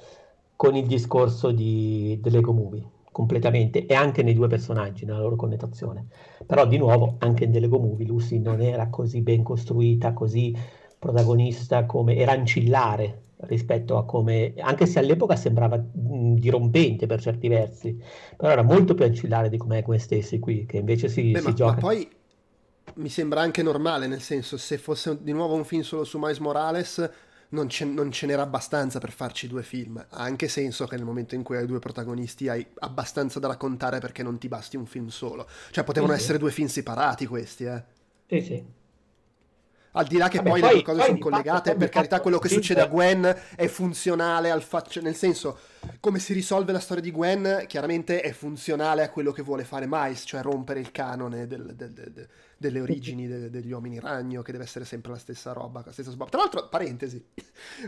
con 0.56 0.74
il 0.74 0.86
discorso 0.86 1.50
di, 1.50 2.18
dell'Ego 2.18 2.54
Movie 2.54 2.88
completamente 3.12 3.86
e 3.86 3.94
anche 3.94 4.22
nei 4.22 4.34
due 4.34 4.48
personaggi, 4.48 5.04
nella 5.04 5.20
loro 5.20 5.36
connotazione. 5.36 6.06
Però 6.46 6.66
di 6.66 6.78
nuovo 6.78 7.16
anche 7.18 7.44
in 7.44 7.52
Delego 7.52 7.78
Movie 7.78 8.06
Lucy 8.06 8.38
non 8.38 8.60
era 8.60 8.88
così 8.88 9.20
ben 9.22 9.42
costruita, 9.44 10.12
così 10.12 10.56
protagonista 10.98 11.84
come 11.86 12.16
era 12.16 12.32
ancillare 12.32 13.20
rispetto 13.44 13.96
a 13.98 14.04
come, 14.04 14.54
anche 14.58 14.86
se 14.86 14.98
all'epoca 15.00 15.34
sembrava 15.36 15.76
mh, 15.76 16.34
dirompente 16.34 17.06
per 17.06 17.20
certi 17.20 17.48
versi, 17.48 18.00
però 18.36 18.50
era 18.52 18.62
molto 18.62 18.94
più 18.94 19.04
ancillare 19.04 19.48
di 19.48 19.56
come 19.56 19.78
è 19.78 19.82
Gwen 19.82 19.98
Stacy 19.98 20.38
qui, 20.38 20.64
che 20.64 20.76
invece 20.78 21.08
si, 21.08 21.32
Beh, 21.34 21.40
si 21.40 21.50
ma, 21.50 21.54
gioca. 21.54 21.72
Ma 21.74 21.76
poi 21.78 22.10
mi 22.94 23.08
sembra 23.08 23.40
anche 23.40 23.62
normale, 23.62 24.06
nel 24.06 24.20
senso, 24.20 24.56
se 24.56 24.76
fosse 24.78 25.22
di 25.22 25.32
nuovo 25.32 25.54
un 25.54 25.64
film 25.64 25.82
solo 25.82 26.04
su 26.04 26.18
Miles 26.18 26.38
Morales, 26.38 27.10
non 27.52 27.68
ce, 27.68 27.84
non 27.84 28.10
ce, 28.10 28.26
n'era 28.26 28.42
abbastanza 28.42 28.98
per 28.98 29.12
farci 29.12 29.46
due 29.46 29.62
film. 29.62 29.96
Ha 29.96 30.22
anche 30.22 30.48
senso 30.48 30.86
che 30.86 30.96
nel 30.96 31.04
momento 31.04 31.34
in 31.34 31.42
cui 31.42 31.56
hai 31.56 31.66
due 31.66 31.78
protagonisti 31.78 32.48
hai 32.48 32.66
abbastanza 32.80 33.38
da 33.38 33.48
raccontare 33.48 33.98
perché 33.98 34.22
non 34.22 34.38
ti 34.38 34.48
basti 34.48 34.76
un 34.76 34.86
film 34.86 35.08
solo. 35.08 35.46
Cioè, 35.70 35.84
potevano 35.84 36.12
sì, 36.12 36.18
essere 36.18 36.34
sì. 36.34 36.40
due 36.40 36.50
film 36.50 36.68
separati 36.68 37.26
questi, 37.26 37.64
eh. 37.64 37.82
Sì, 38.26 38.40
sì. 38.40 38.64
Al 39.94 40.06
di 40.06 40.16
là 40.16 40.28
che 40.28 40.38
Vabbè, 40.38 40.48
poi, 40.48 40.60
poi, 40.60 40.74
le 40.76 40.82
cose 40.82 41.02
sono 41.02 41.18
collegate, 41.18 41.70
fatto, 41.70 41.78
per 41.78 41.88
carità, 41.90 42.20
quello 42.20 42.38
che 42.38 42.48
succede 42.48 42.80
a 42.80 42.86
Gwen 42.86 43.36
è 43.54 43.66
funzionale 43.66 44.50
al 44.50 44.62
fatto, 44.62 44.98
nel 45.02 45.14
senso, 45.14 45.58
come 46.00 46.18
si 46.18 46.32
risolve 46.32 46.72
la 46.72 46.80
storia 46.80 47.02
di 47.02 47.10
Gwen, 47.10 47.64
chiaramente 47.66 48.22
è 48.22 48.32
funzionale 48.32 49.02
a 49.02 49.10
quello 49.10 49.32
che 49.32 49.42
vuole 49.42 49.64
fare 49.64 49.86
Miles, 49.86 50.22
cioè 50.24 50.40
rompere 50.40 50.80
il 50.80 50.92
canone 50.92 51.46
del, 51.46 51.74
del, 51.74 51.92
del, 51.92 52.28
delle 52.56 52.80
origini 52.80 53.50
degli 53.50 53.70
uomini 53.70 54.00
ragno, 54.00 54.40
che 54.40 54.52
deve 54.52 54.64
essere 54.64 54.86
sempre 54.86 55.12
la 55.12 55.18
stessa 55.18 55.52
roba, 55.52 55.82
la 55.84 55.92
stessa 55.92 56.10
sbab- 56.10 56.30
Tra 56.30 56.40
l'altro, 56.40 56.68
parentesi, 56.70 57.22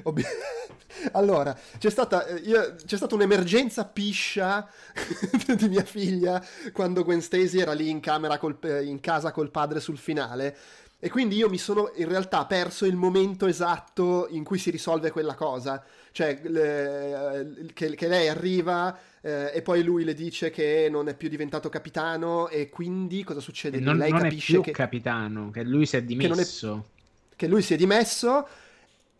allora, 1.12 1.56
c'è 1.78 1.90
stata, 1.90 2.26
eh, 2.26 2.34
io, 2.40 2.74
c'è 2.84 2.96
stata 2.98 3.14
un'emergenza 3.14 3.86
piscia 3.86 4.68
di 5.56 5.68
mia 5.68 5.84
figlia 5.84 6.44
quando 6.72 7.02
Gwen 7.02 7.22
Stacy 7.22 7.60
era 7.60 7.72
lì 7.72 7.88
in, 7.88 8.00
camera 8.00 8.36
col, 8.36 8.58
in 8.82 9.00
casa 9.00 9.30
col 9.30 9.50
padre 9.50 9.80
sul 9.80 9.96
finale 9.96 10.56
e 11.04 11.10
quindi 11.10 11.36
io 11.36 11.50
mi 11.50 11.58
sono 11.58 11.92
in 11.96 12.08
realtà 12.08 12.46
perso 12.46 12.86
il 12.86 12.96
momento 12.96 13.44
esatto 13.44 14.26
in 14.30 14.42
cui 14.42 14.56
si 14.56 14.70
risolve 14.70 15.10
quella 15.10 15.34
cosa. 15.34 15.84
Cioè, 16.10 16.40
le, 16.44 17.66
che, 17.74 17.94
che, 17.94 18.08
lei 18.08 18.28
arriva 18.28 18.98
eh, 19.20 19.50
e 19.52 19.60
poi 19.60 19.82
lui 19.82 20.02
le 20.02 20.14
dice 20.14 20.48
che 20.48 20.88
non 20.90 21.08
è 21.08 21.14
più 21.14 21.28
diventato 21.28 21.68
capitano 21.68 22.48
e 22.48 22.70
quindi 22.70 23.22
cosa 23.22 23.40
succede? 23.40 23.80
Non, 23.80 23.98
lei 23.98 24.12
non 24.12 24.22
capisce 24.22 24.52
è 24.52 24.54
più 24.54 24.62
che, 24.62 24.70
capitano, 24.70 25.50
che 25.50 25.62
lui 25.62 25.84
si 25.84 25.98
è 25.98 26.02
dimesso. 26.02 26.86
Che, 27.28 27.34
è, 27.34 27.36
che 27.36 27.48
lui 27.48 27.60
si 27.60 27.74
è 27.74 27.76
dimesso 27.76 28.48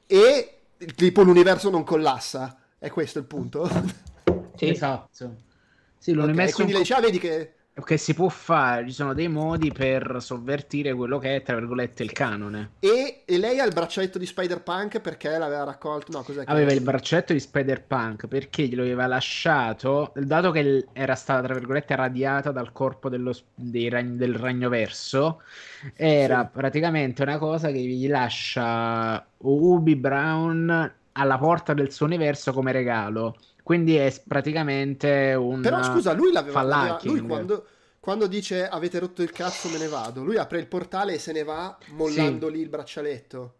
e 0.06 0.60
tipo 0.94 1.20
l'universo 1.20 1.68
non 1.68 1.84
collassa. 1.84 2.60
È 2.78 2.88
questo 2.88 3.18
il 3.18 3.26
punto? 3.26 3.68
Sì, 4.56 4.70
esatto. 4.72 5.36
Sì, 5.98 6.14
l'universo 6.14 6.42
okay, 6.42 6.52
quindi 6.54 6.72
lei 6.72 6.84
già 6.84 6.98
vedi 7.00 7.18
che 7.18 7.52
che 7.82 7.96
si 7.96 8.14
può 8.14 8.28
fare, 8.28 8.86
ci 8.86 8.92
sono 8.92 9.14
dei 9.14 9.26
modi 9.26 9.72
per 9.72 10.18
sovvertire 10.20 10.94
quello 10.94 11.18
che 11.18 11.36
è, 11.36 11.42
tra 11.42 11.56
virgolette, 11.56 12.04
il 12.04 12.12
canone. 12.12 12.74
E, 12.78 13.22
e 13.24 13.38
lei 13.38 13.58
ha 13.58 13.64
il 13.64 13.72
braccialetto 13.72 14.16
di 14.16 14.26
Spider-Punk 14.26 15.00
perché 15.00 15.36
l'aveva 15.36 15.64
raccolto? 15.64 16.12
No, 16.12 16.22
cos'è 16.22 16.44
aveva 16.46 16.72
il 16.72 16.82
braccialetto 16.82 17.32
di 17.32 17.40
Spider-Punk 17.40 18.28
perché 18.28 18.68
glielo 18.68 18.82
aveva 18.82 19.06
lasciato, 19.06 20.12
dato 20.14 20.52
che 20.52 20.86
era 20.92 21.16
stata, 21.16 21.42
tra 21.42 21.54
virgolette, 21.54 21.96
radiata 21.96 22.52
dal 22.52 22.70
corpo 22.70 23.08
dello, 23.08 23.34
ragn, 23.88 24.16
del 24.16 24.36
ragno 24.36 24.68
verso, 24.68 25.42
era 25.96 26.42
sì. 26.42 26.48
praticamente 26.52 27.22
una 27.22 27.38
cosa 27.38 27.72
che 27.72 27.80
gli 27.80 28.08
lascia 28.08 29.26
Ubi 29.38 29.96
Brown 29.96 30.92
alla 31.16 31.38
porta 31.38 31.74
del 31.74 31.92
suo 31.92 32.06
universo 32.06 32.52
come 32.52 32.72
regalo 32.72 33.36
quindi 33.64 33.96
è 33.96 34.14
praticamente 34.28 35.32
un. 35.32 35.62
Però 35.62 35.82
scusa, 35.82 36.12
lui 36.12 36.30
l'aveva. 36.32 36.60
l'aveva 36.60 37.00
lui 37.04 37.22
quando, 37.22 37.66
quando, 37.98 38.26
dice 38.26 38.68
avete 38.68 38.98
rotto 38.98 39.22
il 39.22 39.32
cazzo, 39.32 39.70
me 39.70 39.78
ne 39.78 39.88
vado. 39.88 40.22
Lui 40.22 40.36
apre 40.36 40.58
il 40.58 40.66
portale 40.66 41.14
e 41.14 41.18
se 41.18 41.32
ne 41.32 41.44
va 41.44 41.76
mollando 41.92 42.48
sì. 42.48 42.52
lì 42.52 42.60
il 42.60 42.68
braccialetto. 42.68 43.54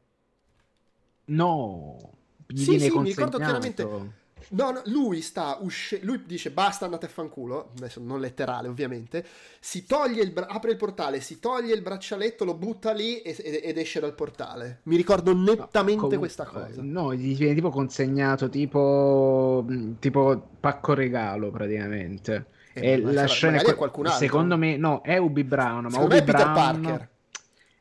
No, 1.25 2.13
gli 2.47 2.63
sì, 2.63 2.79
sì, 2.79 2.91
mi 2.99 3.09
ricordo 3.09 3.39
chiaramente. 3.39 4.23
No, 4.51 4.71
no, 4.71 4.83
lui 4.87 5.21
sta 5.21 5.59
uscendo. 5.61 6.07
Lui 6.07 6.23
dice 6.27 6.51
basta, 6.51 6.85
andate 6.85 7.07
a 7.07 7.09
fanculo. 7.09 7.71
Adesso 7.77 8.01
non 8.01 8.21
letterale, 8.21 8.69
ovviamente. 8.69 9.25
Si 9.61 9.87
toglie 9.87 10.23
il 10.23 10.31
bra- 10.33 10.47
apre 10.47 10.73
il 10.73 10.77
portale, 10.77 11.21
si 11.21 11.41
toglie 11.41 11.75
il 11.75 11.83
braccialetto, 11.83 12.45
lo 12.45 12.55
butta 12.55 12.93
lì 12.93 13.21
e- 13.23 13.63
ed 13.63 13.79
esce 13.79 14.01
dal 14.01 14.15
portale. 14.15 14.81
Mi 14.85 14.97
ricordo 14.97 15.35
nettamente 15.35 16.03
no, 16.03 16.09
com- 16.09 16.19
questa 16.19 16.45
cosa. 16.45 16.83
No, 16.83 17.15
gli 17.15 17.37
viene 17.37 17.55
tipo 17.55 17.71
consegnato 17.71 18.49
tipo, 18.49 19.65
tipo 19.99 20.49
pacco 20.61 20.95
regalo 20.95 21.51
praticamente. 21.51 22.47
Eh, 22.75 22.93
e 22.93 23.01
la 23.01 23.27
scena 23.27 23.61
è 23.61 23.75
qualcun 23.75 24.07
altro. 24.07 24.21
Secondo 24.21 24.57
me, 24.57 24.77
no, 24.77 25.01
è 25.03 25.17
Ubi 25.17 25.45
Brown. 25.45 25.87
Ma 25.91 25.99
Ubi 26.01 26.23
Brown, 26.23 26.53
Parker. 26.55 27.09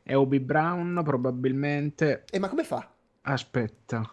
È 0.02 0.14
Ubi 0.14 0.38
Brown, 0.38 1.00
probabilmente. 1.04 2.24
E 2.30 2.38
ma 2.38 2.48
come 2.48 2.62
fa? 2.64 2.88
Aspetta. 3.22 4.08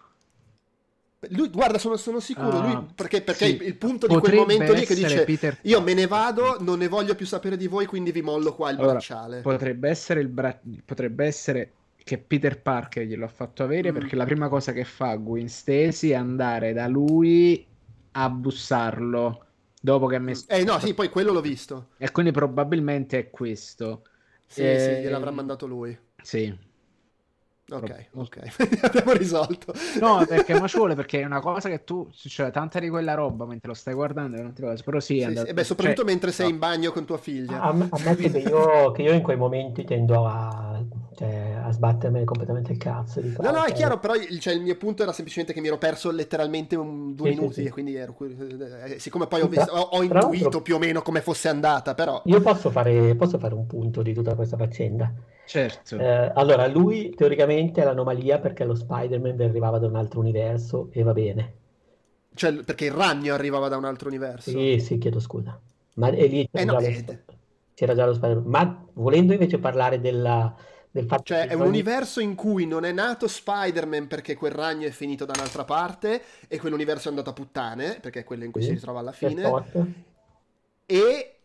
Lui, 1.29 1.49
guarda, 1.49 1.77
sono, 1.77 1.97
sono 1.97 2.19
sicuro, 2.19 2.57
uh, 2.57 2.61
lui, 2.61 2.71
ah, 2.71 2.85
perché, 2.95 3.21
perché 3.21 3.45
sì, 3.45 3.63
il, 3.63 3.75
punto 3.75 4.07
di 4.07 4.17
quel 4.17 4.33
momento 4.33 4.73
lì 4.73 4.85
che 4.85 4.95
dice 4.95 5.23
Peter... 5.23 5.59
io 5.61 5.79
me 5.81 5.93
ne 5.93 6.07
vado, 6.07 6.57
non 6.61 6.79
ne 6.79 6.87
voglio 6.87 7.13
più 7.13 7.27
sapere 7.27 7.57
di 7.57 7.67
voi, 7.67 7.85
quindi 7.85 8.11
vi 8.11 8.23
mollo 8.23 8.55
qua 8.55 8.71
il 8.71 8.77
allora, 8.77 8.93
bracciale. 8.93 9.41
Potrebbe 9.41 9.87
essere, 9.87 10.19
il 10.21 10.29
bra... 10.29 10.59
potrebbe 10.83 11.25
essere 11.25 11.73
che 12.03 12.17
Peter 12.17 12.59
Parker 12.59 13.05
glielo 13.05 13.25
ha 13.25 13.29
fatto 13.29 13.61
avere 13.61 13.91
mm. 13.91 13.93
perché 13.93 14.15
la 14.15 14.25
prima 14.25 14.49
cosa 14.49 14.71
che 14.71 14.83
fa 14.83 15.13
Gwen 15.15 15.47
Stacy 15.47 16.09
è 16.09 16.15
andare 16.15 16.73
da 16.73 16.87
lui 16.87 17.67
a 18.13 18.29
bussarlo 18.29 19.45
dopo 19.79 20.07
che 20.07 20.15
ha 20.15 20.19
messo... 20.19 20.45
Eh 20.47 20.63
no, 20.63 20.79
sì, 20.79 20.95
poi 20.95 21.09
quello 21.09 21.31
l'ho 21.31 21.41
visto. 21.41 21.89
E 21.97 22.11
quindi 22.11 22.31
probabilmente 22.31 23.19
è 23.19 23.29
questo. 23.29 24.03
Sì, 24.47 24.61
eh... 24.61 24.79
sì, 24.79 25.03
gliel'avrà 25.03 25.29
mandato 25.29 25.67
lui. 25.67 25.95
Sì. 26.21 26.69
Ok, 27.75 28.07
ok, 28.13 28.83
abbiamo 28.83 29.13
risolto. 29.13 29.73
No, 29.99 30.25
perché 30.27 30.59
ma 30.59 30.67
ci 30.67 30.77
vuole 30.77 30.93
perché 30.95 31.21
è 31.21 31.25
una 31.25 31.39
cosa 31.39 31.69
che 31.69 31.83
tu, 31.83 32.09
cioè 32.11 32.51
tanta 32.51 32.79
di 32.79 32.89
quella 32.89 33.13
roba 33.13 33.45
mentre 33.45 33.69
lo 33.69 33.73
stai 33.73 33.93
guardando 33.93 34.41
non 34.41 34.53
ti 34.53 34.61
però 34.61 34.99
sì, 34.99 35.17
sì, 35.17 35.23
andato... 35.23 35.47
sì 35.47 35.53
beh, 35.53 35.63
soprattutto 35.63 36.01
cioè, 36.01 36.11
mentre 36.11 36.31
sei 36.31 36.47
no. 36.47 36.53
in 36.53 36.59
bagno 36.59 36.91
con 36.91 37.05
tua 37.05 37.17
figlia. 37.17 37.61
A, 37.61 37.69
ammetto 37.69 38.29
che 38.29 38.39
io, 38.39 38.91
che 38.91 39.01
io 39.03 39.13
in 39.13 39.21
quei 39.21 39.37
momenti 39.37 39.85
tendo 39.85 40.25
a, 40.27 40.83
cioè, 41.21 41.61
a 41.63 41.71
sbattermi 41.71 42.23
completamente 42.23 42.71
il 42.71 42.79
cazzo. 42.79 43.21
no, 43.21 43.51
no, 43.51 43.63
è 43.63 43.73
chiaro, 43.73 43.99
però 43.99 44.15
il, 44.15 44.39
cioè, 44.39 44.55
il, 44.55 44.61
mio 44.61 44.75
punto 44.75 45.03
era 45.03 45.11
semplicemente 45.11 45.53
che 45.53 45.61
mi 45.61 45.67
ero 45.67 45.77
perso 45.77 46.09
letteralmente 46.09 46.75
un, 46.75 47.13
due 47.13 47.29
sì, 47.29 47.35
minuti, 47.35 47.63
e 47.63 47.69
quindi 47.69 47.93
ero, 47.93 48.15
eh, 48.85 48.97
siccome 48.97 49.27
poi 49.27 49.41
ho, 49.41 49.47
visto, 49.47 49.71
ho, 49.71 49.97
ho 49.97 50.01
intuito 50.01 50.63
più 50.63 50.75
o 50.75 50.79
meno 50.79 51.03
come 51.03 51.21
fosse 51.21 51.47
andata, 51.47 51.93
però... 51.93 52.23
Io 52.25 52.41
posso 52.41 52.71
fare, 52.71 53.13
posso 53.13 53.37
fare 53.37 53.53
un 53.53 53.67
punto 53.67 54.01
di 54.01 54.13
tutta 54.13 54.33
questa 54.33 54.57
faccenda. 54.57 55.13
Certo. 55.45 55.99
Eh, 55.99 56.31
allora, 56.33 56.65
lui 56.65 57.11
teoricamente 57.11 57.81
è 57.81 57.85
l'anomalia 57.85 58.39
perché 58.39 58.63
lo 58.63 58.73
Spider-Man 58.73 59.39
arrivava 59.41 59.77
da 59.77 59.85
un 59.85 59.97
altro 59.97 60.21
universo 60.21 60.89
e 60.91 61.03
va 61.03 61.13
bene. 61.13 61.53
Cioè, 62.33 62.63
perché 62.63 62.85
il 62.85 62.93
ragno 62.93 63.35
arrivava 63.35 63.67
da 63.67 63.77
un 63.77 63.85
altro 63.85 64.07
universo. 64.07 64.49
Sì, 64.49 64.79
sì, 64.79 64.97
chiedo 64.97 65.19
scusa. 65.19 65.59
Ma 65.95 66.09
e 66.09 66.25
lì 66.25 66.49
c'era, 66.51 66.61
eh 66.61 66.65
no, 66.65 66.79
già, 66.79 66.87
eh... 66.87 67.03
lo, 67.05 67.17
c'era 67.75 67.93
già 67.93 68.05
lo 68.07 68.13
Spider-Man. 68.13 68.49
Ma 68.49 68.85
volendo 68.93 69.33
invece 69.33 69.59
parlare 69.59 69.99
della, 69.99 70.55
del 70.91 71.05
fatto 71.05 71.23
cioè, 71.23 71.47
è 71.47 71.53
un 71.53 71.67
universo 71.67 72.19
in 72.19 72.35
cui 72.35 72.65
non 72.65 72.83
è 72.83 72.91
nato 72.91 73.27
Spider-Man 73.27 74.07
perché 74.07 74.35
quel 74.35 74.51
ragno 74.51 74.87
è 74.87 74.91
finito 74.91 75.23
da 75.25 75.33
un'altra 75.35 75.63
parte 75.63 76.21
e 76.47 76.59
quell'universo 76.59 77.07
è 77.07 77.09
andato 77.11 77.29
a 77.29 77.33
puttane, 77.33 77.99
perché 78.01 78.19
è 78.19 78.23
quello 78.23 78.43
in 78.43 78.51
cui 78.51 78.61
sì, 78.61 78.67
si 78.67 78.73
ritrova 78.73 78.99
alla 78.99 79.13
fine. 79.13 79.49
E... 80.85 81.35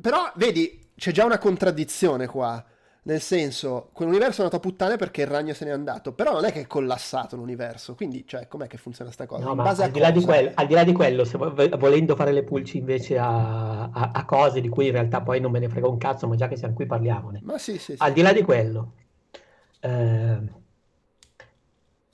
Però, 0.00 0.30
vedi, 0.34 0.90
c'è 0.96 1.12
già 1.12 1.24
una 1.24 1.38
contraddizione 1.38 2.26
qua 2.26 2.64
nel 3.02 3.20
senso, 3.20 3.88
quell'universo 3.92 4.40
è 4.40 4.44
andato 4.44 4.56
a 4.56 4.60
puttane 4.60 4.96
perché 4.96 5.22
il 5.22 5.28
ragno 5.28 5.54
se 5.54 5.64
n'è 5.64 5.70
andato, 5.70 6.12
però 6.12 6.32
non 6.32 6.44
è 6.44 6.52
che 6.52 6.60
è 6.62 6.66
collassato 6.66 7.36
l'universo, 7.36 7.94
quindi 7.94 8.24
cioè, 8.26 8.48
com'è 8.48 8.66
che 8.66 8.76
funziona 8.76 9.10
sta 9.10 9.24
cosa? 9.24 9.44
No, 9.44 9.54
ma 9.54 9.64
al, 9.68 9.90
di 9.90 10.00
di 10.12 10.24
quello, 10.24 10.50
al, 10.54 10.66
di 10.66 10.74
là 10.74 10.84
di 10.84 10.92
quello, 10.92 11.24
se 11.24 11.38
volendo 11.38 12.16
fare 12.16 12.32
le 12.32 12.42
pulci 12.42 12.78
invece 12.78 13.16
a, 13.16 13.84
a, 13.84 14.10
a, 14.12 14.24
cose 14.24 14.60
di 14.60 14.68
cui 14.68 14.86
in 14.86 14.92
realtà 14.92 15.22
poi 15.22 15.40
non 15.40 15.50
me 15.50 15.58
ne 15.58 15.68
frega 15.68 15.88
un 15.88 15.96
cazzo, 15.96 16.26
ma 16.26 16.34
già 16.34 16.48
che 16.48 16.56
siamo 16.56 16.74
qui 16.74 16.86
parliamone. 16.86 17.40
Ma 17.44 17.56
sì, 17.56 17.78
sì, 17.78 17.96
sì. 17.96 18.02
Al 18.02 18.12
di 18.12 18.20
là 18.20 18.32
di 18.32 18.42
quello, 18.42 18.92
eh, 19.80 20.38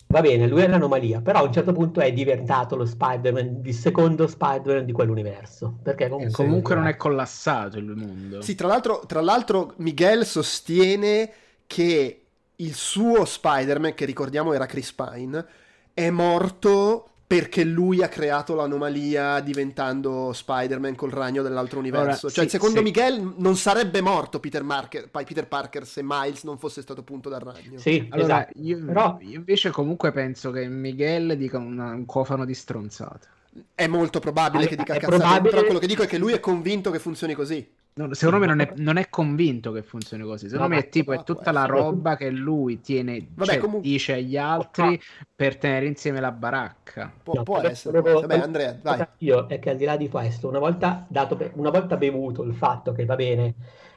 va 0.07 0.21
bene, 0.21 0.47
lui 0.47 0.63
è 0.63 0.67
un'anomalia, 0.67 1.21
però 1.21 1.41
a 1.41 1.43
un 1.43 1.53
certo 1.53 1.73
punto 1.73 2.01
è 2.01 2.13
diventato 2.13 2.77
lo 2.77 2.87
Spider-Man, 2.87 3.61
il 3.65 3.75
secondo 3.75 4.27
Spider-Man 4.27 4.85
di 4.85 4.93
quell'universo. 4.93 5.79
Perché 5.83 6.09
comunque, 6.09 6.33
comunque 6.33 6.75
non 6.75 6.87
è 6.87 6.97
collassato 6.97 7.79
il 7.79 7.87
mondo. 7.87 8.41
Sì, 8.41 8.55
tra 8.55 8.69
l'altro, 8.69 9.03
tra 9.07 9.21
l'altro 9.21 9.75
Miguel 9.77 10.25
sostiene 10.25 11.31
che 11.67 12.21
il 12.57 12.75
suo 12.75 13.25
Spider-Man, 13.25 13.95
che 13.95 14.05
ricordiamo 14.05 14.53
era 14.53 14.67
Chris 14.67 14.93
Pine, 14.93 15.45
è 15.93 16.11
morto 16.11 17.09
perché 17.35 17.65
lui 17.65 18.01
ha 18.01 18.09
creato 18.09 18.55
l'anomalia 18.55 19.41
diventando 19.41 20.33
Spider-Man 20.33 20.95
col 20.95 21.11
ragno 21.11 21.43
dell'altro 21.43 21.81
universo. 21.81 22.27
Ora, 22.27 22.35
cioè, 22.35 22.45
sì, 22.45 22.51
secondo 22.51 22.79
sì. 22.79 22.85
Miguel 22.85 23.35
non 23.39 23.57
sarebbe 23.57 24.01
morto 24.01 24.39
Peter, 24.39 24.63
Marker, 24.63 25.09
Peter, 25.11 25.49
Parker 25.49 25.85
se 25.85 26.03
Miles 26.05 26.45
non 26.45 26.59
fosse 26.59 26.81
stato 26.81 27.03
punto 27.03 27.29
dal 27.29 27.41
ragno. 27.41 27.79
Sì, 27.79 28.07
allora, 28.11 28.43
esatto. 28.43 28.59
io, 28.63 28.85
Però... 28.85 29.19
io 29.21 29.35
invece 29.37 29.71
comunque 29.71 30.13
penso 30.13 30.53
che 30.53 30.69
Miguel 30.69 31.37
dica 31.37 31.59
una, 31.59 31.91
un 31.91 32.05
cofano 32.05 32.45
di 32.45 32.55
stronzate. 32.55 33.27
È 33.75 33.89
molto 33.89 34.21
probabile 34.21 34.65
allora, 34.65 34.71
che 34.71 34.77
dica 34.77 34.95
cazzate, 34.95 35.17
probabile... 35.17 35.51
però 35.51 35.65
quello 35.65 35.81
che 35.81 35.87
dico 35.89 36.03
è 36.05 36.07
che 36.07 36.19
lui 36.19 36.35
è 36.35 36.39
convinto 36.39 36.93
che 36.93 37.01
funzioni 37.01 37.35
così. 37.35 37.69
No, 37.97 38.13
secondo 38.13 38.41
me 38.41 38.47
non 38.47 38.59
è, 38.59 38.73
non 38.79 38.97
è, 38.97 39.09
convinto 39.09 39.71
che 39.71 39.85
funzioni 39.85 40.25
così. 40.25 40.49
Secondo 40.49 40.75
no, 40.75 40.75
me 40.75 40.87
è 40.87 40.89
tipo 40.89 41.13
è 41.13 41.23
tutta 41.23 41.53
la 41.53 41.65
roba 41.65 42.17
che 42.17 42.29
lui 42.29 42.81
tiene, 42.81 43.25
Vabbè, 43.33 43.53
cioè, 43.53 43.59
comunque... 43.61 43.89
dice 43.89 44.15
agli 44.15 44.37
altri 44.37 45.01
per 45.33 45.57
tenere 45.59 45.87
insieme 45.87 46.19
la 46.19 46.33
baracca. 46.33 47.13
Può, 47.23 47.35
no, 47.35 47.43
può 47.45 47.59
essere. 47.61 48.01
Volevo... 48.01 48.23
Vabbè, 48.23 48.39
Andrea, 48.39 48.77
vai. 48.83 49.07
Io 49.19 49.47
è 49.47 49.61
che 49.61 49.71
al 49.71 49.77
di 49.77 49.85
là 49.85 49.97
di 49.97 50.09
questo, 50.09 50.49
una 50.49 50.59
volta, 50.59 51.07
dato, 51.09 51.39
una 51.55 51.71
volta 51.71 51.97
bevuto 51.97 52.43
il 52.43 52.55
fatto 52.55 52.91
che 52.91 53.05
va 53.05 53.15
bene, 53.15 53.55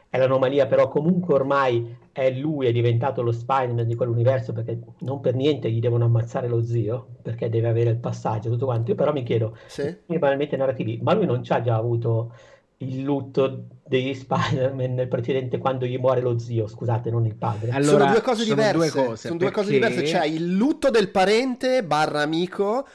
è 0.09 0.19
l'anomalia, 0.19 0.67
però 0.67 0.87
comunque 0.89 1.33
ormai 1.33 1.97
è 2.11 2.29
lui, 2.29 2.67
è 2.67 2.71
diventato 2.71 3.23
lo 3.23 3.31
Spider-Man 3.31 3.87
di 3.87 3.95
quell'universo 3.95 4.53
perché 4.53 4.79
non 4.99 5.21
per 5.21 5.33
niente 5.33 5.71
gli 5.71 5.79
devono 5.79 6.05
ammazzare 6.05 6.47
lo 6.47 6.63
zio, 6.63 7.15
perché 7.23 7.49
deve 7.49 7.67
avere 7.67 7.89
il 7.89 7.97
passaggio, 7.97 8.51
tutto 8.51 8.65
quanto. 8.65 8.91
Io 8.91 8.95
però 8.95 9.11
mi 9.11 9.23
chiedo, 9.23 9.57
Sì. 9.65 9.97
banalmente 10.05 10.55
narrativi, 10.55 10.99
ma 11.01 11.13
lui 11.13 11.25
non 11.25 11.41
c'ha 11.43 11.61
già 11.61 11.75
avuto 11.75 12.31
il 12.80 13.01
lutto 13.01 13.65
degli 13.86 14.13
Spider-Man 14.13 14.93
nel 14.93 15.07
precedente 15.07 15.57
quando 15.57 15.86
gli 15.86 15.97
muore 15.97 16.21
lo 16.21 16.38
zio, 16.38 16.67
scusate, 16.67 17.09
non 17.09 17.25
il 17.25 17.36
padre. 17.36 17.71
Allora, 17.71 17.97
sono 17.99 18.11
due 18.11 18.21
cose 18.21 18.43
sono 18.43 18.55
diverse. 18.55 18.78
due 18.78 18.89
cose, 18.89 19.28
sono 19.28 19.38
due 19.39 19.51
cose 19.51 19.71
perché- 19.80 19.89
diverse. 19.95 20.17
C'è 20.19 20.25
il 20.25 20.53
lutto 20.53 20.89
del 20.91 21.09
parente 21.09 21.84
barra 21.84 22.21
amico 22.21 22.86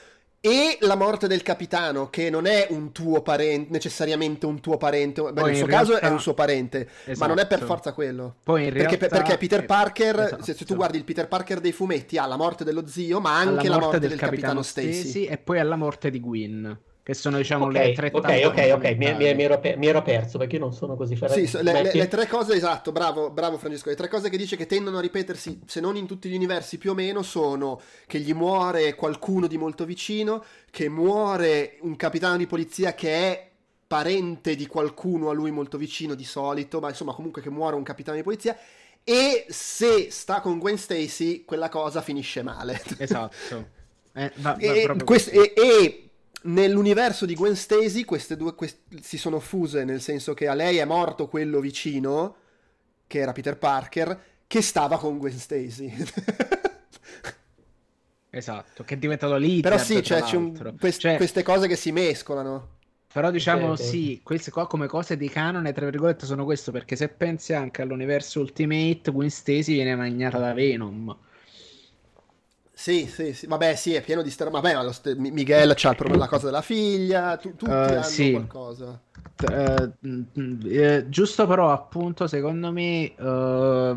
e 0.45 0.77
la 0.81 0.97
morte 0.97 1.29
del 1.29 1.43
capitano, 1.43 2.11
che 2.11 2.29
non 2.29 2.47
è 2.47 2.67
un 2.71 2.91
tuo 2.93 3.23
parente, 3.23 3.71
necessariamente 3.73 4.45
un 4.45 4.61
tuo 4.61 4.77
parente. 4.77 5.23
Beh, 5.33 5.43
nel 5.43 5.57
suo 5.57 5.67
caso 5.67 5.91
realtà- 5.91 6.09
è 6.09 6.11
un 6.11 6.21
suo 6.21 6.35
parente, 6.35 6.89
ma 7.17 7.27
non 7.27 7.39
è 7.39 7.47
per 7.47 7.59
Esatto. 7.59 7.73
forza 7.73 7.93
quello. 7.93 8.35
Poi 8.43 8.65
in 8.67 8.73
Perché, 8.73 8.97
realtà... 8.97 9.17
perché 9.19 9.37
Peter 9.39 9.65
Parker, 9.67 10.19
esatto. 10.21 10.43
se, 10.45 10.55
se 10.55 10.65
tu 10.65 10.75
guardi 10.75 10.97
il 10.97 11.05
Peter 11.05 11.27
Parker 11.29 11.61
dei 11.61 11.73
fumetti, 11.73 12.19
ha 12.19 12.27
la 12.27 12.37
morte 12.37 12.65
dello 12.65 12.87
zio, 12.87 13.21
ma 13.21 13.37
anche 13.37 13.69
la 13.69 13.79
morte 13.79 13.99
del, 14.01 14.17
capitano 14.17 14.63
Stacy. 14.63 14.93
Stacy 14.93 15.25
e 15.27 15.39
poi 15.39 15.59
alla 15.61 15.77
morte 15.77 16.11
di 16.11 16.19
Gwen, 16.21 16.77
che 17.03 17.15
sono 17.15 17.37
diciamo 17.37 17.65
Ok, 17.67 17.73
le 17.73 17.93
tre 17.93 18.11
ok, 18.13 18.43
ok, 18.47 18.71
ok, 18.75 18.85
mi, 18.97 19.15
mi- 19.15 19.35
mi 19.35 19.43
ero 19.43 19.61
mi 19.77 19.87
ero 19.89 20.03
perso 20.03 20.39
perché 20.39 20.57
io 20.57 20.63
non 20.63 20.73
sono 20.73 20.95
così 20.95 21.17
ferrato. 21.17 21.41
Sì, 21.41 21.47
so- 21.47 21.61
le, 21.61 21.83
le- 21.83 21.93
le 21.95 22.09
tre 22.09 22.27
cose, 22.29 22.55
esatto, 22.55 22.93
bravo, 22.93 23.31
bravo 23.31 23.59
Francesco, 23.59 23.89
le 23.89 23.97
tre 23.97 24.09
cose 24.09 24.29
che 24.29 24.37
dice 24.37 24.57
che 24.57 24.67
tendono 24.67 24.99
a 24.99 25.01
ripetersi, 25.01 25.61
se 25.67 25.81
non 25.81 25.97
in 25.97 26.07
tutti 26.07 26.29
gli 26.29 26.35
universi 26.37 26.79
più 26.79 26.91
o 26.93 26.95
meno, 26.95 27.23
sono 27.23 27.81
che 28.07 28.21
gli 28.21 28.33
muore 28.33 28.95
qualcuno 28.95 29.47
di 29.49 29.59
molto 29.59 29.85
vicino, 29.85 30.45
che 30.71 30.89
muore 30.89 31.79
un 31.81 31.97
capitano 31.97 32.37
di 32.37 32.47
polizia 32.47 32.95
che 32.95 33.11
è 33.13 33.51
parente 33.87 34.55
di 34.55 34.67
qualcuno 34.67 35.29
a 35.29 35.33
lui 35.35 35.51
molto 35.51 35.77
vicino 35.79 36.15
di 36.15 36.25
solito, 36.25 36.81
ma 36.81 36.89
insomma 36.89 37.15
comunque 37.15 37.43
che 37.43 37.51
muore 37.51 37.77
un 37.77 37.83
capitano 37.83 38.17
di 38.17 38.23
polizia, 38.23 38.57
e 39.05 39.45
se 39.49 40.11
sta 40.11 40.41
con 40.41 40.59
Gwen 40.59 40.79
Stacy, 40.79 41.45
quella 41.45 41.69
cosa 41.69 42.01
finisce 42.01 42.43
male. 42.43 42.81
Esatto. 42.97 43.69
Eh, 44.15 44.33
va- 44.37 44.59
va 44.63 44.75
E, 44.75 44.81
proprio 44.81 45.05
quest- 45.05 45.31
così. 45.31 45.37
e- 45.37 45.53
e 45.57 46.11
nell'universo 46.45 47.27
di 47.27 47.35
Gwen 47.35 47.57
Stacy 47.57 48.05
queste 48.05 48.37
due 48.37 48.55
quest- 48.55 48.99
si 49.01 49.19
sono 49.19 49.41
fuse, 49.41 49.85
nel 49.85 50.01
senso 50.01 50.35
che 50.35 50.49
a 50.49 50.55
lei 50.55 50.79
è 50.79 50.85
morto 50.85 51.29
quello 51.29 51.61
vicino, 51.61 52.37
che 53.07 53.19
era 53.19 53.33
Peter 53.33 53.59
Parker, 53.59 54.21
che 54.47 54.63
stava 54.63 54.99
con 54.99 55.19
Gwen 55.19 55.39
Stacy. 55.39 55.93
Esatto, 58.35 58.83
che 58.83 58.95
è 58.95 58.97
diventato 58.97 59.37
lì. 59.37 59.61
Però 59.61 59.77
sì, 59.77 60.03
cioè, 60.03 60.23
c'è 60.23 60.37
un- 60.37 60.75
quest- 60.81 61.17
queste 61.17 61.43
cose 61.43 61.69
che 61.69 61.77
si 61.77 61.93
mescolano. 61.93 62.79
Però 63.13 63.31
diciamo 63.31 63.73
ok. 63.73 63.79
sì, 63.79 64.21
queste 64.23 64.51
qua 64.51 64.67
come 64.67 64.87
cose 64.87 65.19
di 65.19 65.29
canone, 65.29 65.75
tra 65.75 65.85
virgolette, 65.85 66.25
sono 66.25 66.45
questo, 66.45 66.73
perché 66.73 66.97
se 66.97 67.09
pensi 67.11 67.53
anche 67.53 67.83
all'universo 67.83 68.41
Ultimate, 68.41 69.11
Gwen 69.13 69.29
Stacy 69.29 69.75
viene 69.75 69.95
magnata 69.95 70.39
da 70.39 70.55
Venom. 70.55 71.15
Sì, 72.75 73.07
sì, 73.07 73.33
sì, 73.35 73.47
vabbè, 73.47 73.75
sì, 73.77 73.95
è 73.95 74.03
pieno 74.03 74.23
di 74.23 74.31
ster- 74.31 74.51
Vabbè, 74.51 74.75
ma 74.75 74.83
lo 74.83 74.93
st- 74.93 75.15
Mi- 75.17 75.31
Miguel 75.31 75.75
c'ha 75.77 75.91
il 75.91 76.17
la 76.17 76.27
cosa 76.27 76.47
della 76.47 76.63
figlia, 76.63 77.37
tu- 77.37 77.55
tutti 77.55 77.93
Eh, 77.93 77.97
hanno 77.97 78.09
sì. 78.11 78.31
qualcosa. 78.31 79.01
Mm, 79.45 80.23
mm, 80.39 80.61
eh, 80.67 81.07
giusto 81.09 81.47
però 81.47 81.71
appunto 81.73 82.27
secondo 82.27 82.71
me 82.73 83.15
eh, 83.15 83.97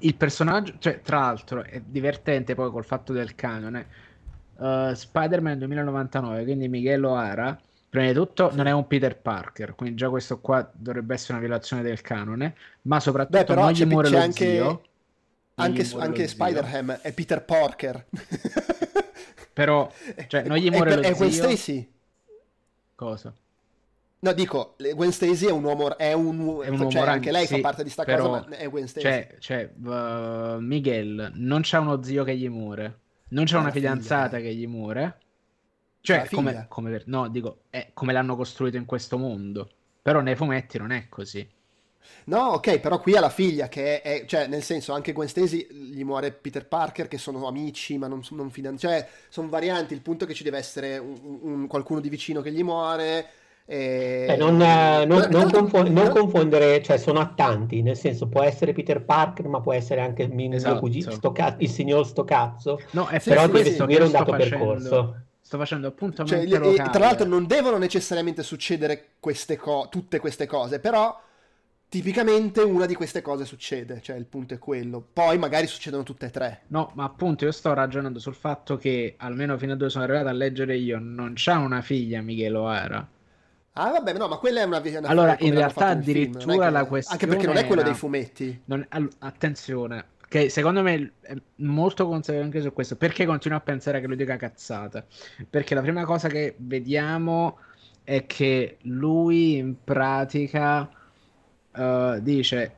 il 0.00 0.16
personaggio 0.16 0.74
cioè 0.78 1.00
tra 1.02 1.20
l'altro 1.20 1.62
è 1.62 1.80
divertente 1.80 2.54
poi 2.54 2.70
col 2.70 2.84
fatto 2.84 3.12
del 3.12 3.34
canone 3.34 3.88
eh, 4.58 4.92
Spider-Man 4.94 5.58
2099 5.58 6.44
quindi 6.44 6.68
Miguel 6.68 7.04
O'Hara 7.04 7.58
prima 7.88 8.06
di 8.08 8.14
tutto 8.14 8.54
non 8.54 8.66
è 8.66 8.72
un 8.72 8.86
Peter 8.86 9.20
Parker 9.20 9.74
quindi 9.74 9.96
già 9.96 10.08
questo 10.08 10.40
qua 10.40 10.68
dovrebbe 10.74 11.14
essere 11.14 11.34
una 11.34 11.42
violazione 11.42 11.82
del 11.82 12.00
canone 12.00 12.56
ma 12.82 12.98
soprattutto 13.00 13.38
Beh, 13.38 13.44
però 13.44 13.62
non 13.62 13.72
gli 13.72 13.84
muore 13.84 14.08
lo 14.08 14.18
anche, 14.18 14.58
zio 14.58 14.82
anche, 15.56 15.86
anche. 15.96 16.28
Spider-Ham 16.28 16.98
è 17.02 17.12
Peter 17.12 17.44
Parker. 17.44 18.06
però 19.52 19.90
cioè 20.28 20.42
non 20.48 20.56
gli 20.56 20.70
muore 20.70 20.92
è, 20.92 20.96
lo 20.96 21.02
è 21.02 21.14
Gwen 21.14 21.30
Stacy. 21.30 21.90
cosa? 22.94 23.34
No, 24.20 24.32
dico, 24.32 24.76
Gwen 24.78 25.10
Stacy 25.10 25.46
è 25.46 25.50
un 25.50 25.64
uomo, 25.64 25.98
è 25.98 26.12
un, 26.12 26.60
È 26.62 26.68
un 26.68 26.88
cioè, 26.90 27.00
uomo 27.00 27.10
anche 27.10 27.32
lei 27.32 27.44
sì, 27.44 27.54
fa 27.56 27.60
parte 27.60 27.82
di 27.82 27.90
sta 27.90 28.04
però- 28.04 28.28
cosa, 28.28 28.46
ma 28.50 28.56
è 28.56 28.68
Gwen 28.68 28.86
Stacy. 28.86 29.04
Cioè, 29.04 29.36
cioè 29.40 29.70
uh, 29.74 30.58
Miguel 30.60 31.32
non 31.34 31.62
c'ha 31.64 31.80
uno 31.80 32.00
zio 32.04 32.22
che 32.22 32.36
gli 32.36 32.48
muore, 32.48 32.98
non 33.30 33.44
c'è 33.46 33.56
Ah, 33.56 33.60
una 33.60 33.72
figlia. 33.72 33.90
fidanzata 33.90 34.38
che 34.38 34.54
gli 34.54 34.66
muore. 34.68 35.18
Cioè, 36.00 36.24
figlia. 36.26 36.36
come, 36.36 36.66
come 36.68 37.02
no, 37.06 37.28
dico, 37.28 37.62
è 37.70 37.90
come 37.92 38.12
l'hanno 38.12 38.36
costruito 38.36 38.76
in 38.76 38.84
questo 38.84 39.18
mondo. 39.18 39.68
Però 40.00 40.20
nei 40.20 40.36
fumetti 40.36 40.78
non 40.78 40.92
è 40.92 41.08
così. 41.08 41.48
No, 42.24 42.40
ok, 42.54 42.78
però 42.80 43.00
qui 43.00 43.16
ha 43.16 43.20
la 43.20 43.28
figlia 43.30 43.68
che 43.68 44.00
è, 44.00 44.20
è- 44.22 44.24
cioè, 44.26 44.46
nel 44.46 44.62
senso, 44.62 44.92
anche 44.92 45.12
Gwen 45.12 45.28
Stacy 45.28 45.66
gli 45.70 46.04
muore 46.04 46.32
Peter 46.32 46.66
Parker, 46.66 47.08
che 47.08 47.18
sono 47.18 47.46
amici, 47.46 47.98
ma 47.98 48.06
non, 48.06 48.22
non 48.30 48.50
fidanzati, 48.50 48.94
cioè, 48.94 49.08
sono 49.28 49.48
varianti, 49.48 49.94
il 49.94 50.00
punto 50.02 50.24
è 50.24 50.26
che 50.26 50.34
ci 50.34 50.42
deve 50.44 50.58
essere 50.58 50.98
un, 50.98 51.38
un- 51.42 51.66
qualcuno 51.66 52.00
di 52.00 52.08
vicino 52.08 52.40
che 52.40 52.52
gli 52.52 52.62
muore, 52.62 53.26
e... 53.64 54.26
Eh, 54.28 54.36
non, 54.36 54.60
eh, 54.60 55.04
non- 55.06 55.28
non 55.30 55.50
confo- 55.50 55.88
non 55.88 56.10
confondere, 56.10 56.82
cioè 56.82 56.96
sono 56.98 57.20
attanti, 57.20 57.80
nel 57.82 57.96
senso 57.96 58.26
può 58.28 58.42
essere 58.42 58.72
Peter 58.72 59.02
Parker, 59.04 59.46
ma 59.48 59.60
può 59.60 59.72
essere 59.72 60.00
anche 60.00 60.22
il 60.24 60.32
mio 60.32 60.52
Esatto. 60.52 60.80
cugino, 60.80 61.10
sto 61.12 61.32
ca- 61.32 61.54
il 61.58 61.70
signor 61.70 62.06
sto 62.06 62.24
cazzo, 62.24 62.80
No, 62.90 63.06
è 63.06 63.20
però 63.20 63.42
sì, 63.46 63.50
deve 63.52 63.70
sì. 63.70 63.76
seguire 63.76 64.04
un 64.04 64.10
dato 64.10 64.32
facendo- 64.32 64.56
percorso. 64.56 65.16
Sto 65.44 65.58
facendo 65.58 65.88
appunto 65.88 66.24
Cioè, 66.24 66.44
e 66.44 66.74
tra 66.74 66.98
l'altro 66.98 67.26
non 67.26 67.46
devono 67.46 67.76
necessariamente 67.76 68.42
succedere 68.42 69.08
queste 69.20 69.56
co- 69.58 69.86
tutte 69.90 70.18
queste 70.18 70.46
cose, 70.46 70.78
però 70.80 71.14
tipicamente 71.92 72.62
una 72.62 72.86
di 72.86 72.94
queste 72.94 73.20
cose 73.20 73.44
succede, 73.44 74.00
cioè 74.00 74.16
il 74.16 74.24
punto 74.24 74.54
è 74.54 74.58
quello. 74.58 75.06
Poi 75.12 75.36
magari 75.36 75.66
succedono 75.66 76.02
tutte 76.04 76.24
e 76.24 76.30
tre. 76.30 76.62
No, 76.68 76.90
ma 76.94 77.04
appunto 77.04 77.44
io 77.44 77.52
sto 77.52 77.74
ragionando 77.74 78.18
sul 78.18 78.34
fatto 78.34 78.78
che, 78.78 79.14
almeno 79.18 79.58
fino 79.58 79.74
a 79.74 79.76
dove 79.76 79.90
sono 79.90 80.04
arrivato 80.04 80.28
a 80.28 80.32
leggere 80.32 80.74
io, 80.74 80.98
non 80.98 81.32
c'ha 81.36 81.58
una 81.58 81.82
figlia 81.82 82.22
Miguel 82.22 82.56
O'Hara. 82.56 83.06
Ah, 83.74 83.90
vabbè, 83.90 84.14
no, 84.14 84.26
ma 84.28 84.36
quella 84.38 84.62
è 84.62 84.64
una 84.64 84.80
una- 84.80 85.08
Allora, 85.08 85.36
in 85.40 85.52
realtà 85.54 85.92
in 85.92 86.02
film, 86.02 86.32
addirittura 86.32 86.64
che- 86.64 86.70
la 86.70 86.78
Anche 86.78 86.88
questione 86.88 87.26
perché 87.26 87.46
non 87.46 87.56
è 87.56 87.66
quello 87.66 87.80
era- 87.82 87.90
dei 87.90 87.98
fumetti. 87.98 88.62
Non- 88.64 88.86
attenzione, 89.18 90.04
che 90.28 90.48
secondo 90.48 90.80
me 90.80 91.12
è 91.20 91.34
molto 91.56 92.06
consapevole 92.06 92.46
anche 92.46 92.62
su 92.62 92.72
questo. 92.72 92.96
Perché 92.96 93.26
continuo 93.26 93.58
a 93.58 93.60
pensare 93.60 94.00
che 94.00 94.06
lui 94.06 94.16
dica 94.16 94.36
cazzata? 94.36 95.04
Perché 95.48 95.74
la 95.74 95.82
prima 95.82 96.04
cosa 96.04 96.28
che 96.28 96.54
vediamo 96.56 97.58
è 98.02 98.24
che 98.24 98.78
lui 98.84 99.56
in 99.58 99.74
pratica 99.84 100.88
eh, 101.74 102.18
dice 102.22 102.72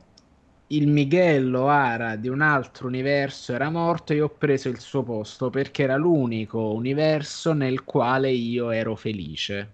il 0.67 0.87
Miguel 0.87 1.53
O'Hara 1.53 2.15
di 2.15 2.27
un 2.27 2.41
altro 2.41 2.87
universo 2.87 3.53
era 3.53 3.69
morto 3.69 4.13
e 4.13 4.17
io 4.17 4.25
ho 4.25 4.29
preso 4.29 4.67
il 4.69 4.79
suo 4.79 5.03
posto 5.03 5.49
perché 5.49 5.83
era 5.83 5.95
l'unico 5.95 6.73
universo 6.73 7.53
nel 7.53 7.83
quale 7.83 8.31
io 8.31 8.71
ero 8.71 8.95
felice. 8.95 9.69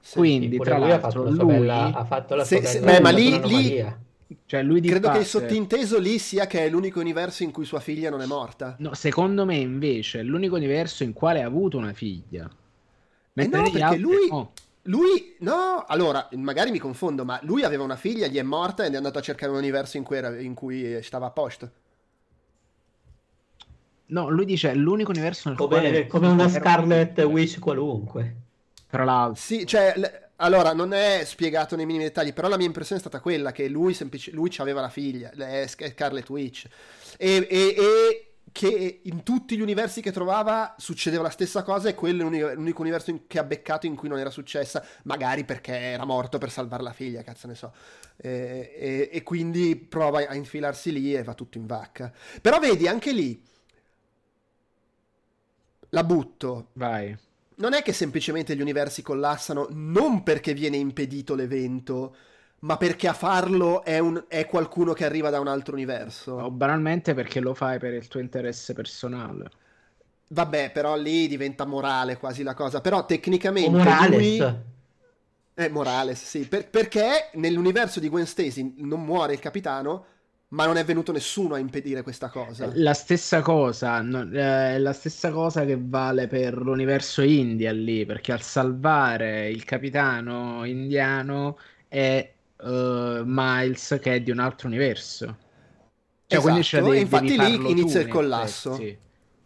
Sì. 0.00 0.18
Quindi, 0.18 0.58
tra 0.58 0.78
lui 0.78 0.88
l'altro, 0.88 1.30
sua 1.32 1.44
lui, 1.44 1.52
bella, 1.52 1.92
ha 1.94 2.04
fatto 2.04 2.34
la 2.34 2.44
sua 2.44 2.60
se- 2.60 2.80
bella- 2.80 2.92
beh, 2.92 3.00
ma 3.00 3.10
la 3.10 3.16
lì- 3.16 3.40
lì- 3.46 3.94
cioè 4.46 4.62
lui 4.62 4.80
di 4.80 4.88
Credo 4.88 5.10
che 5.10 5.18
il 5.18 5.26
sottinteso 5.26 5.98
lì 5.98 6.18
sia 6.18 6.46
che 6.46 6.64
è 6.64 6.68
l'unico 6.68 7.00
universo 7.00 7.42
in 7.42 7.50
cui 7.50 7.64
sua 7.64 7.80
figlia 7.80 8.10
non 8.10 8.20
è 8.20 8.26
morta. 8.26 8.76
No, 8.78 8.94
secondo 8.94 9.44
me 9.44 9.56
invece 9.56 10.20
è 10.20 10.22
l'unico 10.22 10.56
universo 10.56 11.04
in 11.04 11.12
quale 11.12 11.42
ha 11.42 11.46
avuto 11.46 11.78
una 11.78 11.92
figlia. 11.92 12.50
Mentre 13.34 13.58
no, 13.58 13.62
negli 13.64 13.72
perché 13.72 13.86
altri 13.86 14.00
lui- 14.00 14.28
no. 14.28 14.52
Lui, 14.86 15.36
no, 15.40 15.84
allora, 15.86 16.28
magari 16.32 16.70
mi 16.72 16.78
confondo, 16.78 17.24
ma 17.24 17.38
lui 17.42 17.62
aveva 17.62 17.84
una 17.84 17.96
figlia, 17.96 18.26
gli 18.26 18.38
è 18.38 18.42
morta 18.42 18.84
ed 18.84 18.94
è 18.94 18.96
andato 18.96 19.18
a 19.18 19.22
cercare 19.22 19.52
un 19.52 19.58
universo 19.58 19.96
in 19.96 20.02
cui, 20.02 20.16
era- 20.16 20.38
in 20.40 20.54
cui 20.54 21.00
stava 21.02 21.26
a 21.26 21.30
posto. 21.30 21.70
No, 24.06 24.28
lui 24.28 24.44
dice 24.44 24.70
è 24.70 24.74
l'unico 24.74 25.10
universo 25.10 25.48
nel 25.48 25.56
quale... 25.58 26.06
Come, 26.06 26.06
come 26.06 26.26
una 26.28 26.48
era- 26.48 26.60
Scarlet 26.60 27.18
Witch 27.20 27.58
qualunque. 27.58 28.34
Tra 28.88 29.04
l'altro. 29.04 29.40
Sì, 29.40 29.64
cioè, 29.66 29.94
l- 29.96 30.28
allora, 30.36 30.74
non 30.74 30.92
è 30.92 31.22
spiegato 31.24 31.76
nei 31.76 31.86
minimi 31.86 32.04
dettagli, 32.04 32.34
però 32.34 32.48
la 32.48 32.58
mia 32.58 32.66
impressione 32.66 33.00
è 33.00 33.04
stata 33.04 33.22
quella 33.22 33.52
che 33.52 33.68
lui, 33.68 33.94
semplice, 33.94 34.30
lui 34.32 34.52
aveva 34.58 34.82
la 34.82 34.90
figlia, 34.90 35.30
è 35.30 35.66
Sc- 35.66 35.92
Scarlet 35.92 36.28
Witch, 36.28 36.66
e, 37.16 37.46
e- 37.48 37.74
e 37.78 38.31
che 38.52 39.00
in 39.02 39.22
tutti 39.22 39.56
gli 39.56 39.60
universi 39.60 40.00
che 40.02 40.12
trovava 40.12 40.74
succedeva 40.78 41.22
la 41.22 41.30
stessa 41.30 41.62
cosa 41.62 41.88
e 41.88 41.94
quello 41.94 42.20
è 42.20 42.24
l'uni- 42.24 42.54
l'unico 42.54 42.82
universo 42.82 43.10
in- 43.10 43.26
che 43.26 43.38
ha 43.38 43.44
beccato 43.44 43.86
in 43.86 43.96
cui 43.96 44.08
non 44.08 44.18
era 44.18 44.30
successa, 44.30 44.84
magari 45.04 45.44
perché 45.44 45.72
era 45.74 46.04
morto 46.04 46.38
per 46.38 46.50
salvare 46.50 46.82
la 46.82 46.92
figlia, 46.92 47.22
cazzo 47.22 47.46
ne 47.46 47.54
so. 47.54 47.72
E, 48.16 48.72
e- 48.76 49.08
e 49.12 49.22
quindi 49.22 49.74
prova 49.76 50.26
a 50.28 50.34
infilarsi 50.34 50.92
lì 50.92 51.14
e 51.14 51.22
va 51.22 51.34
tutto 51.34 51.58
in 51.58 51.66
vacca. 51.66 52.12
Però 52.40 52.58
vedi, 52.58 52.86
anche 52.86 53.12
lì, 53.12 53.42
la 55.90 56.04
butto, 56.04 56.68
Vai. 56.74 57.16
non 57.56 57.74
è 57.74 57.82
che 57.82 57.92
semplicemente 57.92 58.56
gli 58.56 58.60
universi 58.62 59.02
collassano 59.02 59.66
non 59.70 60.22
perché 60.22 60.54
viene 60.54 60.76
impedito 60.78 61.34
l'evento, 61.34 62.16
ma 62.62 62.76
perché 62.76 63.08
a 63.08 63.12
farlo 63.12 63.84
è, 63.84 63.98
un- 63.98 64.24
è 64.28 64.46
qualcuno 64.46 64.92
che 64.92 65.04
arriva 65.04 65.30
da 65.30 65.40
un 65.40 65.48
altro 65.48 65.74
universo. 65.74 66.32
O 66.34 66.50
banalmente 66.50 67.14
perché 67.14 67.40
lo 67.40 67.54
fai 67.54 67.78
per 67.78 67.94
il 67.94 68.06
tuo 68.08 68.20
interesse 68.20 68.74
personale. 68.74 69.50
Vabbè, 70.28 70.72
però 70.72 70.96
lì 70.96 71.28
diventa 71.28 71.64
morale 71.66 72.16
quasi 72.16 72.42
la 72.42 72.54
cosa. 72.54 72.80
Però 72.80 73.04
O 73.60 73.70
tecnicamente 73.70 73.70
Morales. 73.70 74.38
lui... 74.38 74.60
Eh, 75.54 75.68
Morales, 75.68 76.24
sì, 76.24 76.48
per- 76.48 76.68
perché 76.70 77.30
nell'universo 77.34 78.00
di 78.00 78.08
Gwen 78.08 78.26
Stacy 78.26 78.74
non 78.78 79.04
muore 79.04 79.34
il 79.34 79.38
capitano, 79.40 80.06
ma 80.48 80.64
non 80.66 80.76
è 80.78 80.84
venuto 80.84 81.12
nessuno 81.12 81.54
a 81.54 81.58
impedire 81.58 82.02
questa 82.02 82.30
cosa. 82.30 82.74
La 82.74 82.94
stessa 82.94 83.40
cosa, 83.42 84.00
no, 84.02 84.22
eh, 84.32 84.78
la 84.78 84.92
stessa 84.92 85.30
cosa 85.32 85.64
che 85.64 85.76
vale 85.80 86.26
per 86.28 86.56
l'universo 86.56 87.20
India 87.22 87.72
lì, 87.72 88.04
perché 88.06 88.32
al 88.32 88.42
salvare 88.42 89.48
il 89.50 89.64
capitano 89.64 90.64
indiano 90.64 91.58
è 91.88 92.31
uh, 92.62 93.22
Miles 93.24 93.98
che 94.00 94.14
è 94.14 94.20
di 94.20 94.30
un 94.30 94.38
altro 94.38 94.68
universo. 94.68 95.36
Cioè, 96.26 96.38
esatto, 96.38 96.84
devi, 96.84 97.00
infatti 97.00 97.38
lì 97.38 97.70
inizia 97.70 98.00
il 98.00 98.08
collasso. 98.08 98.72
Effetti. 98.74 98.98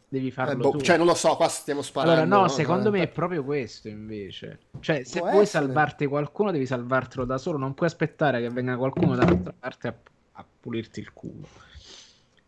Devi 0.09 0.31
farlo 0.31 0.53
eh, 0.53 0.57
boh, 0.57 0.81
Cioè, 0.81 0.97
non 0.97 1.07
lo 1.07 1.15
so, 1.15 1.35
qua 1.35 1.49
stiamo 1.49 1.83
sparando. 1.83 2.21
Allora, 2.21 2.37
no, 2.37 2.43
no 2.43 2.49
secondo 2.49 2.85
no, 2.85 2.91
me 2.91 3.03
è 3.03 3.09
proprio 3.09 3.43
questo 3.43 3.89
invece. 3.89 4.61
Cioè, 4.79 5.03
se 5.03 5.19
Può 5.19 5.31
vuoi 5.31 5.43
essere. 5.43 5.65
salvarti 5.65 6.07
qualcuno, 6.07 6.53
devi 6.53 6.65
salvartelo 6.65 7.25
da 7.25 7.39
solo. 7.39 7.59
Non 7.59 7.75
puoi 7.75 7.89
aspettare 7.89 8.41
che 8.41 8.49
venga 8.49 8.77
qualcuno 8.77 9.17
dall'altra 9.17 9.53
parte 9.59 9.89
a, 9.89 9.95
a 10.33 10.47
pulirti 10.61 11.01
il 11.01 11.13
culo. 11.13 11.49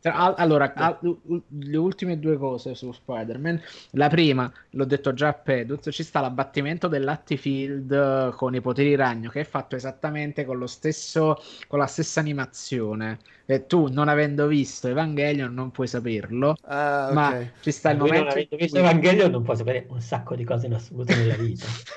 Allora, 0.02 0.72
le 1.00 1.76
ultime 1.76 2.20
due 2.20 2.36
cose 2.36 2.74
su 2.74 2.92
Spider-Man. 2.92 3.60
La 3.92 4.08
prima, 4.08 4.50
l'ho 4.70 4.84
detto 4.84 5.12
già 5.12 5.28
a 5.28 5.32
Peduz, 5.32 5.88
ci 5.90 6.04
sta 6.04 6.20
l'abbattimento 6.20 6.86
dell'Hatfield 6.86 7.90
eh, 7.90 8.32
con 8.36 8.54
i 8.54 8.60
poteri 8.60 8.94
ragno 8.94 9.28
che 9.30 9.40
è 9.40 9.44
fatto 9.44 9.74
esattamente 9.74 10.44
con, 10.44 10.58
lo 10.58 10.68
stesso, 10.68 11.42
con 11.66 11.80
la 11.80 11.86
stessa 11.86 12.20
animazione. 12.20 13.18
E 13.50 13.66
tu, 13.66 13.88
non 13.90 14.08
avendo 14.08 14.46
visto 14.46 14.88
Evangelion, 14.88 15.54
non 15.54 15.70
puoi 15.70 15.86
saperlo. 15.86 16.54
Ah, 16.64 17.08
okay. 17.10 17.14
Ma 17.14 17.50
ci 17.62 17.70
sta 17.70 17.90
il 17.92 17.96
Lui 17.96 18.08
momento. 18.08 18.26
Non 18.26 18.32
avendo 18.34 18.56
visto 18.56 18.78
cui... 18.78 18.88
Evangelion, 18.88 19.30
non 19.30 19.42
puoi 19.42 19.56
sapere 19.56 19.86
un 19.88 20.00
sacco 20.02 20.34
di 20.34 20.44
cose 20.44 20.66
in 20.66 20.74
assoluto 20.74 21.14
nella 21.14 21.34
vita. 21.34 21.64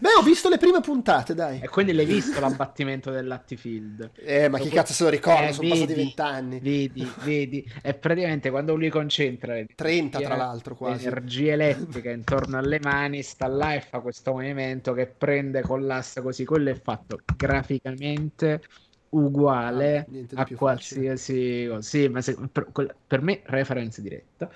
Beh, 0.00 0.14
ho 0.18 0.22
visto 0.22 0.48
le 0.48 0.56
prime 0.56 0.80
puntate, 0.80 1.34
dai. 1.34 1.60
E 1.60 1.68
quindi 1.68 1.92
l'hai 1.92 2.06
visto 2.06 2.40
l'abbattimento 2.40 3.10
dell'Hatfield? 3.10 4.12
Eh, 4.24 4.48
ma 4.48 4.58
chi 4.58 4.70
cazzo 4.70 4.94
se 4.94 5.04
lo 5.04 5.10
ricorda? 5.10 5.48
Eh, 5.48 5.52
sono 5.52 5.68
vedi, 5.68 5.80
passati 5.80 6.00
vent'anni. 6.00 6.60
Vedi, 6.72 7.12
vedi. 7.24 7.72
E 7.82 7.94
praticamente 7.94 8.50
quando 8.50 8.74
lui 8.74 8.88
concentra 8.88 9.54
30 9.74 10.20
tra 10.20 10.36
l'altro 10.36 10.74
quasi 10.74 11.06
energia 11.06 11.52
elettrica 11.52 12.10
intorno 12.10 12.56
alle 12.56 12.80
mani 12.80 13.22
sta 13.22 13.46
là 13.46 13.74
e 13.74 13.80
fa 13.80 14.00
questo 14.00 14.32
movimento 14.32 14.92
che 14.94 15.06
prende 15.06 15.60
collassa 15.60 16.22
così 16.22 16.44
quello 16.44 16.70
è 16.70 16.74
fatto 16.74 17.20
graficamente 17.36 18.62
uguale 19.10 20.06
ah, 20.34 20.40
a 20.42 20.46
qualsiasi 20.54 21.66
cosa. 21.68 21.82
Sì, 21.82 22.08
ma 22.08 22.20
se, 22.20 22.36
per, 22.50 22.96
per, 23.06 23.20
me 23.20 23.42
reference 23.44 24.00
diretta. 24.00 24.50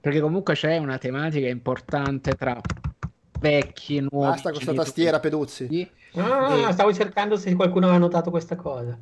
Perché 0.00 0.20
comunque 0.20 0.54
c'è 0.54 0.78
una 0.78 0.98
tematica 0.98 1.46
importante 1.46 2.34
tra 2.34 2.60
vecchi 3.38 3.98
e 3.98 4.06
nuovi. 4.10 4.30
Basta 4.30 4.50
con 4.50 4.60
questa 4.60 4.74
tastiera, 4.74 5.20
Peduzzi. 5.20 5.90
Ah, 6.14 6.68
e... 6.68 6.72
stavo 6.72 6.92
cercando 6.92 7.36
se 7.36 7.54
qualcuno 7.54 7.86
aveva 7.86 8.00
notato 8.00 8.30
questa 8.30 8.56
cosa. 8.56 8.98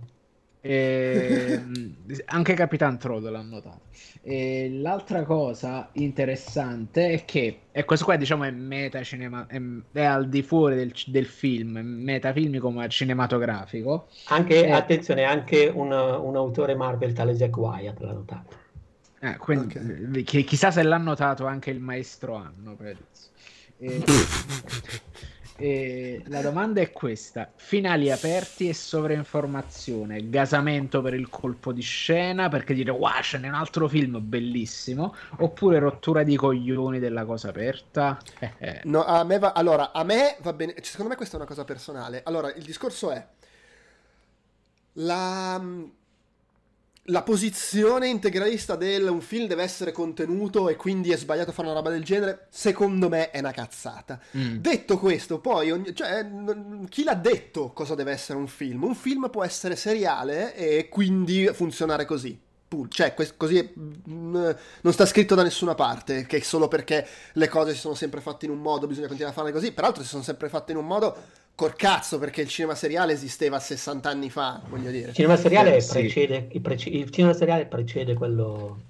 E... 0.61 1.63
anche 2.27 2.55
Capitan 2.55 2.99
Troll 2.99 3.31
l'ha 3.31 3.43
notato. 3.43 3.89
E 4.23 4.69
l'altra 4.71 5.23
cosa 5.23 5.89
interessante 5.93 7.11
è 7.11 7.25
che, 7.25 7.61
e 7.73 7.85
questo 7.85 8.05
qua 8.05 8.17
diciamo 8.17 8.45
è 8.45 8.51
meta 8.51 9.03
cinema, 9.03 9.47
è, 9.47 9.59
è 9.93 10.03
al 10.03 10.29
di 10.29 10.43
fuori 10.43 10.77
del, 10.77 10.93
del 11.07 11.27
film, 11.27 11.79
è 11.79 11.83
metafilmico 11.83 12.71
ma 12.71 12.87
cinematografico. 12.87 14.09
Anche, 14.29 14.67
e... 14.67 14.71
attenzione, 14.71 15.25
anche 15.25 15.71
un, 15.75 15.91
un, 15.91 16.37
autore 16.37 16.75
Marvel 16.75 17.13
tale 17.15 17.35
Jack 17.35 17.57
Wyatt 17.57 18.01
l'ha 18.01 18.13
notato. 18.13 18.59
Eh, 19.21 19.37
quindi, 19.37 19.77
okay. 19.77 20.23
chi, 20.23 20.45
chissà 20.45 20.71
se 20.71 20.83
l'ha 20.83 20.99
notato 20.99 21.47
anche 21.47 21.71
il 21.71 21.81
maestro 21.81 22.35
Anno. 22.35 22.77
E... 23.79 24.05
E 25.63 26.23
la 26.29 26.41
domanda 26.41 26.81
è 26.81 26.91
questa: 26.91 27.53
finali 27.55 28.11
aperti 28.11 28.67
e 28.67 28.73
sovrainformazione, 28.73 30.31
gasamento 30.31 31.03
per 31.03 31.13
il 31.13 31.29
colpo 31.29 31.71
di 31.71 31.83
scena 31.83 32.49
perché 32.49 32.73
dire 32.73 32.91
wow, 32.91 33.21
ce 33.21 33.37
n'è 33.37 33.49
un 33.49 33.55
altro 33.55 33.87
film 33.87 34.19
bellissimo, 34.23 35.15
oppure 35.37 35.79
rottura 35.79 36.23
di 36.23 36.35
coglioni 36.35 36.99
della 36.99 37.27
cosa 37.27 37.51
aperta? 37.51 38.19
no, 38.85 39.05
a 39.05 39.23
me 39.25 39.39
va, 39.39 39.53
allora, 39.53 39.93
a 39.93 40.03
me 40.03 40.39
va 40.41 40.55
bene, 40.55 40.75
secondo 40.81 41.11
me 41.11 41.17
questa 41.17 41.35
è 41.35 41.39
una 41.39 41.49
cosa 41.49 41.65
personale. 41.65 42.23
Allora, 42.25 42.51
il 42.55 42.63
discorso 42.63 43.11
è 43.11 43.27
la 44.95 45.63
la 47.05 47.23
posizione 47.23 48.09
integralista 48.09 48.77
del 48.77 49.09
un 49.09 49.21
film 49.21 49.47
deve 49.47 49.63
essere 49.63 49.91
contenuto 49.91 50.69
e 50.69 50.77
quindi 50.77 51.11
è 51.11 51.17
sbagliato 51.17 51.51
fare 51.51 51.69
una 51.69 51.77
roba 51.77 51.91
del 51.91 52.05
genere, 52.05 52.47
secondo 52.51 53.09
me 53.09 53.31
è 53.31 53.39
una 53.39 53.53
cazzata. 53.53 54.21
Mm. 54.37 54.57
Detto 54.59 54.99
questo, 54.99 55.41
poi, 55.41 55.71
ogni, 55.71 55.95
cioè, 55.95 56.27
chi 56.89 57.03
l'ha 57.03 57.15
detto 57.15 57.73
cosa 57.73 57.95
deve 57.95 58.13
essere 58.13 58.39
un 58.39 58.47
film? 58.47 58.85
Un 58.85 58.95
film 58.95 59.31
può 59.31 59.43
essere 59.43 59.77
seriale 59.77 60.55
e 60.55 60.89
quindi 60.89 61.49
funzionare 61.53 62.05
così. 62.05 62.39
Cioè, 62.89 63.15
così 63.37 63.73
mm, 63.77 64.51
non 64.83 64.93
sta 64.93 65.05
scritto 65.05 65.35
da 65.35 65.43
nessuna 65.43 65.75
parte, 65.75 66.25
che 66.27 66.41
solo 66.43 66.69
perché 66.69 67.05
le 67.33 67.49
cose 67.49 67.73
si 67.73 67.81
sono 67.81 67.95
sempre 67.95 68.21
fatte 68.21 68.45
in 68.45 68.53
un 68.53 68.61
modo 68.61 68.87
bisogna 68.87 69.09
continuare 69.09 69.35
a 69.35 69.39
farle 69.41 69.53
così. 69.53 69.73
Peraltro 69.73 70.03
si 70.05 70.09
sono 70.09 70.23
sempre 70.23 70.49
fatte 70.49 70.71
in 70.71 70.79
un 70.79 70.87
modo 70.87 71.17
col 71.61 71.77
cazzo 71.77 72.19
perché 72.19 72.41
il 72.41 72.49
cinema 72.49 72.75
seriale 72.75 73.13
esisteva 73.13 73.61
60 73.61 74.09
anni 74.09 74.31
fa, 74.31 74.63
voglio 74.67 74.91
dire. 74.91 75.09
Il 75.09 75.15
cinema 75.15 75.37
seriale, 75.37 75.77
eh, 75.77 75.85
precede, 75.85 76.47
sì. 76.49 76.57
il, 76.57 76.61
prece- 76.63 76.89
il 76.89 77.11
cinema 77.11 77.35
seriale 77.35 77.67
precede 77.67 78.15
quello... 78.15 78.81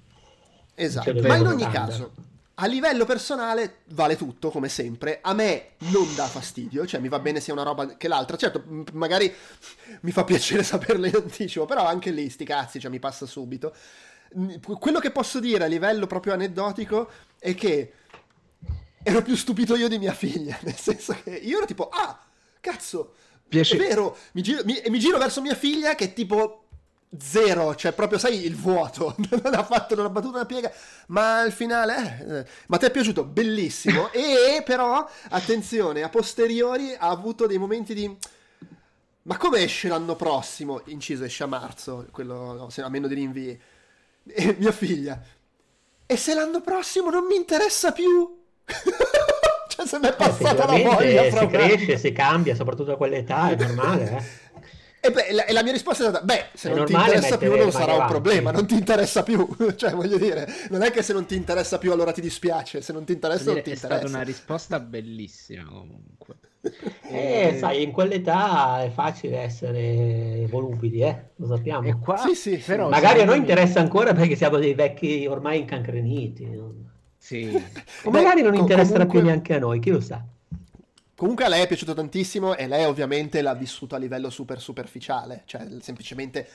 Esatto, 0.73 1.13
ma 1.15 1.35
in 1.35 1.47
ogni 1.47 1.63
standard. 1.63 1.89
caso, 1.89 2.11
a 2.53 2.65
livello 2.67 3.03
personale 3.03 3.79
vale 3.87 4.15
tutto, 4.15 4.51
come 4.51 4.69
sempre. 4.69 5.19
A 5.21 5.33
me 5.33 5.71
non 5.79 6.15
dà 6.15 6.27
fastidio, 6.27 6.85
cioè 6.85 7.01
mi 7.01 7.09
va 7.09 7.19
bene 7.19 7.41
sia 7.41 7.51
una 7.51 7.63
roba 7.63 7.97
che 7.97 8.07
l'altra. 8.07 8.37
Certo, 8.37 8.63
magari 8.93 9.29
mi 9.99 10.11
fa 10.11 10.23
piacere 10.23 10.63
saperlo 10.63 11.05
in 11.05 11.15
anticipo, 11.15 11.65
però 11.65 11.85
anche 11.85 12.09
lì 12.11 12.29
sti 12.29 12.45
cazzi, 12.45 12.79
cioè 12.79 12.89
mi 12.89 12.99
passa 12.99 13.25
subito. 13.25 13.75
Quello 14.79 14.99
che 14.99 15.11
posso 15.11 15.41
dire 15.41 15.65
a 15.65 15.67
livello 15.67 16.07
proprio 16.07 16.31
aneddotico 16.31 17.09
è 17.37 17.53
che 17.53 17.91
ero 19.03 19.21
più 19.23 19.35
stupito 19.35 19.75
io 19.75 19.89
di 19.89 19.99
mia 19.99 20.13
figlia, 20.13 20.57
nel 20.63 20.77
senso 20.77 21.17
che 21.21 21.31
io 21.31 21.57
ero 21.57 21.65
tipo, 21.65 21.89
ah, 21.89 22.17
cazzo, 22.61 23.13
Piace... 23.49 23.75
è 23.75 23.77
vero, 23.77 24.15
mi 24.33 24.41
giro, 24.41 24.61
mi, 24.63 24.81
mi 24.87 24.99
giro 24.99 25.17
verso 25.17 25.41
mia 25.41 25.55
figlia 25.55 25.95
che 25.95 26.05
è 26.05 26.13
tipo 26.13 26.61
zero, 27.19 27.75
cioè 27.75 27.91
proprio 27.91 28.17
sai 28.17 28.45
il 28.45 28.55
vuoto, 28.55 29.15
non 29.29 29.53
ha 29.53 29.63
fatto, 29.63 29.95
non 29.95 30.05
ha 30.05 30.09
battuto 30.09 30.35
una 30.35 30.45
piega, 30.45 30.71
ma 31.07 31.41
al 31.41 31.51
finale, 31.51 32.25
eh, 32.27 32.51
ma 32.67 32.77
ti 32.77 32.85
è 32.85 32.91
piaciuto? 32.91 33.25
Bellissimo, 33.25 34.11
e 34.13 34.61
però, 34.63 35.07
attenzione, 35.29 36.03
a 36.03 36.09
posteriori 36.09 36.93
ha 36.93 37.09
avuto 37.09 37.47
dei 37.47 37.57
momenti 37.57 37.93
di... 37.93 38.17
Ma 39.23 39.37
come 39.37 39.59
esce 39.59 39.87
l'anno 39.87 40.15
prossimo? 40.15 40.81
Inciso 40.85 41.25
esce 41.25 41.43
a 41.43 41.47
marzo, 41.47 42.07
quello, 42.11 42.53
no, 42.53 42.69
a 42.75 42.89
meno 42.89 43.07
di 43.07 43.13
rinvii. 43.13 43.61
E 44.25 44.55
mia 44.57 44.71
figlia. 44.71 45.21
E 46.07 46.17
se 46.17 46.33
l'anno 46.33 46.61
prossimo 46.61 47.11
non 47.11 47.25
mi 47.25 47.35
interessa 47.35 47.91
più? 47.91 48.39
Cioè 49.85 49.87
se 49.87 49.99
mi 49.99 50.07
è 50.07 50.15
passata 50.15 50.65
la 50.65 50.77
voglia 50.77 51.29
si 51.29 51.47
cresce, 51.47 51.97
si 51.97 52.11
cambia 52.11 52.55
soprattutto 52.55 52.93
a 52.93 52.97
quell'età 52.97 53.51
è 53.51 53.55
normale 53.55 54.17
eh? 54.17 54.49
E, 55.03 55.09
beh, 55.09 55.33
la, 55.33 55.45
e, 55.45 55.51
la, 55.51 55.63
mia 55.63 55.71
risposta 55.71 56.05
è 56.05 56.09
stata: 56.09 56.23
Beh, 56.23 56.49
se 56.53 56.71
è 56.71 56.75
non 56.75 56.85
ti 56.85 56.93
interessa 56.93 57.37
più, 57.39 57.55
non 57.55 57.71
sarà 57.71 57.95
un 57.95 58.05
problema. 58.05 58.51
Non 58.51 58.67
ti 58.67 58.75
interessa 58.75 59.23
più, 59.23 59.47
cioè, 59.75 59.93
voglio 59.93 60.19
dire, 60.19 60.47
non 60.69 60.83
è 60.83 60.91
che 60.91 61.01
se 61.01 61.11
non 61.11 61.25
ti 61.25 61.35
interessa 61.35 61.79
più, 61.79 61.91
allora 61.91 62.11
ti 62.11 62.21
dispiace. 62.21 62.81
Se 62.81 62.93
non 62.93 63.03
ti 63.03 63.13
interessa, 63.13 63.51
non 63.51 63.63
ti 63.63 63.71
è 63.71 63.73
interessa. 63.73 63.95
È 63.95 63.97
stata 63.97 64.07
una 64.07 64.21
risposta 64.21 64.79
bellissima, 64.79 65.63
comunque. 65.63 66.35
Eh, 67.11 67.55
e... 67.55 67.57
sai, 67.57 67.81
in 67.81 67.91
quell'età 67.91 68.83
è 68.83 68.91
facile 68.91 69.39
essere 69.39 70.45
volubili, 70.47 71.01
eh? 71.01 71.31
Lo 71.37 71.47
sappiamo. 71.47 71.99
Qua, 71.99 72.17
sì, 72.17 72.35
sì, 72.35 72.57
però, 72.63 72.87
magari 72.87 73.21
a 73.21 73.25
noi 73.25 73.37
interessa 73.37 73.79
ancora 73.79 74.13
perché 74.13 74.35
siamo 74.35 74.57
dei 74.57 74.75
vecchi 74.75 75.25
ormai 75.27 75.59
incancreniti. 75.59 76.45
Non... 76.45 76.90
Sì. 77.31 77.63
o 78.03 78.11
magari 78.11 78.41
non 78.41 78.55
interesserà 78.55 79.05
comunque... 79.05 79.19
più 79.19 79.27
neanche 79.27 79.53
a 79.53 79.59
noi, 79.59 79.79
chi 79.79 79.89
lo 79.89 80.01
sa. 80.01 80.21
Comunque 81.15 81.45
a 81.45 81.47
lei 81.47 81.61
è 81.61 81.67
piaciuto 81.67 81.93
tantissimo 81.93 82.57
e 82.57 82.67
lei 82.67 82.83
ovviamente 82.83 83.41
l'ha 83.41 83.53
vissuto 83.53 83.95
a 83.95 83.99
livello 83.99 84.29
super 84.29 84.59
superficiale, 84.59 85.43
cioè 85.45 85.65
semplicemente 85.79 86.47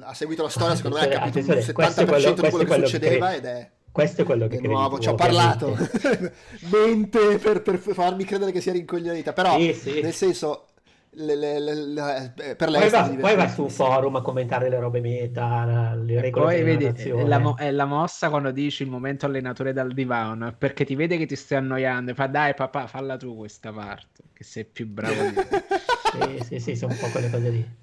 ha 0.00 0.12
seguito 0.12 0.42
la 0.42 0.48
storia, 0.48 0.74
secondo 0.74 0.98
me 0.98 1.04
ha 1.04 1.08
capito 1.08 1.38
il 1.38 1.44
70% 1.46 2.06
quello, 2.06 2.32
di 2.32 2.50
quello 2.50 2.64
che 2.64 2.86
succedeva 2.86 3.30
che 3.30 3.36
ed 3.36 3.44
è... 3.44 3.70
Questo 3.92 4.22
è 4.22 4.24
quello 4.24 4.46
che 4.46 4.60
di 4.60 4.68
nuovo 4.68 4.98
ci 4.98 5.08
ho 5.08 5.14
parlato 5.14 5.76
mente 6.70 7.38
per, 7.38 7.62
per, 7.62 7.78
farmi 7.78 8.24
credere 8.24 8.52
che 8.52 8.60
sia 8.60 8.72
rincoglionita 8.72 9.32
però 9.32 9.58
sì, 9.58 9.72
sì. 9.72 10.00
nel 10.00 10.12
senso 10.12 10.66
le, 11.12 11.34
le, 11.34 11.58
le, 11.58 12.32
eh, 12.36 12.54
per 12.54 12.68
lei 12.68 12.82
poi 12.82 12.90
va, 12.90 13.16
poi 13.18 13.34
va 13.34 13.48
su 13.48 13.62
un 13.62 13.70
forum 13.70 14.16
a 14.16 14.22
commentare 14.22 14.68
le 14.68 14.78
robe 14.78 15.00
meta, 15.00 15.94
le 15.94 16.20
regole 16.20 16.44
poi 16.44 16.62
vedi, 16.62 16.84
è 16.84 17.24
la, 17.24 17.38
mo- 17.38 17.56
è 17.56 17.70
la, 17.72 17.84
mossa 17.84 18.30
quando 18.30 18.52
dici 18.52 18.84
il 18.84 18.90
momento 18.90 19.26
allenatore 19.26 19.72
dal 19.72 19.92
divano, 19.92 20.54
perché 20.56 20.84
ti 20.84 20.94
vede 20.94 21.16
che 21.16 21.26
ti 21.26 21.34
stai 21.34 21.58
annoiando 21.58 22.12
e 22.12 22.14
fa 22.14 22.26
dai 22.26 22.54
papà 22.54 22.86
falla 22.86 23.16
tu 23.16 23.36
questa 23.36 23.72
parte, 23.72 24.22
che 24.32 24.44
sei 24.44 24.64
più 24.64 24.86
bravo 24.86 25.20
di 25.22 25.34
me. 25.34 25.46
sì, 26.38 26.44
sì, 26.44 26.60
sì, 26.60 26.76
sono 26.76 26.92
un 26.92 26.98
po' 26.98 27.08
quelle 27.08 27.30
cose 27.30 27.50
lì. 27.50 27.78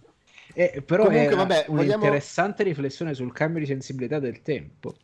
Eh, 0.54 0.82
però 0.86 1.04
Comunque, 1.04 1.34
è 1.34 1.36
vabbè, 1.36 1.66
un'interessante 1.68 2.64
vogliamo... 2.64 2.76
riflessione 2.76 3.14
sul 3.14 3.34
cambio 3.34 3.60
di 3.60 3.66
sensibilità 3.66 4.20
del 4.20 4.42
tempo. 4.42 4.96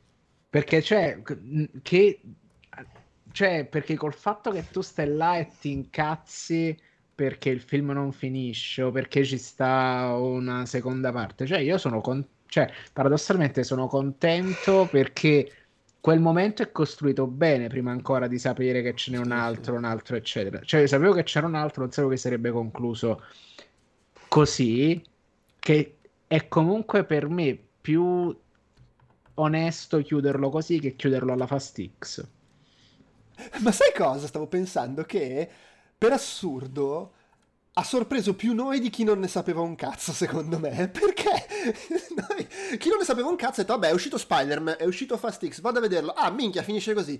Perché 0.49 0.81
c'è 0.81 1.21
che 1.81 2.21
cioè, 3.33 3.65
perché 3.65 3.95
col 3.95 4.13
fatto 4.13 4.51
che 4.51 4.69
tu 4.69 4.81
stai 4.81 5.07
là 5.11 5.37
e 5.37 5.49
ti 5.59 5.71
incazzi 5.71 6.79
perché 7.15 7.49
il 7.49 7.61
film 7.61 7.91
non 7.91 8.11
finisce 8.11 8.81
o 8.81 8.91
perché 8.91 9.23
ci 9.23 9.37
sta 9.37 10.15
una 10.17 10.65
seconda 10.65 11.11
parte. 11.11 11.45
Cioè, 11.45 11.59
io 11.59 11.77
sono 11.77 12.01
con... 12.01 12.25
cioè, 12.47 12.71
paradossalmente 12.91 13.63
sono 13.63 13.87
contento 13.87 14.87
perché 14.89 15.51
quel 15.99 16.19
momento 16.19 16.63
è 16.63 16.71
costruito 16.71 17.27
bene 17.27 17.67
prima 17.67 17.91
ancora 17.91 18.27
di 18.27 18.37
sapere 18.37 18.81
che 18.81 18.93
ce 18.95 19.11
n'è 19.11 19.17
un 19.17 19.31
altro, 19.31 19.75
un 19.75 19.85
altro, 19.85 20.15
eccetera. 20.15 20.59
Cioè, 20.61 20.85
sapevo 20.87 21.13
che 21.13 21.23
c'era 21.23 21.47
un 21.47 21.55
altro, 21.55 21.83
non 21.83 21.91
sapevo 21.91 22.11
che 22.11 22.17
sarebbe 22.17 22.51
concluso 22.51 23.23
così, 24.27 25.01
che 25.59 25.97
è 26.27 26.47
comunque 26.47 27.05
per 27.05 27.29
me 27.29 27.57
più 27.79 28.35
onesto 29.35 30.01
chiuderlo 30.01 30.49
così 30.49 30.79
che 30.79 30.95
chiuderlo 30.95 31.31
alla 31.31 31.47
Fast 31.47 31.81
X. 31.99 32.27
Ma 33.61 33.71
sai 33.71 33.93
cosa? 33.95 34.27
Stavo 34.27 34.47
pensando 34.47 35.03
che 35.03 35.49
per 36.03 36.11
assurdo 36.11 37.13
ha 37.75 37.83
sorpreso 37.85 38.35
più 38.35 38.53
noi 38.53 38.81
di 38.81 38.89
chi 38.89 39.05
non 39.05 39.19
ne 39.19 39.29
sapeva 39.29 39.61
un 39.61 39.75
cazzo, 39.75 40.11
secondo 40.11 40.59
me. 40.59 40.89
Perché 40.91 41.47
noi, 42.27 42.77
chi 42.77 42.89
non 42.89 42.97
ne 42.97 43.05
sapeva 43.05 43.29
un 43.29 43.37
cazzo 43.37 43.61
ha 43.61 43.63
detto: 43.63 43.79
Vabbè, 43.79 43.87
è 43.87 43.93
uscito 43.93 44.17
Spider-Man, 44.17 44.75
è 44.79 44.83
uscito 44.83 45.15
Fast 45.15 45.47
X, 45.47 45.61
vado 45.61 45.77
a 45.77 45.81
vederlo. 45.81 46.11
Ah, 46.11 46.29
minchia, 46.29 46.61
finisce 46.61 46.93
così. 46.93 47.17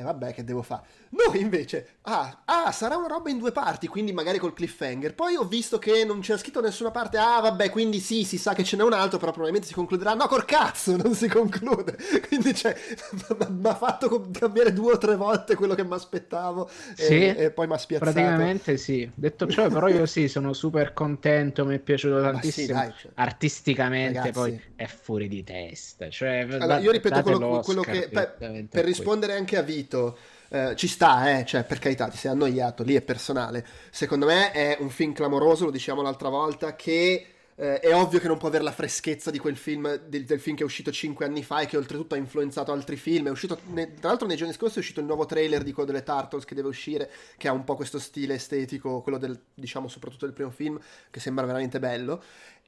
E 0.00 0.02
vabbè, 0.02 0.32
che 0.32 0.44
devo 0.44 0.62
fare? 0.62 0.82
Noi 1.10 1.40
invece, 1.40 1.98
ah, 2.02 2.42
ah, 2.46 2.72
sarà 2.72 2.96
una 2.96 3.06
roba 3.06 3.28
in 3.28 3.36
due 3.36 3.52
parti, 3.52 3.86
quindi 3.86 4.12
magari 4.12 4.38
col 4.38 4.54
cliffhanger. 4.54 5.14
Poi 5.14 5.34
ho 5.36 5.44
visto 5.44 5.78
che 5.78 6.06
non 6.06 6.20
c'era 6.20 6.38
scritto 6.38 6.60
da 6.60 6.68
nessuna 6.68 6.90
parte, 6.90 7.18
ah, 7.18 7.40
vabbè, 7.40 7.68
quindi 7.68 8.00
sì, 8.00 8.24
si 8.24 8.38
sa 8.38 8.54
che 8.54 8.64
ce 8.64 8.78
n'è 8.78 8.82
un 8.82 8.94
altro, 8.94 9.18
però 9.18 9.30
probabilmente 9.30 9.68
si 9.68 9.74
concluderà. 9.74 10.14
No, 10.14 10.26
col 10.26 10.46
cazzo, 10.46 10.96
non 11.02 11.14
si 11.14 11.28
conclude. 11.28 11.98
Quindi, 12.28 12.54
cioè, 12.54 12.74
mi 13.50 13.68
ha 13.68 13.74
fatto 13.74 14.30
cambiare 14.30 14.72
due 14.72 14.94
o 14.94 14.98
tre 14.98 15.16
volte 15.16 15.54
quello 15.54 15.74
che 15.74 15.84
mi 15.84 15.92
aspettavo. 15.92 16.70
Sì, 16.94 17.26
e, 17.26 17.34
e, 17.36 17.50
poi 17.50 17.66
mi 17.66 17.74
ha 17.74 17.78
spiazzato. 17.78 18.12
Praticamente 18.12 18.78
sì. 18.78 19.10
Detto 19.14 19.46
ciò, 19.48 19.68
però 19.68 19.86
io 19.88 20.06
sì, 20.06 20.28
sono 20.32 20.54
super 20.54 20.94
contento, 20.94 21.66
mi 21.66 21.74
è 21.74 21.78
piaciuto 21.78 22.22
tantissimo. 22.22 22.66
Sì, 22.66 22.72
dai, 22.72 22.92
cioè, 22.98 23.10
Artisticamente 23.16 24.18
ragazzi, 24.18 24.32
poi 24.32 24.62
è 24.76 24.86
fuori 24.86 25.28
di 25.28 25.44
testa. 25.44 26.08
Cioè, 26.08 26.46
allora, 26.48 26.78
io 26.78 26.90
ripeto 26.90 27.22
quello, 27.22 27.60
quello 27.62 27.82
che... 27.82 28.08
Per, 28.10 28.66
per 28.70 28.84
rispondere 28.86 29.34
anche 29.34 29.58
a 29.58 29.62
Vito 29.62 29.89
capito. 29.90 30.18
Eh, 30.52 30.74
ci 30.74 30.88
sta, 30.88 31.38
eh, 31.38 31.44
cioè 31.44 31.62
per 31.62 31.78
carità 31.78 32.08
ti 32.08 32.16
sei 32.16 32.32
annoiato, 32.32 32.82
lì 32.82 32.94
è 32.94 33.02
personale. 33.02 33.64
Secondo 33.90 34.26
me 34.26 34.50
è 34.52 34.76
un 34.80 34.90
film 34.90 35.12
clamoroso, 35.12 35.66
lo 35.66 35.70
diciamo 35.70 36.02
l'altra 36.02 36.28
volta, 36.28 36.74
che 36.74 37.26
eh, 37.54 37.78
è 37.78 37.94
ovvio 37.94 38.18
che 38.18 38.26
non 38.26 38.36
può 38.36 38.48
avere 38.48 38.64
la 38.64 38.72
freschezza 38.72 39.30
di 39.30 39.38
quel 39.38 39.56
film, 39.56 40.00
del, 40.08 40.24
del, 40.24 40.40
film 40.40 40.56
che 40.56 40.62
è 40.62 40.66
uscito 40.66 40.90
5 40.90 41.24
anni 41.24 41.44
fa 41.44 41.60
e 41.60 41.66
che 41.66 41.76
oltretutto 41.76 42.16
ha 42.16 42.18
influenzato 42.18 42.72
altri 42.72 42.96
film. 42.96 43.28
È 43.28 43.30
uscito, 43.30 43.60
ne, 43.66 43.94
tra 43.94 44.08
l'altro 44.08 44.26
nei 44.26 44.36
giorni 44.36 44.52
scorsi 44.52 44.76
è 44.76 44.80
uscito 44.80 44.98
il 44.98 45.06
nuovo 45.06 45.24
trailer 45.24 45.62
di 45.62 45.70
Code 45.70 45.92
delle 45.92 46.02
Turtles 46.02 46.44
che 46.44 46.56
deve 46.56 46.68
uscire, 46.68 47.08
che 47.36 47.46
ha 47.46 47.52
un 47.52 47.62
po' 47.62 47.76
questo 47.76 48.00
stile 48.00 48.34
estetico, 48.34 49.02
quello 49.02 49.18
del, 49.18 49.38
diciamo, 49.54 49.86
soprattutto 49.86 50.24
del 50.24 50.34
primo 50.34 50.50
film, 50.50 50.80
che 51.10 51.20
sembra 51.20 51.46
veramente 51.46 51.78
bello. 51.78 52.20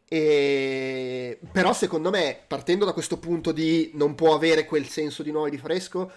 E... 0.07 1.39
Però 1.51 1.73
secondo 1.73 2.11
me, 2.11 2.39
partendo 2.47 2.85
da 2.85 2.93
questo 2.93 3.19
punto 3.19 3.51
di 3.51 3.91
non 3.95 4.15
può 4.15 4.35
avere 4.35 4.67
quel 4.67 4.87
senso 4.87 5.25
di 5.25 5.33
nuovo 5.33 5.47
e 5.47 5.51
di 5.51 5.59
fresco, 5.59 6.13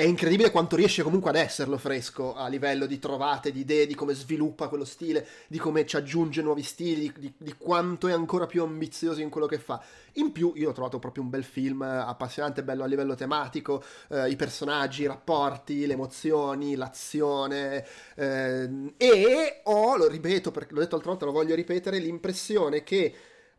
è 0.00 0.04
incredibile 0.04 0.50
quanto 0.50 0.76
riesce 0.76 1.02
comunque 1.02 1.28
ad 1.28 1.36
esserlo 1.36 1.76
fresco 1.76 2.34
a 2.34 2.48
livello 2.48 2.86
di 2.86 2.98
trovate, 2.98 3.52
di 3.52 3.60
idee, 3.60 3.86
di 3.86 3.94
come 3.94 4.14
sviluppa 4.14 4.68
quello 4.68 4.86
stile, 4.86 5.26
di 5.46 5.58
come 5.58 5.84
ci 5.84 5.96
aggiunge 5.96 6.40
nuovi 6.40 6.62
stili, 6.62 7.12
di, 7.18 7.30
di, 7.36 7.54
quanto 7.58 8.08
è 8.08 8.12
ancora 8.12 8.46
più 8.46 8.62
ambizioso 8.62 9.20
in 9.20 9.28
quello 9.28 9.46
che 9.46 9.58
fa. 9.58 9.82
In 10.12 10.32
più 10.32 10.54
io 10.56 10.70
ho 10.70 10.72
trovato 10.72 10.98
proprio 10.98 11.22
un 11.22 11.28
bel 11.28 11.44
film 11.44 11.82
appassionante, 11.82 12.62
bello 12.62 12.82
a 12.82 12.86
livello 12.86 13.14
tematico, 13.14 13.84
eh, 14.08 14.30
i 14.30 14.36
personaggi, 14.36 15.02
i 15.02 15.06
rapporti, 15.06 15.84
le 15.84 15.92
emozioni, 15.92 16.76
l'azione 16.76 17.84
eh, 18.14 18.94
e 18.96 19.60
ho, 19.64 19.96
lo 19.98 20.08
ripeto 20.08 20.50
perché 20.50 20.72
l'ho 20.72 20.80
detto 20.80 20.92
l'altra 20.92 21.10
volta, 21.10 21.26
lo 21.26 21.32
voglio 21.32 21.54
ripetere, 21.54 21.98
l'impressione 21.98 22.82
che 22.82 23.14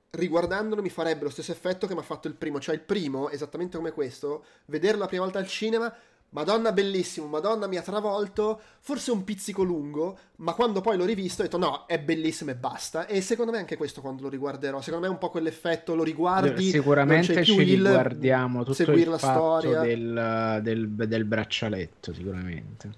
riguardandolo 0.10 0.82
mi 0.82 0.90
farebbe 0.90 1.24
lo 1.24 1.30
stesso 1.30 1.52
effetto 1.52 1.86
che 1.86 1.94
mi 1.94 2.00
ha 2.00 2.04
fatto 2.04 2.28
il 2.28 2.34
primo, 2.34 2.60
cioè 2.60 2.74
il 2.74 2.82
primo, 2.82 3.30
esattamente 3.30 3.78
come 3.78 3.92
questo, 3.92 4.44
vederlo 4.66 5.02
la 5.02 5.08
prima 5.08 5.24
volta 5.24 5.38
al 5.38 5.48
cinema 5.48 5.94
Madonna 6.34 6.72
bellissimo, 6.72 7.28
Madonna 7.28 7.68
mi 7.68 7.76
ha 7.76 7.82
travolto, 7.82 8.62
forse 8.80 9.12
un 9.12 9.26
pizzico 9.26 9.64
lungo, 9.64 10.18
ma 10.38 10.54
quando 10.54 10.80
poi 10.80 10.96
l'ho 10.96 11.04
rivisto 11.04 11.42
ho 11.42 11.44
detto 11.44 11.58
no, 11.58 11.84
è 11.88 12.00
bellissimo 12.00 12.52
e 12.52 12.56
basta. 12.56 13.06
E 13.06 13.20
secondo 13.20 13.52
me 13.52 13.58
anche 13.58 13.76
questo 13.76 14.00
quando 14.00 14.24
lo 14.24 14.30
riguarderò, 14.30 14.80
secondo 14.80 15.06
me 15.06 15.12
è 15.12 15.14
un 15.14 15.20
po' 15.20 15.30
quell'effetto, 15.30 15.94
lo 15.94 16.04
riguardi, 16.04 16.70
sicuramente 16.70 17.44
ci 17.44 17.62
riguardiamo 17.62 18.60
tutto 18.60 18.74
seguire 18.74 19.10
la 19.10 19.18
storia 19.18 19.82
del, 19.82 20.60
del, 20.64 20.88
del 20.88 21.26
braccialetto, 21.26 22.14
sicuramente. 22.14 22.90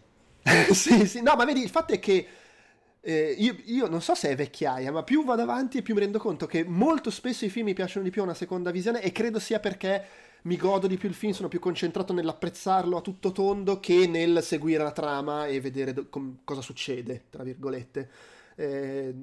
sì, 0.71 1.07
sì, 1.07 1.21
no, 1.23 1.35
ma 1.35 1.43
vedi, 1.45 1.63
il 1.63 1.69
fatto 1.69 1.93
è 1.93 1.99
che 1.99 2.27
eh, 3.01 3.35
io, 3.35 3.55
io, 3.65 3.87
non 3.87 4.01
so 4.03 4.13
se 4.13 4.29
è 4.29 4.35
vecchiaia, 4.35 4.91
ma 4.91 5.01
più 5.01 5.25
vado 5.25 5.41
avanti 5.41 5.79
e 5.79 5.81
più 5.81 5.95
mi 5.95 6.01
rendo 6.01 6.19
conto 6.19 6.45
che 6.45 6.63
molto 6.63 7.09
spesso 7.09 7.45
i 7.45 7.49
film 7.49 7.65
mi 7.65 7.73
piacciono 7.73 8.03
di 8.03 8.11
più 8.11 8.21
a 8.21 8.25
una 8.25 8.35
seconda 8.35 8.69
visione 8.69 9.01
e 9.01 9.11
credo 9.11 9.39
sia 9.39 9.59
perché 9.59 10.05
mi 10.43 10.57
godo 10.57 10.87
di 10.87 10.97
più 10.97 11.07
il 11.09 11.15
film, 11.15 11.31
sono 11.31 11.47
più 11.47 11.59
concentrato 11.59 12.13
nell'apprezzarlo 12.13 12.97
a 12.97 13.01
tutto 13.01 13.31
tondo 13.31 13.79
che 13.79 14.07
nel 14.07 14.41
seguire 14.43 14.83
la 14.83 14.91
trama 14.91 15.47
e 15.47 15.61
vedere 15.61 15.93
do- 15.93 16.07
com- 16.09 16.39
cosa 16.43 16.61
succede, 16.61 17.25
tra 17.29 17.43
virgolette. 17.43 18.09
Eh, 18.55 19.13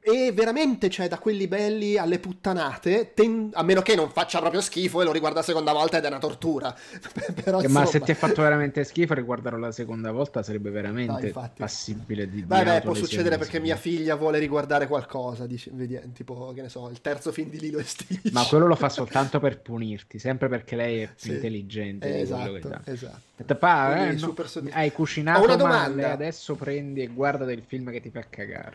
e 0.00 0.32
veramente 0.32 0.88
c'è 0.88 0.94
cioè, 0.94 1.08
da 1.08 1.18
quelli 1.18 1.48
belli 1.48 1.96
alle 1.96 2.18
puttanate, 2.18 3.12
ten- 3.14 3.50
a 3.54 3.62
meno 3.62 3.82
che 3.82 3.94
non 3.94 4.10
faccia 4.10 4.38
proprio 4.38 4.60
schifo 4.60 5.00
e 5.00 5.04
lo 5.04 5.12
riguarda 5.12 5.38
la 5.38 5.44
seconda 5.44 5.72
volta 5.72 5.96
ed 5.98 6.04
è 6.04 6.08
una 6.08 6.18
tortura. 6.18 6.72
Però, 7.42 7.60
insomma... 7.60 7.80
Ma 7.80 7.86
se 7.86 8.00
ti 8.00 8.10
ha 8.10 8.14
fatto 8.14 8.42
veramente 8.42 8.84
schifo, 8.84 9.14
riguardarlo 9.14 9.58
la 9.58 9.72
seconda 9.72 10.12
volta 10.12 10.42
sarebbe 10.42 10.70
veramente 10.70 11.32
no, 11.34 11.50
passibile 11.56 12.28
di 12.28 12.42
Beh, 12.42 12.62
beh 12.62 12.80
può 12.82 12.94
succedere 12.94 13.38
perché 13.38 13.60
mia 13.60 13.76
figlia 13.76 14.14
vuole 14.14 14.38
riguardare 14.38 14.86
qualcosa, 14.86 15.46
dice, 15.46 15.70
vedi, 15.72 15.98
tipo, 16.12 16.52
che 16.54 16.62
ne 16.62 16.68
so, 16.68 16.88
il 16.88 17.00
terzo 17.00 17.32
film 17.32 17.50
di 17.50 17.58
Lilo 17.58 17.78
e 17.78 17.84
Stitch. 17.84 18.32
Ma 18.32 18.44
quello 18.44 18.66
lo 18.66 18.76
fa 18.76 18.88
soltanto 18.90 19.40
per 19.40 19.60
punirti, 19.60 20.18
sempre 20.18 20.48
perché 20.48 20.76
lei 20.76 21.00
è 21.00 21.06
più 21.06 21.30
sì. 21.30 21.32
intelligente. 21.32 22.14
Eh, 22.14 22.20
esatto, 22.20 22.80
esatto. 22.84 23.54
Pa, 23.58 24.08
eh, 24.08 24.14
no, 24.14 24.34
hai 24.70 24.92
cucinato 24.92 25.56
male, 25.58 26.04
adesso 26.04 26.54
prendi 26.54 27.02
e 27.02 27.08
guarda 27.08 27.44
del 27.44 27.62
film 27.66 27.90
che 27.90 28.00
ti 28.00 28.10
fa 28.10 28.24
cagare. 28.28 28.65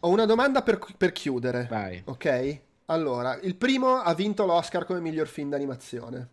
Ho 0.00 0.08
una 0.08 0.24
domanda 0.24 0.62
per, 0.62 0.78
per 0.96 1.12
chiudere. 1.12 1.66
Vai. 1.68 2.02
Ok? 2.06 2.60
Allora, 2.86 3.38
il 3.42 3.54
primo 3.54 3.96
ha 3.96 4.14
vinto 4.14 4.44
l'Oscar 4.44 4.84
come 4.84 5.00
miglior 5.00 5.28
film 5.28 5.50
d'animazione. 5.50 6.28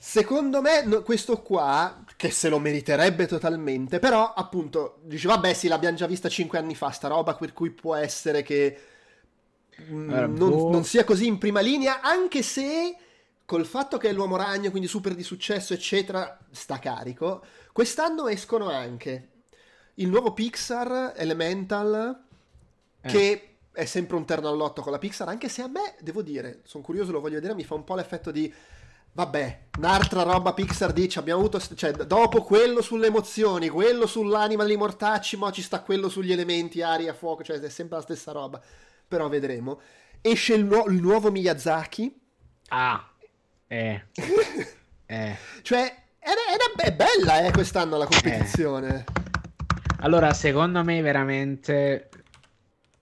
Secondo 0.00 0.62
me 0.62 0.84
no, 0.84 1.02
questo 1.02 1.42
qua, 1.42 2.04
che 2.16 2.30
se 2.30 2.48
lo 2.48 2.60
meriterebbe 2.60 3.26
totalmente, 3.26 3.98
però 3.98 4.32
appunto, 4.32 5.00
dice 5.02 5.26
vabbè 5.26 5.52
sì, 5.52 5.66
l'abbiamo 5.66 5.96
già 5.96 6.06
vista 6.06 6.28
cinque 6.28 6.56
anni 6.58 6.76
fa, 6.76 6.90
sta 6.90 7.08
roba 7.08 7.34
per 7.34 7.52
cui 7.52 7.70
può 7.70 7.96
essere 7.96 8.42
che 8.42 8.78
mm, 9.90 10.08
non, 10.08 10.34
boh. 10.36 10.70
non, 10.70 10.84
sia 10.84 11.02
così 11.02 11.26
in 11.26 11.36
prima 11.36 11.58
linea, 11.58 12.00
anche 12.00 12.42
se 12.42 12.96
col 13.44 13.66
fatto 13.66 13.98
che 13.98 14.10
è 14.10 14.12
l'uomo 14.12 14.36
ragno, 14.36 14.70
quindi 14.70 14.88
super 14.88 15.16
di 15.16 15.24
successo, 15.24 15.74
eccetera, 15.74 16.38
sta 16.52 16.78
carico. 16.78 17.44
Quest'anno 17.72 18.28
escono 18.28 18.70
anche 18.70 19.37
il 19.98 20.08
nuovo 20.08 20.32
Pixar 20.32 21.14
Elemental, 21.16 22.20
eh. 23.00 23.08
che 23.08 23.56
è 23.72 23.84
sempre 23.84 24.16
un 24.16 24.24
terno 24.24 24.48
all'otto 24.48 24.82
con 24.82 24.92
la 24.92 24.98
Pixar, 24.98 25.28
anche 25.28 25.48
se 25.48 25.62
a 25.62 25.68
me, 25.68 25.94
devo 26.00 26.22
dire, 26.22 26.60
sono 26.64 26.82
curioso, 26.82 27.12
lo 27.12 27.20
voglio 27.20 27.36
vedere, 27.36 27.54
mi 27.54 27.64
fa 27.64 27.74
un 27.74 27.84
po' 27.84 27.94
l'effetto 27.94 28.30
di... 28.30 28.52
Vabbè, 29.10 29.60
un'altra 29.78 30.22
roba 30.22 30.52
Pixar 30.52 30.92
dice, 30.92 31.18
abbiamo 31.18 31.40
avuto, 31.40 31.60
cioè, 31.74 31.90
dopo 31.92 32.42
quello 32.42 32.82
sulle 32.82 33.08
emozioni, 33.08 33.68
quello 33.68 34.06
sull'animal 34.06 34.76
mortacci, 34.76 35.36
ma 35.36 35.50
ci 35.50 35.62
sta 35.62 35.80
quello 35.80 36.08
sugli 36.08 36.30
elementi, 36.30 36.82
aria, 36.82 37.14
fuoco, 37.14 37.42
cioè 37.42 37.58
è 37.58 37.68
sempre 37.68 37.96
la 37.96 38.02
stessa 38.02 38.30
roba. 38.30 38.60
Però 39.08 39.28
vedremo. 39.28 39.80
Esce 40.20 40.54
il, 40.54 40.64
nu- 40.64 40.86
il 40.88 41.00
nuovo 41.00 41.32
Miyazaki. 41.32 42.16
Ah, 42.68 43.10
eh. 43.66 44.04
eh. 45.06 45.36
Cioè, 45.62 46.02
è, 46.18 46.28
è, 46.28 46.82
è, 46.82 46.92
bella 46.92 47.40
eh, 47.40 47.50
quest'anno 47.50 47.96
la 47.96 48.06
competizione. 48.06 49.04
Eh. 49.06 49.17
Allora, 50.00 50.32
secondo 50.32 50.84
me 50.84 51.02
veramente 51.02 52.08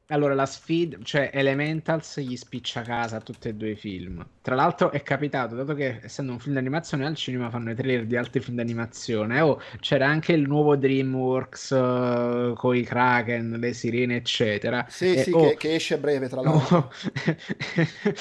allora, 0.08 0.34
la 0.34 0.46
sfida, 0.46 0.98
cioè 1.02 1.30
Elementals 1.32 2.20
gli 2.20 2.36
spiccia 2.36 2.80
a 2.80 2.82
casa 2.84 3.16
a 3.16 3.20
tutti 3.20 3.48
e 3.48 3.54
due 3.54 3.70
i 3.70 3.74
film. 3.74 4.24
Tra 4.40 4.54
l'altro 4.54 4.92
è 4.92 5.02
capitato, 5.02 5.56
dato 5.56 5.74
che 5.74 5.98
essendo 6.02 6.30
un 6.30 6.38
film 6.38 6.54
d'animazione 6.54 7.04
al 7.04 7.16
cinema 7.16 7.50
fanno 7.50 7.72
i 7.72 7.74
trailer 7.74 8.06
di 8.06 8.16
altri 8.16 8.38
film 8.38 8.56
d'animazione, 8.56 9.40
oh, 9.40 9.60
c'era 9.80 10.06
anche 10.06 10.32
il 10.32 10.42
nuovo 10.42 10.76
DreamWorks 10.76 11.70
uh, 11.70 12.52
con 12.54 12.76
i 12.76 12.84
Kraken, 12.84 13.56
le 13.58 13.72
sirene, 13.72 14.14
eccetera. 14.14 14.86
Sì, 14.88 15.12
e, 15.12 15.22
sì, 15.24 15.32
oh, 15.32 15.48
che, 15.48 15.56
che, 15.56 15.74
esce 15.74 15.94
a 15.94 15.98
breve, 15.98 16.28
tra 16.28 16.40
l'altro. 16.40 16.76
Oh, 16.76 16.90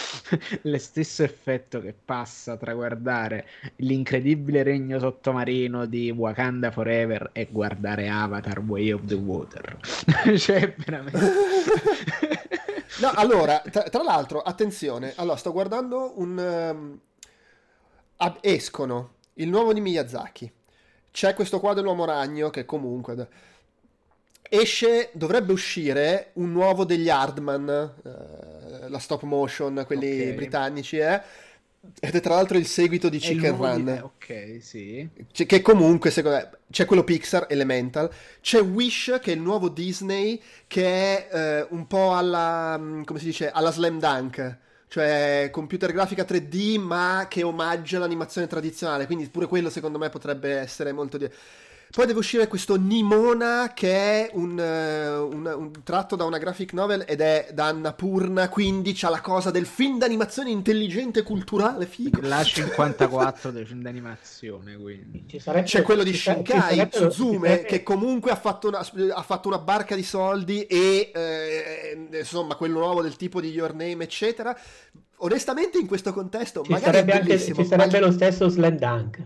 lo 0.64 0.78
stesso 0.80 1.22
effetto 1.22 1.82
che 1.82 1.94
passa 2.04 2.58
tra 2.58 2.74
guardare 2.74 3.46
l'incredibile 3.78 4.64
regno 4.64 4.98
sottomarino 4.98 5.86
di 5.86 6.10
Wakanda 6.10 6.72
Forever 6.72 7.30
e 7.32 7.48
guardare 7.52 8.10
Avatar 8.10 8.60
Way 8.60 8.92
of 8.92 9.06
the 9.06 9.14
Water. 9.14 9.78
cioè, 10.36 10.74
veramente... 10.78 11.74
no, 13.02 13.12
allora, 13.16 13.60
tra, 13.60 13.84
tra, 13.84 14.04
l'altro, 14.04 14.42
attenzione, 14.42 15.14
allora 15.16 15.38
sto 15.38 15.52
guardando 15.52 16.14
un... 16.16 16.38
Um, 16.38 17.00
ab- 18.18 18.38
escono 18.42 19.14
il 19.36 19.50
nuovo 19.50 19.74
di 19.74 19.82
Miyazaki. 19.82 20.52
C'è 21.12 21.34
questo 21.34 21.60
qua 21.60 21.74
dell'uomo 21.74 22.06
ragno 22.06 22.50
che 22.50 22.66
comunque... 22.66 23.28
esce, 24.50 25.10
dovrebbe 25.14 25.52
uscire 25.52 26.32
un 26.34 26.52
nuovo 26.52 26.86
degli 26.86 27.10
Hardman, 27.10 27.94
eh, 28.04 28.90
la 28.90 29.00
stop 29.00 29.24
motion, 29.24 29.84
quelli 29.86 30.30
Ok. 30.30 30.36
britannici, 30.36 30.98
eh. 30.98 31.22
Ed 32.00 32.16
è 32.16 32.20
tra 32.22 32.36
l'altro 32.36 32.58
il 32.58 32.66
seguito 32.68 33.10
di 33.10 33.18
Chicken 33.20 33.56
nuovo 33.56 33.68
di- 33.70 33.84
Run. 33.84 33.88
eh, 33.90 34.00
Ok, 34.02 34.58
sì. 34.62 35.08
Cioè, 35.32 35.46
che 35.46 35.62
comunque, 35.62 36.12
secondo 36.12 36.38
me, 36.38 36.50
c'è 36.70 36.86
quello 36.86 37.04
Pixar, 37.04 37.48
Elemental, 37.50 38.12
c'è 38.42 38.62
Wish, 38.62 39.20
che 39.22 39.32
è 39.32 39.36
il 39.36 39.42
nuovo 39.42 39.70
Disney, 39.70 40.42
che 40.68 40.84
è 41.28 41.30
eh, 41.62 41.68
un 41.72 41.88
po' 41.88 42.16
alla, 42.16 42.78
mm, 42.78 43.04
come 43.04 43.20
si 43.20 43.26
dice, 43.26 43.50
alla 43.52 43.72
Slam 43.72 44.00
Dunk, 44.00 44.58
cioè 44.88 45.50
computer 45.52 45.92
grafica 45.92 46.24
3D, 46.24 46.78
ma 46.78 47.26
che 47.30 47.44
omaggia 47.44 48.00
l'animazione 48.00 48.48
tradizionale, 48.48 49.06
quindi 49.06 49.28
pure 49.30 49.48
quello 49.48 49.70
secondo 49.70 49.98
me 49.98 50.10
potrebbe 50.10 50.54
essere 50.58 50.92
molto... 50.92 51.18
Di... 51.18 51.30
Poi 51.96 52.06
deve 52.06 52.20
uscire 52.20 52.48
questo 52.48 52.76
Nimona, 52.76 53.72
che 53.74 53.94
è 54.28 54.30
un, 54.34 54.60
eh, 54.60 55.16
un- 55.18 55.46
un 55.46 55.72
tratto 55.82 56.18
da 56.18 56.26
una 56.26 56.38
graphic 56.38 56.74
novel 56.74 57.06
ed 57.08 57.22
è 57.22 57.52
da 57.54 57.68
Annapurna, 57.68 58.50
quindi 58.50 58.92
c'ha 58.94 59.10
la 59.10 59.22
cosa 59.22 59.50
del 59.50 59.66
film 59.66 59.98
d'animazione 59.98 60.50
intelligente, 60.50 61.24
culturale, 61.24 61.86
figo. 61.86 62.20
La 62.22 62.44
54 62.44 63.50
del 63.52 63.66
film 63.66 63.82
d'animazione, 63.82 64.76
quindi. 64.76 65.24
Ci 65.30 65.40
sarebbe- 65.40 65.68
C'è 65.68 65.84
quello 65.84 66.04
di 66.04 66.12
ci 66.12 66.18
sa- 66.18 66.34
ci 66.44 66.52
Shinkai, 66.52 66.90
Suzume, 66.92 67.48
sarebbe- 67.48 67.68
che 67.68 67.84
comunque 67.84 68.32
ha 68.32 68.36
fatto, 68.36 68.68
una, 68.68 68.80
ha 69.14 69.22
fatto 69.24 69.48
una 69.48 69.60
barca 69.60 69.96
di 69.96 70.04
soldi 70.04 70.64
e 70.64 71.12
eh, 71.16 72.10
insomma 72.20 72.56
quello 72.56 72.80
nuovo 72.80 73.02
del 73.04 73.16
tipo 73.16 73.40
di 73.40 73.52
Your 73.52 73.74
Name, 73.74 74.04
eccetera. 74.04 74.54
Onestamente 75.20 75.78
in 75.78 75.88
questo 75.88 76.12
contesto 76.12 76.62
Ci 76.62 76.72
magari 76.72 76.92
sarebbe, 76.92 77.12
anche, 77.14 77.40
ci 77.40 77.54
sarebbe 77.66 78.00
ma 78.02 78.06
lo 78.08 78.12
stesso 78.12 78.50
Slam 78.50 78.76
Dunk. 78.78 79.24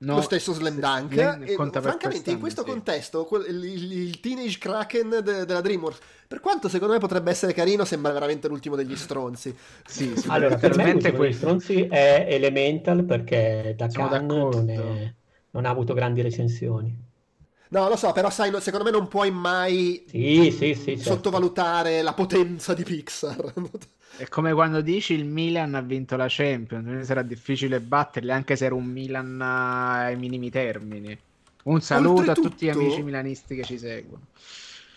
No, 0.00 0.14
lo 0.16 0.22
stesso 0.22 0.52
Slam 0.52 0.78
Dunk. 0.78 1.16
E, 1.16 1.54
francamente 1.80 2.30
in 2.30 2.38
questo 2.38 2.62
sì. 2.62 2.68
contesto 2.68 3.28
il, 3.48 3.64
il- 3.64 4.20
Teenage 4.20 4.58
Kraken 4.58 5.08
de- 5.22 5.44
della 5.44 5.60
DreamWorks, 5.60 5.98
per 6.28 6.40
quanto 6.40 6.68
secondo 6.68 6.94
me 6.94 7.00
potrebbe 7.00 7.30
essere 7.30 7.52
carino, 7.52 7.84
sembra 7.84 8.12
veramente 8.12 8.46
l'ultimo 8.46 8.76
degli 8.76 8.94
stronzi. 8.96 9.56
Sì, 9.84 10.14
sì, 10.16 10.28
Allora, 10.28 10.56
per 10.56 10.76
me 10.76 10.92
l'ultimo 10.92 11.18
degli 11.22 11.32
stronzi 11.32 11.82
è 11.86 12.26
Elemental 12.28 13.04
perché 13.04 13.74
da 13.76 13.86
d'accordo. 13.86 14.58
non, 14.58 14.70
è- 14.70 15.14
non 15.50 15.64
ha 15.64 15.70
avuto 15.70 15.94
grandi 15.94 16.20
recensioni. 16.22 16.96
No, 17.70 17.88
lo 17.88 17.96
so, 17.96 18.12
però 18.12 18.30
sai, 18.30 18.50
secondo 18.60 18.84
me 18.84 18.90
non 18.90 19.08
puoi 19.08 19.30
mai 19.30 20.04
Sì, 20.06 20.50
sì, 20.50 20.74
sì, 20.74 20.98
certo. 21.00 21.04
sottovalutare 21.04 22.02
la 22.02 22.14
potenza 22.14 22.72
di 22.74 22.82
Pixar. 22.82 23.52
È 24.18 24.26
come 24.26 24.52
quando 24.52 24.80
dici 24.80 25.14
il 25.14 25.24
Milan 25.24 25.76
ha 25.76 25.80
vinto 25.80 26.16
la 26.16 26.26
Champions, 26.28 26.84
quindi 26.84 27.04
sarà 27.04 27.22
difficile 27.22 27.78
batterli 27.80 28.32
anche 28.32 28.56
se 28.56 28.64
era 28.64 28.74
un 28.74 28.86
Milan 28.86 29.40
ai 29.40 30.16
minimi 30.16 30.50
termini. 30.50 31.16
Un 31.64 31.80
saluto 31.80 32.32
a 32.32 32.34
tutti 32.34 32.66
gli 32.66 32.68
Oltretutto- 32.68 32.78
amici 32.80 33.02
milanisti 33.02 33.54
che 33.54 33.62
ci 33.62 33.78
seguono. 33.78 34.26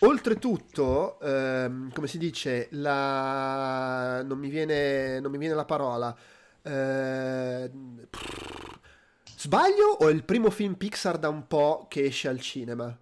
Oltretutto, 0.00 1.20
ehm, 1.20 1.92
come 1.92 2.08
si 2.08 2.18
dice, 2.18 2.66
la... 2.72 4.24
non, 4.24 4.38
mi 4.40 4.48
viene, 4.48 5.20
non 5.20 5.30
mi 5.30 5.38
viene 5.38 5.54
la 5.54 5.64
parola. 5.66 6.16
Ehm, 6.62 8.08
Sbaglio 9.36 9.98
o 10.00 10.08
è 10.08 10.12
il 10.12 10.24
primo 10.24 10.50
film 10.50 10.74
Pixar 10.74 11.16
da 11.18 11.28
un 11.28 11.46
po' 11.46 11.86
che 11.88 12.06
esce 12.06 12.26
al 12.26 12.40
cinema? 12.40 12.96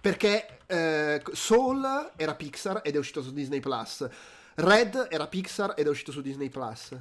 Perché 0.00 0.53
eh, 0.66 1.22
Soul 1.32 2.12
era 2.16 2.34
Pixar 2.34 2.80
ed 2.82 2.94
è 2.94 2.98
uscito 2.98 3.22
su 3.22 3.32
Disney 3.32 3.60
Plus. 3.60 4.08
Red 4.56 5.08
era 5.10 5.26
Pixar 5.26 5.74
ed 5.76 5.86
è 5.86 5.88
uscito 5.88 6.12
su 6.12 6.20
Disney 6.20 6.48
Plus. 6.48 6.96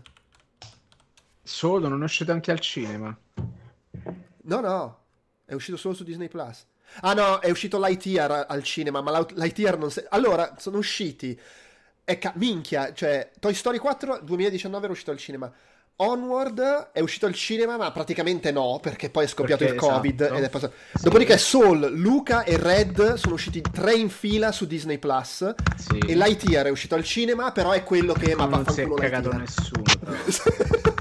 Solo 1.41 1.88
non 1.88 2.01
è 2.01 2.05
uscito 2.05 2.32
anche 2.32 2.51
al 2.51 2.59
cinema. 2.59 3.16
No, 4.45 4.59
no, 4.59 4.99
è 5.45 5.53
uscito 5.53 5.78
solo 5.78 5.93
su 5.93 6.03
Disney 6.03 6.28
Plus. 6.30 6.66
Ah 7.01 7.14
no, 7.14 7.39
è 7.39 7.49
uscito 7.49 7.80
Lightyear 7.80 8.45
al 8.47 8.64
cinema, 8.64 9.01
ma 9.01 9.26
Lightyear 9.34 9.78
non 9.78 9.91
si... 9.91 10.03
Allora, 10.09 10.55
sono 10.57 10.78
usciti... 10.78 11.39
È 12.05 12.18
ca- 12.18 12.34
minchia, 12.36 12.93
cioè, 12.93 13.32
Toy 13.39 13.53
Story 13.53 13.78
4 13.78 14.20
2019 14.24 14.84
era 14.84 14.91
uscito 14.91 15.11
al 15.11 15.18
cinema. 15.18 15.53
Onward 15.98 16.89
è 16.91 17.00
uscito 17.02 17.28
al 17.28 17.34
cinema, 17.34 17.78
ma 17.78 17.91
praticamente 17.91 18.52
no, 18.52 18.80
perché 18.82 19.10
poi 19.10 19.26
è 19.26 19.28
scoppiato 19.28 19.64
Perché, 19.64 19.86
il 19.86 19.91
Covid 19.91 20.22
esatto. 20.22 20.38
ed 20.38 20.44
è 20.44 20.50
passato. 20.50 20.74
Sì. 20.94 21.04
Dopodiché 21.04 21.38
Soul, 21.38 21.91
Luca 21.94 22.44
e 22.44 22.58
Red 22.58 23.14
sono 23.14 23.36
usciti 23.36 23.62
tre 23.62 23.94
in 23.94 24.10
fila 24.10 24.52
su 24.52 24.66
Disney 24.66 24.98
Plus. 24.98 25.54
Sì. 25.78 26.00
E 26.00 26.16
Lightyear 26.16 26.66
è 26.66 26.70
uscito 26.72 26.96
al 26.96 27.04
cinema, 27.04 27.52
però 27.52 27.72
è 27.72 27.84
quello 27.84 28.14
che... 28.14 28.36
Ma 28.36 28.46
non 28.46 28.66
si 28.68 28.82
è 28.82 28.88
cagato 28.91 29.30
Lightyear. 29.30 29.38
nessuno. 29.38 29.84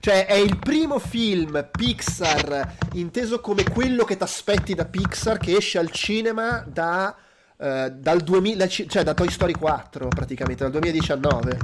Cioè, 0.00 0.26
è 0.26 0.34
il 0.34 0.56
primo 0.58 0.98
film 1.00 1.68
Pixar 1.70 2.76
inteso 2.94 3.40
come 3.40 3.64
quello 3.64 4.04
che 4.04 4.16
ti 4.16 4.22
aspetti 4.22 4.72
da 4.72 4.86
Pixar 4.86 5.36
che 5.36 5.56
esce 5.56 5.76
al 5.76 5.90
cinema 5.90 6.64
da, 6.66 7.14
eh, 7.58 7.92
dal 7.94 8.20
2000, 8.20 8.68
cioè 8.68 9.02
da 9.02 9.12
Toy 9.12 9.28
Story 9.28 9.52
4 9.52 10.08
praticamente, 10.08 10.62
dal 10.62 10.72
2019. 10.72 11.58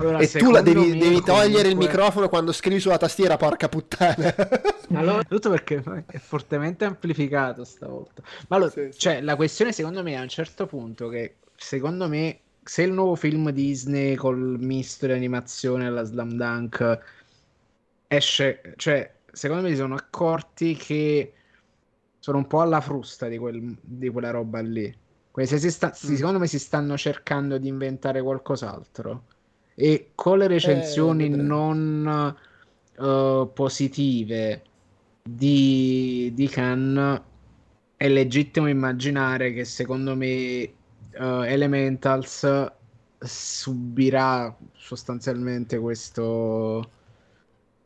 Allora, 0.00 0.18
e 0.18 0.28
tu 0.28 0.50
la 0.50 0.62
devi, 0.62 0.96
devi 0.96 1.20
togliere 1.22 1.68
il 1.68 1.74
comunque- 1.74 1.86
microfono 1.86 2.28
quando 2.28 2.52
scrivi 2.52 2.80
sulla 2.80 2.96
tastiera, 2.96 3.36
porca 3.36 3.68
puttana. 3.68 4.34
Allora, 4.94 5.22
Tutto 5.24 5.50
perché 5.50 5.82
è 6.06 6.18
fortemente 6.18 6.84
amplificato 6.84 7.64
stavolta. 7.64 8.22
Ma 8.48 8.56
allora, 8.56 8.70
Sì, 8.70 8.88
sì. 8.90 8.98
cioè, 8.98 9.20
la 9.20 9.36
questione 9.36 9.72
secondo 9.72 10.02
me 10.02 10.12
è 10.12 10.16
a 10.16 10.22
un 10.22 10.28
certo 10.28 10.66
punto 10.66 11.08
che 11.08 11.36
secondo 11.54 12.08
me 12.08 12.40
se 12.62 12.82
il 12.82 12.92
nuovo 12.92 13.14
film 13.14 13.50
Disney 13.50 14.14
col 14.14 14.56
misto 14.58 15.06
di 15.06 15.12
animazione 15.12 15.86
alla 15.86 16.02
Slam 16.04 16.32
Dunk 16.32 16.98
esce, 18.08 18.74
cioè, 18.76 19.12
secondo 19.30 19.62
me 19.62 19.70
si 19.70 19.76
sono 19.76 19.94
accorti 19.94 20.74
che 20.76 21.32
sono 22.18 22.38
un 22.38 22.46
po' 22.46 22.60
alla 22.60 22.80
frusta 22.80 23.28
di, 23.28 23.38
quel- 23.38 23.76
di 23.80 24.08
quella 24.08 24.30
roba 24.30 24.60
lì. 24.60 24.92
Que- 25.30 25.46
se 25.46 25.58
si 25.58 25.70
sta- 25.70 25.88
Mm. 25.88 26.14
secondo 26.14 26.38
me 26.38 26.46
si 26.46 26.58
stanno 26.58 26.96
cercando 26.96 27.58
di 27.58 27.68
inventare 27.68 28.20
qualcos'altro. 28.22 29.24
E 29.80 30.10
con 30.14 30.36
le 30.36 30.46
recensioni 30.46 31.30
vedremo. 31.30 31.48
non 31.48 32.36
eh, 32.98 33.48
positive 33.54 34.62
di, 35.22 36.30
di 36.34 36.48
Cannes 36.48 37.22
è 37.96 38.08
legittimo 38.08 38.68
immaginare 38.68 39.54
che 39.54 39.64
secondo 39.64 40.14
me 40.14 40.26
eh, 40.26 40.72
Elementals 41.12 42.72
subirà 43.18 44.54
sostanzialmente 44.72 45.78
questo 45.78 46.90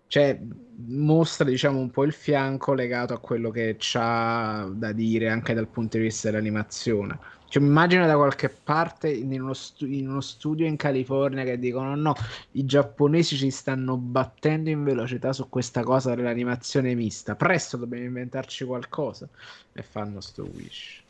cioè 0.06 0.38
mostra 0.86 1.44
diciamo 1.48 1.78
un 1.78 1.90
po' 1.90 2.04
il 2.04 2.12
fianco 2.12 2.74
legato 2.74 3.14
a 3.14 3.18
quello 3.18 3.50
che 3.50 3.76
c'ha 3.78 4.68
da 4.72 4.92
dire 4.92 5.28
anche 5.28 5.54
dal 5.54 5.68
punto 5.68 5.96
di 5.96 6.04
vista 6.04 6.30
dell'animazione 6.30 7.18
cioè 7.54 7.62
immagino 7.62 8.06
da 8.06 8.16
qualche 8.16 8.48
parte 8.50 9.10
in 9.12 9.40
uno, 9.40 9.52
stu- 9.54 9.86
in 9.86 10.08
uno 10.08 10.20
studio 10.20 10.66
in 10.66 10.76
California 10.76 11.44
che 11.44 11.58
dicono 11.58 11.94
no 11.94 12.14
i 12.52 12.64
giapponesi 12.64 13.36
ci 13.36 13.50
stanno 13.50 13.96
battendo 13.96 14.70
in 14.70 14.82
velocità 14.82 15.32
su 15.32 15.48
questa 15.48 15.82
cosa 15.84 16.14
dell'animazione 16.14 16.94
mista 16.94 17.36
presto 17.36 17.76
dobbiamo 17.76 18.04
inventarci 18.06 18.64
qualcosa 18.64 19.28
e 19.72 19.82
fanno 19.82 20.20
sto 20.20 20.44
wish 20.46 21.02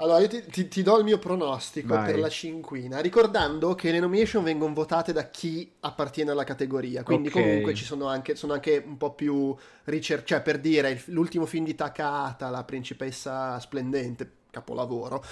Allora, 0.00 0.20
io 0.20 0.28
ti, 0.28 0.44
ti- 0.48 0.68
ti 0.68 0.82
do 0.82 0.96
il 0.98 1.04
mio 1.04 1.18
pronostico 1.18 2.00
Vai. 2.00 2.02
per 2.02 2.18
la 2.20 2.28
cinquina, 2.28 3.00
ricordando 3.00 3.74
che 3.74 3.90
le 3.90 3.98
nomination 3.98 4.44
vengono 4.44 4.72
votate 4.72 5.12
da 5.12 5.28
chi 5.28 5.72
appartiene 5.80 6.30
alla 6.30 6.44
categoria, 6.44 7.02
quindi 7.02 7.28
Ok. 7.28 7.30
comunque 7.30 7.74
ci 7.74 7.84
sono 7.84 8.06
anche, 8.06 8.36
sono 8.36 8.52
anche 8.52 8.80
un 8.86 8.96
po' 8.96 9.12
più 9.14 9.56
ricercati, 9.84 10.28
cioè 10.34 10.42
per 10.42 10.60
dire, 10.60 11.02
l'ultimo 11.06 11.46
film 11.46 11.64
di 11.64 11.74
Takahata, 11.74 12.48
La 12.48 12.62
principessa 12.62 13.58
splendente, 13.58 14.30
capolavoro, 14.50 15.22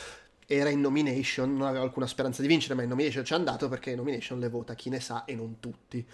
era 0.47 0.71
in 0.71 0.81
nomination, 0.81 1.57
non 1.57 1.67
aveva 1.67 1.85
alcuna 1.85 2.07
speranza 2.07 2.41
di 2.41 2.49
vincere, 2.49 2.75
ma 2.75 2.83
in 2.83 2.89
nomination 2.89 3.25
ci 3.25 3.33
è 3.33 3.37
andato 3.37 3.69
perché 3.69 3.91
in 3.91 3.97
nomination 3.97 4.39
le 4.39 4.49
vota 4.49 4.75
chi 4.75 4.89
ne 4.89 5.01
sa 5.01 5.25
e 5.25 5.35
non 5.35 5.59
tutti. 5.61 6.07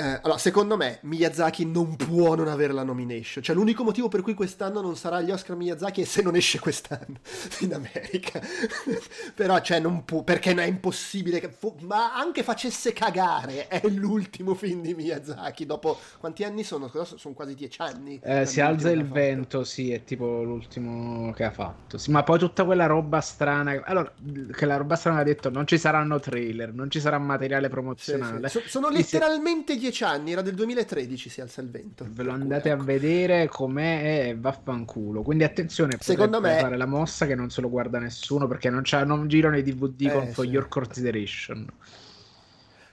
Eh, 0.00 0.20
allora, 0.22 0.38
secondo 0.38 0.76
me 0.76 1.00
Miyazaki 1.02 1.64
non 1.64 1.96
può 1.96 2.36
non 2.36 2.46
avere 2.46 2.72
la 2.72 2.84
nomination. 2.84 3.42
Cioè, 3.42 3.56
l'unico 3.56 3.82
motivo 3.82 4.06
per 4.06 4.22
cui 4.22 4.32
quest'anno 4.34 4.80
non 4.80 4.96
sarà 4.96 5.16
agli 5.16 5.32
Oscar 5.32 5.56
Miyazaki 5.56 6.02
è 6.02 6.04
se 6.04 6.22
non 6.22 6.36
esce 6.36 6.60
quest'anno 6.60 7.16
in 7.60 7.74
America. 7.74 8.40
Però, 9.34 9.60
cioè, 9.60 9.80
non 9.80 10.04
può, 10.04 10.22
perché 10.22 10.54
non 10.54 10.62
è 10.62 10.68
impossibile. 10.68 11.40
Che 11.40 11.48
fu- 11.50 11.74
ma 11.80 12.14
anche 12.14 12.44
facesse 12.44 12.92
cagare, 12.92 13.66
è 13.66 13.80
l'ultimo 13.88 14.54
film 14.54 14.82
di 14.82 14.94
Miyazaki. 14.94 15.66
Dopo 15.66 15.98
quanti 16.20 16.44
anni 16.44 16.62
sono? 16.62 16.88
Sono 17.04 17.34
quasi 17.34 17.56
dieci 17.56 17.80
anni. 17.82 18.20
Eh, 18.22 18.46
si 18.46 18.60
alza 18.60 18.90
il 18.90 19.04
vento, 19.04 19.64
sì, 19.64 19.90
è 19.92 20.04
tipo 20.04 20.44
l'ultimo 20.44 21.32
che 21.32 21.42
ha 21.42 21.50
fatto. 21.50 21.98
Sì, 21.98 22.12
ma 22.12 22.22
poi 22.22 22.38
tutta 22.38 22.64
quella 22.64 22.86
roba 22.86 23.20
strana. 23.20 23.82
Allora, 23.84 24.12
che 24.52 24.64
la 24.64 24.76
roba 24.76 24.94
strana 24.94 25.18
ha 25.18 25.24
detto: 25.24 25.50
non 25.50 25.66
ci 25.66 25.76
saranno 25.76 26.20
trailer, 26.20 26.72
non 26.72 26.88
ci 26.88 27.00
sarà 27.00 27.18
materiale 27.18 27.64
Sì, 27.66 27.72
promozionale. 27.72 28.48
sì. 28.48 28.60
So- 28.60 28.68
sono 28.68 28.88
letteralmente 28.90 29.76
dieci 29.88 30.04
anni, 30.04 30.32
era 30.32 30.42
del 30.42 30.54
2013 30.54 31.28
si 31.28 31.40
alza 31.40 31.60
il 31.60 31.70
vento. 31.70 32.10
Ve 32.10 32.22
lo 32.24 32.32
andate 32.32 32.70
a 32.70 32.74
ecco. 32.74 32.84
vedere 32.84 33.46
com'è 33.48 34.28
e 34.30 34.36
vaffanculo. 34.36 35.22
Quindi 35.22 35.44
attenzione, 35.44 35.96
Secondo 35.98 36.40
me- 36.40 36.56
fare 36.56 36.76
la 36.76 36.86
mossa 36.86 37.26
che 37.26 37.34
non 37.36 37.50
se 37.50 37.60
lo 37.60 37.68
guarda 37.68 37.98
nessuno 38.00 38.46
perché 38.48 38.68
non, 38.70 38.80
c'ha- 38.84 39.04
non 39.04 39.28
girano 39.28 39.56
i 39.58 39.62
DVD 39.62 40.10
con 40.10 40.26
Eh, 40.26 40.26
For 40.26 40.44
sì. 40.44 40.50
Your 40.50 40.68
Consideration. 40.68 41.70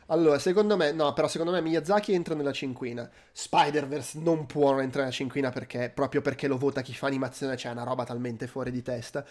Allora, 0.07 0.37
secondo 0.37 0.77
me, 0.77 0.91
no, 0.91 1.13
però 1.13 1.27
secondo 1.27 1.51
me 1.51 1.61
Miyazaki 1.61 2.13
entra 2.13 2.35
nella 2.35 2.51
cinquina. 2.51 3.09
Spider-Verse 3.31 4.19
non 4.19 4.45
può 4.45 4.69
entrare 4.79 5.05
nella 5.05 5.11
cinquina 5.11 5.49
perché, 5.49 5.89
proprio 5.93 6.21
perché 6.21 6.47
lo 6.47 6.57
vota 6.57 6.81
chi 6.81 6.93
fa 6.93 7.07
animazione, 7.07 7.55
c'è 7.55 7.71
una 7.71 7.83
roba 7.83 8.03
talmente 8.05 8.45
fuori 8.47 8.69
di 8.71 8.83
testa. 8.83 9.25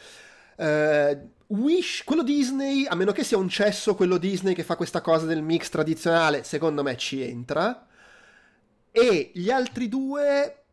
Uh, 0.56 1.32
Wish, 1.47 2.02
quello 2.05 2.22
Disney, 2.22 2.86
a 2.86 2.94
meno 2.94 3.12
che 3.12 3.22
sia 3.22 3.36
un 3.36 3.48
cesso 3.48 3.94
quello 3.94 4.16
Disney 4.16 4.55
che 4.55 4.64
fa 4.64 4.76
questa 4.76 5.01
cosa 5.01 5.26
del 5.26 5.43
mix 5.43 5.68
tradizionale, 5.68 6.43
secondo 6.43 6.82
me 6.82 6.97
ci 6.97 7.22
entra. 7.22 7.86
E 8.90 9.31
gli 9.35 9.51
altri 9.51 9.89
due 9.89 10.64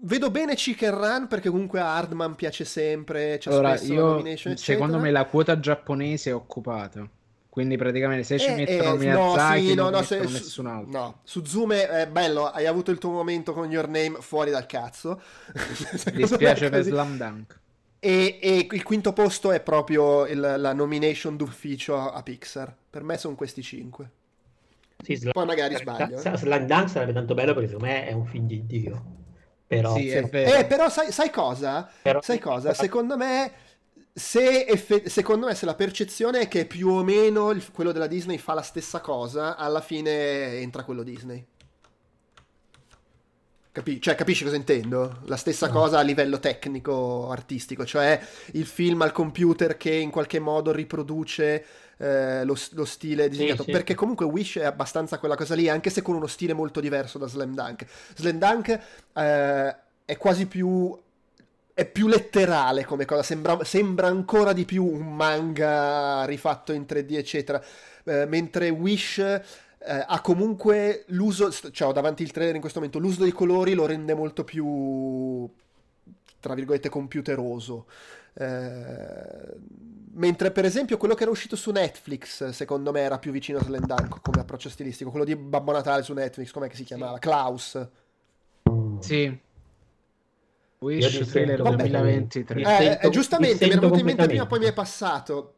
vedo 0.00 0.30
bene 0.30 0.54
Chicken 0.54 0.90
Run 0.90 1.26
perché 1.28 1.50
comunque 1.50 1.80
a 1.80 1.94
Hardman 1.94 2.34
piace 2.34 2.64
sempre. 2.64 3.38
C'è 3.38 3.50
allora, 3.50 3.78
io, 3.80 4.22
secondo 4.56 4.98
me 4.98 5.10
la 5.10 5.24
quota 5.24 5.58
giapponese 5.58 6.30
è 6.30 6.34
occupata. 6.34 7.08
Quindi 7.48 7.76
praticamente 7.76 8.22
se 8.22 8.38
ci 8.38 8.46
eh, 8.46 8.54
mettono 8.54 8.94
eh, 8.94 8.98
Miyazaki 8.98 9.62
no, 9.62 9.68
sì, 9.68 9.74
no, 9.74 9.90
no, 9.90 10.02
se, 10.02 10.18
nessun 10.20 10.66
altro. 10.66 10.90
No, 10.90 11.20
su 11.24 11.44
Zume 11.44 11.88
è 11.88 12.06
bello, 12.06 12.46
hai 12.46 12.66
avuto 12.66 12.90
il 12.90 12.98
tuo 12.98 13.10
momento 13.10 13.52
con 13.52 13.70
Your 13.70 13.88
Name 13.88 14.18
fuori 14.20 14.50
dal 14.50 14.66
cazzo. 14.66 15.20
Mi 16.12 16.18
dispiace 16.18 16.68
per 16.68 16.84
Slam 16.84 17.16
Dunk. 17.16 17.57
E, 18.00 18.38
e, 18.40 18.66
il 18.70 18.82
quinto 18.82 19.12
posto 19.12 19.50
è 19.50 19.60
proprio 19.60 20.26
il, 20.26 20.38
la 20.38 20.72
nomination 20.72 21.36
d'ufficio 21.36 21.96
a 21.96 22.22
Pixar. 22.22 22.74
Per 22.90 23.02
me 23.02 23.16
sono 23.18 23.34
questi 23.34 23.62
cinque. 23.62 24.10
Sì, 25.02 25.16
Slam, 25.16 25.32
Poi 25.32 25.46
magari 25.46 25.76
sbaglio. 25.76 26.20
Eh. 26.20 26.36
Slam 26.36 26.66
Dunk 26.66 26.88
sarebbe 26.88 27.12
tanto 27.12 27.34
bello 27.34 27.54
perché 27.54 27.68
secondo 27.68 27.92
me 27.92 28.06
è 28.06 28.12
un 28.12 28.26
film 28.26 28.46
di 28.46 28.66
Dio. 28.66 29.16
Però, 29.66 29.94
sì, 29.94 30.08
sì. 30.08 30.16
Eh, 30.16 30.64
però 30.66 30.88
sai, 30.88 31.12
sai 31.12 31.30
cosa? 31.30 31.90
Però, 32.02 32.22
sai 32.22 32.38
cosa? 32.38 32.72
Secondo 32.72 33.16
me 33.16 33.52
se 34.14 34.66
effe- 34.66 35.08
secondo 35.08 35.46
me 35.46 35.54
se 35.54 35.66
la 35.66 35.74
percezione 35.74 36.40
è 36.40 36.48
che 36.48 36.64
più 36.64 36.88
o 36.88 37.04
meno 37.04 37.50
il, 37.50 37.70
quello 37.70 37.92
della 37.92 38.06
Disney 38.06 38.38
fa 38.38 38.54
la 38.54 38.62
stessa 38.62 39.00
cosa, 39.00 39.56
alla 39.56 39.80
fine 39.80 40.58
entra 40.58 40.84
quello 40.84 41.02
Disney. 41.02 41.44
Capi- 43.78 44.00
cioè, 44.00 44.16
capisci 44.16 44.42
cosa 44.42 44.56
intendo? 44.56 45.18
La 45.26 45.36
stessa 45.36 45.68
cosa 45.70 46.00
a 46.00 46.02
livello 46.02 46.40
tecnico, 46.40 47.30
artistico, 47.30 47.86
cioè 47.86 48.20
il 48.54 48.66
film 48.66 49.02
al 49.02 49.12
computer 49.12 49.76
che 49.76 49.94
in 49.94 50.10
qualche 50.10 50.40
modo 50.40 50.72
riproduce 50.72 51.64
eh, 51.96 52.44
lo, 52.44 52.56
lo, 52.72 52.84
stile 52.84 53.28
disegnato. 53.28 53.62
Sì, 53.62 53.66
sì. 53.66 53.70
Perché 53.70 53.94
comunque 53.94 54.26
Wish 54.26 54.56
è 54.56 54.64
abbastanza 54.64 55.18
quella 55.18 55.36
cosa 55.36 55.54
lì, 55.54 55.68
anche 55.68 55.90
se 55.90 56.02
con 56.02 56.16
uno 56.16 56.26
stile 56.26 56.54
molto 56.54 56.80
diverso 56.80 57.18
da 57.18 57.28
Slam 57.28 57.54
Dunk. 57.54 57.86
Slam 58.16 58.38
Dunk 58.38 58.80
eh, 59.14 59.76
è 60.04 60.16
quasi 60.16 60.46
più 60.46 60.98
è 61.72 61.84
più 61.86 62.08
letterale 62.08 62.84
come 62.84 63.04
cosa, 63.04 63.22
sembra, 63.22 63.62
sembra, 63.62 64.08
ancora 64.08 64.52
di 64.52 64.64
più 64.64 64.84
un 64.84 65.14
manga 65.14 66.24
rifatto 66.24 66.72
in 66.72 66.82
3D, 66.82 67.14
eccetera. 67.14 67.62
Eh, 68.02 68.26
mentre 68.26 68.70
Wish 68.70 69.22
eh, 69.78 70.04
ha 70.06 70.20
comunque 70.20 71.04
l'uso, 71.08 71.50
cioè 71.50 71.88
ho 71.88 71.92
davanti 71.92 72.22
il 72.22 72.32
trailer 72.32 72.54
in 72.54 72.60
questo 72.60 72.78
momento, 72.78 72.98
l'uso 72.98 73.22
dei 73.22 73.32
colori 73.32 73.74
lo 73.74 73.86
rende 73.86 74.14
molto 74.14 74.44
più, 74.44 75.48
tra 76.40 76.54
virgolette, 76.54 76.88
computeroso. 76.88 77.86
Eh, 78.34 79.56
mentre 80.12 80.50
per 80.50 80.64
esempio 80.64 80.96
quello 80.96 81.14
che 81.14 81.22
era 81.22 81.30
uscito 81.30 81.56
su 81.56 81.70
Netflix, 81.70 82.48
secondo 82.50 82.92
me 82.92 83.00
era 83.00 83.18
più 83.18 83.32
vicino 83.32 83.58
a 83.58 83.62
Slendank 83.62 84.20
come 84.20 84.40
approccio 84.40 84.68
stilistico, 84.68 85.10
quello 85.10 85.24
di 85.24 85.36
Babbo 85.36 85.72
Natale 85.72 86.02
su 86.02 86.12
Netflix, 86.12 86.50
com'è 86.50 86.68
che 86.68 86.76
si 86.76 86.84
chiamava? 86.84 87.14
Sì. 87.14 87.20
Klaus. 87.20 87.88
Sì. 89.00 89.40
Wish 90.80 91.26
trailer 91.30 91.60
2023. 91.62 92.62
Eh, 92.62 92.98
eh, 93.02 93.10
giustamente, 93.10 93.64
mi 93.66 93.72
era 93.72 93.80
venuto 93.80 93.98
in 93.98 94.04
mente 94.04 94.26
prima, 94.26 94.46
poi 94.46 94.58
mi 94.60 94.66
è 94.66 94.72
passato. 94.72 95.54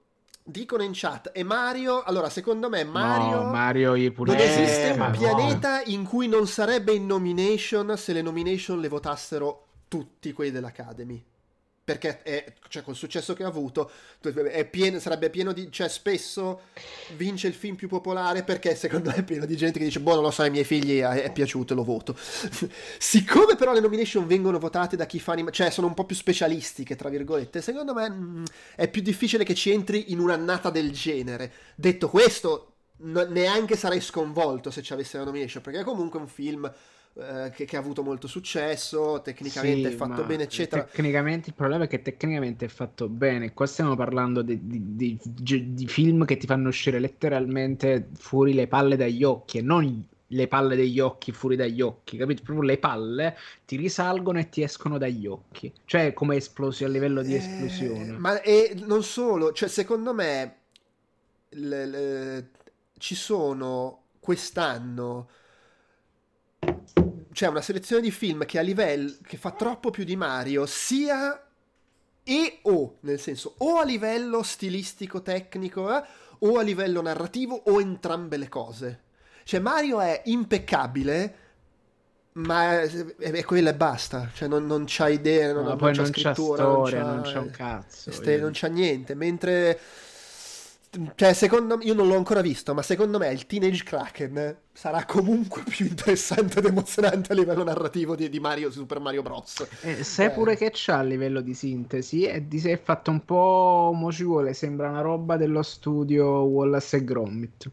Dicono 0.50 0.82
in 0.82 0.90
chat, 0.92 1.30
e 1.32 1.44
Mario, 1.44 2.02
allora 2.02 2.28
secondo 2.28 2.68
me 2.68 2.82
Mario, 2.82 3.42
no, 3.42 3.50
Mario 3.50 3.94
non 3.94 4.36
esiste 4.36 4.94
eh, 4.94 5.00
un 5.00 5.10
pianeta 5.12 5.76
no. 5.76 5.82
in 5.86 6.04
cui 6.04 6.26
non 6.26 6.48
sarebbe 6.48 6.92
in 6.92 7.06
nomination 7.06 7.96
se 7.96 8.12
le 8.12 8.20
nomination 8.20 8.80
le 8.80 8.88
votassero 8.88 9.66
tutti 9.86 10.32
quelli 10.32 10.50
dell'Academy 10.50 11.24
perché 11.90 12.22
è, 12.22 12.52
cioè, 12.68 12.84
col 12.84 12.94
successo 12.94 13.34
che 13.34 13.42
ha 13.42 13.48
avuto 13.48 13.90
pieno, 14.70 15.00
sarebbe 15.00 15.28
pieno 15.28 15.52
di 15.52 15.72
cioè 15.72 15.88
spesso 15.88 16.60
vince 17.16 17.48
il 17.48 17.54
film 17.54 17.74
più 17.74 17.88
popolare 17.88 18.44
perché 18.44 18.76
secondo 18.76 19.10
me 19.10 19.16
è 19.16 19.22
pieno 19.24 19.44
di 19.44 19.56
gente 19.56 19.80
che 19.80 19.84
dice 19.86 19.98
boh 19.98 20.14
non 20.14 20.22
lo 20.22 20.30
so 20.30 20.42
ai 20.42 20.50
miei 20.50 20.62
figli 20.62 21.00
è, 21.00 21.22
è 21.22 21.32
piaciuto 21.32 21.74
lo 21.74 21.82
voto. 21.82 22.14
Siccome 22.98 23.56
però 23.56 23.72
le 23.72 23.80
nomination 23.80 24.24
vengono 24.26 24.60
votate 24.60 24.94
da 24.94 25.06
chi 25.06 25.18
fa 25.18 25.32
anima 25.32 25.50
cioè 25.50 25.70
sono 25.70 25.88
un 25.88 25.94
po' 25.94 26.04
più 26.04 26.14
specialistiche 26.14 26.94
tra 26.94 27.08
virgolette 27.08 27.60
secondo 27.60 27.92
me 27.92 28.08
mh, 28.08 28.14
mm, 28.14 28.44
è 28.76 28.88
più 28.88 29.02
difficile 29.02 29.42
che 29.42 29.54
ci 29.54 29.72
entri 29.72 30.12
in 30.12 30.20
un'annata 30.20 30.70
del 30.70 30.92
genere. 30.92 31.52
Detto 31.74 32.08
questo 32.08 32.66
neanche 32.98 33.76
sarei 33.76 34.00
sconvolto 34.00 34.70
se 34.70 34.82
ci 34.82 34.92
avesse 34.92 35.18
la 35.18 35.24
nomination 35.24 35.62
perché 35.62 35.80
è 35.80 35.84
comunque 35.84 36.20
un 36.20 36.28
film 36.28 36.72
eh, 37.14 37.50
che, 37.52 37.64
che, 37.64 37.76
ha 37.76 37.80
avuto 37.80 38.02
molto 38.02 38.28
successo, 38.28 39.20
tecnicamente 39.22 39.88
sì, 39.88 39.94
è 39.94 39.96
fatto 39.96 40.22
bene, 40.24 40.44
eccetera. 40.44 40.84
Tecnicamente 40.84 41.48
il 41.48 41.54
problema 41.54 41.84
è 41.84 41.88
che 41.88 42.02
tecnicamente 42.02 42.66
è 42.66 42.68
fatto 42.68 43.08
bene. 43.08 43.52
Qua 43.52 43.66
stiamo 43.66 43.96
parlando 43.96 44.42
di, 44.42 44.58
di, 44.62 45.18
di, 45.22 45.74
di 45.74 45.86
film 45.88 46.24
che 46.24 46.36
ti 46.36 46.46
fanno 46.46 46.68
uscire 46.68 47.00
letteralmente 47.00 48.08
fuori 48.16 48.54
le 48.54 48.68
palle 48.68 48.96
dagli 48.96 49.24
occhi 49.24 49.58
e 49.58 49.62
non 49.62 50.06
le 50.32 50.46
palle 50.46 50.76
degli 50.76 51.00
occhi 51.00 51.32
fuori 51.32 51.56
dagli 51.56 51.80
occhi, 51.80 52.16
capito? 52.16 52.42
Proprio 52.44 52.64
le 52.64 52.78
palle 52.78 53.36
ti 53.64 53.76
risalgono 53.76 54.38
e 54.38 54.48
ti 54.48 54.62
escono 54.62 54.96
dagli 54.96 55.26
occhi. 55.26 55.72
Cioè, 55.84 56.12
come 56.12 56.36
esplosi 56.36 56.84
a 56.84 56.88
livello 56.88 57.22
di 57.22 57.34
eh, 57.34 57.38
esplosione. 57.38 58.12
Ma 58.18 58.40
e 58.40 58.74
non 58.86 59.02
solo, 59.02 59.52
cioè, 59.52 59.68
secondo 59.68 60.14
me 60.14 60.56
le, 61.48 61.86
le, 61.86 62.48
ci 62.98 63.16
sono 63.16 64.02
quest'anno 64.20 65.28
c'è 67.40 67.46
una 67.46 67.62
selezione 67.62 68.02
di 68.02 68.10
film 68.10 68.44
che 68.44 68.58
a 68.58 68.60
livello 68.60 69.14
che 69.26 69.38
fa 69.38 69.52
troppo 69.52 69.88
più 69.88 70.04
di 70.04 70.14
Mario 70.14 70.66
sia 70.66 71.42
e 72.22 72.58
o 72.64 72.98
nel 73.00 73.18
senso 73.18 73.54
o 73.56 73.78
a 73.78 73.84
livello 73.84 74.42
stilistico 74.42 75.22
tecnico 75.22 75.90
eh, 75.90 76.02
o 76.40 76.58
a 76.58 76.62
livello 76.62 77.00
narrativo 77.00 77.62
o 77.64 77.80
entrambe 77.80 78.36
le 78.36 78.50
cose. 78.50 79.00
Cioè 79.44 79.58
Mario 79.58 80.02
è 80.02 80.20
impeccabile 80.26 81.34
ma 82.32 82.82
è, 82.82 82.90
è 83.16 83.44
quella 83.44 83.70
e 83.70 83.74
basta. 83.74 84.28
Cioè 84.34 84.46
non, 84.46 84.66
non 84.66 84.84
c'ha 84.86 85.08
idee 85.08 85.54
non, 85.54 85.62
no, 85.64 85.68
non, 85.76 85.78
c'ha 85.78 86.02
non 86.02 86.06
scrittura 86.12 86.62
c'ha 86.62 86.70
storia, 86.70 87.02
non 87.02 87.08
c'ha, 87.08 87.22
non 87.22 87.32
c'ha 87.32 87.40
un 87.40 87.50
cazzo 87.50 88.12
ste, 88.12 88.36
non 88.36 88.50
c'ha 88.52 88.68
niente 88.68 89.14
mentre 89.14 89.80
cioè, 91.14 91.32
secondo 91.34 91.76
me, 91.76 91.84
io 91.84 91.94
non 91.94 92.08
l'ho 92.08 92.16
ancora 92.16 92.40
visto, 92.40 92.74
ma 92.74 92.82
secondo 92.82 93.18
me 93.18 93.30
il 93.32 93.46
Teenage 93.46 93.84
Kraken 93.84 94.56
sarà 94.72 95.04
comunque 95.04 95.62
più 95.62 95.86
interessante 95.86 96.58
ed 96.58 96.64
emozionante 96.64 97.30
a 97.30 97.36
livello 97.36 97.62
narrativo 97.62 98.16
di, 98.16 98.28
di 98.28 98.40
Mario 98.40 98.72
Super 98.72 98.98
Mario 98.98 99.22
Bros. 99.22 99.66
Eh, 99.82 100.02
sai 100.02 100.26
eh. 100.26 100.30
pure 100.30 100.56
che 100.56 100.70
c'ha 100.72 100.98
a 100.98 101.02
livello 101.02 101.42
di 101.42 101.54
sintesi 101.54 102.24
e 102.24 102.48
di 102.48 102.58
sé 102.58 102.72
è 102.72 102.80
fatto 102.82 103.12
un 103.12 103.24
po' 103.24 103.92
mo 103.94 104.10
ci 104.10 104.24
vuole, 104.24 104.52
sembra 104.52 104.88
una 104.88 105.00
roba 105.00 105.36
dello 105.36 105.62
studio 105.62 106.26
Wallace 106.42 106.96
e 106.96 107.04
Gromit. 107.04 107.70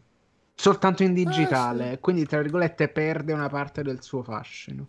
Soltanto 0.54 1.02
in 1.02 1.12
digitale, 1.12 1.88
ah, 1.88 1.92
sì. 1.94 1.98
quindi 1.98 2.24
tra 2.24 2.40
virgolette 2.40 2.88
perde 2.88 3.32
una 3.32 3.48
parte 3.48 3.82
del 3.82 4.00
suo 4.00 4.22
fascino. 4.22 4.86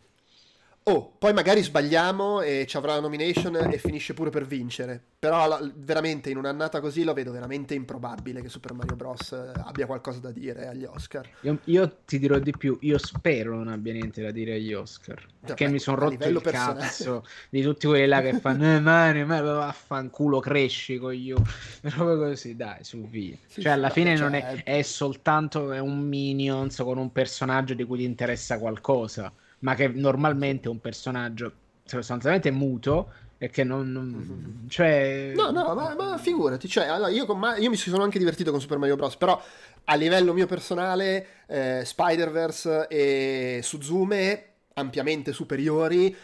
Oh, 0.92 1.14
poi 1.20 1.34
magari 1.34 1.62
sbagliamo 1.62 2.42
e 2.42 2.66
ci 2.68 2.76
avrà 2.76 2.96
la 2.96 3.00
nomination 3.00 3.56
e 3.58 3.78
finisce 3.78 4.16
pure 4.16 4.32
per 4.32 4.48
vincere. 4.48 5.00
Però 5.20 5.48
la, 5.48 5.72
veramente 5.76 6.32
in 6.32 6.38
un'annata 6.38 6.80
così 6.80 7.04
lo 7.04 7.14
vedo 7.14 7.32
veramente 7.32 7.76
improbabile 7.76 8.42
che 8.42 8.50
Super 8.50 8.74
Mario 8.74 8.96
Bros. 8.96 9.34
abbia 9.34 9.86
qualcosa 9.86 10.18
da 10.18 10.32
dire 10.32 10.68
agli 10.68 10.86
Oscar. 10.86 11.30
Io, 11.42 11.60
io 11.66 11.98
ti 12.06 12.18
dirò 12.18 12.40
di 12.40 12.54
più, 12.58 12.76
io 12.82 12.98
spero 12.98 13.56
non 13.56 13.68
abbia 13.68 13.94
niente 13.94 14.24
da 14.24 14.32
dire 14.32 14.56
agli 14.56 14.74
Oscar. 14.74 15.24
Perché 15.42 15.68
mi 15.68 15.78
sono 15.78 15.98
rotto 15.98 16.28
il 16.28 16.42
personale. 16.42 16.80
cazzo 16.80 17.24
di 17.52 17.62
tutti 17.62 17.86
quelli 17.86 18.08
là 18.08 18.22
che 18.22 18.40
fanno 18.40 18.74
eh, 18.74 18.80
Mario, 18.80 19.28
Mario, 19.28 19.54
vaffanculo, 19.58 20.40
cresci 20.40 20.98
con 20.98 21.14
io. 21.14 21.40
Proprio 21.82 22.18
così, 22.18 22.56
dai, 22.56 22.84
su 22.84 23.08
via. 23.08 23.36
Sì, 23.46 23.62
cioè, 23.62 23.74
alla 23.74 23.92
fine 23.92 24.18
cioè... 24.18 24.24
non 24.24 24.34
è, 24.34 24.64
è 24.64 24.82
soltanto 24.82 25.66
un 25.66 26.00
Minions 26.00 26.78
con 26.78 26.98
un 26.98 27.12
personaggio 27.12 27.76
di 27.76 27.84
cui 27.84 28.00
ti 28.00 28.06
interessa 28.06 28.58
qualcosa 28.58 29.32
ma 29.60 29.76
che 29.76 29.88
normalmente 29.88 30.68
è 30.68 30.72
un 30.72 30.80
personaggio 30.80 31.52
sostanzialmente 31.84 32.52
muto 32.52 33.12
e 33.38 33.50
che 33.50 33.64
non, 33.64 33.92
non 33.92 34.06
mm-hmm. 34.06 34.68
cioè 34.68 35.32
no 35.36 35.50
no 35.52 35.74
ma, 35.74 35.96
ma 35.96 36.18
figurati 36.18 36.68
cioè, 36.68 36.88
allora, 36.88 37.10
io, 37.10 37.26
con, 37.26 37.42
io, 37.58 37.70
mi 37.70 37.78
sono 37.78 38.04
anche 38.04 38.20
divertito 38.20 38.52
con 38.52 38.60
Super 38.60 38.78
Mario 38.78 38.98
Bros 38.98 39.16
però 39.16 39.42
a 39.86 39.96
livello 39.96 40.34
mio 40.34 40.46
personale 40.46 41.26
eh, 41.48 41.82
Spider-Verse 41.84 42.88
e 42.88 43.62
Suzume 43.64 44.46
ampiamente 44.74 45.32
superiori 45.32 46.16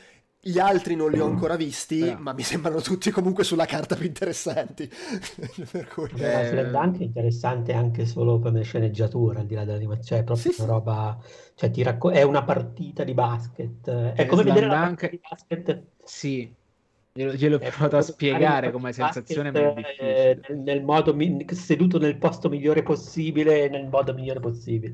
gli 0.48 0.60
altri 0.60 0.96
non 0.96 1.10
li 1.10 1.20
ho 1.20 1.26
ancora 1.26 1.56
visti, 1.56 2.02
Beh. 2.02 2.18
ma 2.20 2.32
mi 2.32 2.44
sembrano 2.44 2.80
tutti 2.80 3.10
comunque 3.10 3.44
sulla 3.44 3.66
carta 3.66 3.96
più 3.96 4.06
interessanti. 4.06 4.88
per 5.72 5.88
cui... 5.88 6.08
eh... 6.18 6.68
Slam 6.68 7.00
è 7.00 7.04
interessante 7.04 7.74
anche 7.74 8.06
solo 8.06 8.38
come 8.40 8.62
sceneggiatura, 8.62 9.40
al 9.40 9.48
di 9.48 9.56
là 9.56 9.66
dell'animazione, 9.66 10.06
cioè 10.06 10.20
è 10.20 10.24
proprio 10.24 10.52
sì, 10.52 10.62
una 10.62 10.72
roba, 10.72 11.18
cioè 11.56 11.72
ti 11.72 11.82
racco- 11.82 12.12
è 12.12 12.22
una 12.22 12.44
partita 12.44 13.04
di 13.04 13.16
basket, 13.16 13.90
è 13.90 14.26
come 14.28 14.44
Slam 14.44 14.54
vedere 14.54 14.72
Dunk... 14.72 14.78
la 14.78 14.86
partita 14.86 15.08
di 15.08 15.20
basket. 15.28 15.84
Sì, 16.04 16.54
Glielo, 17.18 17.34
gliel'ho 17.34 17.60
eh, 17.62 17.70
provato 17.72 17.98
a 17.98 18.02
spiegare 18.02 18.72
come 18.72 18.94
sensazione, 18.94 19.50
è 19.50 19.74
difficile. 19.74 20.42
Nel, 20.48 20.58
nel 20.60 20.84
modo, 20.84 21.16
seduto 21.54 21.98
nel 21.98 22.18
posto 22.18 22.50
migliore 22.50 22.84
possibile, 22.84 23.68
nel 23.68 23.88
modo 23.88 24.14
migliore 24.14 24.40
possibile. 24.40 24.94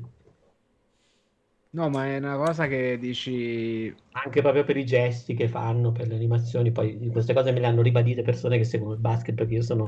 No, 1.74 1.88
ma 1.88 2.06
è 2.06 2.16
una 2.18 2.36
cosa 2.36 2.66
che 2.66 2.98
dici... 2.98 3.94
Anche 4.14 4.40
proprio 4.42 4.64
per 4.64 4.76
i 4.76 4.84
gesti 4.86 5.34
che 5.34 5.48
fanno, 5.48 5.90
per 5.92 6.06
le 6.06 6.14
animazioni, 6.14 6.70
poi 6.70 7.08
queste 7.10 7.32
cose 7.34 7.50
me 7.50 7.60
le 7.60 7.66
hanno 7.66 7.82
ribadite 7.82 8.22
persone 8.22 8.58
che 8.58 8.64
seguono 8.64 8.94
il 8.94 9.00
basket, 9.00 9.34
perché 9.34 9.54
io 9.54 9.62
sono, 9.62 9.86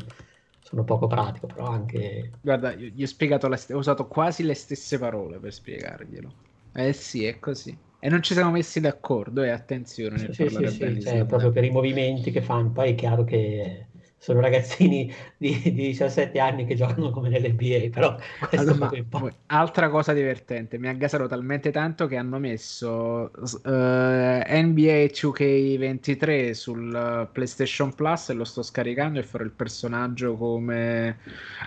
sono 0.60 0.84
poco 0.84 1.06
pratico, 1.06 1.46
però 1.46 1.66
anche... 1.68 2.30
Guarda, 2.40 2.74
gli 2.74 3.02
ho 3.02 3.06
spiegato, 3.06 3.54
st- 3.56 3.70
ho 3.72 3.78
usato 3.78 4.06
quasi 4.06 4.42
le 4.42 4.54
stesse 4.54 4.98
parole 4.98 5.38
per 5.40 5.52
spiegarglielo. 5.52 6.34
Eh 6.72 6.92
sì, 6.92 7.24
è 7.24 7.38
così. 7.38 7.76
E 7.98 8.08
non 8.10 8.22
ci 8.22 8.34
siamo 8.34 8.50
messi 8.50 8.80
d'accordo, 8.80 9.42
e 9.42 9.48
eh, 9.48 9.50
attenzione 9.50 10.18
nel 10.18 10.34
sì, 10.34 10.34
parlare 10.34 10.68
sì, 10.68 11.00
sì, 11.00 11.00
cioè, 11.00 11.26
proprio 11.26 11.50
per 11.52 11.64
i 11.64 11.70
movimenti 11.70 12.30
che 12.30 12.42
fanno. 12.42 12.72
Poi 12.72 12.90
è 12.92 12.94
chiaro 12.94 13.24
che 13.24 13.90
sono 14.24 14.40
ragazzini 14.40 15.12
di, 15.36 15.60
di 15.62 15.72
17 15.74 16.38
anni 16.38 16.64
che 16.64 16.74
giocano 16.74 17.10
come 17.10 17.28
nell'NBA, 17.28 17.90
però 17.92 18.16
questo 18.48 18.70
allora, 18.70 18.88
è 18.90 19.04
ma, 19.10 19.30
Altra 19.48 19.90
cosa 19.90 20.14
divertente, 20.14 20.78
mi 20.78 20.88
aggasano 20.88 21.26
talmente 21.26 21.70
tanto 21.70 22.06
che 22.06 22.16
hanno 22.16 22.38
messo 22.38 23.30
uh, 23.34 23.68
NBA 23.68 25.10
2K23 25.12 26.52
sul 26.52 27.28
PlayStation 27.32 27.94
Plus 27.94 28.30
e 28.30 28.32
lo 28.32 28.44
sto 28.44 28.62
scaricando 28.62 29.18
e 29.18 29.24
farò 29.24 29.44
il 29.44 29.50
personaggio 29.50 30.36
come 30.36 31.18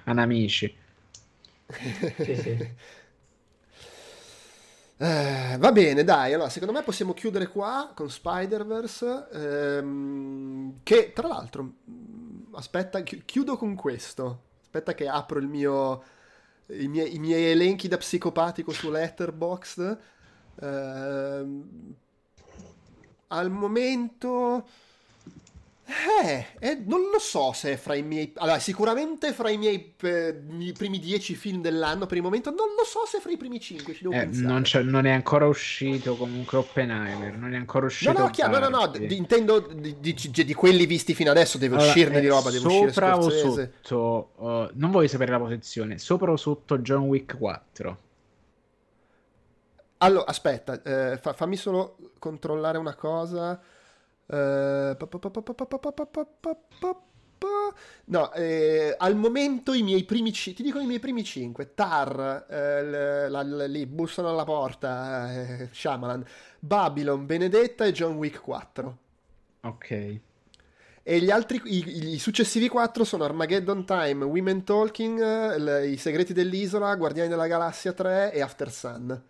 Anamici. 0.05 0.75
sì, 2.17 2.35
sì. 2.35 2.69
Eh, 4.99 5.57
va 5.59 5.71
bene, 5.71 6.03
dai. 6.03 6.33
Allora, 6.33 6.49
secondo 6.49 6.73
me 6.73 6.81
possiamo 6.81 7.13
chiudere 7.13 7.49
qua 7.49 7.91
con 7.93 8.09
Spider-Verse. 8.09 9.27
Ehm, 9.31 10.79
che 10.81 11.11
tra 11.13 11.27
l'altro, 11.27 11.73
aspetta, 12.57 13.01
chi- 13.01 13.23
chiudo 13.25 13.57
con 13.57 13.75
questo. 13.75 14.43
Aspetta, 14.61 14.93
che 14.93 15.07
apro 15.07 15.39
il 15.39 15.47
mio, 15.47 16.03
i, 16.67 16.87
miei, 16.87 17.15
i 17.15 17.19
miei 17.19 17.51
elenchi 17.51 17.87
da 17.87 17.97
psicopatico 17.97 18.71
su 18.71 18.89
Letterboxd. 18.89 19.99
Ehm, 20.61 21.95
al 23.27 23.51
momento 23.51 24.67
eh, 25.89 26.47
eh, 26.59 26.81
non 26.85 26.99
lo 27.11 27.17
so 27.17 27.53
se 27.53 27.71
è 27.71 27.77
fra 27.77 27.95
i 27.95 28.03
miei... 28.03 28.33
Allora, 28.35 28.59
sicuramente 28.59 29.31
fra 29.31 29.49
i 29.49 29.57
miei 29.57 29.93
eh, 30.01 30.41
i 30.59 30.73
primi 30.73 30.99
dieci 30.99 31.33
film 31.33 31.61
dell'anno 31.61 32.05
per 32.05 32.17
il 32.17 32.23
momento, 32.23 32.49
non 32.49 32.67
lo 32.77 32.83
so 32.83 33.05
se 33.05 33.21
fra 33.21 33.31
i 33.31 33.37
primi 33.37 33.57
cinque, 33.61 33.93
ci 33.93 34.03
devo 34.03 34.13
eh, 34.13 34.25
non, 34.25 34.65
non, 34.83 35.05
è 35.05 35.11
ancora 35.11 35.47
uscito 35.47 36.17
comunque 36.17 36.57
Oppenheimer, 36.57 37.37
non 37.37 37.53
è 37.53 37.57
ancora 37.57 37.85
uscito... 37.85 38.11
No, 38.11 38.19
no, 38.19 38.29
chiaro, 38.31 38.59
no, 38.59 38.67
no, 38.67 38.79
no, 38.79 38.87
di, 38.87 39.15
intendo 39.15 39.59
di, 39.59 39.97
di, 40.01 40.13
di, 40.13 40.53
quelli 40.53 40.85
visti 40.85 41.13
fino 41.13 41.31
adesso, 41.31 41.57
deve 41.57 41.75
allora, 41.75 41.89
uscirne 41.89 42.19
di 42.19 42.27
roba, 42.27 42.51
deve 42.51 42.67
uscire 42.67 43.09
o 43.11 43.29
sotto, 43.29 44.31
uh, 44.35 44.69
non 44.73 44.91
voglio 44.91 45.07
sapere 45.07 45.31
la 45.31 45.39
posizione, 45.39 45.99
sopra 45.99 46.31
o 46.31 46.35
sotto 46.35 46.79
John 46.79 47.03
Wick 47.03 47.37
4? 47.37 47.97
Allora, 49.99 50.25
aspetta, 50.25 50.81
eh, 50.81 51.17
fa, 51.17 51.31
fammi 51.31 51.55
solo 51.55 51.95
controllare 52.19 52.77
una 52.77 52.95
cosa... 52.95 53.57
No, 58.05 58.31
eh, 58.33 58.95
al 58.97 59.15
momento 59.15 59.73
i 59.73 59.83
miei 59.83 60.03
primi 60.05 60.31
ci- 60.31 60.53
ti 60.53 60.63
dico 60.63 60.79
i 60.79 60.85
miei 60.85 60.99
primi 60.99 61.23
cinque 61.23 61.73
Tar, 61.73 62.45
eh, 62.49 63.29
la, 63.29 63.43
la, 63.43 63.65
lì 63.67 63.85
bussano 63.85 64.29
alla 64.29 64.43
porta 64.45 65.31
eh, 65.33 65.69
Shyamalan 65.71 66.25
Babylon, 66.59 67.25
Benedetta 67.25 67.85
e 67.85 67.91
John 67.91 68.15
Wick 68.15 68.41
4 68.41 68.97
ok 69.61 70.19
e 71.03 71.19
gli 71.21 71.31
altri, 71.31 71.61
i, 71.65 72.13
i 72.13 72.19
successivi 72.19 72.67
quattro 72.67 73.05
sono 73.05 73.23
Armageddon 73.23 73.85
Time, 73.85 74.25
Women 74.25 74.65
Talking, 74.65 75.17
l- 75.57 75.89
I 75.89 75.95
segreti 75.95 76.33
dell'isola, 76.33 76.93
Guardiani 76.95 77.29
della 77.29 77.47
Galassia 77.47 77.93
3 77.93 78.33
e 78.33 78.41
After 78.41 78.69
Sun. 78.69 79.23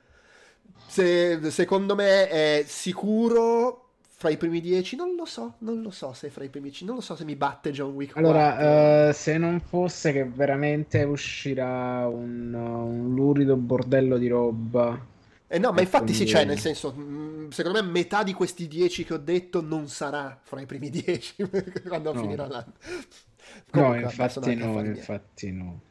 Se, 0.88 1.52
secondo 1.52 1.94
me 1.95 2.28
è 2.30 2.64
sicuro 2.65 3.86
fra 4.19 4.31
i 4.31 4.38
primi 4.38 4.61
dieci, 4.61 4.95
non 4.95 5.14
lo 5.15 5.26
so, 5.26 5.53
non 5.60 5.84
lo 5.84 5.91
so 5.91 6.11
se 6.11 6.27
è 6.27 6.30
fra 6.31 6.44
i 6.44 6.49
primi 6.49 6.69
dieci, 6.69 6.85
non 6.85 6.95
lo 6.95 7.02
so 7.02 7.15
se 7.15 7.23
mi 7.23 7.35
batte 7.35 7.69
John 7.69 7.91
Wick. 7.91 8.18
Allora, 8.18 9.10
uh, 9.10 9.14
se 9.14 9.38
non 9.38 9.60
fosse 9.60 10.11
che 10.11 10.26
veramente 10.26 11.03
uscirà 11.03 12.07
un, 12.07 12.52
un 12.52 13.14
lurido 13.14 13.56
bordello 13.56 14.18
di 14.18 14.27
roba. 14.27 14.99
Eh 15.45 15.60
no, 15.60 15.72
ma 15.72 15.81
infatti 15.81 16.15
sì, 16.15 16.26
c'è, 16.26 16.45
nel 16.45 16.57
senso, 16.57 16.95
mm, 16.98 17.49
secondo 17.49 17.80
me 17.80 17.88
metà 17.88 18.23
di 18.23 18.34
questi 18.34 18.68
dieci 18.68 19.06
che 19.06 19.14
ho 19.14 19.19
detto 19.19 19.61
non 19.61 19.88
sarà 19.88 20.35
fra 20.41 20.61
i 20.61 20.65
primi 20.65 20.89
dieci 20.89 21.35
quando 21.88 22.11
no. 22.11 22.19
finirà 22.19 22.48
l'anno. 22.48 22.73
Comunque, 23.69 23.99
no, 23.99 24.03
infatti 24.03 24.56
no, 24.56 24.84
infatti 24.84 25.52
no. 25.52 25.81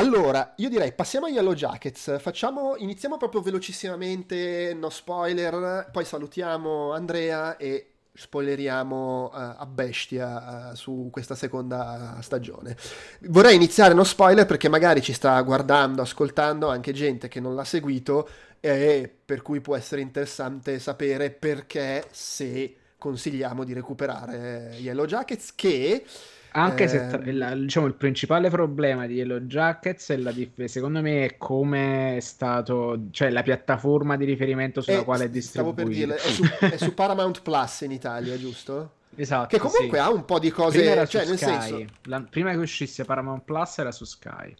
Allora, 0.00 0.54
io 0.56 0.70
direi 0.70 0.92
passiamo 0.94 1.26
a 1.26 1.28
Yellow 1.28 1.52
Jackets, 1.52 2.18
Facciamo, 2.20 2.74
iniziamo 2.78 3.18
proprio 3.18 3.42
velocissimamente, 3.42 4.72
no 4.72 4.88
spoiler, 4.88 5.90
poi 5.92 6.06
salutiamo 6.06 6.92
Andrea 6.94 7.58
e 7.58 7.90
spoileriamo 8.14 9.24
uh, 9.24 9.30
a 9.34 9.66
bestia 9.66 10.70
uh, 10.70 10.74
su 10.74 11.10
questa 11.12 11.34
seconda 11.34 12.16
stagione. 12.22 12.78
Vorrei 13.24 13.56
iniziare 13.56 13.92
no 13.92 14.04
spoiler 14.04 14.46
perché 14.46 14.70
magari 14.70 15.02
ci 15.02 15.12
sta 15.12 15.38
guardando, 15.42 16.00
ascoltando 16.00 16.70
anche 16.70 16.94
gente 16.94 17.28
che 17.28 17.40
non 17.40 17.54
l'ha 17.54 17.64
seguito 17.64 18.26
e 18.58 19.14
per 19.22 19.42
cui 19.42 19.60
può 19.60 19.76
essere 19.76 20.00
interessante 20.00 20.78
sapere 20.78 21.28
perché 21.28 22.06
se 22.10 22.74
consigliamo 22.96 23.64
di 23.64 23.74
recuperare 23.74 24.76
Yellow 24.78 25.04
Jackets 25.04 25.54
che 25.54 26.06
anche 26.52 26.84
eh... 26.84 26.88
se 26.88 27.06
tra, 27.06 27.54
diciamo, 27.54 27.86
il 27.86 27.94
principale 27.94 28.50
problema 28.50 29.06
di 29.06 29.14
Yellow 29.14 29.38
Jackets 29.38 30.10
è 30.10 30.16
la 30.16 30.32
dif- 30.32 30.64
secondo 30.64 31.00
me 31.00 31.24
è 31.24 31.36
come 31.36 32.16
è 32.16 32.20
stato, 32.20 32.98
cioè 33.10 33.30
la 33.30 33.42
piattaforma 33.42 34.16
di 34.16 34.24
riferimento 34.24 34.80
sulla 34.80 35.00
eh, 35.00 35.04
quale 35.04 35.24
è 35.24 35.28
distribuito. 35.28 35.82
Stavo 35.82 35.88
per 35.88 35.96
dire, 35.96 36.16
è 36.16 36.18
su, 36.18 36.42
è 36.74 36.76
su 36.76 36.92
Paramount 36.94 37.42
Plus 37.42 37.80
in 37.82 37.92
Italia, 37.92 38.38
giusto? 38.38 38.98
Esatto. 39.16 39.48
Che 39.48 39.58
comunque 39.58 39.98
sì. 39.98 40.04
ha 40.04 40.10
un 40.10 40.24
po' 40.24 40.38
di 40.38 40.50
cose. 40.50 40.78
Prima 40.80 41.06
cioè, 41.06 41.26
nel 41.26 41.36
Sky. 41.36 41.46
senso... 41.46 41.84
La, 42.04 42.24
prima 42.28 42.50
che 42.52 42.58
uscisse 42.58 43.04
Paramount 43.04 43.42
Plus 43.44 43.78
era 43.78 43.92
su 43.92 44.04
Sky. 44.04 44.54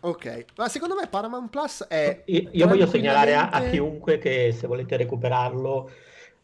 Ok, 0.00 0.44
ma 0.56 0.68
secondo 0.68 0.94
me 0.94 1.06
Paramount 1.08 1.48
Plus 1.50 1.86
è. 1.88 2.22
Io, 2.26 2.48
io 2.52 2.66
voglio 2.66 2.86
segnalare 2.86 3.34
a, 3.34 3.48
a, 3.48 3.62
chiunque 3.70 4.18
che 4.18 4.54
se 4.56 4.66
volete 4.66 4.96
recuperarlo. 4.96 5.90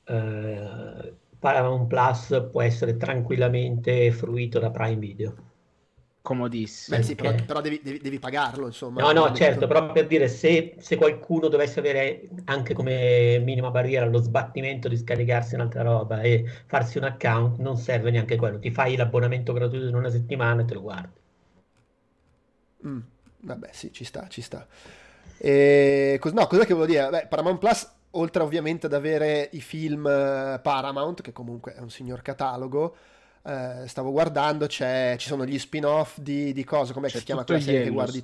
Eh, 0.05 1.15
Paramount 1.41 1.87
Plus 1.87 2.49
può 2.53 2.61
essere 2.61 2.99
tranquillamente 2.99 4.12
fruito 4.12 4.59
da 4.59 4.71
Prime 4.71 4.97
Video. 4.97 5.35
Comodissimo. 6.21 6.99
Beh, 6.99 7.03
sì, 7.03 7.15
però, 7.15 7.35
però 7.47 7.61
devi, 7.62 7.81
devi, 7.83 7.99
devi, 7.99 8.19
pagarlo, 8.19 8.67
insomma. 8.67 9.01
No, 9.01 9.12
no, 9.12 9.35
certo, 9.35 9.67
però 9.67 9.91
per 9.91 10.07
dire, 10.07 10.29
se, 10.29 10.75
se, 10.79 10.97
qualcuno 10.97 11.49
dovesse 11.49 11.81
avere 11.81 12.29
anche 12.45 12.75
come 12.75 13.41
minima 13.43 13.71
barriera 13.71 14.05
lo 14.05 14.19
sbattimento 14.19 14.87
di 14.87 14.99
scaricarsi 14.99 15.55
un'altra 15.55 15.81
roba 15.83 16.21
e 16.21 16.45
farsi 16.67 16.99
un 16.99 17.05
account, 17.05 17.59
non 17.59 17.79
serve 17.79 18.11
neanche 18.11 18.37
quello. 18.37 18.59
Ti 18.59 18.71
fai 18.71 18.97
l'abbonamento 18.97 19.55
gratuito 19.55 19.87
in 19.87 19.95
una 19.95 20.11
settimana 20.11 20.61
e 20.61 20.65
te 20.67 20.75
lo 20.75 20.83
guardi. 20.83 21.19
Mm, 22.87 23.01
vabbè, 23.41 23.71
sì, 23.73 23.91
ci 23.91 24.05
sta, 24.05 24.29
ci 24.29 24.43
sta. 24.43 24.67
E, 25.39 26.21
no, 26.23 26.47
cosa 26.47 26.67
che 26.67 26.75
volevo 26.75 26.85
dire? 26.85 27.09
Beh, 27.09 27.27
Paramount 27.29 27.59
Plus 27.59 27.99
oltre 28.12 28.43
ovviamente 28.43 28.87
ad 28.87 28.93
avere 28.93 29.49
i 29.53 29.61
film 29.61 30.07
eh, 30.07 30.59
Paramount, 30.62 31.23
che 31.23 31.32
comunque 31.32 31.74
è 31.74 31.81
un 31.81 31.91
signor 31.91 32.23
catalogo, 32.23 32.97
eh, 33.43 33.85
stavo 33.87 34.11
guardando, 34.11 34.66
ci 34.66 34.85
sono 35.16 35.47
gli 35.47 35.59
spin-off 35.59 36.19
di, 36.19 36.53
di 36.53 36.65
cosa, 36.65 36.93
come 36.93 37.09
si 37.09 37.23
chiama 37.23 37.45
quella 37.45 37.61
serie 37.61 37.85
che 37.85 37.91
guardi? 37.91 38.23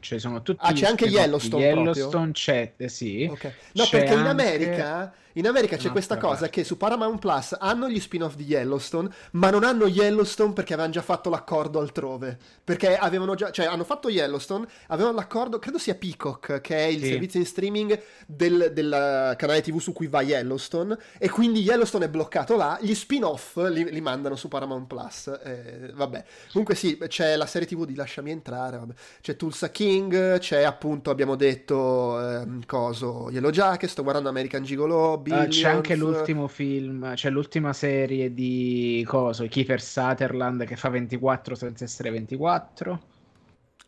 Cioè, 0.00 0.18
sono 0.18 0.42
tutti 0.42 0.58
ah, 0.62 0.72
c'è 0.72 0.86
anche 0.86 1.06
Yellowstone 1.06 1.64
Yellowstone 1.64 2.32
c'è, 2.32 2.74
eh, 2.76 2.88
sì. 2.88 3.26
Okay. 3.30 3.52
No, 3.72 3.84
c'è 3.84 3.98
perché 3.98 4.14
in 4.14 4.26
America, 4.26 5.12
in 5.38 5.46
America 5.46 5.76
c'è 5.76 5.90
questa 5.90 6.16
cosa 6.16 6.40
parte. 6.40 6.50
che 6.50 6.64
su 6.64 6.76
Paramount 6.76 7.20
Plus 7.20 7.56
hanno 7.58 7.88
gli 7.88 8.00
spin-off 8.00 8.34
di 8.34 8.42
Yellowstone, 8.44 9.08
ma 9.32 9.50
non 9.50 9.62
hanno 9.62 9.86
Yellowstone 9.86 10.52
perché 10.52 10.72
avevano 10.72 10.94
già 10.94 11.02
fatto 11.02 11.30
l'accordo 11.30 11.78
altrove. 11.78 12.36
Perché 12.64 12.96
avevano 12.96 13.36
già, 13.36 13.52
cioè 13.52 13.66
hanno 13.66 13.84
fatto 13.84 14.08
Yellowstone, 14.08 14.66
avevano 14.88 15.14
l'accordo, 15.14 15.60
credo 15.60 15.78
sia 15.78 15.94
Peacock, 15.94 16.60
che 16.60 16.76
è 16.76 16.86
il 16.86 17.00
sì. 17.00 17.06
servizio 17.06 17.38
in 17.38 17.46
streaming 17.46 18.02
del, 18.26 18.72
del, 18.72 19.34
canale 19.38 19.60
TV 19.62 19.78
su 19.78 19.92
cui 19.92 20.08
va 20.08 20.22
Yellowstone, 20.22 20.98
e 21.18 21.30
quindi 21.30 21.62
Yellowstone 21.62 22.06
è 22.06 22.08
bloccato 22.08 22.56
là, 22.56 22.76
gli 22.80 22.94
spin-off 22.94 23.56
li, 23.68 23.90
li 23.90 24.00
mandano 24.00 24.34
su 24.34 24.48
Paramount 24.48 24.88
Plus. 24.88 25.38
Eh, 25.44 25.92
vabbè, 25.94 26.24
comunque 26.50 26.74
sì, 26.74 26.98
c'è 27.06 27.36
la 27.36 27.46
serie 27.46 27.68
TV 27.68 27.84
di 27.84 27.94
Lasciami 27.94 28.32
entrare, 28.32 28.76
vabbè. 28.76 28.92
c'è 29.20 29.36
Tulsa 29.36 29.70
King, 29.70 30.38
c'è 30.38 30.64
appunto, 30.64 31.10
abbiamo 31.10 31.36
detto, 31.36 32.20
ehm, 32.20 32.66
coso, 32.66 33.30
Yellow 33.30 33.50
Jacket, 33.50 33.88
sto 33.88 34.02
guardando 34.02 34.28
American 34.28 34.64
Gigolo, 34.64 35.16
uh, 35.30 35.46
C'è 35.48 35.68
anche 35.68 35.96
l'ultimo 35.96 36.48
film, 36.48 37.14
c'è 37.14 37.30
l'ultima 37.30 37.72
serie 37.72 38.32
di 38.32 39.04
coso, 39.06 39.46
Kiefer 39.46 39.80
Sutherland 39.80 40.64
che 40.64 40.76
fa 40.76 40.88
24 40.88 41.54
senza 41.54 41.84
essere 41.84 42.10
24. 42.10 43.00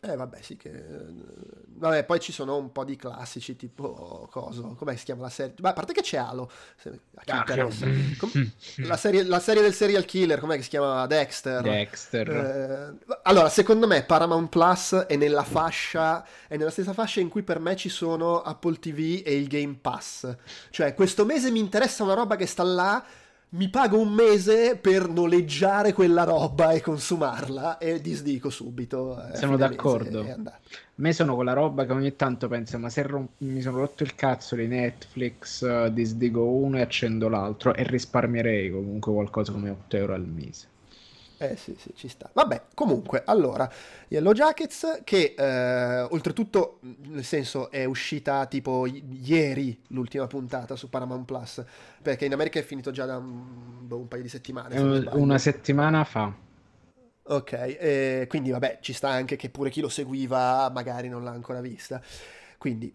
Eh 0.03 0.17
vabbè 0.17 0.41
sì 0.41 0.57
che... 0.57 0.73
Vabbè 1.81 2.05
poi 2.05 2.21
ci 2.21 2.33
sono 2.33 2.57
un 2.57 2.73
po' 2.73 2.85
di 2.85 2.97
classici 2.97 3.57
tipo 3.57 4.29
coso, 4.31 4.75
com'è 4.79 4.97
si 4.97 5.05
chiama 5.05 5.23
la 5.23 5.29
serie? 5.31 5.55
Beh, 5.59 5.69
a 5.69 5.73
parte 5.73 5.93
che 5.93 6.03
c'è 6.03 6.17
Halo, 6.19 6.51
Ah, 7.27 7.45
Com- 7.45 8.51
la, 8.79 8.97
serie, 8.97 9.23
la 9.25 9.41
serie 9.41 9.63
del 9.63 9.75
serial 9.75 10.05
killer, 10.05 10.41
com'è 10.41 10.57
che 10.57 10.63
si 10.63 10.69
chiama? 10.71 11.07
Dexter. 11.07 11.63
Dexter. 11.63 12.29
Eh, 12.31 13.15
allora, 13.23 13.49
secondo 13.49 13.87
me 13.87 14.03
Paramount 14.03 14.49
Plus 14.49 14.93
è 15.07 15.17
nella 15.17 15.45
fascia, 15.45 16.25
è 16.49 16.57
nella 16.57 16.71
stessa 16.71 16.93
fascia 16.93 17.21
in 17.21 17.29
cui 17.29 17.43
per 17.43 17.59
me 17.61 17.77
ci 17.77 17.89
sono 17.89 18.43
Apple 18.43 18.79
TV 18.79 19.23
e 19.25 19.37
il 19.37 19.49
Game 19.49 19.79
Pass. 19.81 20.35
Cioè, 20.71 20.95
questo 20.95 21.25
mese 21.25 21.51
mi 21.51 21.61
interessa 21.61 22.03
una 22.03 22.15
roba 22.15 22.37
che 22.37 22.47
sta 22.47 22.63
là, 22.63 23.03
mi 23.53 23.69
pago 23.69 23.99
un 23.99 24.13
mese 24.13 24.77
per 24.77 25.09
noleggiare 25.09 25.93
quella 25.93 26.23
roba 26.23 26.71
e 26.71 26.81
consumarla 26.81 27.79
e 27.79 28.01
disdico 28.01 28.49
subito. 28.49 29.21
eh, 29.33 29.37
Sono 29.37 29.57
d'accordo. 29.57 30.21
andato. 30.21 30.59
me 30.97 31.13
sono 31.13 31.35
quella 31.35 31.53
roba 31.53 31.85
che 31.85 31.93
ogni 31.93 32.15
tanto 32.15 32.47
penso, 32.47 32.79
ma 32.79 32.89
se 32.91 33.03
rom- 33.03 33.27
mi 33.39 33.61
sono 33.61 33.79
rotto 33.79 34.05
il 34.05 34.15
cazzo 34.15 34.55
di 34.55 34.69
Netflix, 34.69 35.87
disdico 35.89 36.43
uno 36.45 36.79
e 36.79 36.83
accendo 36.83 37.29
l'altro 37.29 37.75
e 37.75 37.83
risparmierei 37.83 38.71
comunque 38.71 39.13
qualcosa 39.13 39.51
come 39.53 39.71
8 39.71 39.97
euro 39.97 40.15
al 40.15 40.27
mese. 40.27 40.69
Eh 41.43 41.57
sì, 41.57 41.75
sì, 41.79 41.91
ci 41.95 42.07
sta. 42.09 42.29
Vabbè, 42.35 42.65
comunque, 42.75 43.23
allora, 43.25 43.67
Yellow 44.09 44.35
Jackets 44.35 45.01
che 45.05 45.35
eh, 45.35 46.01
oltretutto, 46.03 46.81
nel 47.07 47.25
senso, 47.25 47.71
è 47.71 47.87
uscita 47.87 48.45
tipo 48.45 48.87
i- 48.87 49.03
ieri 49.23 49.81
l'ultima 49.89 50.27
puntata 50.27 50.77
su 50.77 50.91
Paramount 50.91 51.25
Plus, 51.25 51.65
perché 52.03 52.27
in 52.27 52.35
America 52.35 52.59
è 52.59 52.63
finito 52.63 52.91
già 52.91 53.07
da 53.07 53.17
un, 53.17 53.87
boh, 53.87 53.97
un 53.97 54.09
paio 54.09 54.21
di 54.21 54.29
settimane. 54.29 54.77
sbaglio. 54.77 55.17
Una 55.17 55.39
settimana 55.39 56.05
fa. 56.05 56.31
Ok, 57.23 57.53
eh, 57.53 58.27
quindi 58.29 58.51
vabbè, 58.51 58.79
ci 58.81 58.93
sta 58.93 59.09
anche 59.09 59.37
che 59.37 59.51
pure 59.51 59.71
chi 59.71 59.81
lo 59.81 59.89
seguiva 59.89 60.69
magari 60.71 61.09
non 61.09 61.23
l'ha 61.23 61.31
ancora 61.31 61.61
vista. 61.61 62.03
Quindi, 62.59 62.93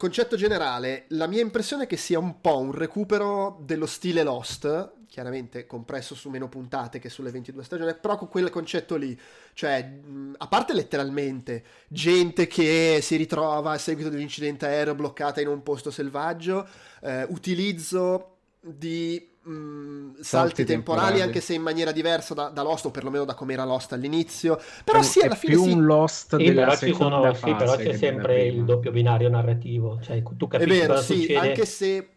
concetto 0.00 0.34
generale, 0.34 1.04
la 1.08 1.26
mia 1.26 1.42
impressione 1.42 1.82
è 1.82 1.86
che 1.86 1.98
sia 1.98 2.18
un 2.18 2.40
po' 2.40 2.58
un 2.58 2.72
recupero 2.72 3.60
dello 3.66 3.84
stile 3.84 4.22
Lost, 4.22 4.92
chiaramente 5.06 5.66
compresso 5.66 6.14
su 6.14 6.30
meno 6.30 6.48
puntate 6.48 6.98
che 6.98 7.10
sulle 7.10 7.30
22 7.30 7.62
stagioni, 7.64 7.94
però 8.00 8.16
con 8.16 8.30
quel 8.30 8.48
concetto 8.48 8.96
lì, 8.96 9.18
cioè, 9.52 9.98
a 10.38 10.46
parte 10.46 10.72
letteralmente, 10.72 11.62
gente 11.88 12.46
che 12.46 13.00
si 13.02 13.16
ritrova 13.16 13.72
a 13.72 13.78
seguito 13.78 14.08
di 14.08 14.16
un 14.16 14.22
incidente 14.22 14.64
aereo 14.64 14.94
bloccata 14.94 15.42
in 15.42 15.48
un 15.48 15.62
posto 15.62 15.90
selvaggio, 15.90 16.66
eh, 17.02 17.24
utilizzo 17.24 18.36
di 18.58 19.29
mh, 19.50 20.20
salti, 20.20 20.64
Salti 20.64 20.64
temporali, 20.64 21.20
temporali. 21.20 21.20
anche 21.20 21.40
se 21.40 21.54
in 21.54 21.62
maniera 21.62 21.92
diversa 21.92 22.34
da, 22.34 22.48
da 22.48 22.62
Lost, 22.62 22.86
o 22.86 22.90
perlomeno 22.90 23.24
da 23.24 23.34
come 23.34 23.52
era 23.54 23.64
Lost 23.64 23.92
all'inizio, 23.92 24.58
però 24.84 25.02
È- 25.02 25.02
sì, 25.02 25.20
alla 25.20 25.34
è 25.34 25.36
fine 25.36 25.56
più 25.56 25.56
sì. 25.56 25.70
un 25.70 25.84
Lost 25.84 26.36
Sì, 26.36 26.52
della 26.52 26.54
però 26.54 26.76
ci 26.76 26.92
seconda 26.92 26.94
sono, 26.94 27.34
sì, 27.34 27.54
fase 27.54 27.76
però 27.76 27.76
che 27.76 27.88
c'è 27.88 27.92
sempre 27.92 28.44
il 28.46 28.64
doppio 28.64 28.90
binario 28.92 29.28
narrativo, 29.28 30.00
cioè 30.02 30.22
tu 30.22 30.46
È 30.54 30.64
capisci 30.64 30.66
vero, 30.66 30.94
cosa 30.94 31.02
sì, 31.02 31.30
succede. 31.30 31.32
anche 31.32 31.64
se 31.64 32.16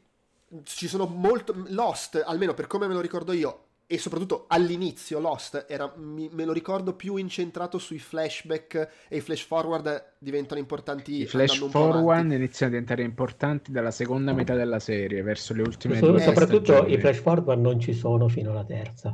ci 0.64 0.88
sono 0.88 1.06
molto 1.06 1.54
Lost, 1.70 2.22
almeno 2.26 2.54
per 2.54 2.68
come 2.68 2.88
me 2.88 2.94
lo 2.94 3.00
ricordo 3.02 3.32
io, 3.32 3.68
e 3.86 3.98
soprattutto 3.98 4.46
all'inizio 4.48 5.20
Lost 5.20 5.66
era, 5.68 5.92
mi- 5.98 6.30
me 6.32 6.46
lo 6.46 6.54
ricordo 6.54 6.94
più 6.94 7.16
incentrato 7.18 7.78
sui 7.78 8.00
flashback 8.00 8.90
e 9.08 9.18
i 9.18 9.22
flash 9.22 9.44
forward 9.46 10.14
diventano 10.18 10.60
importanti 10.60 11.22
I 11.22 11.26
flash 11.26 11.68
forward 11.70 12.32
iniziano 12.32 12.72
a 12.72 12.80
diventare 12.80 13.04
importanti 13.04 13.72
dalla 13.72 13.92
seconda 13.92 14.34
metà 14.34 14.56
della 14.56 14.80
serie, 14.80 15.22
verso 15.22 15.54
le 15.54 15.62
ultime 15.62 15.98
So- 15.98 16.08
due 16.08 16.22
soprattutto 16.22 16.74
stagioni. 16.74 16.94
i 16.94 16.98
flash 17.00 17.18
forward 17.20 17.60
non 17.60 17.80
ci 17.80 17.94
sono 17.94 18.28
fino 18.30 18.52
alla 18.52 18.64
terza. 18.66 19.14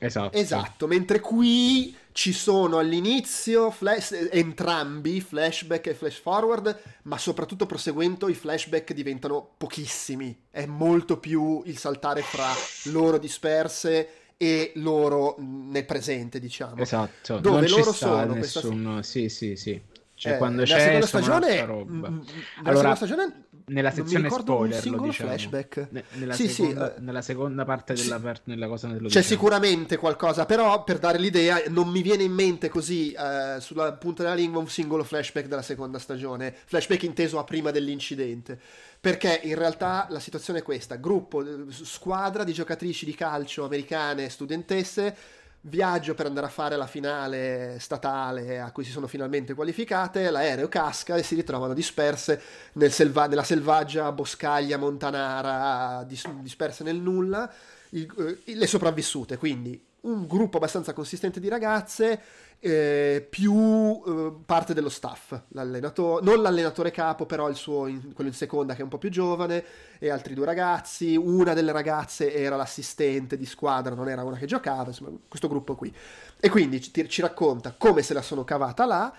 Esatto. 0.00 0.36
Esatto, 0.36 0.86
mentre 0.86 1.20
qui 1.20 1.94
ci 2.12 2.32
sono 2.32 2.78
all'inizio 2.78 3.70
flash- 3.70 4.28
entrambi, 4.30 5.20
flashback 5.20 5.86
e 5.86 5.94
flash 5.94 6.20
forward, 6.20 6.80
ma 7.02 7.18
soprattutto 7.18 7.66
proseguendo 7.66 8.28
i 8.28 8.34
flashback 8.34 8.92
diventano 8.92 9.54
pochissimi. 9.56 10.36
È 10.50 10.66
molto 10.66 11.18
più 11.18 11.62
il 11.66 11.78
saltare 11.78 12.22
fra 12.22 12.48
loro 12.90 13.18
disperse 13.18 14.08
e 14.36 14.72
loro 14.76 15.36
nel 15.38 15.84
presente, 15.84 16.38
diciamo. 16.38 16.80
Esatto. 16.80 17.38
Dove 17.38 17.60
non 17.60 17.70
loro 17.70 17.92
sono, 17.92 18.34
questa 18.34 18.60
nessun... 18.60 19.00
Sì, 19.02 19.28
sì, 19.28 19.56
sì. 19.56 19.80
Cioè, 20.18 20.32
Eh, 20.32 20.36
quando 20.38 20.64
c'è 20.64 20.80
seconda 20.80 21.06
stagione, 21.06 21.64
roba. 21.64 22.08
nella 22.08 22.22
Allora, 22.64 22.94
seconda 22.94 22.94
stagione 22.96 23.42
nella 23.66 23.90
sezione 23.92 24.28
spoiler, 24.30 24.86
lo 24.88 25.00
diciamo. 25.02 25.28
flashback. 25.30 25.88
Ne- 25.90 26.04
Nella, 26.14 26.32
Sì, 26.32 26.48
sì, 26.48 26.54
seconda, 26.54 26.96
eh, 26.96 27.00
nella 27.00 27.22
seconda 27.22 27.64
parte 27.64 27.94
della, 27.94 28.16
sì. 28.16 28.22
per- 28.22 28.40
nella 28.44 28.66
cosa 28.66 28.88
C'è 28.88 28.98
diciamo. 28.98 29.24
sicuramente 29.24 29.96
qualcosa, 29.96 30.44
però 30.44 30.82
per 30.82 30.98
dare 30.98 31.18
l'idea 31.18 31.62
non 31.68 31.86
mi 31.88 32.02
viene 32.02 32.24
in 32.24 32.32
mente 32.32 32.68
così 32.68 33.12
eh, 33.12 33.60
sulla 33.60 33.92
punta 33.92 34.24
della 34.24 34.34
lingua 34.34 34.58
un 34.60 34.68
singolo 34.68 35.04
flashback 35.04 35.46
della 35.46 35.62
seconda 35.62 36.00
stagione, 36.00 36.52
flashback 36.64 37.02
inteso 37.04 37.38
a 37.38 37.44
prima 37.44 37.70
dell'incidente, 37.70 38.58
perché 39.00 39.38
in 39.44 39.54
realtà 39.54 40.06
la 40.10 40.18
situazione 40.18 40.58
è 40.60 40.62
questa, 40.62 40.96
gruppo, 40.96 41.42
eh, 41.42 41.64
squadra 41.70 42.42
di 42.42 42.52
giocatrici 42.52 43.04
di 43.04 43.14
calcio 43.14 43.64
americane, 43.64 44.28
studentesse, 44.30 45.14
viaggio 45.62 46.14
per 46.14 46.26
andare 46.26 46.46
a 46.46 46.50
fare 46.50 46.76
la 46.76 46.86
finale 46.86 47.76
statale 47.80 48.60
a 48.60 48.70
cui 48.70 48.84
si 48.84 48.90
sono 48.90 49.06
finalmente 49.06 49.54
qualificate, 49.54 50.30
l'aereo 50.30 50.68
casca 50.68 51.16
e 51.16 51.22
si 51.22 51.34
ritrovano 51.34 51.74
disperse 51.74 52.40
nel 52.74 52.92
selva- 52.92 53.26
nella 53.26 53.42
selvaggia 53.42 54.10
boscaglia 54.12 54.76
montanara, 54.78 56.04
dis- 56.04 56.28
disperse 56.40 56.84
nel 56.84 56.96
nulla, 56.96 57.50
il- 57.90 58.40
eh, 58.46 58.54
le 58.54 58.66
sopravvissute, 58.66 59.36
quindi 59.36 59.84
un 60.02 60.26
gruppo 60.26 60.58
abbastanza 60.58 60.92
consistente 60.92 61.40
di 61.40 61.48
ragazze, 61.48 62.20
eh, 62.60 63.26
più 63.28 64.02
eh, 64.06 64.32
parte 64.44 64.74
dello 64.74 64.88
staff, 64.88 65.38
l'allenatore, 65.48 66.24
non 66.24 66.42
l'allenatore 66.42 66.90
capo, 66.90 67.26
però 67.26 67.48
il 67.48 67.56
suo, 67.56 67.86
in- 67.86 68.12
quello 68.12 68.30
in 68.30 68.36
seconda 68.36 68.74
che 68.74 68.80
è 68.80 68.84
un 68.84 68.88
po' 68.88 68.98
più 68.98 69.10
giovane, 69.10 69.64
e 69.98 70.10
altri 70.10 70.34
due 70.34 70.44
ragazzi, 70.44 71.16
una 71.16 71.54
delle 71.54 71.72
ragazze 71.72 72.32
era 72.32 72.56
l'assistente 72.56 73.36
di 73.36 73.46
squadra, 73.46 73.94
non 73.94 74.08
era 74.08 74.24
una 74.24 74.36
che 74.36 74.46
giocava, 74.46 74.88
insomma, 74.88 75.10
questo 75.26 75.48
gruppo 75.48 75.74
qui. 75.74 75.94
E 76.38 76.48
quindi 76.48 76.80
ci, 76.80 77.08
ci 77.08 77.20
racconta 77.20 77.74
come 77.76 78.02
se 78.02 78.14
la 78.14 78.22
sono 78.22 78.44
cavata 78.44 78.86
là, 78.86 79.12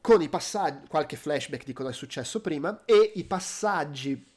con 0.00 0.20
i 0.20 0.28
passaggi, 0.28 0.86
qualche 0.88 1.16
flashback 1.16 1.64
di 1.64 1.72
cosa 1.72 1.90
è 1.90 1.92
successo 1.92 2.40
prima, 2.40 2.82
e 2.84 3.12
i 3.14 3.24
passaggi 3.24 4.30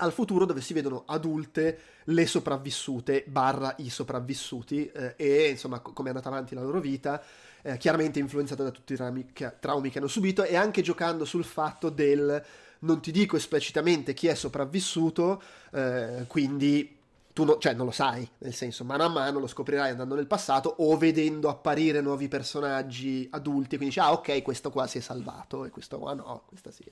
al 0.00 0.12
futuro 0.12 0.44
dove 0.44 0.60
si 0.60 0.72
vedono 0.72 1.04
adulte 1.06 1.78
le 2.04 2.26
sopravvissute 2.26 3.24
barra 3.26 3.74
i 3.78 3.90
sopravvissuti 3.90 4.90
eh, 4.90 5.14
e 5.16 5.48
insomma 5.50 5.80
co- 5.80 5.92
come 5.92 6.08
è 6.08 6.10
andata 6.12 6.28
avanti 6.28 6.54
la 6.54 6.62
loro 6.62 6.80
vita 6.80 7.22
eh, 7.62 7.76
chiaramente 7.76 8.18
influenzata 8.18 8.62
da 8.62 8.70
tutti 8.70 8.94
i 8.94 8.96
traumi 8.96 9.26
che, 9.32 9.54
traumi 9.60 9.90
che 9.90 9.98
hanno 9.98 10.08
subito 10.08 10.42
e 10.42 10.56
anche 10.56 10.82
giocando 10.82 11.24
sul 11.24 11.44
fatto 11.44 11.90
del 11.90 12.44
non 12.80 13.02
ti 13.02 13.12
dico 13.12 13.36
esplicitamente 13.36 14.14
chi 14.14 14.26
è 14.26 14.34
sopravvissuto 14.34 15.42
eh, 15.72 16.24
quindi 16.26 16.98
tu 17.32 17.44
no- 17.44 17.58
cioè 17.58 17.74
non 17.74 17.86
lo 17.86 17.92
sai 17.92 18.28
nel 18.38 18.54
senso 18.54 18.84
mano 18.84 19.04
a 19.04 19.08
mano 19.08 19.38
lo 19.38 19.46
scoprirai 19.46 19.90
andando 19.90 20.14
nel 20.14 20.26
passato 20.26 20.74
o 20.78 20.96
vedendo 20.96 21.48
apparire 21.48 22.00
nuovi 22.00 22.28
personaggi 22.28 23.28
adulti 23.30 23.76
quindi 23.76 23.94
dici 23.94 24.00
ah 24.00 24.12
ok 24.12 24.42
questo 24.42 24.70
qua 24.70 24.86
si 24.86 24.98
è 24.98 25.00
salvato 25.00 25.64
e 25.64 25.70
questo 25.70 25.98
qua 25.98 26.14
no 26.14 26.44
questa 26.46 26.70
sì 26.70 26.84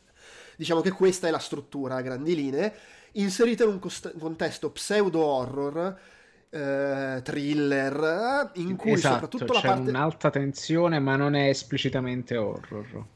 diciamo 0.57 0.81
che 0.81 0.93
questa 0.93 1.27
è 1.27 1.31
la 1.31 1.39
struttura 1.39 1.97
a 1.97 2.03
grandi 2.03 2.35
linee 2.35 2.75
inserita 3.13 3.65
in 3.65 3.71
un 3.71 3.79
cost- 3.79 4.17
contesto 4.19 4.71
pseudo 4.71 5.25
horror 5.25 5.99
eh, 6.51 7.21
thriller 7.23 8.51
in 8.55 8.77
cui 8.77 8.93
esatto, 8.93 9.15
soprattutto 9.15 9.53
la 9.53 9.61
c'è 9.61 9.67
parte 9.67 9.89
un'alta 9.91 10.31
tensione, 10.31 10.99
ma 10.99 11.17
non 11.17 11.35
è 11.35 11.49
esplicitamente 11.49 12.37
horror. 12.37 13.07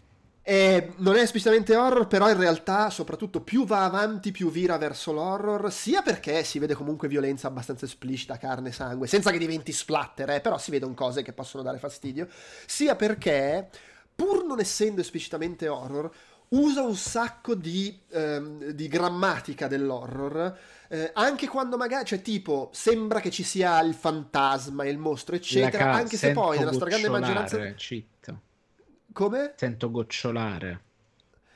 Eh, 0.44 0.94
non 0.96 1.14
è 1.14 1.20
esplicitamente 1.20 1.76
horror, 1.76 2.08
però 2.08 2.28
in 2.28 2.36
realtà, 2.36 2.90
soprattutto 2.90 3.42
più 3.42 3.64
va 3.64 3.84
avanti, 3.84 4.32
più 4.32 4.50
vira 4.50 4.76
verso 4.76 5.12
l'horror, 5.12 5.70
sia 5.70 6.02
perché 6.02 6.42
si 6.42 6.58
vede 6.58 6.74
comunque 6.74 7.06
violenza 7.06 7.46
abbastanza 7.46 7.84
esplicita, 7.84 8.36
carne 8.38 8.70
e 8.70 8.72
sangue, 8.72 9.06
senza 9.06 9.30
che 9.30 9.38
diventi 9.38 9.70
splatter, 9.70 10.30
eh, 10.30 10.40
però 10.40 10.58
si 10.58 10.72
vedono 10.72 10.94
cose 10.94 11.22
che 11.22 11.32
possono 11.32 11.62
dare 11.62 11.78
fastidio, 11.78 12.26
sia 12.66 12.96
perché, 12.96 13.68
pur 14.14 14.44
non 14.44 14.58
essendo 14.58 15.00
esplicitamente 15.00 15.68
horror, 15.68 16.10
usa 16.52 16.82
un 16.82 16.96
sacco 16.96 17.54
di, 17.54 18.00
ehm, 18.10 18.70
di 18.70 18.88
grammatica 18.88 19.68
dell'horror, 19.68 20.58
eh, 20.88 21.10
anche 21.14 21.48
quando 21.48 21.76
magari, 21.76 22.04
cioè 22.04 22.22
tipo, 22.22 22.70
sembra 22.72 23.20
che 23.20 23.30
ci 23.30 23.42
sia 23.42 23.80
il 23.80 23.94
fantasma, 23.94 24.86
il 24.86 24.98
mostro, 24.98 25.34
eccetera, 25.34 25.84
ca- 25.84 25.92
anche 25.92 26.16
se 26.16 26.32
poi 26.32 26.58
nella 26.58 26.72
stragrande 26.72 27.08
maggioranza... 27.08 27.74
cheat. 27.74 28.34
Come? 29.12 29.54
Sento 29.56 29.90
gocciolare. 29.90 30.80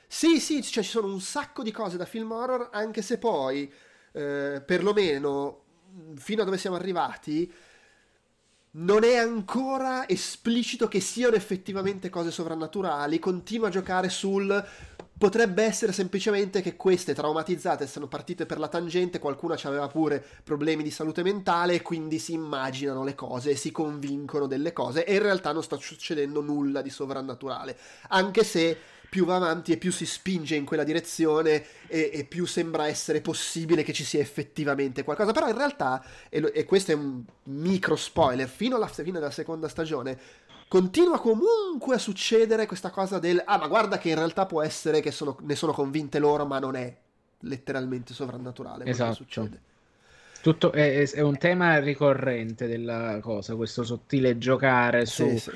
Sì, 0.07 0.39
sì, 0.39 0.61
cioè 0.63 0.83
ci 0.83 0.89
sono 0.89 1.07
un 1.07 1.21
sacco 1.21 1.63
di 1.63 1.71
cose 1.71 1.97
da 1.97 2.05
film 2.05 2.31
horror, 2.31 2.69
anche 2.71 3.01
se 3.01 3.17
poi, 3.17 3.71
eh, 4.13 4.63
perlomeno, 4.65 5.63
fino 6.15 6.41
a 6.41 6.45
dove 6.45 6.57
siamo 6.57 6.75
arrivati, 6.75 7.51
non 8.77 9.03
è 9.03 9.15
ancora 9.15 10.07
esplicito 10.07 10.87
che 10.87 10.99
siano 10.99 11.35
effettivamente 11.35 12.09
cose 12.09 12.31
sovrannaturali, 12.31 13.19
continua 13.19 13.67
a 13.67 13.71
giocare 13.71 14.09
sul 14.09 14.65
Potrebbe 15.17 15.63
essere 15.63 15.93
semplicemente 15.93 16.61
che 16.61 16.75
queste 16.75 17.15
traumatizzate 17.15 17.87
sono 17.87 18.05
partite 18.05 18.45
per 18.45 18.59
la 18.59 18.67
tangente, 18.67 19.17
qualcuna 19.17 19.57
aveva 19.63 19.87
pure 19.87 20.23
problemi 20.43 20.83
di 20.83 20.91
salute 20.91 21.23
mentale 21.23 21.73
e 21.73 21.81
quindi 21.81 22.19
si 22.19 22.33
immaginano 22.33 23.03
le 23.03 23.15
cose 23.15 23.49
e 23.49 23.55
si 23.55 23.71
convincono 23.71 24.45
delle 24.45 24.73
cose 24.73 25.05
e 25.05 25.15
in 25.15 25.23
realtà 25.23 25.51
non 25.53 25.63
sta 25.63 25.75
succedendo 25.75 26.41
nulla 26.41 26.83
di 26.83 26.91
sovrannaturale, 26.91 27.75
anche 28.09 28.43
se 28.43 28.77
più 29.09 29.25
va 29.25 29.35
avanti 29.35 29.71
e 29.71 29.77
più 29.77 29.91
si 29.91 30.05
spinge 30.05 30.55
in 30.55 30.65
quella 30.65 30.83
direzione 30.83 31.65
e, 31.87 32.11
e 32.13 32.23
più 32.25 32.45
sembra 32.45 32.87
essere 32.87 33.21
possibile 33.21 33.83
che 33.83 33.93
ci 33.93 34.03
sia 34.03 34.19
effettivamente 34.19 35.03
qualcosa, 35.03 35.31
però 35.31 35.47
in 35.47 35.57
realtà, 35.57 36.03
e, 36.29 36.39
lo, 36.39 36.51
e 36.51 36.65
questo 36.65 36.91
è 36.91 36.95
un 36.95 37.23
micro 37.43 37.95
spoiler, 37.95 38.47
fino 38.47 38.75
alla 38.75 38.87
fine 38.87 39.11
della 39.11 39.31
seconda 39.31 39.67
stagione 39.67 40.19
continua 40.67 41.19
comunque 41.19 41.95
a 41.95 41.97
succedere 41.97 42.65
questa 42.65 42.89
cosa 42.89 43.19
del 43.19 43.41
ah 43.45 43.57
ma 43.57 43.67
guarda 43.67 43.97
che 43.97 44.09
in 44.09 44.15
realtà 44.15 44.45
può 44.45 44.61
essere 44.61 44.99
che 44.99 45.11
sono, 45.11 45.37
ne 45.41 45.55
sono 45.55 45.71
convinte 45.71 46.19
loro 46.19 46.45
ma 46.45 46.59
non 46.59 46.75
è 46.75 46.93
letteralmente 47.41 48.13
sovrannaturale 48.13 48.83
esatto. 48.83 49.13
succede 49.13 49.61
tutto 50.47 50.71
è, 50.71 51.05
è, 51.09 51.19
un 51.19 51.37
tema 51.37 51.77
ricorrente 51.79 52.67
della 52.67 53.19
cosa, 53.21 53.55
questo 53.55 53.83
sottile 53.83 54.37
giocare 54.37 55.05
su... 55.05 55.27
Sì, 55.27 55.37
sì. 55.39 55.51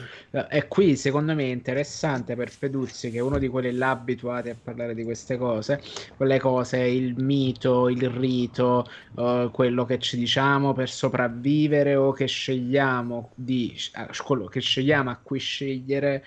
E 0.50 0.68
qui 0.68 0.98
secondo 0.98 1.34
me 1.34 1.44
è 1.44 1.52
interessante 1.52 2.36
per 2.36 2.50
Feduzzi, 2.50 3.10
che 3.10 3.20
è 3.20 3.22
uno 3.22 3.38
di 3.38 3.48
quelli 3.48 3.72
là 3.72 3.92
abituati 3.92 4.50
a 4.50 4.56
parlare 4.62 4.94
di 4.94 5.06
queste 5.06 5.38
cose, 5.38 5.82
quelle 6.18 6.40
cose, 6.42 6.80
il 6.80 7.16
mito, 7.24 7.88
il 7.88 8.10
rito, 8.10 8.86
uh, 9.16 9.50
quello 9.52 9.86
che 9.86 9.98
ci 9.98 10.18
diciamo 10.18 10.74
per 10.74 10.90
sopravvivere 10.90 11.96
o 11.96 12.12
che 12.12 12.26
scegliamo, 12.26 13.30
di, 13.34 13.74
quello 14.22 14.48
che 14.48 14.60
scegliamo 14.60 15.10
a 15.10 15.18
cui 15.24 15.40
scegliere 15.40 16.22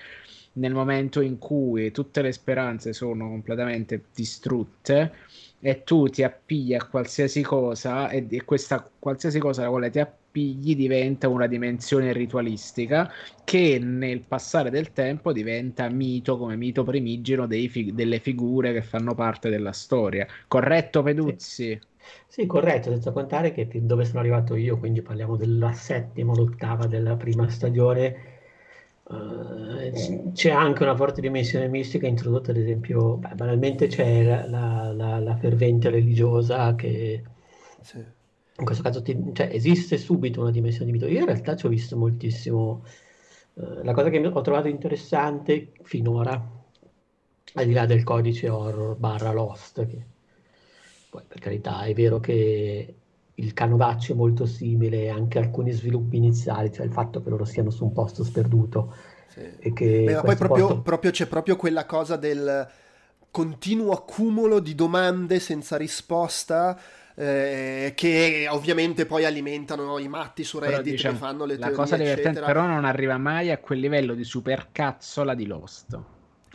nel 0.54 0.72
momento 0.72 1.20
in 1.20 1.36
cui 1.38 1.90
tutte 1.90 2.22
le 2.22 2.32
speranze 2.32 2.94
sono 2.94 3.28
completamente 3.28 4.04
distrutte 4.14 5.12
e 5.66 5.82
tu 5.82 6.08
ti 6.08 6.22
appigli 6.22 6.74
a 6.74 6.86
qualsiasi 6.86 7.40
cosa 7.42 8.10
e, 8.10 8.26
e 8.30 8.44
questa 8.44 8.86
qualsiasi 8.98 9.38
cosa 9.38 9.62
alla 9.62 9.70
quale 9.70 9.90
ti 9.90 9.98
appigli 9.98 10.76
diventa 10.76 11.28
una 11.28 11.46
dimensione 11.46 12.12
ritualistica 12.12 13.10
che 13.42 13.78
nel 13.78 14.26
passare 14.26 14.68
del 14.70 14.92
tempo 14.92 15.32
diventa 15.32 15.88
mito 15.88 16.36
come 16.36 16.56
mito 16.56 16.82
primigeno 16.84 17.46
fi- 17.48 17.94
delle 17.94 18.18
figure 18.20 18.72
che 18.72 18.82
fanno 18.82 19.14
parte 19.14 19.48
della 19.48 19.72
storia. 19.72 20.26
Corretto 20.46 21.02
Peduzzi? 21.02 21.78
Sì. 21.78 21.80
Sì, 22.28 22.46
corretto, 22.46 22.90
senza 22.90 23.12
contare 23.12 23.52
che 23.52 23.68
dove 23.86 24.04
sono 24.04 24.18
arrivato 24.20 24.56
io, 24.56 24.78
quindi 24.78 25.00
parliamo 25.02 25.36
della 25.36 25.72
settima, 25.72 26.34
l'ottava 26.34 26.86
della 26.86 27.16
prima 27.16 27.48
stagione, 27.48 28.33
Uh, 29.06 30.32
c'è 30.32 30.50
anche 30.50 30.82
una 30.82 30.96
forte 30.96 31.20
dimensione 31.20 31.68
mistica 31.68 32.06
introdotta, 32.06 32.52
ad 32.52 32.56
esempio, 32.56 33.16
beh, 33.16 33.34
banalmente 33.34 33.86
c'è 33.86 34.22
la, 34.46 34.92
la, 34.92 35.18
la, 35.18 35.36
fervente 35.36 35.90
religiosa 35.90 36.74
che 36.74 37.22
sì. 37.82 37.98
in 37.98 38.64
questo 38.64 38.82
caso 38.82 39.02
ti, 39.02 39.14
cioè, 39.34 39.50
esiste 39.52 39.98
subito 39.98 40.40
una 40.40 40.50
dimensione 40.50 40.86
di 40.86 40.92
mito. 40.92 41.06
Io 41.06 41.18
in 41.18 41.26
realtà 41.26 41.54
ci 41.54 41.66
ho 41.66 41.68
visto 41.68 41.96
moltissimo. 41.98 42.82
Uh, 43.54 43.82
la 43.82 43.92
cosa 43.92 44.08
che 44.08 44.26
ho 44.26 44.40
trovato 44.40 44.68
interessante 44.68 45.72
finora, 45.82 46.32
al 47.54 47.66
di 47.66 47.72
là 47.72 47.84
del 47.86 48.04
codice 48.04 48.48
horror 48.48 48.96
barra 48.96 49.32
Lost, 49.32 49.86
che 49.86 50.06
poi 51.10 51.22
per 51.28 51.40
carità 51.40 51.82
è 51.82 51.92
vero 51.92 52.20
che 52.20 52.94
il 53.36 53.52
canovaccio 53.52 54.12
è 54.12 54.14
molto 54.14 54.46
simile, 54.46 55.08
anche 55.08 55.38
alcuni 55.38 55.72
sviluppi 55.72 56.16
iniziali, 56.16 56.72
cioè 56.72 56.86
il 56.86 56.92
fatto 56.92 57.22
che 57.22 57.30
loro 57.30 57.44
siano 57.44 57.70
su 57.70 57.84
un 57.84 57.92
posto 57.92 58.22
sperduto. 58.22 58.94
Sì. 59.28 59.40
E 59.58 59.72
che 59.72 60.04
Beh, 60.04 60.14
ma 60.14 60.20
poi 60.22 60.36
proprio, 60.36 60.66
posto... 60.66 60.82
proprio, 60.82 61.10
c'è 61.10 61.26
proprio 61.26 61.56
quella 61.56 61.86
cosa 61.86 62.16
del 62.16 62.68
continuo 63.30 63.92
accumulo 63.92 64.60
di 64.60 64.74
domande 64.74 65.40
senza 65.40 65.76
risposta. 65.76 66.78
Eh, 67.16 67.92
che 67.94 68.48
ovviamente 68.50 69.06
poi 69.06 69.24
alimentano 69.24 70.00
i 70.00 70.08
matti 70.08 70.42
su 70.42 70.58
Reddit 70.58 70.80
però, 70.80 70.90
diciamo, 70.90 71.14
che 71.14 71.20
fanno 71.20 71.44
le 71.44 71.58
la 71.58 71.70
cosa 71.70 71.96
divertente 71.96 72.40
però 72.40 72.66
non 72.66 72.84
arriva 72.84 73.18
mai 73.18 73.52
a 73.52 73.58
quel 73.58 73.78
livello 73.78 74.14
di 74.14 74.24
supercazzola 74.24 75.32
di 75.36 75.46
Lost 75.46 75.96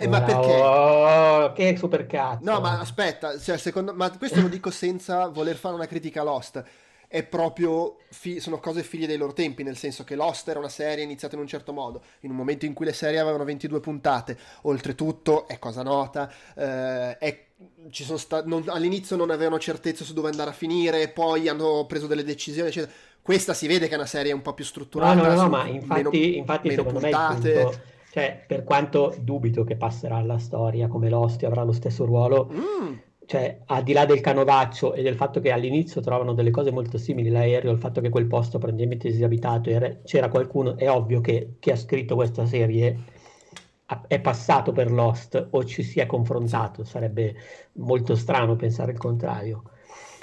eh, 0.05 0.07
ma 0.07 0.21
perché? 0.21 0.61
Oh, 0.61 1.51
che 1.53 1.76
supercazzo. 1.77 2.39
No, 2.43 2.59
ma 2.59 2.80
aspetta, 2.80 3.38
cioè, 3.38 3.57
secondo... 3.57 3.93
ma 3.93 4.09
questo 4.17 4.39
lo 4.41 4.47
dico 4.47 4.71
senza 4.71 5.27
voler 5.27 5.55
fare 5.55 5.76
una 5.76 5.88
critica 5.88 6.21
a 6.21 6.23
Lost. 6.23 6.63
È 7.07 7.23
proprio, 7.23 7.97
fi... 8.09 8.39
sono 8.39 8.59
cose 8.59 8.84
figlie 8.84 9.07
dei 9.07 9.17
loro 9.17 9.34
tempi, 9.34 9.63
nel 9.63 9.76
senso 9.76 10.03
che 10.03 10.15
Lost 10.15 10.47
era 10.47 10.59
una 10.59 10.69
serie 10.69 11.03
iniziata 11.03 11.35
in 11.35 11.41
un 11.41 11.47
certo 11.47 11.73
modo, 11.73 12.01
in 12.21 12.30
un 12.30 12.35
momento 12.35 12.65
in 12.65 12.73
cui 12.73 12.85
le 12.85 12.93
serie 12.93 13.19
avevano 13.19 13.43
22 13.43 13.80
puntate, 13.80 14.38
oltretutto, 14.61 15.47
è 15.47 15.59
cosa 15.59 15.84
nota, 15.84 16.31
eh, 16.55 17.17
è 17.17 17.45
sta... 18.15 18.43
non... 18.45 18.63
all'inizio 18.67 19.15
non 19.15 19.31
avevano 19.31 19.59
certezza 19.59 20.03
su 20.03 20.13
dove 20.13 20.30
andare 20.30 20.51
a 20.51 20.53
finire, 20.53 21.09
poi 21.09 21.49
hanno 21.49 21.85
preso 21.88 22.07
delle 22.07 22.23
decisioni, 22.23 22.69
eccetera. 22.69 22.93
Questa 23.21 23.53
si 23.53 23.67
vede 23.67 23.88
che 23.88 23.93
è 23.93 23.97
una 23.97 24.05
serie 24.05 24.31
un 24.31 24.41
po' 24.41 24.53
più 24.53 24.63
strutturata. 24.63 25.13
No, 25.13 25.27
no, 25.27 25.34
no, 25.34 25.49
ma 25.49 25.67
infatti, 25.67 26.03
meno, 26.03 26.09
infatti 26.13 26.67
meno 26.69 26.84
secondo 26.84 26.99
puntate. 26.99 27.53
me 27.53 27.59
il 27.59 27.65
punto 27.65 27.97
cioè, 28.11 28.44
per 28.45 28.64
quanto 28.64 29.15
dubito 29.22 29.64
che 29.64 29.76
passerà 29.76 30.15
alla 30.15 30.40
storia 30.40 30.88
come 30.88 31.10
Losti 31.10 31.45
avrà 31.45 31.64
lo 31.64 31.72
stesso 31.72 32.06
ruolo, 32.06 32.49
mm. 32.52 32.94
cioè, 33.26 33.61
al 33.65 33.84
di 33.84 33.94
là 33.94 34.06
del 34.06 34.19
canovaccio 34.19 34.94
e 34.94 35.03
del 35.03 35.15
fatto 35.15 35.40
che 35.40 35.52
all'inizio 35.52 36.02
trovano 36.02 36.34
delle 36.34 36.49
cose 36.49 36.72
molto 36.72 36.98
simili, 36.98 37.30
l'aereo, 37.30 37.72
il 37.72 37.77
fatto 37.77 38.02
che 38.02 38.10
quel 38.10 38.26
posto 38.26 38.57
apparentemente 38.57 39.10
disabitato, 39.10 39.69
c'era 40.03 40.30
qualcuno, 40.30 40.76
è 40.76 40.90
ovvio 40.90 41.22
che 41.22 41.56
chi 41.60 41.69
ha 41.69 41.76
scritto 41.76 42.15
questa 42.15 42.48
serie 42.48 42.98
è 44.07 44.19
passato 44.19 44.72
per 44.72 44.91
Lost 44.91 45.48
o 45.52 45.64
ci 45.64 45.84
si 45.84 45.99
è 45.99 46.06
confrontato, 46.06 46.84
sarebbe 46.84 47.36
molto 47.73 48.15
strano 48.15 48.56
pensare 48.56 48.91
il 48.91 48.98
contrario. 48.98 49.64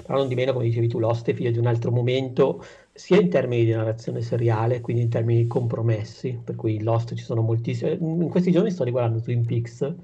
Però 0.04 0.18
non 0.18 0.28
di 0.28 0.34
meno, 0.34 0.52
come 0.52 0.64
dicevi 0.64 0.88
tu, 0.88 0.98
Lost 0.98 1.28
è 1.28 1.34
figlio 1.34 1.50
di 1.50 1.58
un 1.58 1.66
altro 1.66 1.90
momento 1.90 2.64
sia 2.96 3.20
in 3.20 3.28
termini 3.28 3.64
di 3.64 3.72
narrazione 3.72 4.22
seriale, 4.22 4.80
quindi 4.80 5.02
in 5.02 5.10
termini 5.10 5.42
di 5.42 5.46
compromessi, 5.46 6.40
per 6.42 6.56
cui 6.56 6.82
Lost 6.82 7.14
ci 7.14 7.22
sono 7.22 7.42
moltissime. 7.42 7.92
In 7.92 8.28
questi 8.30 8.50
giorni 8.50 8.70
sto 8.70 8.84
riguardando 8.84 9.20
Twin 9.20 9.44
Peaks, 9.44 9.82
eh, 9.82 9.94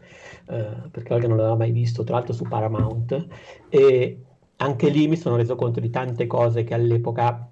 perché 0.91 1.15
Olga 1.15 1.27
non 1.27 1.39
l'aveva 1.39 1.57
mai 1.57 1.73
visto, 1.73 2.05
tra 2.05 2.17
l'altro 2.17 2.35
su 2.35 2.45
Paramount, 2.45 3.27
e 3.71 4.19
anche 4.57 4.89
lì 4.91 5.09
mi 5.09 5.17
sono 5.17 5.37
reso 5.37 5.57
conto 5.57 5.81
di 5.81 5.89
tante 5.89 6.27
cose 6.27 6.65
che 6.65 6.75
all'epoca, 6.75 7.49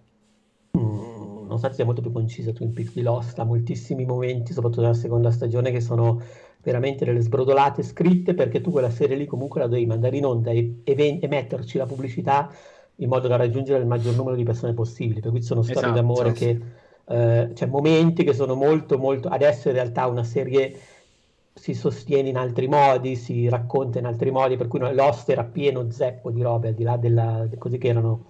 mh, 0.73 0.79
mm, 0.79 1.43
nonostante 1.43 1.77
sia 1.77 1.87
molto 1.87 2.03
più 2.03 2.13
concisa 2.13 2.53
Twin 2.53 2.73
Peaks 2.75 2.93
di 2.93 3.03
Lost, 3.03 3.39
ha 3.39 3.45
moltissimi 3.45 4.05
momenti, 4.05 4.53
soprattutto 4.53 4.83
nella 4.83 4.95
seconda 4.95 5.31
stagione, 5.31 5.71
che 5.71 5.81
sono 5.81 6.21
veramente 6.63 7.07
delle 7.07 7.21
sbrodolate 7.23 7.83
scritte, 7.83 8.35
perché 8.35 8.61
tu 8.61 8.71
quella 8.71 8.91
serie 8.91 9.17
lì 9.17 9.25
comunque 9.25 9.61
la 9.61 9.67
dovevi 9.67 9.87
mandare 9.87 10.19
in 10.19 10.27
onda 10.27 10.51
e, 10.51 10.81
e, 10.85 11.19
e 11.19 11.29
metterci 11.29 11.79
la 11.79 11.87
pubblicità 11.87 12.53
in 13.01 13.09
modo 13.09 13.29
da 13.29 13.37
raggiungere 13.37 13.81
il 13.81 13.87
maggior 13.87 14.15
numero 14.15 14.37
di 14.37 14.45
persone 14.45 14.73
possibili. 14.73 15.21
Per 15.21 15.31
cui 15.31 15.41
ci 15.41 15.47
sono 15.47 15.63
storie 15.63 15.91
esatto, 15.91 16.01
d'amore 16.01 16.35
sì. 16.35 16.45
che 16.45 16.61
eh, 17.09 17.51
cioè 17.55 17.69
momenti 17.69 18.23
che 18.23 18.33
sono 18.33 18.55
molto 18.55 18.97
molto 18.97 19.29
adesso 19.29 19.69
in 19.69 19.75
realtà 19.75 20.07
una 20.07 20.23
serie 20.23 20.79
si 21.53 21.75
sostiene 21.75 22.29
in 22.29 22.37
altri 22.37 22.69
modi, 22.69 23.17
si 23.17 23.49
racconta 23.49 23.99
in 23.99 24.07
altri 24.07 24.31
modi, 24.31 24.57
per 24.57 24.69
cui 24.69 24.79
Lost 24.95 25.29
era 25.29 25.45
pieno 25.45 25.91
zeppo 25.91 26.31
di 26.31 26.41
robe, 26.41 26.69
al 26.69 26.75
di 26.75 26.85
là 26.85 26.97
della 26.97 27.47
così 27.59 27.77
che 27.77 27.89
erano 27.89 28.25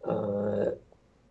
uh, 0.00 0.76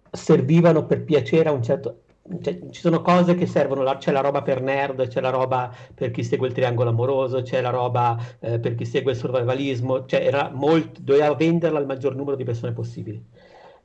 servivano 0.10 0.86
per 0.86 1.04
piacere 1.04 1.50
a 1.50 1.52
un 1.52 1.62
certo 1.62 2.02
cioè, 2.42 2.60
ci 2.70 2.80
sono 2.82 3.02
cose 3.02 3.36
che 3.36 3.46
servono, 3.46 3.84
c'è 3.98 4.12
la 4.12 4.22
roba 4.22 4.42
per 4.42 4.62
nerd, 4.62 5.08
c'è 5.08 5.20
la 5.20 5.30
roba 5.30 5.74
per 5.94 6.12
chi 6.12 6.24
segue 6.24 6.48
il 6.48 6.54
triangolo 6.54 6.90
amoroso, 6.90 7.42
c'è 7.42 7.62
la 7.62 7.70
roba 7.70 8.18
eh, 8.40 8.60
per 8.60 8.76
chi 8.76 8.86
segue 8.86 9.12
il 9.12 9.18
survivalismo, 9.18 10.06
cioè 10.06 10.26
era 10.26 10.50
molto, 10.54 11.02
doveva 11.02 11.34
venderla 11.34 11.80
al 11.80 11.86
maggior 11.86 12.16
numero 12.16 12.36
di 12.36 12.44
persone 12.44 12.74
possibili. 12.74 13.24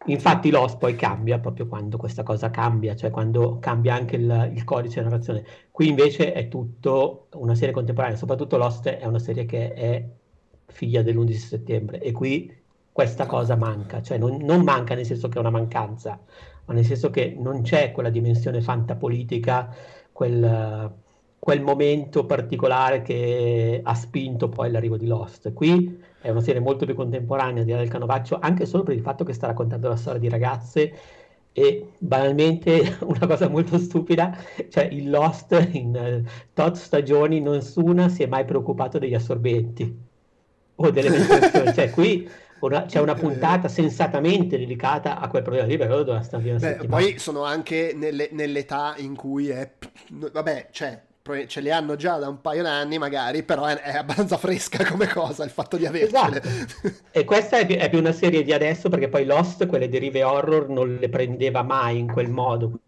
Infatti 0.09 0.51
Lost 0.51 0.79
poi 0.79 0.95
cambia 0.95 1.39
proprio 1.41 1.67
quando 1.67 1.97
questa 1.97 2.23
cosa 2.23 2.51
cambia, 2.51 2.95
cioè 2.95 3.11
quando 3.11 3.59
cambia 3.59 3.95
anche 3.95 4.17
il, 4.17 4.53
il 4.55 4.63
codice 4.65 5.01
di 5.01 5.09
narrazione. 5.09 5.45
Qui 5.71 5.89
invece 5.89 6.33
è 6.33 6.47
tutto 6.49 7.27
una 7.35 7.55
serie 7.57 7.75
contemporanea, 7.75 8.17
soprattutto 8.17 8.57
Lost 8.57 8.89
è 8.89 9.05
una 9.05 9.19
serie 9.19 9.45
che 9.47 9.73
è 9.73 10.09
figlia 10.67 11.03
dell'11 11.03 11.33
settembre 11.33 12.01
e 12.01 12.13
qui 12.13 12.65
questa 12.93 13.27
cosa 13.27 13.57
manca, 13.57 14.01
cioè 14.01 14.17
non, 14.17 14.37
non 14.37 14.63
manca 14.63 14.95
nel 14.95 15.05
senso 15.05 15.29
che 15.29 15.37
è 15.37 15.41
una 15.41 15.51
mancanza, 15.51 16.19
ma 16.67 16.75
nel 16.75 16.85
senso 16.85 17.11
che 17.11 17.35
non 17.39 17.63
c'è 17.63 17.93
quella 17.93 18.11
dimensione 18.11 18.61
fantapolitica, 18.61 19.75
quel, 20.13 20.93
quel 21.39 21.63
momento 21.63 22.27
particolare 22.27 23.03
che 23.03 23.81
ha 23.83 23.95
spinto 23.95 24.49
poi 24.49 24.71
l'arrivo 24.71 24.97
di 24.97 25.07
Lost. 25.07 25.53
Qui 25.53 26.03
è 26.21 26.31
una 26.31 26.41
serie 26.41 26.61
molto 26.61 26.85
più 26.85 26.95
contemporanea 26.95 27.63
di 27.63 27.73
del 27.73 27.89
Canovaccio, 27.89 28.39
anche 28.41 28.67
solo 28.67 28.83
per 28.83 28.95
il 28.95 29.03
fatto 29.03 29.25
che 29.25 29.33
sta 29.33 29.47
raccontando 29.47 29.89
la 29.89 29.97
storia 29.97 30.19
di 30.21 30.29
ragazze 30.29 30.93
e 31.53 31.93
banalmente 31.99 32.99
una 33.07 33.27
cosa 33.27 33.49
molto 33.49 33.79
stupida, 33.79 34.37
cioè 34.69 34.85
il 34.91 35.09
Lost 35.09 35.69
in 35.73 36.25
tot 36.53 36.75
stagioni 36.75 37.41
nessuna 37.41 38.09
si 38.09 38.25
è 38.25 38.27
mai 38.27 38.45
preoccupato 38.45 38.99
degli 38.99 39.15
assorbenti 39.15 40.05
o 40.75 40.91
delle 40.91 41.11
menstruazioni, 41.11 41.73
cioè 41.73 41.91
qui 41.91 42.29
una, 42.61 42.85
c'è 42.85 43.01
una 43.01 43.15
puntata 43.15 43.69
sensatamente 43.69 44.59
dedicata 44.59 45.19
a 45.19 45.29
quel 45.29 45.43
problema 45.43 45.67
lì, 45.67 45.77
però 45.77 46.03
Beh, 46.79 46.87
poi 46.87 47.19
sono 47.19 47.45
anche 47.45 47.93
nelle, 47.95 48.29
nell'età 48.33 48.95
in 48.99 49.15
cui 49.15 49.49
è... 49.49 49.71
Vabbè, 50.11 50.69
cioè, 50.71 51.01
ce 51.47 51.61
le 51.61 51.73
hanno 51.73 51.97
già 51.97 52.19
da 52.19 52.29
un 52.29 52.41
paio 52.41 52.63
d'anni 52.63 52.99
magari, 52.99 53.43
però 53.43 53.65
è, 53.65 53.75
è 53.77 53.97
abbastanza 53.97 54.37
fresca 54.37 54.85
come 54.89 55.09
cosa 55.09 55.45
il 55.45 55.51
fatto 55.51 55.77
di 55.77 55.87
avercele. 55.87 56.43
Esatto. 56.43 56.93
e 57.11 57.25
questa 57.25 57.59
è 57.59 57.67
più, 57.67 57.77
è 57.77 57.89
più 57.89 57.99
una 57.99 58.13
serie 58.13 58.43
di 58.43 58.53
adesso 58.53 58.89
perché 58.89 59.09
poi 59.09 59.25
Lost, 59.25 59.67
quelle 59.67 59.89
derive 59.89 60.23
horror, 60.23 60.69
non 60.69 60.97
le 60.97 61.09
prendeva 61.09 61.63
mai 61.63 61.99
in 61.99 62.11
quel 62.13 62.31
modo. 62.31 62.79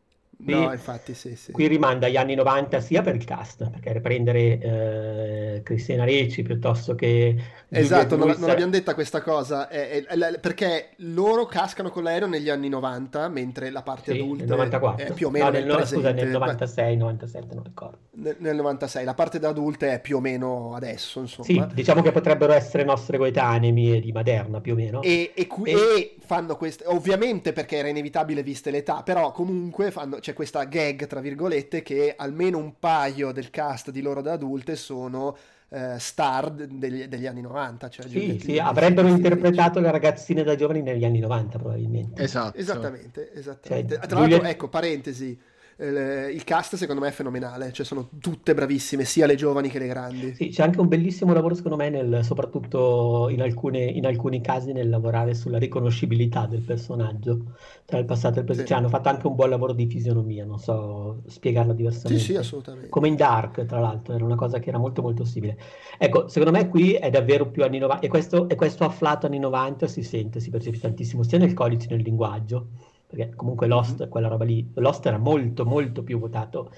Qui, 0.41 0.55
no, 0.55 0.71
infatti, 0.73 1.15
sì, 1.15 1.35
sì. 1.35 1.51
Qui 1.51 1.67
rimanda 1.67 2.07
agli 2.07 2.17
anni 2.17 2.37
90 2.37 2.79
sia 2.81 3.03
per 3.03 3.17
il 3.17 3.25
cast, 3.25 3.69
perché 3.71 3.93
riprendere 3.93 4.41
eh, 4.41 5.61
Cristina 5.65 6.05
Ricci 6.05 6.43
piuttosto 6.43 6.95
che... 6.95 7.35
Esatto, 7.69 8.17
non, 8.17 8.29
non, 8.39 8.47
l'abbiamo 8.47 8.71
detta 8.71 8.95
questa 8.95 9.21
cosa, 9.21 9.69
è, 9.69 9.91
è, 9.91 10.05
è, 10.05 10.39
perché 10.39 10.91
loro 10.99 11.45
cascano 11.47 11.91
con 11.91 12.05
l'aereo 12.05 12.29
negli 12.29 12.49
anni 12.51 12.69
90, 12.69 13.29
mentre 13.29 13.71
la 13.71 13.83
parte 13.83 14.13
sì, 14.13 14.19
adulta 14.21 14.45
94. 14.47 15.07
è 15.07 15.13
più 15.13 15.27
o 15.27 15.31
meno 15.31 15.45
no, 15.47 15.51
nel, 15.51 15.67
nel 15.67 15.87
scusa, 15.87 16.13
nel 16.13 16.29
96, 16.29 16.97
97, 16.97 17.55
non 17.55 17.65
ricordo. 17.65 17.99
Nel, 18.13 18.37
nel 18.39 18.57
96, 18.57 19.05
la 19.05 19.15
parte 19.15 19.41
da 19.41 19.49
adulte 19.49 19.93
è 19.93 20.01
più 20.01 20.19
o 20.19 20.21
meno 20.21 20.75
adesso, 20.77 21.19
insomma. 21.19 21.47
Sì, 21.47 21.75
diciamo 21.75 22.01
che 22.01 22.13
potrebbero 22.13 22.53
essere 22.53 22.85
nostre 22.85 23.19
coetanee 23.19 23.73
di 23.73 24.13
Maderna, 24.13 24.61
più 24.61 24.75
o 24.75 24.77
meno. 24.77 25.03
E, 25.03 25.33
e, 25.35 25.49
e... 25.65 25.73
e 25.73 26.17
fanno 26.25 26.57
queste, 26.57 26.85
ovviamente 26.87 27.53
perché 27.53 27.77
era 27.79 27.89
inevitabile 27.89 28.43
viste 28.43 28.71
l'età, 28.71 29.03
però 29.03 29.33
comunque 29.33 29.91
fanno, 29.91 30.21
c'è 30.29 30.35
questa 30.35 30.65
gag, 30.65 31.07
tra 31.07 31.21
virgolette, 31.21 31.83
che 31.83 32.15
almeno 32.15 32.59
un 32.59 32.79
paio 32.79 33.33
del 33.33 33.49
cast 33.49 33.91
di 33.91 34.03
loro 34.03 34.21
da 34.21 34.33
adulte 34.33 34.77
sono 34.77 35.35
eh, 35.71 35.95
star 35.99 36.51
degli, 36.51 37.07
degli, 37.07 37.27
anni 37.27 37.41
90. 37.41 37.89
Cioè 37.89 38.09
sì, 38.09 38.39
sì, 38.39 38.59
avrebbero 38.59 39.09
interpretato 39.09 39.81
le 39.81 39.91
ragazzine 39.91 40.43
da 40.43 40.55
giovani 40.55 40.83
negli 40.83 41.07
anni 41.07 41.21
90 41.21 41.59
probabilmente. 41.59 42.23
Esatto. 42.23 42.59
Esattamente, 42.59 43.33
esattamente. 43.33 43.95
Cioè, 43.95 44.07
Tra 44.07 44.21
l'altro, 44.21 44.45
ecco, 44.45 44.69
parentesi, 44.69 45.39
eh, 45.81 46.31
il 46.33 46.43
cast 46.43 46.75
secondo 46.75 47.01
me 47.01 47.09
è 47.09 47.13
fenomenale, 47.13 47.73
cioè 47.73 47.87
sono 47.87 48.09
tutte 48.21 48.53
bravissime, 48.53 49.05
sia 49.05 49.27
le 49.27 49.37
giovani 49.37 49.69
che 49.69 49.79
le 49.79 49.87
grandi. 49.87 50.35
Sì, 50.35 50.49
c'è 50.49 50.65
anche 50.65 50.81
un 50.81 50.89
bellissimo 50.89 51.33
lavoro 51.33 51.55
secondo 51.55 51.77
me, 51.77 51.89
nel, 51.89 52.25
soprattutto 52.25 53.29
in, 53.31 53.41
alcune, 53.41 53.85
in, 53.85 54.05
alcuni 54.05 54.41
casi, 54.41 54.73
nel 54.73 54.89
lavorare 54.89 55.35
sulla 55.35 55.59
riconoscibilità 55.59 56.47
del 56.47 56.63
personaggio 56.63 57.55
tra 57.85 57.99
il 57.99 58.05
passato 58.05 58.37
e 58.37 58.41
il 58.41 58.45
presente. 58.45 58.69
Sì. 58.69 58.75
Cioè, 58.75 58.83
hanno 58.83 58.89
fatto 58.91 59.09
anche 59.09 59.27
un 59.29 59.37
buon 59.37 59.51
lavoro 59.51 59.73
di 59.73 59.87
fisionomia, 59.87 60.45
non 60.45 60.59
so 60.59 61.23
spiegarla 61.27 61.73
diversamente. 61.73 62.25
Sì, 62.25 62.33
sì, 62.33 62.37
assolutamente. 62.37 62.89
Come 62.89 63.07
in 63.07 63.15
Dark, 63.15 63.65
tra 63.65 63.79
l'altro, 63.79 64.15
era 64.15 64.25
una 64.25 64.37
cosa 64.37 64.59
che 64.59 64.71
era 64.71 64.79
molto 64.79 65.01
molto 65.01 65.25
simile. 65.25 65.57
Ecco, 65.97 66.27
secondo 66.27 66.59
me 66.59 66.69
qui 66.69 66.95
è 66.95 67.09
davvero 67.09 67.51
più 67.51 67.63
anni 67.63 67.79
90, 67.79 68.05
e 68.05 68.09
questo, 68.09 68.49
e 68.49 68.57
questo 68.57 68.85
afflato 68.85 69.27
anni 69.27 69.39
90 69.39 69.87
si 69.87 70.03
sente, 70.03 70.41
si 70.41 70.51
percepisce 70.51 70.87
tantissimo, 70.87 71.23
sia 71.23 71.39
nel 71.39 71.55
codice 71.55 71.87
che 71.87 71.95
nel 71.95 72.03
linguaggio 72.03 72.71
perché 73.09 73.33
comunque 73.35 73.67
Lost, 73.67 74.01
mm-hmm. 74.01 74.11
quella 74.11 74.29
roba 74.29 74.45
lì, 74.45 74.71
Lost 74.75 75.07
era 75.07 75.19
molto 75.19 75.65
molto 75.65 76.03
più 76.03 76.19
votato 76.19 76.71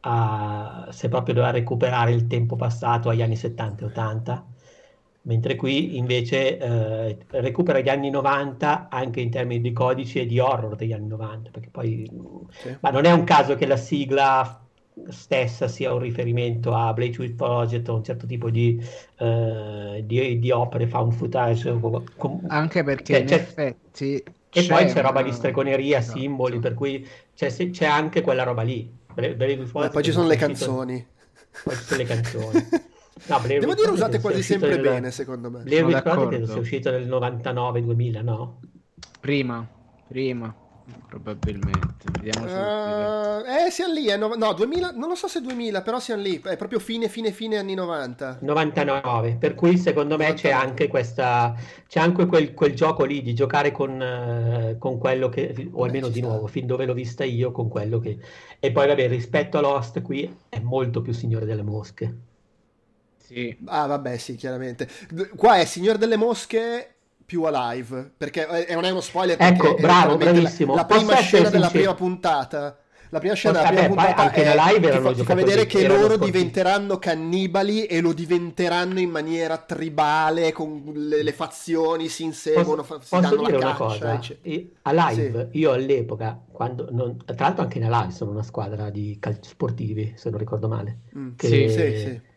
a, 0.00 0.88
se 0.90 1.08
proprio 1.08 1.34
doveva 1.34 1.52
recuperare 1.52 2.12
il 2.12 2.26
tempo 2.26 2.56
passato 2.56 3.08
agli 3.08 3.22
anni 3.22 3.36
70 3.36 3.82
e 3.82 3.86
80, 3.86 4.46
mentre 5.22 5.56
qui 5.56 5.96
invece 5.96 6.58
eh, 6.58 7.18
recupera 7.30 7.80
gli 7.80 7.88
anni 7.88 8.10
90 8.10 8.88
anche 8.90 9.20
in 9.20 9.30
termini 9.30 9.60
di 9.60 9.72
codici 9.72 10.20
e 10.20 10.26
di 10.26 10.38
horror 10.38 10.76
degli 10.76 10.92
anni 10.92 11.08
90, 11.08 11.50
perché 11.50 11.68
poi... 11.70 12.10
Sì. 12.50 12.76
Ma 12.80 12.90
non 12.90 13.04
è 13.04 13.12
un 13.12 13.24
caso 13.24 13.54
che 13.54 13.66
la 13.66 13.76
sigla 13.76 14.58
stessa 15.08 15.68
sia 15.68 15.92
un 15.92 16.00
riferimento 16.00 16.74
a 16.74 16.92
Blakewood 16.92 17.34
Project 17.34 17.88
o 17.88 17.94
un 17.94 18.04
certo 18.04 18.26
tipo 18.26 18.50
di, 18.50 18.78
uh, 19.18 20.02
di, 20.02 20.38
di 20.38 20.50
opere 20.50 20.86
found 20.86 21.12
footage. 21.12 21.78
Com- 22.16 22.44
anche 22.48 22.82
perché 22.82 23.14
cioè, 23.14 23.22
in 23.22 23.32
effetti 23.32 24.22
e 24.52 24.66
poi 24.66 24.84
c'è 24.86 25.00
roba 25.00 25.22
di 25.22 25.32
stregoneria, 25.32 25.98
esatto, 25.98 26.18
simboli, 26.18 26.58
per 26.58 26.74
cui 26.74 27.08
c'è, 27.34 27.50
c'è, 27.70 27.86
anche 27.86 28.20
quella 28.20 28.42
roba 28.42 28.62
lì. 28.62 29.00
Beh, 29.14 29.34
poi 29.34 30.02
ci 30.02 30.12
sono 30.12 30.26
le 30.26 30.36
canzoni. 30.36 31.06
Poi 31.64 31.74
ci 31.74 31.82
sono 31.82 31.98
le 31.98 32.04
canzoni. 32.04 32.68
No, 33.26 33.38
Devo 33.46 33.74
dire 33.74 33.90
usate 33.90 34.20
quasi 34.20 34.42
sempre 34.42 34.70
nel... 34.70 34.80
bene, 34.80 35.10
secondo 35.12 35.48
me. 35.48 35.62
Blair 35.62 35.84
Witch 35.84 36.02
Project 36.02 36.44
sia 36.46 36.58
uscito 36.58 36.90
nel 36.90 37.06
99-2000, 37.06 38.22
no? 38.22 38.60
Prima, 39.20 39.64
prima. 40.08 40.52
Probabilmente, 41.08 42.06
vediamo 42.10 42.46
uh, 42.46 43.44
Eh, 43.44 43.70
siamo 43.70 43.94
lì, 43.94 44.08
eh, 44.08 44.16
no, 44.16 44.34
no, 44.34 44.52
2000, 44.52 44.92
non 44.92 45.08
lo 45.08 45.14
so 45.14 45.28
se 45.28 45.40
2000, 45.40 45.80
però 45.82 46.00
siamo 46.00 46.22
lì, 46.22 46.40
è 46.40 46.56
proprio 46.56 46.80
fine, 46.80 47.08
fine, 47.08 47.30
fine 47.30 47.58
anni 47.58 47.74
90. 47.74 48.38
99, 48.40 49.36
per 49.36 49.54
cui 49.54 49.78
secondo 49.78 50.16
me 50.16 50.28
99. 50.30 50.34
c'è 50.34 50.50
anche 50.50 50.88
questa, 50.88 51.54
c'è 51.86 52.00
anche 52.00 52.26
quel, 52.26 52.52
quel, 52.54 52.74
gioco 52.74 53.04
lì 53.04 53.22
di 53.22 53.34
giocare 53.34 53.70
con, 53.70 54.00
uh, 54.00 54.78
con 54.78 54.98
quello 54.98 55.28
che, 55.28 55.68
o 55.70 55.84
almeno 55.84 56.08
Beh, 56.08 56.12
di 56.12 56.18
sta. 56.18 56.28
nuovo, 56.28 56.46
fin 56.48 56.66
dove 56.66 56.84
l'ho 56.84 56.94
vista 56.94 57.22
io, 57.24 57.52
con 57.52 57.68
quello 57.68 57.98
che... 58.00 58.18
E 58.58 58.72
poi 58.72 58.86
vabbè, 58.88 59.08
rispetto 59.08 59.58
a 59.58 59.60
Lost 59.60 60.02
qui 60.02 60.34
è 60.48 60.58
molto 60.58 61.00
più 61.00 61.12
Signore 61.12 61.46
delle 61.46 61.62
Mosche. 61.62 62.30
Sì. 63.18 63.56
Ah, 63.66 63.86
vabbè, 63.86 64.18
sì, 64.18 64.34
chiaramente. 64.34 64.88
Qua 65.36 65.58
è 65.58 65.64
Signore 65.64 65.98
delle 65.98 66.16
Mosche 66.16 66.91
più 67.32 67.44
alive 67.44 68.12
perché 68.14 68.66
eh, 68.66 68.74
non 68.74 68.84
è 68.84 68.90
uno 68.90 69.00
spoiler 69.00 69.38
ecco 69.40 69.74
bravo 69.80 70.18
bravissimo 70.18 70.74
la, 70.74 70.82
la 70.82 70.86
prima 70.86 71.14
scena 71.14 71.48
della 71.48 71.70
prima 71.70 71.94
puntata 71.94 72.76
la 73.08 73.18
prima 73.20 73.32
scena 73.32 73.62
della 73.62 73.68
prima 73.68 73.86
puntata 73.86 74.22
anche 74.22 74.42
è, 74.44 74.54
live 74.54 74.90
ti 74.90 74.98
fa, 74.98 75.12
ti 75.14 75.22
fa 75.22 75.34
vedere 75.34 75.64
che 75.64 75.86
loro 75.86 76.18
diventeranno 76.18 76.98
cannibali 76.98 77.86
e 77.86 78.02
lo 78.02 78.12
diventeranno 78.12 79.00
in 79.00 79.08
maniera 79.08 79.56
tribale 79.56 80.52
con 80.52 80.92
le, 80.94 81.22
le 81.22 81.32
fazioni 81.32 82.08
si 82.08 82.24
inseguono 82.24 82.82
posso, 82.82 83.00
si 83.00 83.08
posso 83.08 83.36
dire 83.36 83.56
una 83.56 83.74
cosa? 83.76 84.20
a 84.82 84.92
live 84.92 85.48
sì. 85.50 85.58
io 85.58 85.70
all'epoca 85.70 86.38
quando 86.52 86.88
non, 86.90 87.16
tra 87.24 87.46
l'altro 87.46 87.62
anche 87.62 87.78
in 87.78 87.88
live 87.88 88.10
sono 88.10 88.32
una 88.32 88.42
squadra 88.42 88.90
di 88.90 89.16
calci 89.18 89.48
sportivi 89.48 90.12
se 90.16 90.28
non 90.28 90.38
ricordo 90.38 90.68
male 90.68 90.98
mm. 91.16 91.30
che, 91.36 91.46
sì, 91.46 91.68
sì, 91.70 91.98
sì 91.98 92.30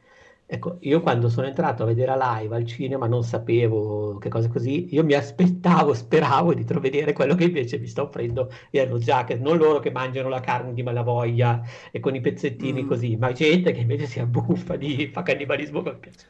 Ecco, 0.48 0.78
io 0.82 1.02
quando 1.02 1.28
sono 1.28 1.48
entrato 1.48 1.82
a 1.82 1.88
vedere 1.88 2.12
a 2.12 2.38
live 2.38 2.56
al 2.56 2.68
cinema 2.68 3.08
non 3.08 3.24
sapevo 3.24 4.20
che 4.20 4.30
cosa 4.30 4.48
così, 4.48 4.94
io 4.94 5.04
mi 5.04 5.14
aspettavo, 5.14 5.92
speravo 5.96 6.54
di 6.54 6.64
vedere 6.80 7.14
quello 7.14 7.34
che 7.34 7.46
invece 7.46 7.80
mi 7.80 7.88
sta 7.88 8.04
offrendo 8.04 8.52
Yellow 8.70 9.00
Jacket, 9.00 9.40
non 9.40 9.58
loro 9.58 9.80
che 9.80 9.90
mangiano 9.90 10.30
la 10.30 10.42
carne 10.42 10.74
di 10.74 10.84
malavoglia 10.84 11.64
e 11.90 12.00
con 12.00 12.14
i 12.14 12.22
pezzettini 12.22 12.84
mm. 12.84 12.88
così, 12.88 13.16
ma 13.16 13.32
gente 13.32 13.72
che 13.72 13.80
invece 13.80 14.06
si 14.06 14.20
abbuffa 14.20 14.76
di 14.76 15.10
fa 15.12 15.24
cannibalismo 15.24 15.82
col 15.82 15.98
piacere. 15.98 16.30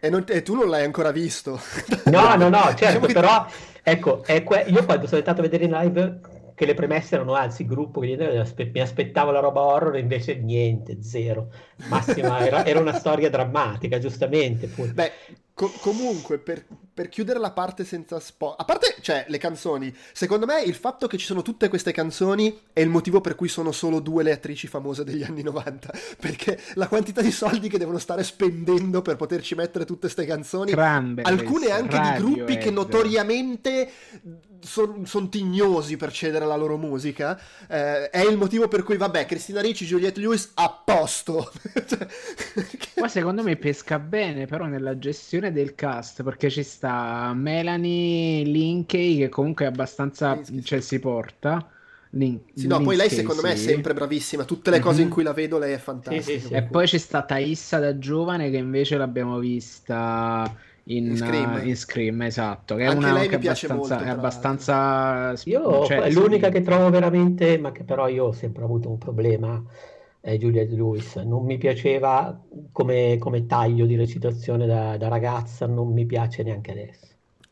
E, 0.00 0.08
non, 0.08 0.24
e, 0.26 0.42
tu 0.42 0.54
non 0.54 0.68
l'hai 0.68 0.84
ancora 0.84 1.12
visto? 1.12 1.60
No, 2.06 2.36
no, 2.36 2.48
no, 2.48 2.72
certo, 2.76 3.06
diciamo 3.06 3.06
però 3.06 3.46
ecco, 3.82 4.22
que- 4.22 4.64
io 4.68 4.84
quando 4.86 5.06
sono 5.06 5.18
entrato 5.18 5.40
a 5.40 5.42
vedere 5.42 5.64
in 5.64 5.70
live 5.70 6.20
che 6.54 6.66
le 6.66 6.74
premesse 6.74 7.16
erano 7.16 7.34
anzi 7.34 7.62
il 7.62 7.68
gruppo 7.68 8.00
che 8.00 8.16
mi 8.72 8.80
aspettavo 8.80 9.30
la 9.30 9.40
roba 9.40 9.60
horror 9.60 9.96
invece 9.96 10.36
niente, 10.36 11.02
zero. 11.02 11.50
Massima 11.88 12.38
era, 12.46 12.64
era 12.64 12.80
una 12.80 12.94
storia 12.94 13.30
drammatica, 13.30 13.98
giustamente. 13.98 14.68
Pure. 14.68 14.92
Beh, 14.92 15.12
Co- 15.54 15.72
comunque, 15.78 16.38
per, 16.38 16.64
per, 16.92 17.08
chiudere 17.08 17.38
la 17.38 17.52
parte 17.52 17.84
senza 17.84 18.18
spoiler, 18.18 18.60
a 18.60 18.64
parte, 18.64 18.96
cioè, 19.00 19.24
le 19.28 19.38
canzoni, 19.38 19.94
secondo 20.12 20.46
me 20.46 20.60
il 20.62 20.74
fatto 20.74 21.06
che 21.06 21.16
ci 21.16 21.26
sono 21.26 21.42
tutte 21.42 21.68
queste 21.68 21.92
canzoni 21.92 22.58
è 22.72 22.80
il 22.80 22.88
motivo 22.88 23.20
per 23.20 23.36
cui 23.36 23.46
sono 23.46 23.70
solo 23.70 24.00
due 24.00 24.24
le 24.24 24.32
attrici 24.32 24.66
famose 24.66 25.04
degli 25.04 25.22
anni 25.22 25.44
90, 25.44 25.94
perché 26.18 26.60
la 26.74 26.88
quantità 26.88 27.22
di 27.22 27.30
soldi 27.30 27.68
che 27.68 27.78
devono 27.78 27.98
stare 27.98 28.24
spendendo 28.24 29.00
per 29.00 29.14
poterci 29.14 29.54
mettere 29.54 29.84
tutte 29.84 30.00
queste 30.00 30.24
canzoni, 30.24 30.72
Cranberries, 30.72 31.30
alcune 31.32 31.70
anche 31.70 32.00
di 32.00 32.20
gruppi 32.20 32.58
che 32.58 32.72
notoriamente 32.72 33.92
sono 34.22 34.53
son 34.64 35.28
tignosi 35.28 35.96
per 35.96 36.12
cedere 36.12 36.46
la 36.46 36.56
loro 36.56 36.76
musica, 36.76 37.38
eh, 37.68 38.10
è 38.10 38.20
il 38.26 38.36
motivo 38.36 38.68
per 38.68 38.82
cui, 38.82 38.96
vabbè, 38.96 39.26
Cristina 39.26 39.60
Ricci, 39.60 39.84
Juliette 39.84 40.20
Lewis, 40.20 40.52
a 40.54 40.82
posto. 40.84 41.50
cioè, 41.86 42.06
Ma 42.96 43.08
secondo 43.08 43.42
me 43.42 43.56
pesca 43.56 43.98
bene, 43.98 44.46
però, 44.46 44.66
nella 44.66 44.98
gestione 44.98 45.52
del 45.52 45.74
cast 45.74 46.22
perché 46.22 46.50
ci 46.50 46.62
sta 46.62 47.32
Melanie 47.34 48.44
Linkey 48.44 49.18
che 49.18 49.28
comunque 49.28 49.66
è 49.66 49.68
abbastanza 49.68 50.40
cioè 50.62 50.80
si 50.80 50.98
porta 50.98 51.68
Lin- 52.14 52.40
sì, 52.54 52.66
no, 52.66 52.80
poi 52.80 52.96
lei 52.96 53.10
secondo 53.10 53.42
me 53.42 53.52
è 53.52 53.56
sempre 53.56 53.92
bravissima. 53.92 54.44
Tutte 54.44 54.70
le 54.70 54.78
cose 54.78 54.98
mm-hmm. 54.98 55.06
in 55.06 55.10
cui 55.10 55.22
la 55.22 55.32
vedo, 55.32 55.58
lei 55.58 55.72
è 55.72 55.78
fantastica. 55.78 56.38
Sì, 56.38 56.46
sì. 56.46 56.52
E 56.52 56.62
poi 56.62 56.86
c'è 56.86 56.98
stata 56.98 57.38
Issa 57.38 57.78
da 57.78 57.98
giovane, 57.98 58.50
che 58.50 58.56
invece 58.56 58.96
l'abbiamo 58.96 59.38
vista 59.38 60.54
in, 60.84 61.06
in, 61.06 61.16
Scream. 61.16 61.54
Uh, 61.54 61.66
in 61.66 61.76
Scream. 61.76 62.22
esatto. 62.22 62.74
Che 62.74 62.84
Anche 62.84 62.94
è 62.94 62.98
una 62.98 63.12
lei 63.12 63.28
che 63.28 63.36
mi 63.36 63.42
piace 63.42 63.66
abbastanza, 63.66 63.94
molto. 63.94 64.10
È 64.10 64.16
abbastanza. 64.16 65.34
Io 65.44 65.86
cioè, 65.86 65.98
è 65.98 66.10
l'unica 66.10 66.46
sì. 66.46 66.52
che 66.52 66.62
trovo 66.62 66.90
veramente, 66.90 67.58
ma 67.58 67.72
che 67.72 67.84
però 67.84 68.08
io 68.08 68.26
ho 68.26 68.32
sempre 68.32 68.64
avuto 68.64 68.90
un 68.90 68.98
problema 68.98 69.62
eh, 70.20 70.38
Juliette 70.38 70.74
Lewis. 70.74 71.16
Non 71.16 71.44
mi 71.44 71.58
piaceva 71.58 72.38
come, 72.72 73.16
come 73.18 73.46
taglio 73.46 73.86
di 73.86 73.96
recitazione 73.96 74.66
da, 74.66 74.96
da, 74.96 75.08
ragazza, 75.08 75.66
non 75.66 75.92
mi 75.92 76.06
piace 76.06 76.42
neanche 76.42 76.70
adesso. 76.70 77.06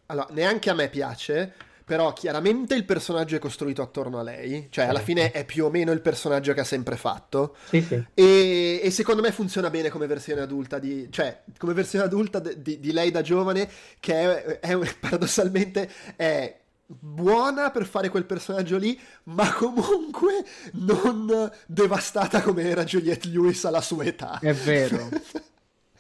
Allora, 0.07 0.29
neanche 0.33 0.71
a 0.71 0.75
me 0.75 0.89
piace, 0.89 1.55
però 1.85 2.13
chiaramente 2.13 2.75
il 2.75 2.85
personaggio 2.85 3.37
è 3.37 3.39
costruito 3.39 3.83
attorno 3.83 4.19
a 4.19 4.23
lei, 4.23 4.69
cioè 4.71 4.87
alla 4.87 5.01
fine 5.01 5.31
è 5.31 5.45
più 5.45 5.65
o 5.65 5.71
meno 5.71 5.93
il 5.93 6.01
personaggio 6.01 6.53
che 6.53 6.61
ha 6.61 6.65
sempre 6.65 6.97
fatto. 6.97 7.57
Sì, 7.69 7.81
sì. 7.83 8.03
E, 8.15 8.81
e, 8.83 8.91
secondo 8.91 9.23
me 9.23 9.33
funziona 9.33 9.71
bene 9.71 9.89
come 9.89 10.07
versione 10.07 10.41
adulta 10.41 10.79
di, 10.79 11.09
cioè, 11.11 11.43
come 11.59 11.73
versione 11.73 12.05
adulta 12.05 12.39
di, 12.39 12.79
di 12.81 12.93
lei 12.93 13.11
da 13.11 13.23
giovane, 13.23 13.69
che 14.01 14.59
è, 14.61 14.61
è 14.61 14.79
paradossalmente 14.99 15.91
è 16.17 16.61
buona 16.87 17.71
per 17.71 17.87
fare 17.87 18.09
quel 18.09 18.25
personaggio 18.25 18.77
lì, 18.77 18.99
ma 19.25 19.53
comunque 19.53 20.45
non 20.73 21.51
devastata 21.67 22.43
come 22.43 22.63
era 22.63 22.85
Juliette 22.85 23.29
Lewis 23.29 23.65
alla 23.65 23.81
sua 23.81 24.05
età. 24.05 24.39
È 24.39 24.53
vero. 24.53 25.09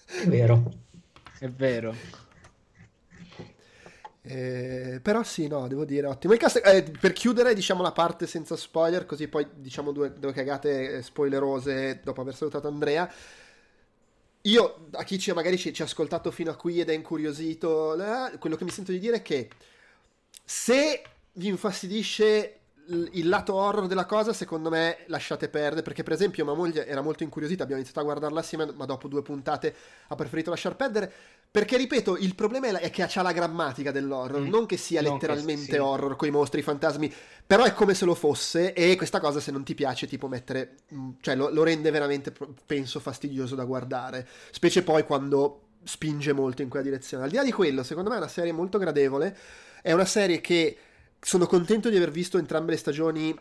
È 0.05 0.27
vero. 0.27 0.71
È 1.39 1.49
vero. 1.49 2.22
Eh, 4.25 5.01
però 5.03 5.25
sì, 5.25 5.49
no, 5.49 5.67
devo 5.67 5.85
dire 5.85 6.07
ottimo. 6.07 6.33
Il 6.33 6.39
cast, 6.39 6.61
eh, 6.65 6.83
per 6.83 7.13
chiudere, 7.13 7.55
diciamo 7.55 7.83
la 7.83 7.93
parte 7.93 8.27
senza 8.27 8.57
spoiler, 8.57 9.05
così 9.05 9.29
poi 9.29 9.47
diciamo 9.55 9.91
due, 9.91 10.13
due 10.13 10.33
cagate 10.33 11.03
spoilerose 11.03 12.01
dopo 12.03 12.21
aver 12.21 12.35
salutato 12.35 12.69
Andrea. 12.69 13.13
Io, 14.43 14.87
a 14.93 15.05
chi 15.05 15.19
ci, 15.19 15.33
magari 15.33 15.57
ci, 15.57 15.83
ha 15.83 15.85
ascoltato 15.85 16.31
fino 16.31 16.51
a 16.51 16.57
qui 16.57 16.81
ed 16.81 16.91
è 16.91 16.95
incuriosito, 16.95 17.95
eh, 17.95 18.39
quello 18.39 18.57
che 18.57 18.65
mi 18.65 18.71
sento 18.71 18.91
di 18.93 18.99
dire 18.99 19.17
è 19.17 19.23
che 19.23 19.49
se 20.45 21.03
vi 21.35 21.47
infastidisce 21.49 22.59
il 22.87 23.29
lato 23.29 23.55
horror 23.55 23.87
della 23.87 24.05
cosa, 24.05 24.33
secondo 24.33 24.69
me 24.69 25.05
lasciate 25.07 25.49
perdere, 25.49 25.83
perché 25.83 26.03
per 26.03 26.13
esempio 26.13 26.45
mia 26.45 26.55
moglie 26.55 26.87
era 26.87 27.01
molto 27.01 27.23
incuriosita, 27.23 27.63
abbiamo 27.63 27.81
iniziato 27.81 28.01
a 28.01 28.11
guardarla 28.11 28.41
assieme, 28.41 28.73
ma 28.73 28.85
dopo 28.85 29.07
due 29.07 29.23
puntate 29.23 29.75
ha 30.09 30.15
preferito 30.17 30.51
lasciar 30.51 30.75
perdere, 30.75 31.13
perché 31.53 31.77
ripeto, 31.77 32.17
il 32.17 32.35
problema 32.35 32.79
è 32.79 32.89
che 32.89 33.05
c'ha 33.07 33.21
la 33.21 33.33
grammatica 33.33 33.93
dell'horror, 33.93 34.41
mm. 34.41 34.49
non 34.49 34.65
che 34.65 34.79
sia 34.79 35.03
non 35.03 35.13
letteralmente 35.13 35.67
che, 35.67 35.73
sì. 35.73 35.79
horror 35.79 36.17
con 36.17 36.27
i 36.27 36.31
mostri, 36.31 36.61
i 36.61 36.63
fantasmi, 36.63 37.13
però 37.47 37.65
è 37.65 37.75
come 37.75 37.93
se 37.93 38.07
lo 38.07 38.15
fosse 38.15 38.73
e 38.73 38.97
questa 38.97 39.21
cosa 39.21 39.39
se 39.39 39.51
non 39.51 39.63
ti 39.63 39.75
piace 39.75 40.07
tipo 40.07 40.29
mettere, 40.29 40.77
mm, 40.95 41.11
cioè 41.21 41.37
lo, 41.37 41.51
lo 41.51 41.63
rende 41.63 41.91
veramente, 41.91 42.33
penso, 42.65 43.01
fastidioso 43.01 43.55
da 43.55 43.65
guardare, 43.65 44.27
specie 44.51 44.83
poi 44.83 45.05
quando 45.05 45.65
spinge 45.85 46.33
molto 46.33 46.63
in 46.63 46.71
quella 46.71 46.87
direzione. 46.87 47.25
Al 47.25 47.29
di 47.29 47.37
là 47.37 47.45
di 47.45 47.53
quello, 47.53 47.83
secondo 47.83 48.09
me 48.09 48.17
è 48.17 48.19
una 48.19 48.29
serie 48.29 48.53
molto 48.53 48.79
gradevole, 48.79 49.37
è 49.83 49.93
una 49.93 50.07
serie 50.07 50.41
che 50.41 50.79
sono 51.21 51.47
contento 51.47 51.91
di 51.91 51.97
aver 51.97 52.11
visto 52.11 52.39
entrambe 52.39 52.71
le 52.71 52.79
stagioni 52.79 53.39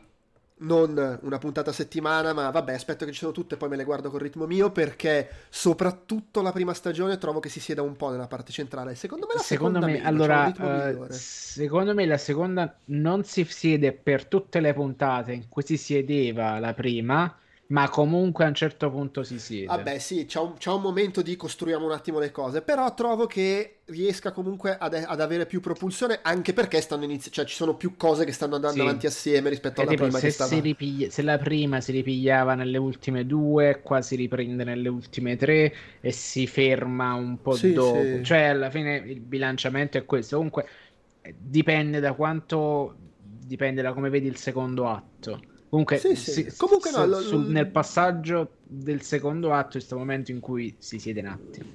non 0.62 1.20
una 1.22 1.38
puntata 1.38 1.70
a 1.70 1.74
settimana, 1.74 2.34
ma 2.34 2.50
vabbè, 2.50 2.74
aspetto 2.74 3.06
che 3.06 3.12
ci 3.12 3.20
sono 3.20 3.32
tutte 3.32 3.56
e 3.56 3.58
poi 3.58 3.70
me 3.70 3.76
le 3.76 3.84
guardo 3.84 4.10
col 4.10 4.20
ritmo 4.20 4.46
mio 4.46 4.72
perché 4.72 5.30
soprattutto 5.50 6.42
la 6.42 6.52
prima 6.52 6.74
stagione 6.74 7.18
trovo 7.18 7.40
che 7.40 7.50
si 7.50 7.60
sieda 7.60 7.82
un 7.82 7.96
po' 7.96 8.10
nella 8.10 8.28
parte 8.28 8.52
centrale. 8.52 8.96
Secondo 8.96 9.28
me 9.28 9.34
la 9.36 9.42
secondo 9.42 9.80
seconda 9.80 10.00
me, 10.00 10.06
allora, 10.06 10.54
uh, 10.58 11.08
secondo 11.10 11.94
me 11.94 12.06
la 12.06 12.18
seconda 12.18 12.76
non 12.86 13.24
si 13.24 13.44
siede 13.46 13.94
per 13.94 14.26
tutte 14.26 14.60
le 14.60 14.74
puntate 14.74 15.34
in 15.34 15.48
cui 15.50 15.64
si 15.64 15.78
siedeva 15.78 16.60
la 16.60 16.74
prima 16.74 17.36
ma 17.72 17.90
comunque 17.90 18.44
a 18.44 18.50
un 18.50 18.54
certo 18.54 18.92
punto 18.92 19.24
si 19.24 19.40
siede. 19.40 19.68
Vabbè, 19.68 19.98
sì, 19.98 20.26
c'è 20.26 20.40
un, 20.40 20.56
c'è 20.58 20.70
un, 20.72 20.82
momento 20.82 21.22
di 21.22 21.38
costruiamo 21.38 21.86
un 21.86 21.92
attimo 21.94 22.20
le 22.20 22.30
cose, 22.30 22.62
però 22.62 22.94
trovo 22.94 23.28
che 23.28 23.80
riesca 23.86 24.32
comunque 24.32 24.78
ad, 24.78 24.94
ad 24.94 25.22
avere 25.22 25.46
più 25.46 25.62
propulsione, 25.62 26.20
anche 26.22 26.52
perché 26.52 26.82
stanno 26.82 27.06
inizi- 27.06 27.32
cioè 27.32 27.46
ci 27.46 27.56
sono 27.56 27.76
più 27.76 27.96
cose 27.96 28.26
che 28.26 28.34
stanno 28.34 28.56
andando 28.56 28.78
sì. 28.78 28.82
avanti 28.82 29.06
assieme 29.06 29.50
rispetto 29.50 29.82
alla 29.82 29.90
tipo, 29.92 30.04
prima 30.04 30.20
se, 30.20 30.32
stava... 30.32 30.60
ripiglia- 30.60 31.10
se 31.10 31.22
la 31.22 31.38
prima 31.38 31.80
si 31.80 31.94
ripigliava 31.94 32.56
nelle 32.56 32.78
ultime 32.78 33.26
due, 33.26 33.80
qua 33.82 34.02
si 34.02 34.18
riprende 34.18 34.66
nelle 34.66 34.90
ultime 34.90 35.38
tre 35.38 35.74
e 36.02 36.12
si 36.12 36.48
ferma 36.48 37.14
un 37.14 37.42
po' 37.42 37.56
sì, 37.56 37.72
dopo. 37.72 38.02
Sì. 38.02 38.22
Cioè, 38.22 38.42
alla 38.44 38.70
fine 38.70 38.98
il 38.98 39.22
bilanciamento 39.22 39.98
è 39.98 40.04
questo. 40.04 40.36
Comunque 40.36 40.68
dipende 41.38 42.02
da 42.02 42.12
quanto 42.14 42.98
dipende 43.18 43.82
da 43.82 43.94
come 43.94 44.10
vedi 44.10 44.28
il 44.28 44.38
secondo 44.38 44.90
atto 44.90 45.51
Comunque, 45.72 46.00
sì, 46.00 46.18
sì. 46.18 46.32
Si, 46.32 46.58
Comunque 46.58 46.92
no, 46.92 47.06
lo, 47.06 47.22
sul, 47.22 47.46
nel 47.46 47.72
passaggio 47.72 48.58
del 48.62 49.04
secondo 49.04 49.54
atto, 49.54 49.70
questo 49.70 49.98
momento 49.98 50.30
in 50.30 50.42
cui 50.42 50.76
si 50.78 51.00
siede 51.00 51.22
un 51.22 51.28
attimo. 51.28 51.70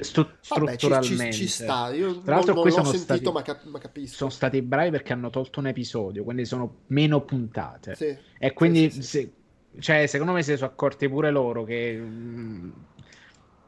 Stru- 0.00 0.26
Vabbè, 0.26 0.76
strutturalmente 0.76 1.32
ci, 1.32 1.38
ci, 1.38 1.48
ci, 1.48 1.62
sta. 1.62 1.90
Io 1.94 2.20
Tra 2.20 2.34
l'altro, 2.34 2.52
non, 2.52 2.62
qui 2.62 2.74
non 2.74 2.84
sono 2.84 2.94
sentito, 2.94 3.30
stati, 3.30 3.32
ma, 3.32 3.42
cap- 3.42 3.64
ma, 3.64 3.78
capisco. 3.78 4.16
Sono 4.16 4.28
stati 4.28 4.60
bravi 4.60 4.90
perché 4.90 5.14
hanno 5.14 5.30
tolto 5.30 5.60
un 5.60 5.68
episodio, 5.68 6.24
quindi 6.24 6.44
sono 6.44 6.80
meno 6.88 7.22
puntate. 7.22 7.94
Sì. 7.94 8.14
E 8.38 8.52
quindi, 8.52 8.90
se, 8.90 9.32
cioè, 9.78 10.06
secondo 10.06 10.34
me, 10.34 10.42
si 10.42 10.54
sono 10.54 10.68
accorti 10.70 11.08
pure 11.08 11.30
loro 11.30 11.64
che 11.64 11.96
mh, 11.96 12.04
mm, 12.04 12.70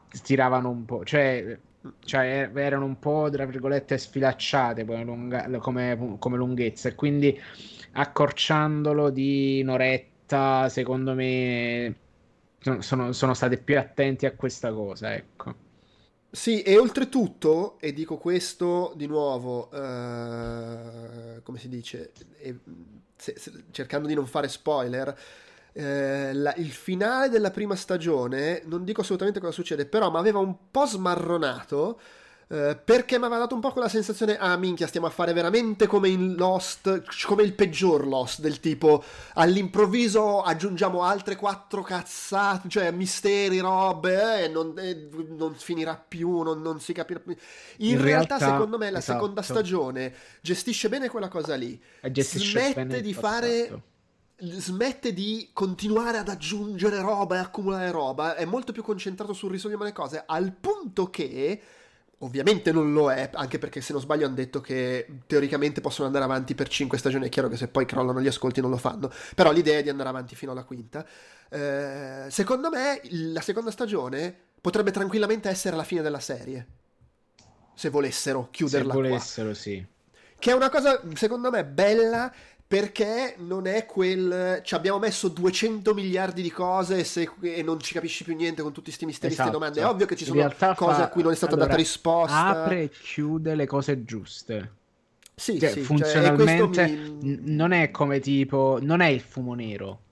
stiravano 0.09 0.69
un 0.69 0.85
po'. 0.85 1.03
Cioè, 1.03 1.57
cioè 2.01 2.51
erano 2.53 2.85
un 2.85 2.99
po' 2.99 3.29
tra 3.31 3.45
virgolette 3.45 3.97
sfilacciate 3.97 4.83
lunga, 4.83 5.49
come, 5.57 6.17
come 6.19 6.37
lunghezza 6.37 6.89
e 6.89 6.93
quindi 6.93 7.35
accorciandolo 7.91 9.09
di 9.09 9.61
un'oretta, 9.61 10.69
secondo 10.69 11.13
me 11.13 11.95
sono, 12.79 13.11
sono 13.11 13.33
stati 13.33 13.57
più 13.57 13.77
attenti 13.77 14.25
a 14.25 14.33
questa 14.33 14.71
cosa, 14.71 15.13
ecco. 15.13 15.69
Sì, 16.29 16.61
e 16.61 16.77
oltretutto, 16.77 17.77
e 17.79 17.91
dico 17.91 18.17
questo 18.17 18.93
di 18.95 19.05
nuovo, 19.05 19.67
uh, 19.67 21.41
come 21.43 21.57
si 21.57 21.67
dice, 21.67 22.13
e, 22.37 22.57
se, 23.17 23.33
se, 23.37 23.65
cercando 23.71 24.07
di 24.07 24.13
non 24.13 24.25
fare 24.25 24.47
spoiler, 24.47 25.13
eh, 25.73 26.33
la, 26.33 26.53
il 26.55 26.71
finale 26.71 27.27
della 27.27 27.51
prima 27.51 27.75
stagione, 27.75 28.61
non 28.65 28.85
dico 28.85 29.01
assolutamente 29.01 29.39
cosa 29.39 29.51
succede, 29.51 29.85
però 29.85 30.09
mi 30.09 30.17
aveva 30.17 30.39
un 30.39 30.55
po' 30.71 30.85
smarronato 30.85 31.99
eh, 32.51 32.75
perché 32.75 33.17
mi 33.17 33.23
aveva 33.23 33.39
dato 33.39 33.55
un 33.55 33.61
po' 33.61 33.71
quella 33.71 33.87
sensazione, 33.87 34.37
ah 34.37 34.57
minchia, 34.57 34.85
stiamo 34.85 35.07
a 35.07 35.09
fare 35.09 35.31
veramente 35.31 35.87
come 35.87 36.09
in 36.09 36.35
Lost, 36.35 37.01
come 37.25 37.43
il 37.43 37.53
peggior 37.53 38.05
Lost, 38.05 38.41
del 38.41 38.59
tipo 38.59 39.01
all'improvviso 39.35 40.41
aggiungiamo 40.41 41.01
altre 41.01 41.37
quattro 41.37 41.81
cazzate, 41.81 42.67
cioè 42.67 42.91
misteri, 42.91 43.59
robe, 43.59 44.43
e 44.43 44.47
non, 44.49 44.73
eh, 44.77 45.07
non 45.29 45.55
finirà 45.55 45.95
più, 45.95 46.41
non, 46.41 46.61
non, 46.61 46.81
si 46.81 46.91
capirà 46.91 47.21
più. 47.21 47.33
In, 47.77 47.91
in 47.91 48.01
realtà, 48.01 48.35
realtà, 48.35 48.51
secondo 48.51 48.77
me, 48.77 48.91
la 48.91 48.97
esatto. 48.97 49.19
seconda 49.19 49.41
stagione 49.41 50.13
gestisce 50.41 50.89
bene 50.89 51.07
quella 51.07 51.29
cosa 51.29 51.55
lì. 51.55 51.81
Smette 52.11 52.99
di 52.99 53.13
fare 53.13 53.83
smette 54.43 55.13
di 55.13 55.51
continuare 55.53 56.17
ad 56.17 56.27
aggiungere 56.27 56.99
roba 56.99 57.35
e 57.35 57.39
accumulare 57.39 57.91
roba, 57.91 58.35
è 58.35 58.43
molto 58.43 58.73
più 58.73 58.81
concentrato 58.81 59.33
sul 59.33 59.51
risolvere 59.51 59.83
le 59.85 59.93
cose, 59.93 60.23
al 60.25 60.51
punto 60.51 61.11
che 61.11 61.61
Ovviamente 62.23 62.71
non 62.71 62.93
lo 62.93 63.11
è, 63.11 63.31
anche 63.33 63.57
perché 63.57 63.81
se 63.81 63.93
non 63.93 64.01
sbaglio 64.01 64.27
hanno 64.27 64.35
detto 64.35 64.61
che 64.61 65.07
teoricamente 65.25 65.81
possono 65.81 66.05
andare 66.05 66.23
avanti 66.23 66.53
per 66.53 66.67
5 66.67 66.97
stagioni, 66.97 67.25
è 67.25 67.29
chiaro 67.29 67.47
che 67.47 67.57
se 67.57 67.67
poi 67.67 67.85
crollano 67.85 68.21
gli 68.21 68.27
ascolti 68.27 68.61
non 68.61 68.69
lo 68.69 68.77
fanno, 68.77 69.11
però 69.33 69.51
l'idea 69.51 69.79
è 69.79 69.83
di 69.83 69.89
andare 69.89 70.09
avanti 70.09 70.35
fino 70.35 70.51
alla 70.51 70.63
quinta. 70.63 71.03
Eh, 71.49 72.25
secondo 72.29 72.69
me 72.69 73.01
la 73.09 73.41
seconda 73.41 73.71
stagione 73.71 74.35
potrebbe 74.61 74.91
tranquillamente 74.91 75.49
essere 75.49 75.75
la 75.75 75.83
fine 75.83 76.03
della 76.03 76.19
serie, 76.19 76.67
se 77.73 77.89
volessero 77.89 78.49
chiuderla. 78.51 78.93
Se 78.93 78.99
volessero, 78.99 79.47
qua. 79.49 79.57
sì. 79.57 79.85
Che 80.37 80.51
è 80.51 80.53
una 80.53 80.69
cosa, 80.69 81.01
secondo 81.15 81.49
me, 81.49 81.65
bella 81.65 82.31
perché 82.71 83.35
non 83.39 83.67
è 83.67 83.85
quel 83.85 84.61
ci 84.63 84.75
abbiamo 84.75 84.97
messo 84.97 85.27
200 85.27 85.93
miliardi 85.93 86.41
di 86.41 86.49
cose 86.49 86.99
e, 86.99 87.03
se, 87.03 87.29
e 87.41 87.61
non 87.63 87.81
ci 87.81 87.93
capisci 87.93 88.23
più 88.23 88.33
niente 88.33 88.61
con 88.61 88.71
tutti 88.71 88.85
questi 88.85 89.05
misteri 89.05 89.33
esatto. 89.33 89.49
domande 89.49 89.81
è 89.81 89.85
ovvio 89.85 90.05
che 90.05 90.15
ci 90.15 90.23
sono 90.23 90.41
cose 90.41 90.53
fa... 90.53 91.03
a 91.03 91.09
cui 91.09 91.21
non 91.21 91.33
è 91.33 91.35
stata 91.35 91.55
allora, 91.55 91.67
data 91.67 91.77
risposta 91.77 92.45
apre 92.45 92.83
e 92.83 92.89
chiude 92.89 93.55
le 93.55 93.65
cose 93.65 94.05
giuste 94.05 94.71
sì, 95.35 95.59
cioè, 95.59 95.67
sì 95.67 95.75
cioè, 95.75 95.83
funzionalmente 95.83 96.73
cioè, 96.73 96.89
mi... 96.89 97.39
non 97.41 97.73
è 97.73 97.91
come 97.91 98.21
tipo 98.21 98.79
non 98.81 99.01
è 99.01 99.07
il 99.07 99.19
fumo 99.19 99.53
nero 99.53 100.03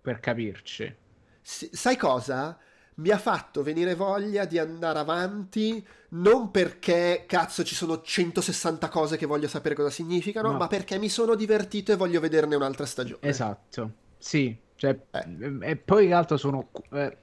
per 0.00 0.18
capirci 0.18 0.92
sì, 1.40 1.70
sai 1.70 1.96
cosa? 1.96 2.58
Mi 2.96 3.10
ha 3.10 3.18
fatto 3.18 3.62
venire 3.62 3.94
voglia 3.94 4.44
di 4.44 4.58
andare 4.58 4.98
avanti 4.98 5.84
non 6.10 6.50
perché 6.50 7.24
cazzo 7.26 7.64
ci 7.64 7.74
sono 7.74 8.02
160 8.02 8.88
cose 8.88 9.16
che 9.16 9.26
voglio 9.26 9.48
sapere 9.48 9.74
cosa 9.74 9.90
significano, 9.90 10.52
no. 10.52 10.58
ma 10.58 10.66
perché 10.66 10.98
mi 10.98 11.08
sono 11.08 11.34
divertito 11.34 11.92
e 11.92 11.96
voglio 11.96 12.20
vederne 12.20 12.54
un'altra 12.54 12.84
stagione. 12.84 13.20
Esatto, 13.22 13.90
sì, 14.18 14.56
cioè, 14.76 14.98
eh. 15.10 15.58
e 15.60 15.76
poi 15.76 16.08
che 16.08 16.12
altro 16.12 16.36
sono... 16.36 16.68
Eh, 16.90 17.16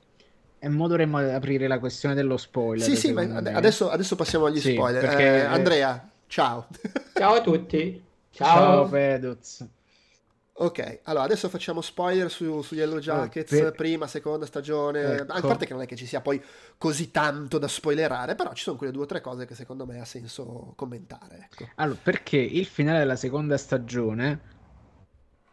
e 0.62 0.68
mo 0.68 0.88
dovremmo 0.88 1.20
aprire 1.20 1.68
la 1.68 1.80
questione 1.80 2.16
dello 2.16 2.36
spoiler. 2.36 2.86
Sì, 2.86 2.96
sì, 2.98 3.14
ma 3.14 3.22
adesso, 3.22 3.90
adesso, 3.90 4.18
passiamo 4.18 4.46
agli 4.46 4.60
sì, 4.60 4.74
spoiler. 4.74 5.02
Perché, 5.02 5.24
eh, 5.24 5.42
Andrea, 5.42 6.10
ciao. 6.28 6.68
Ciao 7.14 7.36
a 7.36 7.42
tutti. 7.42 8.04
Ciao, 8.32 8.58
ciao 8.58 8.90
Peduz. 8.90 9.68
Ok, 10.62 11.00
allora 11.04 11.24
adesso 11.24 11.48
facciamo 11.48 11.80
spoiler 11.80 12.30
su, 12.30 12.62
su 12.62 12.76
Yellow 12.76 13.00
Jackets, 13.00 13.54
oh, 13.54 13.62
per... 13.62 13.72
prima, 13.72 14.08
seconda 14.08 14.46
stagione, 14.46 15.20
ecco. 15.20 15.32
a 15.32 15.40
parte 15.40 15.66
che 15.66 15.72
non 15.72 15.82
è 15.82 15.86
che 15.86 15.96
ci 15.96 16.06
sia 16.06 16.20
poi 16.20 16.42
così 16.78 17.12
tanto 17.12 17.58
da 17.58 17.70
spoilerare, 17.70 18.36
però 18.36 18.52
ci 18.52 18.64
sono 18.64 18.76
quelle 18.76 18.92
due 18.92 19.04
o 19.04 19.06
tre 19.06 19.22
cose 19.22 19.46
che 19.46 19.56
secondo 19.56 19.86
me 19.86 20.02
ha 20.02 20.06
senso 20.06 20.74
commentare. 20.76 21.48
Ecco. 21.50 21.70
Allora, 21.76 21.98
perché 22.04 22.36
il 22.36 22.66
finale 22.66 23.00
della 23.00 23.16
seconda 23.16 23.56
stagione, 23.56 24.42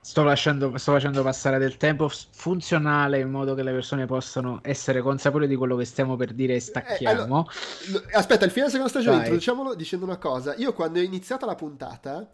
sto, 0.00 0.24
lasciando, 0.24 0.76
sto 0.76 0.90
facendo 0.90 1.22
passare 1.22 1.58
del 1.58 1.76
tempo 1.76 2.08
funzionale 2.08 3.20
in 3.20 3.30
modo 3.30 3.54
che 3.54 3.62
le 3.62 3.70
persone 3.70 4.06
possano 4.06 4.58
essere 4.62 5.02
consapevoli 5.02 5.46
di 5.46 5.54
quello 5.54 5.76
che 5.76 5.84
stiamo 5.84 6.16
per 6.16 6.32
dire 6.32 6.56
e 6.56 6.60
stacchiamo. 6.60 7.20
Eh, 7.20 7.22
allora, 7.22 8.06
aspetta, 8.18 8.44
il 8.44 8.50
finale 8.50 8.72
della 8.72 8.88
seconda 8.88 8.88
stagione, 8.88 9.16
introduciamolo 9.18 9.74
dicendo 9.76 10.04
una 10.04 10.18
cosa, 10.18 10.56
io 10.56 10.72
quando 10.72 10.98
è 10.98 11.02
iniziata 11.02 11.46
la 11.46 11.54
puntata 11.54 12.28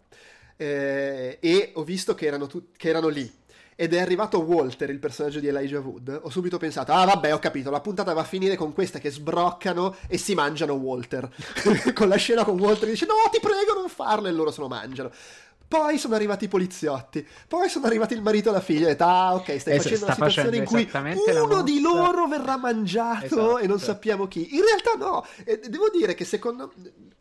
eh, 0.63 1.37
e 1.41 1.71
ho 1.75 1.83
visto 1.83 2.15
che 2.15 2.25
erano, 2.25 2.47
tu- 2.47 2.67
che 2.77 2.89
erano 2.89 3.07
lì. 3.09 3.31
Ed 3.75 3.93
è 3.93 3.99
arrivato 3.99 4.39
Walter, 4.39 4.89
il 4.91 4.99
personaggio 4.99 5.39
di 5.39 5.47
Elijah 5.47 5.79
Wood, 5.79 6.19
ho 6.23 6.29
subito 6.29 6.57
pensato, 6.59 6.91
ah 6.91 7.05
vabbè 7.05 7.33
ho 7.33 7.39
capito, 7.39 7.71
la 7.71 7.81
puntata 7.81 8.13
va 8.13 8.21
a 8.21 8.23
finire 8.23 8.55
con 8.55 8.71
queste 8.71 8.99
che 8.99 9.09
sbroccano 9.09 9.95
e 10.07 10.17
si 10.19 10.35
mangiano 10.35 10.73
Walter, 10.73 11.27
con 11.95 12.07
la 12.07 12.15
scena 12.15 12.43
con 12.45 12.59
Walter 12.59 12.85
che 12.85 12.91
dice 12.91 13.07
no 13.07 13.15
ti 13.31 13.39
prego 13.39 13.73
non 13.73 13.89
farlo. 13.89 14.27
E 14.27 14.31
loro 14.31 14.51
se 14.51 14.61
lo 14.61 14.67
mangiano. 14.67 15.11
poi 15.67 15.97
sono 15.97 16.13
arrivati 16.13 16.45
i 16.45 16.47
poliziotti, 16.49 17.27
poi 17.47 17.67
sono 17.67 17.87
arrivati 17.87 18.13
il 18.13 18.21
marito 18.21 18.49
e 18.49 18.51
la 18.51 18.61
figlia, 18.61 18.85
e 18.85 18.89
detto, 18.91 19.05
ah 19.05 19.33
ok, 19.33 19.59
stai 19.59 19.75
Es- 19.75 19.81
facendo 19.83 20.05
una 20.05 20.13
situazione 20.13 20.57
in 20.57 20.65
cui 20.65 20.87
uno 21.41 21.63
di 21.63 21.81
loro 21.81 22.27
verrà 22.27 22.57
mangiato 22.57 23.25
Esatto. 23.25 23.57
e 23.57 23.65
non 23.65 23.79
sappiamo 23.79 24.27
chi. 24.27 24.55
In 24.55 24.61
realtà 24.63 24.93
no, 25.03 25.25
devo 25.67 25.89
dire 25.89 26.13
che 26.13 26.25
secondo 26.25 26.71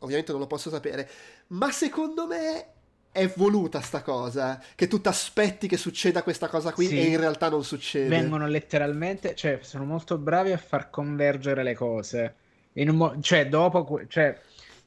ovviamente 0.00 0.32
non 0.32 0.40
lo 0.42 0.46
posso 0.46 0.68
sapere, 0.68 1.08
ma 1.48 1.72
secondo 1.72 2.26
me 2.26 2.66
è 3.12 3.30
voluta 3.36 3.80
sta 3.80 4.02
cosa, 4.02 4.60
che 4.74 4.88
tu 4.88 5.00
ti 5.00 5.08
aspetti 5.08 5.68
che 5.68 5.76
succeda 5.76 6.22
questa 6.22 6.48
cosa 6.48 6.72
qui 6.72 6.86
Sì. 6.86 6.98
e 6.98 7.02
in 7.04 7.18
realtà 7.20 7.50
non 7.50 7.62
succede. 7.62 8.08
vengono 8.08 8.46
letteralmente, 8.46 9.34
cioè 9.34 9.58
sono 9.62 9.84
molto 9.84 10.16
bravi 10.18 10.50
a 10.52 10.56
far 10.56 10.88
convergere 10.90 11.62
le 11.62 11.74
cose. 11.74 12.34
In 12.74 12.88
un 12.88 12.96
mo- 12.96 13.20
cioè, 13.20 13.48
dopo, 13.48 14.00
cioè, 14.08 14.34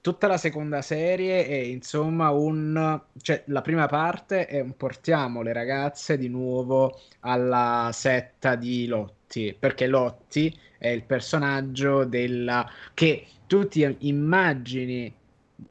tutta 0.02 0.26
la 0.27 0.38
seconda 0.38 0.81
serie 0.81 1.45
è 1.47 1.53
insomma 1.56 2.31
un, 2.31 2.99
cioè, 3.22 3.43
la 3.47 3.61
prima 3.61 3.85
parte 3.88 4.47
è 4.47 4.60
un 4.60 4.76
portiamo 4.76 5.41
le 5.43 5.53
ragazze 5.53 6.18
di 6.18 6.27
nuovo 6.27 6.99
alla 7.22 7.91
setta 7.93 8.56
di 8.56 8.88
Lotti, 8.88 9.56
perché 9.57 9.85
Lotti 9.85 10.52
è 10.80 10.88
il 10.89 11.03
personaggio 11.03 12.06
della 12.06 12.68
che 12.95 13.26
tu 13.47 13.68
ti 13.68 13.95
immagini 13.99 15.14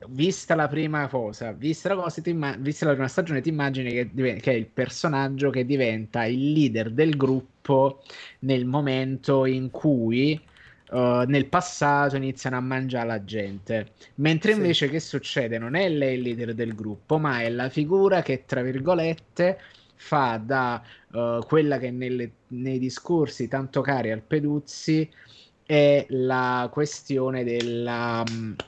vista 0.08 0.54
la 0.54 0.68
prima 0.68 1.08
cosa, 1.08 1.52
vista 1.52 1.90
la, 1.94 2.00
cosa, 2.02 2.22
imma- 2.24 2.56
vista 2.56 2.86
la 2.86 2.92
prima 2.92 3.08
stagione, 3.08 3.40
ti 3.40 3.48
immagini 3.50 3.90
che, 3.92 4.10
diven- 4.12 4.40
che 4.40 4.52
è 4.52 4.54
il 4.54 4.70
personaggio 4.70 5.50
che 5.50 5.64
diventa 5.66 6.24
il 6.24 6.52
leader 6.52 6.90
del 6.92 7.16
gruppo 7.16 8.02
nel 8.40 8.64
momento 8.66 9.44
in 9.46 9.70
cui 9.70 10.46
uh, 10.88 11.22
nel 11.26 11.48
passato 11.48 12.16
iniziano 12.16 12.56
a 12.56 12.60
mangiare 12.60 13.06
la 13.06 13.24
gente. 13.24 13.94
Mentre 14.16 14.52
Sì. 14.52 14.60
invece 14.60 14.88
che 14.88 15.00
succede? 15.00 15.58
Non 15.58 15.74
è 15.74 15.88
lei 15.88 16.14
il 16.16 16.22
leader 16.22 16.54
del 16.54 16.74
gruppo, 16.74 17.18
ma 17.18 17.40
è 17.42 17.48
la 17.50 17.68
figura 17.68 18.22
che, 18.22 18.44
tra 18.44 18.62
virgolette, 18.62 19.58
fa 19.96 20.38
da 20.38 20.82
uh, 21.12 21.44
quella 21.44 21.78
che 21.78 21.90
nelle- 21.90 22.38
nei 22.48 22.78
discorsi 22.78 23.48
tanto 23.48 23.80
cari 23.82 24.10
al 24.10 24.22
Peduzzi 24.22 25.10
è 25.64 26.06
la 26.10 26.68
questione 26.72 27.44
della... 27.44 28.24
mh, 28.24 28.62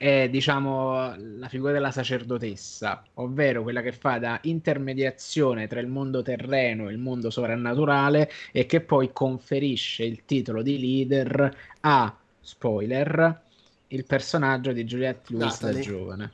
è 0.00 0.30
diciamo 0.30 1.14
la 1.36 1.48
figura 1.48 1.72
della 1.72 1.90
sacerdotessa, 1.90 3.02
ovvero 3.16 3.62
quella 3.62 3.82
che 3.82 3.92
fa 3.92 4.18
da 4.18 4.38
intermediazione 4.44 5.66
tra 5.66 5.78
il 5.78 5.88
mondo 5.88 6.22
terreno 6.22 6.88
e 6.88 6.92
il 6.92 6.98
mondo 6.98 7.28
sovrannaturale 7.28 8.30
e 8.50 8.64
che 8.64 8.80
poi 8.80 9.12
conferisce 9.12 10.04
il 10.04 10.24
titolo 10.24 10.62
di 10.62 10.80
leader 10.80 11.54
a 11.80 12.16
spoiler 12.40 13.42
il 13.88 14.06
personaggio 14.06 14.72
di 14.72 14.84
Juliette 14.84 15.36
Lewis 15.36 15.60
da 15.60 15.78
giovane. 15.78 16.32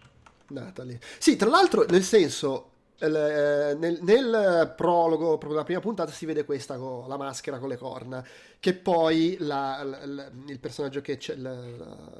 Natalie. 0.50 1.00
Sì, 1.18 1.34
tra 1.34 1.48
l'altro, 1.48 1.86
nel 1.88 2.04
senso, 2.04 2.70
nel, 3.00 3.98
nel 4.02 4.72
prologo, 4.76 5.26
proprio 5.30 5.50
della 5.52 5.64
prima 5.64 5.80
puntata, 5.80 6.10
si 6.10 6.24
vede 6.26 6.44
questa 6.44 6.76
con 6.76 7.06
la 7.08 7.16
maschera 7.16 7.58
con 7.58 7.68
le 7.68 7.76
corna, 7.76 8.24
che 8.58 8.74
poi 8.74 9.36
la- 9.40 9.82
la- 9.82 10.30
il 10.46 10.58
personaggio 10.58 11.00
che 11.00 11.16
c'è, 11.18 11.36
la, 11.36 11.54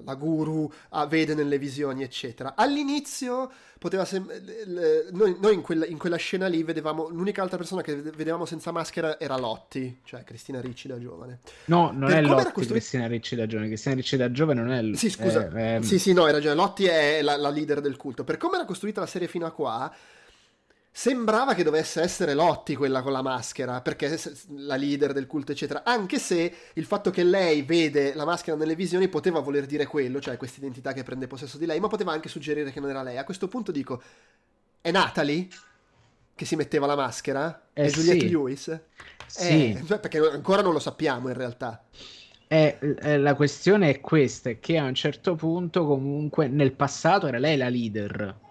la- 0.05 0.15
guru 0.15 0.71
ah, 0.91 1.07
vede 1.07 1.35
nelle 1.35 1.59
visioni, 1.59 2.03
eccetera. 2.03 2.55
All'inizio 2.57 3.51
poteva 3.79 4.05
sem- 4.05 4.31
l- 4.31 5.09
noi, 5.13 5.37
noi 5.41 5.55
in, 5.55 5.61
quella, 5.63 5.87
in 5.87 5.99
quella 5.99 6.17
scena 6.17 6.47
lì 6.47 6.63
vedevamo 6.63 7.09
l'unica 7.09 7.43
altra 7.43 7.57
persona 7.59 7.83
che 7.83 7.95
vedevamo 7.97 8.45
senza 8.45 8.71
maschera 8.71 9.19
era 9.19 9.37
Lotti, 9.37 10.01
cioè 10.05 10.25
Cristina 10.25 10.61
Ricci 10.61 10.89
da 10.89 10.99
giovane. 10.99 11.41
No, 11.67 11.91
non 11.93 12.09
Per 12.09 12.19
è 12.19 12.21
Lotti 12.23 12.43
costruito- 12.45 12.73
Cristina 12.73 13.07
Ricci 13.07 13.35
da 13.37 13.47
giovane, 13.47 13.69
Cristina 13.69 13.95
Ricci 13.95 14.17
da 14.17 14.31
giovane 14.31 14.61
non 14.63 14.73
è 14.73 14.83
l- 14.83 14.97
Sì, 14.97 15.11
scusa. 15.11 15.49
è- 15.49 15.77
è- 15.79 15.83
Sì, 15.83 15.99
sì, 15.99 16.13
no, 16.13 16.25
hai 16.25 16.33
ragione. 16.33 16.55
Lotti 16.55 16.85
è 16.87 17.23
la, 17.23 17.37
la 17.37 17.51
leader 17.51 17.81
del 17.81 17.97
culto. 17.97 18.25
Per 18.25 18.37
come 18.37 18.57
era 18.57 18.65
costruita 18.65 19.01
la 19.01 19.07
serie 19.07 19.29
fino 19.29 19.47
a 19.47 19.51
qua, 19.53 19.93
sembrava 20.97 21.53
che 21.53 21.63
dovesse 21.63 22.01
essere 22.01 22.33
Lotti 22.33 22.75
quella 22.75 23.03
con 23.03 23.13
la 23.13 23.21
maschera, 23.21 23.83
perché 23.83 24.19
la 24.57 24.77
leader 24.77 25.13
del 25.13 25.27
culto, 25.27 25.53
eccetera. 25.53 25.83
Anche 25.85 26.19
se 26.19 26.51
il 26.73 26.87
fatto 26.87 27.11
che 27.11 27.23
lei 27.23 27.61
vede 27.61 28.15
la 28.15 28.25
maschera 28.25 28.57
nelle 28.57 28.75
visioni 28.75 29.07
poteva 29.09 29.41
voler 29.41 29.67
dire 29.67 29.85
quello, 29.85 30.21
cioè 30.21 30.39
questa 30.39 30.59
identità 30.59 30.95
che 30.95 31.03
prende 31.03 31.27
possesso 31.27 31.59
di 31.59 31.67
lei, 31.67 31.81
ma 31.81 31.89
poteva 31.89 32.13
anche 32.13 32.31
suggerire 32.31 32.73
che 32.73 32.81
non 32.81 32.89
era 32.89 33.03
lei. 33.03 33.19
A 33.19 33.25
questo 33.25 33.47
punto 33.47 33.73
dico, 33.73 34.03
è 34.81 34.91
Natalie 34.91 35.49
che 36.35 36.47
si 36.47 36.57
metteva 36.57 36.87
la 36.87 36.97
maschera? 36.97 37.69
Eh 37.75 37.85
è 37.85 37.91
Juliette 37.91 38.21
sì. 38.21 38.31
Lewis? 38.31 38.81
Sì. 39.27 39.75
Eh, 39.75 39.83
cioè, 39.87 39.99
perché 39.99 40.17
ancora 40.17 40.63
non 40.63 40.73
lo 40.73 40.79
sappiamo 40.79 41.29
in 41.29 41.35
realtà. 41.35 41.85
Eh, 42.49 42.79
eh, 43.03 43.19
la 43.19 43.35
questione 43.35 43.91
è 43.91 44.01
questa, 44.01 44.49
è 44.49 44.59
che 44.61 44.79
a 44.79 44.85
un 44.85 44.95
certo 44.95 45.35
punto 45.35 45.85
comunque 45.85 46.49
nel 46.49 46.73
passato 46.73 47.27
era 47.27 47.39
lei 47.39 47.59
la 47.59 47.69
leader, 47.69 48.45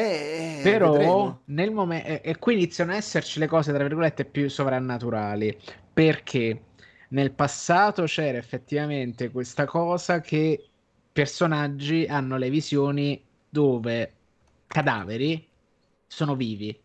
Eh, 0.00 0.76
però 0.78 0.78
vedremo. 0.78 1.42
nel 1.46 1.70
momento... 1.72 2.06
E, 2.08 2.20
e 2.24 2.38
qui 2.38 2.54
iniziano 2.54 2.92
a 2.92 2.96
esserci 2.96 3.38
le 3.38 3.46
cose, 3.46 3.72
tra 3.72 3.82
virgolette, 3.82 4.24
più 4.24 4.48
sovrannaturali, 4.48 5.56
perché 5.92 6.64
nel 7.10 7.32
passato 7.32 8.04
c'era 8.04 8.38
effettivamente 8.38 9.30
questa 9.30 9.64
cosa 9.64 10.20
che 10.20 10.70
personaggi 11.12 12.06
hanno 12.06 12.36
le 12.36 12.50
visioni 12.50 13.24
dove 13.48 14.14
cadaveri 14.66 15.48
sono 16.06 16.36
vivi 16.36 16.78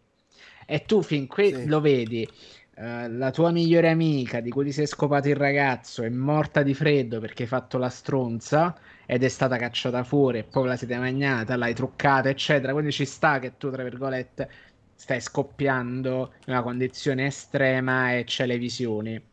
e 0.65 0.85
tu 0.85 1.01
fin 1.01 1.27
qui 1.27 1.53
Sì. 1.53 1.65
lo 1.65 1.81
vedi 1.81 2.27
eh, 2.75 3.09
la 3.09 3.31
tua 3.31 3.51
migliore 3.51 3.89
amica 3.89 4.39
di 4.39 4.49
cui 4.49 4.65
ti 4.65 4.71
sei 4.71 4.87
scopato 4.87 5.27
il 5.29 5.35
ragazzo 5.35 6.03
è 6.03 6.09
morta 6.09 6.63
di 6.63 6.73
freddo 6.73 7.19
perché 7.19 7.43
hai 7.43 7.49
fatto 7.49 7.77
la 7.77 7.89
stronza 7.89 8.75
ed 9.05 9.23
è 9.23 9.27
stata 9.29 9.57
cacciata 9.57 10.03
fuori 10.03 10.39
e 10.39 10.43
poi 10.43 10.67
la 10.67 10.75
siete 10.77 10.97
magnata, 10.97 11.55
l'hai 11.55 11.73
truccata, 11.73 12.29
eccetera. 12.29 12.73
Quindi 12.73 12.91
ci 12.91 13.05
sta 13.05 13.39
che 13.39 13.57
tu, 13.57 13.69
tra 13.71 13.83
virgolette, 13.83 14.49
stai 14.95 15.21
scoppiando 15.21 16.33
in 16.45 16.53
una 16.53 16.63
condizione 16.63 17.25
estrema 17.27 18.13
e 18.15 18.23
c'è 18.25 18.45
le 18.45 18.57
visioni. 18.57 19.31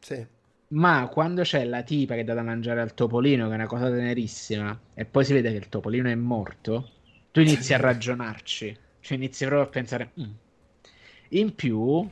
Sì. 0.00 0.26
Ma 0.74 1.08
quando 1.08 1.40
c'è 1.42 1.64
la 1.64 1.82
tipa 1.82 2.14
che 2.14 2.24
dà 2.24 2.34
da 2.34 2.42
mangiare 2.42 2.80
al 2.82 2.92
topolino, 2.94 3.46
che 3.46 3.52
è 3.52 3.54
una 3.54 3.66
cosa 3.66 3.88
tenerissima, 3.88 4.78
e 4.92 5.06
poi 5.06 5.24
si 5.24 5.32
vede 5.32 5.50
che 5.50 5.56
il 5.56 5.68
topolino 5.70 6.08
è 6.08 6.14
morto, 6.14 6.90
tu 7.30 7.40
inizi 7.40 7.72
a 7.74 7.78
ragionarci, 7.78 8.78
cioè 9.00 9.16
inizi 9.16 9.44
proprio 9.46 9.66
a 9.66 9.70
pensare. 9.70 10.12
"Mm". 10.20 10.32
In 11.30 11.54
più, 11.54 12.08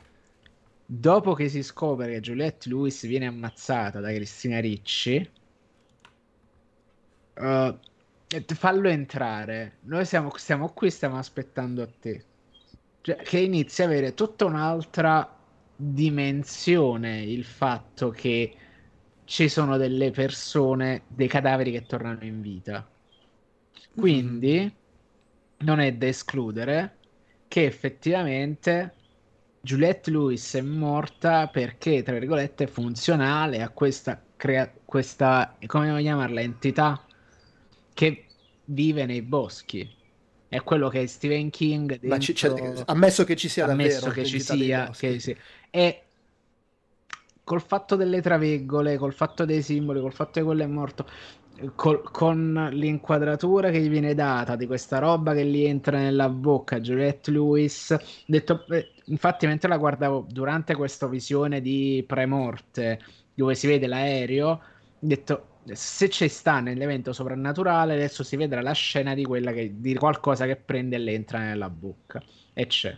dopo 0.85 1.33
che 1.33 1.49
si 1.49 1.63
scopre 1.63 2.11
che 2.11 2.19
Juliette 2.21 2.69
Lewis 2.69 3.05
viene 3.07 3.27
ammazzata 3.27 3.99
da 3.99 4.11
Cristina 4.13 4.59
Ricci, 4.59 5.29
eh, 7.33 7.77
fallo 8.55 8.89
entrare. 8.89 9.77
Noi 9.81 10.05
siamo, 10.05 10.31
stiamo 10.37 10.69
qui, 10.69 10.89
stiamo 10.89 11.17
aspettando 11.17 11.81
a 11.81 11.89
te. 11.99 12.25
Cioè, 13.01 13.17
che 13.17 13.39
inizi 13.39 13.81
a 13.81 13.85
avere 13.85 14.13
tutta 14.13 14.45
un'altra 14.45 15.37
dimensione 15.75 17.21
il 17.23 17.43
fatto 17.43 18.09
che 18.11 18.55
ci 19.25 19.49
sono 19.49 19.77
delle 19.77 20.11
persone, 20.11 21.03
dei 21.07 21.27
cadaveri 21.27 21.71
che 21.71 21.85
tornano 21.85 22.23
in 22.23 22.41
vita. 22.41 22.87
Quindi 23.95 24.73
non 25.59 25.79
è 25.79 25.93
da 25.93 26.07
escludere 26.07 26.97
che 27.47 27.65
effettivamente 27.65 28.95
Juliette 29.61 30.11
Lewis 30.11 30.55
è 30.55 30.61
morta 30.61 31.47
perché, 31.47 32.03
tra 32.03 32.13
virgolette, 32.13 32.65
è 32.65 32.67
funzionale 32.67 33.61
a 33.61 33.69
questa, 33.69 34.21
crea- 34.35 34.71
questa 34.83 35.57
come 35.67 35.89
vogliamo 35.89 35.99
chiamarla, 35.99 36.41
entità 36.41 37.05
che 37.93 38.25
vive 38.65 39.05
nei 39.05 39.21
boschi. 39.21 39.89
È 40.47 40.61
quello 40.61 40.87
che 40.89 41.07
Stephen 41.07 41.49
King 41.49 41.99
dentro- 41.99 42.17
c'è- 42.33 42.83
ammesso 42.85 43.23
che 43.23 43.35
ci 43.35 43.49
sia 43.49 43.65
ammesso 43.65 44.05
davvero 44.05 44.11
che 44.13 44.25
ci 44.25 44.39
sia, 44.39 44.89
che 44.95 45.19
sì. 45.19 45.35
E 45.71 46.01
col 47.43 47.61
fatto 47.61 47.95
delle 47.95 48.21
traveggole, 48.21 48.97
col 48.97 49.13
fatto 49.13 49.45
dei 49.45 49.61
simboli, 49.61 49.99
col 49.99 50.13
fatto 50.13 50.33
che 50.39 50.43
quello 50.43 50.63
è 50.63 50.67
morto, 50.67 51.05
col- 51.75 52.03
con 52.11 52.69
l'inquadratura 52.71 53.69
che 53.71 53.81
gli 53.81 53.89
viene 53.89 54.13
data 54.13 54.55
di 54.55 54.65
questa 54.67 54.99
roba 54.99 55.33
che 55.33 55.45
gli 55.45 55.63
entra 55.63 55.97
nella 55.97 56.29
bocca, 56.29 56.79
Juliette 56.79 57.31
Lewis, 57.31 57.95
detto, 58.25 58.65
eh, 58.69 58.91
infatti 59.05 59.45
mentre 59.47 59.69
la 59.69 59.77
guardavo 59.77 60.25
durante 60.29 60.75
questa 60.75 61.07
visione 61.07 61.61
di 61.61 62.03
premorte, 62.07 62.99
dove 63.33 63.55
si 63.55 63.67
vede 63.67 63.87
l'aereo, 63.87 64.47
ho 64.49 64.61
detto 64.99 65.47
se 65.71 66.09
ci 66.09 66.27
sta 66.27 66.59
nell'evento 66.59 67.13
soprannaturale 67.13 67.93
adesso 67.93 68.23
si 68.23 68.35
vedrà 68.35 68.61
la 68.61 68.73
scena 68.73 69.13
di 69.13 69.23
quella 69.23 69.51
che 69.51 69.73
di 69.75 69.95
qualcosa 69.95 70.45
che 70.45 70.55
prende 70.55 70.97
e 70.97 70.99
le 70.99 71.13
entra 71.13 71.39
nella 71.39 71.69
bocca 71.69 72.21
e 72.53 72.67
c'è 72.67 72.97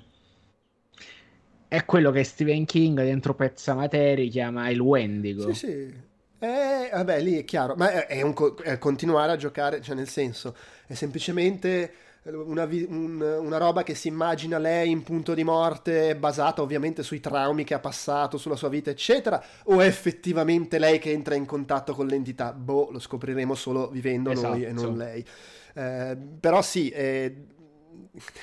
è 1.67 1.85
quello 1.85 2.11
che 2.11 2.23
Stephen 2.23 2.65
King 2.65 3.01
dentro 3.01 3.35
Pezza 3.35 3.73
Materi 3.73 4.29
chiama 4.29 4.69
il 4.69 4.79
Wendigo. 4.79 5.53
Sì, 5.53 5.67
sì. 5.67 6.03
Eh, 6.39 6.89
vabbè, 6.91 7.21
lì 7.21 7.39
è 7.39 7.43
chiaro, 7.43 7.75
ma 7.75 7.91
è, 7.91 8.07
è 8.07 8.21
un 8.21 8.33
co- 8.33 8.55
è 8.55 8.77
continuare 8.77 9.31
a 9.31 9.35
giocare, 9.35 9.81
cioè 9.81 9.95
nel 9.95 10.07
senso, 10.07 10.55
è 10.85 10.93
semplicemente 10.93 11.91
una, 12.33 12.63
un- 12.63 13.37
una 13.41 13.57
roba 13.57 13.83
che 13.83 13.93
si 13.93 14.07
immagina 14.07 14.57
lei 14.57 14.89
in 14.89 15.03
punto 15.03 15.33
di 15.33 15.43
morte, 15.43 16.15
basata 16.15 16.61
ovviamente 16.61 17.03
sui 17.03 17.19
traumi 17.19 17.63
che 17.63 17.75
ha 17.75 17.79
passato, 17.79 18.37
sulla 18.37 18.55
sua 18.55 18.69
vita, 18.69 18.89
eccetera, 18.89 19.43
o 19.65 19.79
è 19.79 19.85
effettivamente 19.85 20.79
lei 20.79 20.97
che 20.97 21.11
entra 21.11 21.35
in 21.35 21.45
contatto 21.45 21.93
con 21.93 22.07
l'entità? 22.07 22.51
Boh, 22.51 22.89
lo 22.91 22.99
scopriremo 22.99 23.53
solo 23.53 23.89
vivendo 23.89 24.33
noi 24.33 24.63
e 24.63 24.69
Esatto. 24.69 24.81
non 24.81 24.97
lei. 24.97 25.25
Eh, 25.73 26.17
però 26.39 26.61
sì, 26.61 26.89
eh, 26.89 27.45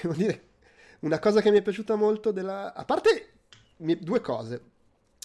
devo 0.01 0.15
dire, 0.15 0.43
una 1.01 1.19
cosa 1.19 1.41
che 1.41 1.51
mi 1.51 1.59
è 1.59 1.63
piaciuta 1.63 1.97
molto 1.97 2.31
della... 2.31 2.75
A 2.75 2.85
parte 2.85 3.29
due 3.77 4.21
cose. 4.21 4.63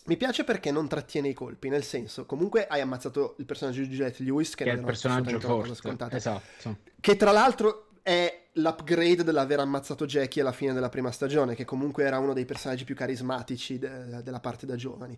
Mi 0.06 0.16
piace 0.16 0.46
perché 0.46 0.72
non 0.72 0.88
trattiene 0.88 1.28
i 1.28 1.34
colpi, 1.34 1.68
nel 1.68 1.84
senso, 1.84 2.26
comunque 2.26 2.66
hai 2.66 2.80
ammazzato 2.80 3.36
il 3.40 3.46
personaggio 3.46 3.82
di 3.82 3.90
Juliette 3.90 4.24
Lewis, 4.24 4.56
che, 4.56 4.64
che 4.64 4.72
è 4.72 4.74
il 4.74 4.82
personaggio 4.82 5.38
forte, 5.38 5.96
esatto. 6.16 6.78
Che 7.00 7.16
tra 7.18 7.32
l'altro 7.32 7.87
è 8.08 8.44
l'upgrade 8.54 9.26
dell'aver 9.26 9.60
ammazzato 9.60 10.06
Jackie 10.06 10.42
alla 10.42 10.54
fine 10.54 10.72
della 10.72 10.88
prima 10.88 11.12
stagione, 11.12 11.56
che 11.56 11.66
comunque 11.66 12.06
era 12.06 12.20
uno 12.20 12.32
dei 12.32 12.46
personaggi 12.46 12.86
più 12.86 12.96
carismatici 12.96 13.78
de- 13.78 14.24
della 14.24 14.40
parte 14.40 14.66
da 14.66 14.78
giovani 14.78 15.18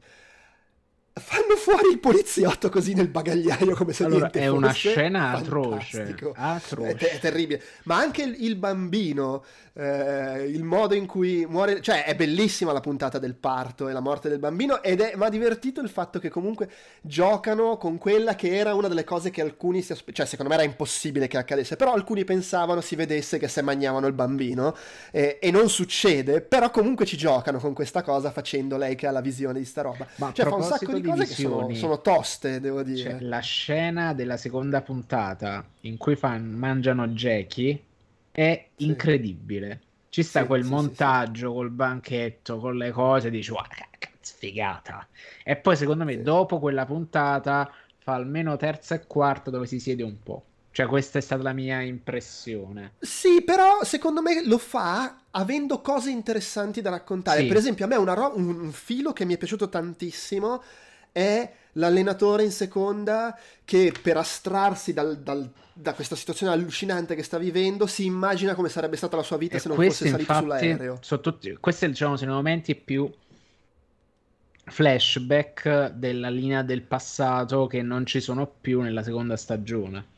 fanno 1.20 1.56
fuori 1.56 1.90
il 1.92 2.00
poliziotto 2.00 2.70
così 2.70 2.94
nel 2.94 3.10
bagagliaio 3.10 3.76
come 3.76 3.94
se 3.94 4.04
allora, 4.06 4.22
niente 4.22 4.40
è 4.40 4.48
una 4.48 4.72
scena 4.72 5.32
atroce, 5.32 6.16
atroce. 6.34 6.90
È, 6.90 6.96
te- 6.96 7.12
è, 7.12 7.20
terribile. 7.20 7.62
Ma 7.84 7.98
anche 7.98 8.24
il, 8.24 8.36
il 8.40 8.56
bambino 8.56 9.44
eh, 9.74 10.46
il 10.46 10.64
modo 10.64 10.96
in 10.96 11.06
cui 11.06 11.46
muore 11.48 11.82
cioè 11.82 12.04
è 12.06 12.16
bellissima 12.16 12.72
la 12.72 12.82
puntata 12.82 13.20
del 13.20 13.36
parto 13.36 13.88
e 13.88 13.94
la 13.94 14.00
morte 14.00 14.28
del 14.28 14.40
bambino 14.40 14.82
ed 14.82 15.00
è, 15.00 15.14
mi 15.16 15.24
ha 15.24 15.30
divertito 15.30 15.80
il 15.80 15.90
fatto 15.90 16.20
che 16.20 16.30
comunque 16.30 16.70
giocano 17.02 17.78
con 17.78 17.98
quella 17.98 18.36
che 18.36 18.56
era 18.56 18.74
una 18.74 18.88
delle 18.88 19.04
cose 19.04 19.30
che 19.30 19.42
alcuni 19.42 19.82
si 19.82 19.92
aspettavano 19.92 20.18
cioè 20.18 20.26
secondo 20.26 20.52
me 20.52 20.60
era 20.60 20.70
impossibile 20.70 21.28
che 21.28 21.38
accadesse 21.38 21.76
però 21.76 21.94
alcuni 21.94 22.24
pensavano 22.24 22.82
si 22.82 22.96
vedesse 22.96 23.38
che 23.38 23.48
se 23.48 23.62
mangiavano 23.62 24.08
il 24.08 24.14
bambino 24.14 24.76
eh, 25.12 25.38
e 25.40 25.52
non 25.52 25.70
succede 25.70 26.42
però 26.42 26.72
comunque 26.72 27.06
ci 27.06 27.16
giocano 27.16 27.60
con 27.60 27.74
questa 27.74 28.02
cosa 28.02 28.32
facendo 28.32 28.78
lei 28.78 28.96
che 28.96 29.08
ha 29.08 29.12
la 29.12 29.22
visione 29.22 29.60
di 29.60 29.66
sta 29.66 29.82
roba. 29.82 30.06
Ma 30.16 30.32
cioè 30.34 30.48
fa 30.48 30.56
un 30.56 30.64
sacco 30.64 30.94
di 30.94 31.02
che 31.16 31.26
sono, 31.26 31.74
sono, 31.74 32.02
toste, 32.02 32.60
devo 32.60 32.84
dire. 32.84 33.12
Cioè, 33.12 33.22
la 33.22 33.40
scena 33.40 34.14
della 34.14 34.38
seconda 34.38 34.82
puntata 34.82 35.66
in 35.82 35.98
cui 35.98 36.16
fan, 36.16 36.52
mangiano 36.52 37.08
Jackie 37.08 37.84
è 38.32 38.68
sì. 38.76 38.86
incredibile. 38.86 39.82
Ci 40.10 40.24
sta 40.24 40.42
sì, 40.42 40.48
quel 40.48 40.64
sì, 40.64 40.70
montaggio 40.70 41.54
col 41.54 41.70
banchetto, 41.70 42.60
con 42.60 42.76
le 42.76 42.92
cose, 42.92 43.30
dici, 43.30 43.52
guarda, 43.52 43.88
cazzo, 43.98 44.34
figata. 44.38 45.08
E 45.44 45.56
poi, 45.56 45.76
secondo 45.76 46.04
me, 46.04 46.22
dopo 46.22 46.60
quella 46.60 46.86
puntata 46.86 47.72
fa 47.98 48.14
almeno 48.14 48.58
terza 48.58 48.96
e 48.96 49.06
quarta 49.06 49.52
dove 49.52 49.68
si 49.68 49.80
siede 49.80 50.04
un 50.04 50.18
po'. 50.22 50.44
Cioè, 50.72 50.88
questa 50.88 51.20
è 51.20 51.22
stata 51.22 51.44
la 51.44 51.54
mia 51.54 51.82
impressione. 51.82 52.94
Sì, 53.00 53.42
però 53.44 53.84
secondo 53.84 54.22
me 54.22 54.46
lo 54.46 54.58
fa 54.58 55.24
avendo 55.32 55.82
cose 55.82 56.10
interessanti 56.10 56.82
da 56.82 56.90
raccontare. 56.90 57.44
Per 57.46 57.58
esempio, 57.58 57.86
a 57.86 57.88
me 57.88 57.96
ro- 57.96 58.34
un 58.36 58.72
filo 58.72 59.12
che 59.12 59.26
mi 59.26 59.34
è 59.34 59.38
piaciuto 59.38 59.68
tantissimo 59.68 60.62
è 61.12 61.52
l'allenatore 61.74 62.44
in 62.44 62.52
seconda 62.52 63.38
che 63.64 63.94
per 64.02 64.18
astrarsi 64.18 64.94
dal, 64.94 65.20
dal, 65.20 65.50
da 65.74 65.94
questa 65.94 66.16
situazione 66.16 66.52
allucinante 66.52 67.16
che 67.16 67.24
sta 67.24 67.38
vivendo 67.38 67.88
si 67.88 68.06
immagina 68.06 68.56
come 68.56 68.70
sarebbe 68.70 68.98
stata 68.98 69.16
la 69.16 69.24
sua 69.24 69.38
vita 69.38 69.58
e 69.58 69.60
se 69.60 69.68
non 69.68 69.78
fosse 69.78 70.06
salito 70.06 70.20
infatti, 70.20 70.42
sull'aereo. 70.42 71.00
Tutti, 71.22 71.58
questi 71.60 71.88
diciamo, 71.88 72.18
sono 72.18 72.32
i 72.32 72.36
momenti 72.36 72.76
più 72.76 73.10
flashback 74.66 75.92
della 75.92 76.30
linea 76.30 76.62
del 76.62 76.82
passato 76.84 77.68
che 77.68 77.82
non 77.82 78.06
ci 78.06 78.20
sono 78.20 78.48
più 78.48 78.82
nella 78.82 79.04
seconda 79.04 79.36
stagione. 79.36 80.18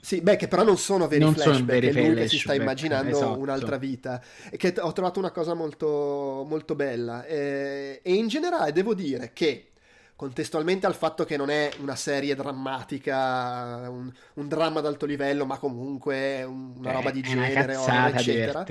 Sì, 0.00 0.20
beh, 0.20 0.36
che 0.36 0.48
però 0.48 0.64
non 0.64 0.76
sono 0.76 1.08
veri 1.08 1.24
non 1.24 1.32
flashback, 1.32 1.56
sono 1.56 1.66
veri 1.66 1.88
è 1.88 1.92
lui 1.92 2.14
che 2.14 2.28
si 2.28 2.38
sta 2.38 2.52
immaginando 2.52 3.16
esatto. 3.16 3.38
un'altra 3.38 3.78
vita. 3.78 4.22
E 4.50 4.58
che 4.58 4.74
ho 4.78 4.92
trovato 4.92 5.18
una 5.18 5.30
cosa 5.30 5.54
molto, 5.54 6.44
molto 6.46 6.74
bella. 6.74 7.24
E, 7.24 8.00
e 8.02 8.12
in 8.12 8.28
generale 8.28 8.70
devo 8.72 8.92
dire 8.92 9.30
che 9.32 9.70
contestualmente 10.16 10.86
al 10.86 10.94
fatto 10.94 11.24
che 11.24 11.36
non 11.36 11.50
è 11.50 11.70
una 11.80 11.96
serie 11.96 12.36
drammatica, 12.36 13.88
un, 13.90 14.12
un 14.34 14.48
dramma 14.48 14.80
d'alto 14.80 15.06
livello, 15.06 15.44
ma 15.44 15.58
comunque 15.58 16.44
una 16.44 16.72
Beh, 16.78 16.92
roba 16.92 17.10
di 17.10 17.20
genere, 17.20 17.74
horror, 17.74 18.14
eccetera. 18.14 18.62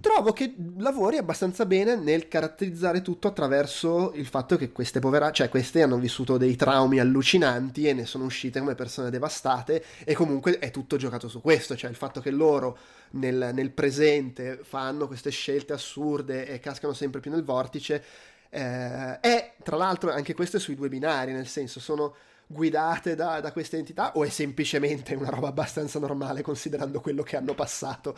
Trovo 0.00 0.32
che 0.32 0.54
lavori 0.78 1.16
abbastanza 1.16 1.66
bene 1.66 1.96
nel 1.96 2.28
caratterizzare 2.28 3.02
tutto 3.02 3.26
attraverso 3.26 4.12
il 4.14 4.26
fatto 4.26 4.56
che 4.56 4.70
queste 4.70 5.00
povera, 5.00 5.32
cioè 5.32 5.48
queste 5.48 5.82
hanno 5.82 5.98
vissuto 5.98 6.36
dei 6.36 6.54
traumi 6.54 7.00
allucinanti 7.00 7.88
e 7.88 7.92
ne 7.92 8.06
sono 8.06 8.24
uscite 8.24 8.60
come 8.60 8.76
persone 8.76 9.10
devastate 9.10 9.84
e 10.04 10.14
comunque 10.14 10.58
è 10.60 10.70
tutto 10.70 10.96
giocato 10.96 11.28
su 11.28 11.40
questo, 11.40 11.74
cioè 11.74 11.90
il 11.90 11.96
fatto 11.96 12.20
che 12.20 12.30
loro 12.30 12.78
nel, 13.12 13.50
nel 13.52 13.70
presente 13.72 14.60
fanno 14.62 15.08
queste 15.08 15.30
scelte 15.30 15.72
assurde 15.72 16.46
e 16.46 16.60
cascano 16.60 16.92
sempre 16.92 17.20
più 17.20 17.30
nel 17.32 17.42
vortice 17.42 18.02
eh, 18.54 19.18
e 19.22 19.52
tra 19.62 19.76
l'altro 19.76 20.12
anche 20.12 20.34
questo 20.34 20.58
è 20.58 20.60
sui 20.60 20.74
due 20.74 20.90
binari, 20.90 21.32
nel 21.32 21.46
senso 21.46 21.80
sono 21.80 22.14
guidate 22.46 23.14
da, 23.14 23.40
da, 23.40 23.50
queste 23.50 23.78
entità 23.78 24.12
o 24.14 24.24
è 24.24 24.28
semplicemente 24.28 25.14
una 25.14 25.30
roba 25.30 25.48
abbastanza 25.48 25.98
normale 25.98 26.42
considerando 26.42 27.00
quello 27.00 27.22
che 27.22 27.38
hanno 27.38 27.54
passato? 27.54 28.14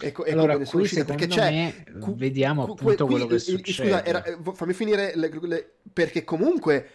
E, 0.00 0.14
e 0.24 0.32
allora, 0.32 0.52
come 0.52 0.58
ne 0.60 0.64
sono 0.64 0.82
uscite 0.82 1.04
perché 1.04 1.26
c'è 1.26 1.50
me, 1.50 2.00
cu, 2.00 2.16
vediamo 2.16 2.64
cu, 2.64 2.72
appunto 2.72 3.04
qui, 3.04 3.14
quello 3.14 3.28
che 3.28 3.38
succede 3.38 3.90
scusa 3.90 4.04
era, 4.06 4.24
eh, 4.24 4.38
fammi 4.54 4.72
finire 4.72 5.12
le, 5.16 5.30
le, 5.42 5.72
perché 5.92 6.24
comunque 6.24 6.90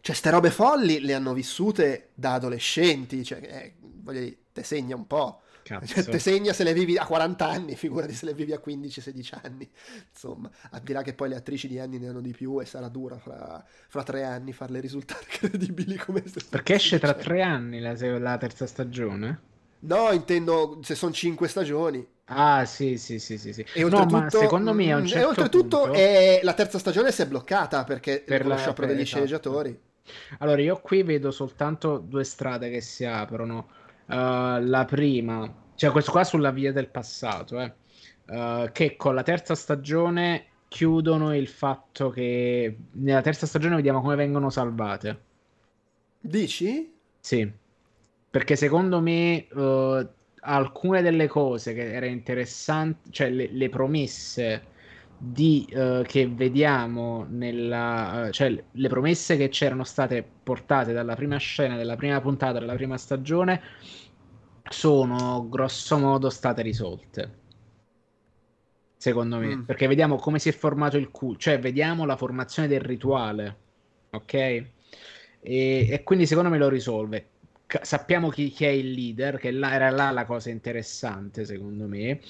cioè 0.00 0.14
ste 0.14 0.30
robe 0.30 0.50
folli 0.50 1.00
le 1.00 1.12
hanno 1.12 1.34
vissute 1.34 2.08
da 2.14 2.34
adolescenti 2.34 3.22
cioè 3.22 3.40
eh, 3.42 3.74
voglio 3.80 4.20
dire 4.20 4.36
te 4.52 4.62
segna 4.62 4.96
un 4.96 5.06
po' 5.06 5.42
Cioè, 5.66 6.04
te 6.04 6.18
segna 6.20 6.52
se 6.52 6.62
le 6.62 6.72
vivi 6.72 6.96
a 6.96 7.04
40 7.04 7.48
anni, 7.48 7.74
figurati 7.74 8.14
se 8.14 8.26
le 8.26 8.34
vivi 8.34 8.52
a 8.52 8.60
15-16 8.64 9.38
anni. 9.42 9.68
Insomma, 10.12 10.48
al 10.70 10.80
di 10.80 10.92
là 10.92 11.02
che 11.02 11.12
poi 11.12 11.28
le 11.28 11.34
attrici 11.36 11.66
di 11.66 11.80
anni 11.80 11.98
ne 11.98 12.08
hanno 12.08 12.20
di 12.20 12.30
più 12.30 12.60
e 12.60 12.64
sarà 12.64 12.88
dura 12.88 13.18
fra, 13.18 13.64
fra 13.88 14.02
tre 14.04 14.22
anni 14.22 14.52
farle 14.52 14.78
risultare 14.78 15.24
credibili 15.28 15.96
come 15.96 16.22
se 16.24 16.40
Perché 16.48 16.74
esce 16.74 17.00
tra 17.00 17.14
tre 17.14 17.42
anni 17.42 17.80
la, 17.80 17.96
la 18.18 18.38
terza 18.38 18.66
stagione? 18.66 19.40
No, 19.80 20.12
intendo 20.12 20.78
se 20.82 20.94
sono 20.94 21.12
cinque 21.12 21.48
stagioni. 21.48 22.06
Ah, 22.26 22.64
sì, 22.64 22.96
sì, 22.96 23.18
sì, 23.18 23.36
sì. 23.36 23.52
sì. 23.52 23.64
E 23.72 23.84
oltretutto, 23.84 24.20
no, 24.20 24.30
secondo 24.30 24.72
me 24.72 24.92
a 24.92 24.96
un 24.96 25.06
certo 25.06 25.26
e 25.26 25.28
oltretutto 25.28 25.80
punto... 25.82 25.92
è, 25.94 26.40
la 26.42 26.54
terza 26.54 26.78
stagione 26.78 27.12
si 27.12 27.22
è 27.22 27.26
bloccata 27.26 27.84
perché 27.84 28.22
per 28.24 28.46
la 28.46 28.56
sciopero 28.56 28.86
degli 28.86 29.00
esatto. 29.00 29.10
sceneggiatori. 29.10 29.80
Allora, 30.38 30.60
io 30.60 30.80
qui 30.80 31.02
vedo 31.02 31.30
soltanto 31.30 31.98
due 31.98 32.24
strade 32.24 32.70
che 32.70 32.80
si 32.80 33.04
aprono. 33.04 33.68
Uh, 34.06 34.62
la 34.62 34.84
prima, 34.86 35.52
cioè 35.74 35.90
questo 35.90 36.12
qua 36.12 36.22
sulla 36.22 36.52
via 36.52 36.72
del 36.72 36.88
passato, 36.88 37.60
eh, 37.60 37.72
uh, 38.26 38.70
che 38.70 38.96
con 38.96 39.14
la 39.14 39.24
terza 39.24 39.56
stagione 39.56 40.44
chiudono 40.68 41.34
il 41.34 41.48
fatto 41.48 42.10
che 42.10 42.76
nella 42.92 43.20
terza 43.20 43.46
stagione 43.46 43.74
vediamo 43.74 44.00
come 44.00 44.14
vengono 44.14 44.48
salvate. 44.48 45.20
Dici? 46.20 46.92
Sì, 47.18 47.50
perché 48.30 48.54
secondo 48.54 49.00
me 49.00 49.46
uh, 49.52 50.08
alcune 50.40 51.02
delle 51.02 51.26
cose 51.26 51.74
che 51.74 51.92
erano 51.92 52.12
interessanti, 52.12 53.10
cioè 53.10 53.30
le, 53.30 53.48
le 53.50 53.68
promesse 53.68 54.74
di, 55.18 55.66
uh, 55.72 56.02
che 56.02 56.28
vediamo 56.28 57.26
nella, 57.28 58.26
uh, 58.26 58.30
cioè 58.30 58.62
le 58.70 58.88
promesse 58.88 59.36
che 59.36 59.48
c'erano 59.48 59.84
state 59.84 60.26
portate 60.42 60.92
dalla 60.92 61.14
prima 61.14 61.36
scena 61.38 61.76
della 61.76 61.96
prima 61.96 62.20
puntata 62.20 62.58
della 62.58 62.74
prima 62.74 62.96
stagione 62.96 63.60
sono 64.68 65.46
grosso 65.48 65.98
modo 65.98 66.30
state 66.30 66.62
risolte. 66.62 67.44
Secondo 68.98 69.38
me. 69.38 69.56
Mm. 69.56 69.62
perché 69.62 69.86
vediamo 69.86 70.16
come 70.16 70.38
si 70.38 70.48
è 70.48 70.52
formato 70.52 70.96
il 70.96 71.10
culto 71.10 71.38
cioè 71.38 71.58
vediamo 71.60 72.06
la 72.06 72.16
formazione 72.16 72.66
del 72.66 72.80
rituale 72.80 73.64
ok? 74.16 74.34
E, 74.34 74.64
e 75.40 76.02
quindi 76.02 76.26
secondo 76.26 76.50
me 76.50 76.58
lo 76.58 76.68
risolve. 76.68 77.28
Sappiamo 77.82 78.28
chi, 78.28 78.50
chi, 78.50 78.64
è 78.64 78.68
il 78.68 78.92
leader 78.92 79.38
che 79.38 79.50
là, 79.50 79.72
era 79.74 79.90
là 79.90 80.10
la 80.10 80.24
cosa 80.24 80.50
interessante 80.50 81.44
secondo 81.44 81.86
me. 81.86 82.20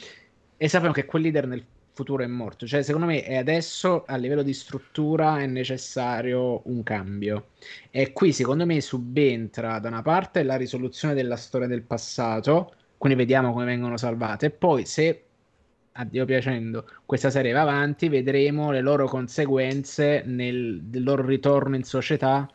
E 0.57 0.69
sappiamo 0.69 0.95
che 0.95 1.05
quel 1.05 1.23
leader 1.23 1.47
nel 1.47 1.65
futuro 1.97 2.23
è 2.23 2.27
morto. 2.27 2.67
Cioè, 2.67 2.83
secondo 2.83 3.07
me 3.07 3.23
è 3.23 3.37
adesso 3.37 4.05
a 4.07 4.17
livello 4.17 4.43
di 4.43 4.53
struttura 4.53 5.41
è 5.41 5.47
necessario 5.47 6.61
un 6.69 6.83
cambio. 6.83 7.49
E 7.91 8.13
qui, 8.13 8.33
secondo 8.33 8.67
me, 8.67 8.81
subentra 8.83 9.79
da 9.79 9.89
una 9.89 10.03
parte 10.03 10.43
la 10.43 10.57
risoluzione 10.57 11.15
della 11.15 11.37
storia 11.37 11.67
del 11.67 11.83
passato, 11.83 12.75
quindi 12.99 13.19
vediamo 13.19 13.53
come 13.53 13.65
vengono 13.65 13.97
salvate, 13.97 14.47
e 14.47 14.51
poi 14.51 14.85
se 14.85 15.23
a 15.99 16.05
Dio 16.05 16.27
piacendo 16.27 16.87
questa 17.07 17.31
serie 17.31 17.53
va 17.53 17.63
avanti, 17.63 18.11
vedremo 18.11 18.71
le 18.71 18.83
loro 18.83 19.09
conseguenze 19.09 20.23
nel, 20.27 20.83
del 20.83 21.03
loro 21.03 21.25
ritorno 21.25 21.77
in 21.77 21.85
società 21.85 22.47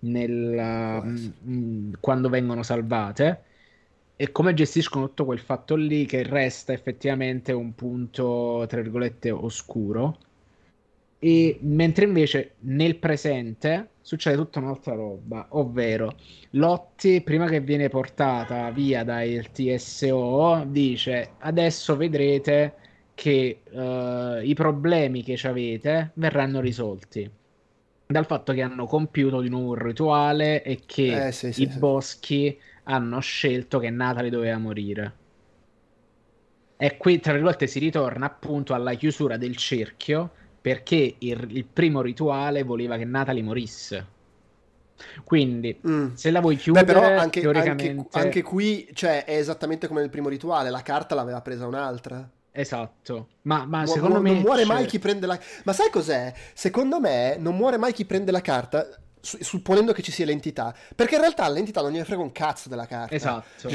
nel, 0.00 1.30
uh, 1.44 1.96
quando 2.00 2.28
vengono 2.28 2.64
salvate 2.64 3.44
e 4.20 4.32
come 4.32 4.52
gestiscono 4.52 5.06
tutto 5.06 5.24
quel 5.24 5.38
fatto 5.38 5.74
lì 5.76 6.04
che 6.04 6.22
resta 6.22 6.74
effettivamente 6.74 7.52
un 7.52 7.74
punto, 7.74 8.66
tra 8.68 8.82
virgolette, 8.82 9.30
oscuro. 9.30 10.18
E 11.18 11.58
mentre 11.62 12.04
invece 12.04 12.56
nel 12.60 12.96
presente 12.96 13.92
succede 14.02 14.36
tutta 14.36 14.58
un'altra 14.58 14.92
roba, 14.92 15.46
ovvero 15.52 16.16
Lotti, 16.50 17.22
prima 17.22 17.46
che 17.46 17.60
viene 17.60 17.88
portata 17.88 18.70
via 18.72 19.04
dal 19.04 19.50
TSO, 19.52 20.64
dice 20.66 21.30
adesso 21.38 21.96
vedrete 21.96 22.74
che 23.14 23.62
uh, 23.70 24.44
i 24.44 24.52
problemi 24.52 25.22
che 25.22 25.40
avete 25.48 26.10
verranno 26.12 26.60
risolti 26.60 27.30
dal 28.10 28.26
fatto 28.26 28.52
che 28.52 28.60
hanno 28.60 28.86
compiuto 28.86 29.40
di 29.40 29.48
nuovo 29.48 29.68
un 29.68 29.74
rituale 29.76 30.62
e 30.62 30.80
che 30.84 31.28
eh, 31.28 31.32
sì, 31.32 31.52
sì, 31.52 31.62
i 31.62 31.70
sì. 31.70 31.78
boschi 31.78 32.58
hanno 32.90 33.20
scelto 33.20 33.78
che 33.78 33.90
Natalie 33.90 34.30
doveva 34.30 34.58
morire. 34.58 35.14
E 36.76 36.96
qui, 36.96 37.20
tra 37.20 37.32
virgolette, 37.32 37.66
si 37.66 37.78
ritorna 37.78 38.26
appunto 38.26 38.74
alla 38.74 38.94
chiusura 38.94 39.36
del 39.36 39.56
cerchio 39.56 40.30
perché 40.60 41.16
il, 41.18 41.46
il 41.50 41.64
primo 41.64 42.02
rituale 42.02 42.62
voleva 42.62 42.96
che 42.96 43.04
Natalie 43.04 43.42
morisse. 43.42 44.06
Quindi, 45.24 45.78
mm. 45.86 46.14
se 46.14 46.30
la 46.30 46.40
vuoi 46.40 46.56
chiudere, 46.56 46.84
Beh, 46.84 46.92
però 46.92 47.18
anche, 47.18 47.40
teoricamente... 47.40 47.88
anche, 47.88 48.18
anche 48.18 48.42
qui 48.42 48.88
cioè, 48.92 49.24
è 49.24 49.36
esattamente 49.36 49.88
come 49.88 50.00
nel 50.00 50.10
primo 50.10 50.28
rituale, 50.28 50.70
la 50.70 50.82
carta 50.82 51.14
l'aveva 51.14 51.40
presa 51.40 51.66
un'altra. 51.66 52.28
Esatto, 52.52 53.28
ma, 53.42 53.64
ma 53.64 53.80
Mu- 53.80 53.86
secondo 53.86 54.20
me... 54.20 54.32
Non 54.32 54.40
muore 54.40 54.64
mai 54.64 54.86
chi 54.86 54.98
prende 54.98 55.26
la... 55.26 55.38
Ma 55.64 55.72
sai 55.72 55.88
cos'è? 55.90 56.32
Secondo 56.52 57.00
me 57.00 57.36
non 57.38 57.56
muore 57.56 57.78
mai 57.78 57.92
chi 57.92 58.04
prende 58.04 58.32
la 58.32 58.40
carta 58.40 58.86
supponendo 59.20 59.92
che 59.92 60.02
ci 60.02 60.10
sia 60.10 60.24
l'entità 60.24 60.74
perché 60.94 61.16
in 61.16 61.20
realtà 61.20 61.48
l'entità 61.48 61.82
non 61.82 61.90
gliene 61.90 62.04
frega 62.04 62.22
un 62.22 62.32
cazzo 62.32 62.68
della 62.68 62.86
carta. 62.86 63.14
Esatto. 63.14 63.68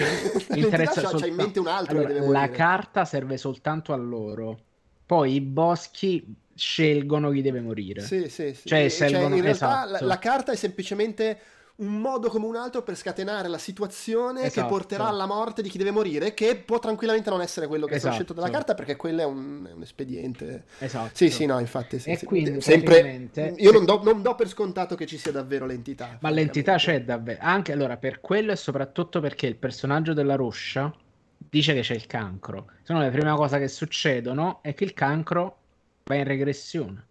Interessa 0.56 1.02
c'ha, 1.08 1.18
c'ha 1.18 1.28
in 1.28 1.36
mente 1.36 1.60
un 1.60 1.68
altro 1.68 2.00
allora, 2.00 2.28
la 2.28 2.50
carta 2.50 3.06
serve 3.06 3.38
soltanto 3.38 3.94
a 3.94 3.98
loro. 3.98 4.60
Poi 5.06 5.34
i 5.36 5.42
boschi 5.42 6.36
scelgono 6.56 7.30
chi 7.32 7.42
deve 7.42 7.62
morire. 7.62 8.02
Sì 8.02 8.30
sì, 8.30 8.54
sì. 8.54 8.68
cioè, 8.68 8.90
cioè 8.90 9.10
in 9.10 9.42
realtà 9.42 9.86
esatto. 9.86 9.92
la, 9.92 10.00
la 10.02 10.20
carta 10.20 10.52
è 10.52 10.56
semplicemente 10.56 11.40
un 11.78 12.00
modo 12.00 12.30
come 12.30 12.46
un 12.46 12.56
altro 12.56 12.84
per 12.84 12.96
scatenare 12.96 13.50
la 13.50 13.58
situazione 13.58 14.44
esatto. 14.44 14.62
che 14.62 14.74
porterà 14.74 15.08
alla 15.08 15.26
morte 15.26 15.62
di 15.62 15.70
chi 15.70 15.78
deve 15.78 15.92
morire, 15.92 16.34
che 16.34 16.56
può 16.56 16.80
tranquillamente 16.80 17.30
non 17.30 17.42
essere 17.42 17.68
quello 17.68 17.86
che 17.86 17.96
esatto. 17.96 18.12
è 18.12 18.14
stato 18.14 18.24
scelto 18.24 18.34
dalla 18.34 18.54
carta, 18.54 18.76
perché 18.76 18.96
quello 18.96 19.22
è 19.22 19.26
un, 19.26 19.68
è 19.70 19.74
un 19.74 19.82
espediente. 19.82 20.66
Esatto. 20.80 21.12
Sì, 21.14 21.30
sì, 21.30 21.46
no, 21.46 21.60
infatti. 21.60 22.00
Sì, 22.00 22.12
e 22.12 22.18
sì. 22.18 22.26
quindi 22.26 22.62
sempre. 22.62 23.30
Io 23.58 23.72
non 23.72 23.84
do, 23.84 24.02
non 24.04 24.22
do, 24.22 24.36
per 24.36 24.48
scontato 24.48 24.96
che 24.96 25.06
ci 25.06 25.18
sia 25.18 25.32
davvero 25.32 25.66
l'entità. 25.66 26.18
Ma 26.22 26.30
l'entità 26.30 26.76
c'è 26.78 27.04
davvero. 27.04 27.40
Anche 27.42 27.74
allora, 27.74 27.98
per 27.98 28.22
quello 28.22 28.54
e 28.54 28.56
soprattutto 28.56 29.20
perché 29.20 29.48
il 29.48 29.58
personaggio 29.58 30.14
della 30.14 30.36
Roscia 30.36 30.94
dice 31.38 31.74
che 31.74 31.82
c'è 31.82 31.94
il 31.94 32.08
cancro. 32.08 32.68
Sono 32.84 33.00
le 33.00 33.10
prime 33.10 33.36
cose 33.36 33.60
che 33.60 33.68
succedono 33.68 34.60
è 34.62 34.74
che 34.74 34.86
il 34.86 34.94
cancro 34.94 35.58
va 36.04 36.16
in 36.16 36.24
regressione. 36.24 37.08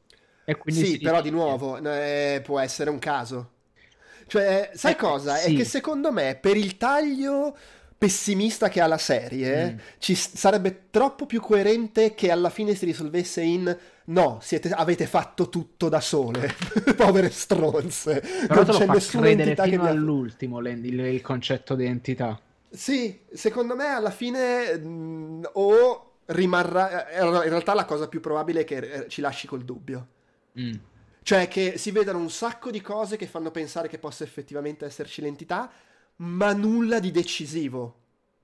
E 0.46 0.58
sì, 0.66 0.98
però 0.98 1.22
di 1.22 1.30
nuovo 1.30 1.78
eh, 1.78 2.40
può 2.42 2.58
essere 2.58 2.90
un 2.90 2.98
caso. 2.98 3.52
Cioè, 4.26 4.70
sai 4.74 4.92
eh, 4.92 4.96
cosa? 4.96 5.36
Sì. 5.36 5.52
È 5.52 5.56
che 5.56 5.64
secondo 5.64 6.12
me 6.12 6.36
per 6.40 6.56
il 6.56 6.76
taglio 6.76 7.56
pessimista 7.96 8.68
che 8.68 8.80
ha 8.80 8.86
la 8.86 8.98
serie, 8.98 9.72
mm. 9.72 9.78
ci 9.98 10.14
sarebbe 10.14 10.86
troppo 10.90 11.26
più 11.26 11.40
coerente 11.40 12.14
che 12.14 12.30
alla 12.30 12.50
fine 12.50 12.74
si 12.74 12.84
risolvesse 12.84 13.40
in 13.40 13.76
no, 14.06 14.38
siete, 14.42 14.68
avete 14.70 15.06
fatto 15.06 15.48
tutto 15.48 15.88
da 15.88 16.00
sole, 16.00 16.54
povere 16.96 17.30
stronze. 17.30 18.22
Però 18.46 18.62
non 18.62 18.76
c'è 18.76 18.86
nessuna 18.86 19.28
entità 19.28 19.64
che 19.64 19.76
all'ultimo 19.76 20.58
il, 20.58 21.00
il 21.00 21.22
concetto 21.22 21.74
di 21.74 21.86
entità. 21.86 22.38
Sì, 22.68 23.20
secondo 23.32 23.76
me 23.76 23.86
alla 23.86 24.10
fine 24.10 24.76
mh, 24.76 24.86
mm, 24.86 25.44
o 25.52 26.10
rimarrà 26.26 27.08
eh, 27.08 27.24
in 27.24 27.30
realtà 27.30 27.72
la 27.74 27.84
cosa 27.84 28.08
più 28.08 28.20
probabile 28.20 28.62
è 28.62 28.64
che 28.64 28.76
eh, 28.76 29.08
ci 29.08 29.20
lasci 29.20 29.46
col 29.46 29.64
dubbio. 29.64 30.08
Mm. 30.58 30.74
Cioè 31.24 31.48
che 31.48 31.78
si 31.78 31.90
vedano 31.90 32.18
un 32.18 32.28
sacco 32.28 32.70
di 32.70 32.82
cose 32.82 33.16
che 33.16 33.26
fanno 33.26 33.50
pensare 33.50 33.88
che 33.88 33.98
possa 33.98 34.24
effettivamente 34.24 34.84
esserci 34.84 35.22
l'entità, 35.22 35.72
ma 36.16 36.52
nulla 36.52 37.00
di 37.00 37.10
decisivo. 37.10 38.00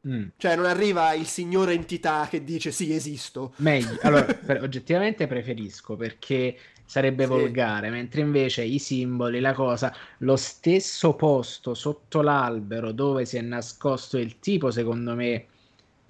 Mm. 0.08 0.28
Cioè 0.38 0.56
non 0.56 0.64
arriva 0.64 1.12
il 1.12 1.26
signore 1.26 1.74
entità 1.74 2.26
che 2.30 2.42
dice 2.42 2.70
sì, 2.70 2.94
esisto. 2.94 3.52
Meglio, 3.56 3.98
allora 4.00 4.24
per, 4.32 4.62
oggettivamente 4.62 5.26
preferisco 5.26 5.94
perché 5.94 6.56
sarebbe 6.86 7.24
sì. 7.24 7.28
volgare, 7.28 7.90
mentre 7.90 8.22
invece 8.22 8.64
i 8.64 8.78
simboli, 8.78 9.40
la 9.40 9.52
cosa, 9.52 9.94
lo 10.20 10.36
stesso 10.36 11.12
posto 11.16 11.74
sotto 11.74 12.22
l'albero 12.22 12.92
dove 12.92 13.26
si 13.26 13.36
è 13.36 13.42
nascosto 13.42 14.16
il 14.16 14.38
tipo, 14.38 14.70
secondo 14.70 15.14
me 15.14 15.44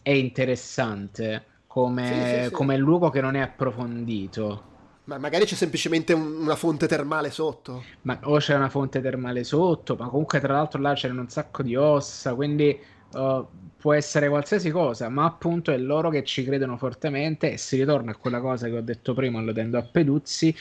è 0.02 0.12
interessante 0.12 1.46
come, 1.66 2.42
sì, 2.42 2.44
sì, 2.44 2.50
come 2.52 2.76
luogo 2.76 3.10
che 3.10 3.20
non 3.20 3.34
è 3.34 3.40
approfondito. 3.40 4.68
Ma 5.04 5.18
magari 5.18 5.44
c'è 5.44 5.54
semplicemente 5.54 6.12
un, 6.12 6.42
una 6.42 6.56
fonte 6.56 6.86
termale 6.86 7.30
sotto. 7.30 7.84
Ma, 8.02 8.18
o 8.24 8.36
c'è 8.38 8.54
una 8.54 8.68
fonte 8.68 9.00
termale 9.00 9.44
sotto, 9.44 9.96
ma 9.96 10.08
comunque 10.08 10.40
tra 10.40 10.54
l'altro 10.54 10.80
là 10.80 10.94
c'erano 10.94 11.22
un 11.22 11.28
sacco 11.28 11.62
di 11.62 11.74
ossa, 11.74 12.34
quindi 12.34 12.78
uh, 13.12 13.46
può 13.76 13.92
essere 13.94 14.28
qualsiasi 14.28 14.70
cosa, 14.70 15.08
ma 15.08 15.24
appunto 15.24 15.72
è 15.72 15.78
loro 15.78 16.10
che 16.10 16.22
ci 16.24 16.44
credono 16.44 16.76
fortemente 16.76 17.52
e 17.52 17.56
si 17.56 17.76
ritorna 17.76 18.12
a 18.12 18.16
quella 18.16 18.40
cosa 18.40 18.68
che 18.68 18.76
ho 18.76 18.82
detto 18.82 19.14
prima 19.14 19.38
alludendo 19.38 19.78
a 19.78 19.82
Peduzzi, 19.82 20.54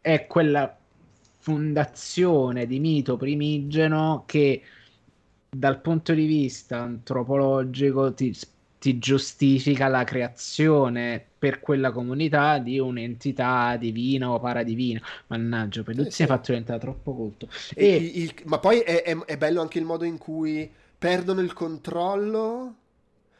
è 0.00 0.26
quella 0.26 0.76
fondazione 1.38 2.66
di 2.66 2.78
mito 2.80 3.16
primigeno 3.16 4.24
che 4.26 4.62
dal 5.48 5.80
punto 5.80 6.12
di 6.12 6.26
vista 6.26 6.80
antropologico 6.82 8.12
ti 8.12 8.32
ti 8.78 8.98
giustifica 8.98 9.88
la 9.88 10.04
creazione 10.04 11.24
per 11.46 11.60
quella 11.60 11.92
comunità 11.92 12.58
di 12.58 12.80
un'entità 12.80 13.76
divina 13.76 14.32
o 14.32 14.40
paradivina. 14.40 15.00
Mannaggia, 15.28 15.84
Peduzzi 15.84 16.08
eh, 16.08 16.10
sì. 16.10 16.22
ha 16.24 16.26
fatto 16.26 16.46
diventare 16.48 16.80
troppo 16.80 17.14
colto. 17.14 17.48
E... 17.72 17.94
Il, 17.94 18.22
il, 18.22 18.34
ma 18.46 18.58
poi 18.58 18.80
è, 18.80 19.04
è, 19.04 19.16
è, 19.16 19.36
bello 19.36 19.60
anche 19.60 19.78
il 19.78 19.84
modo 19.84 20.02
in 20.02 20.18
cui 20.18 20.68
perdono 20.98 21.40
il 21.40 21.52
controllo. 21.52 22.74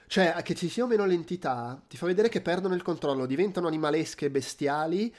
Cioè, 0.06 0.40
che 0.44 0.54
ci 0.54 0.68
sia 0.68 0.84
o 0.84 0.86
meno 0.86 1.04
l'entità, 1.04 1.82
ti 1.88 1.96
fa 1.96 2.06
vedere 2.06 2.28
che 2.28 2.40
perdono 2.40 2.76
il 2.76 2.82
controllo, 2.82 3.26
diventano 3.26 3.66
animalesche 3.66 4.26
e 4.26 4.30
bestiali. 4.30 5.12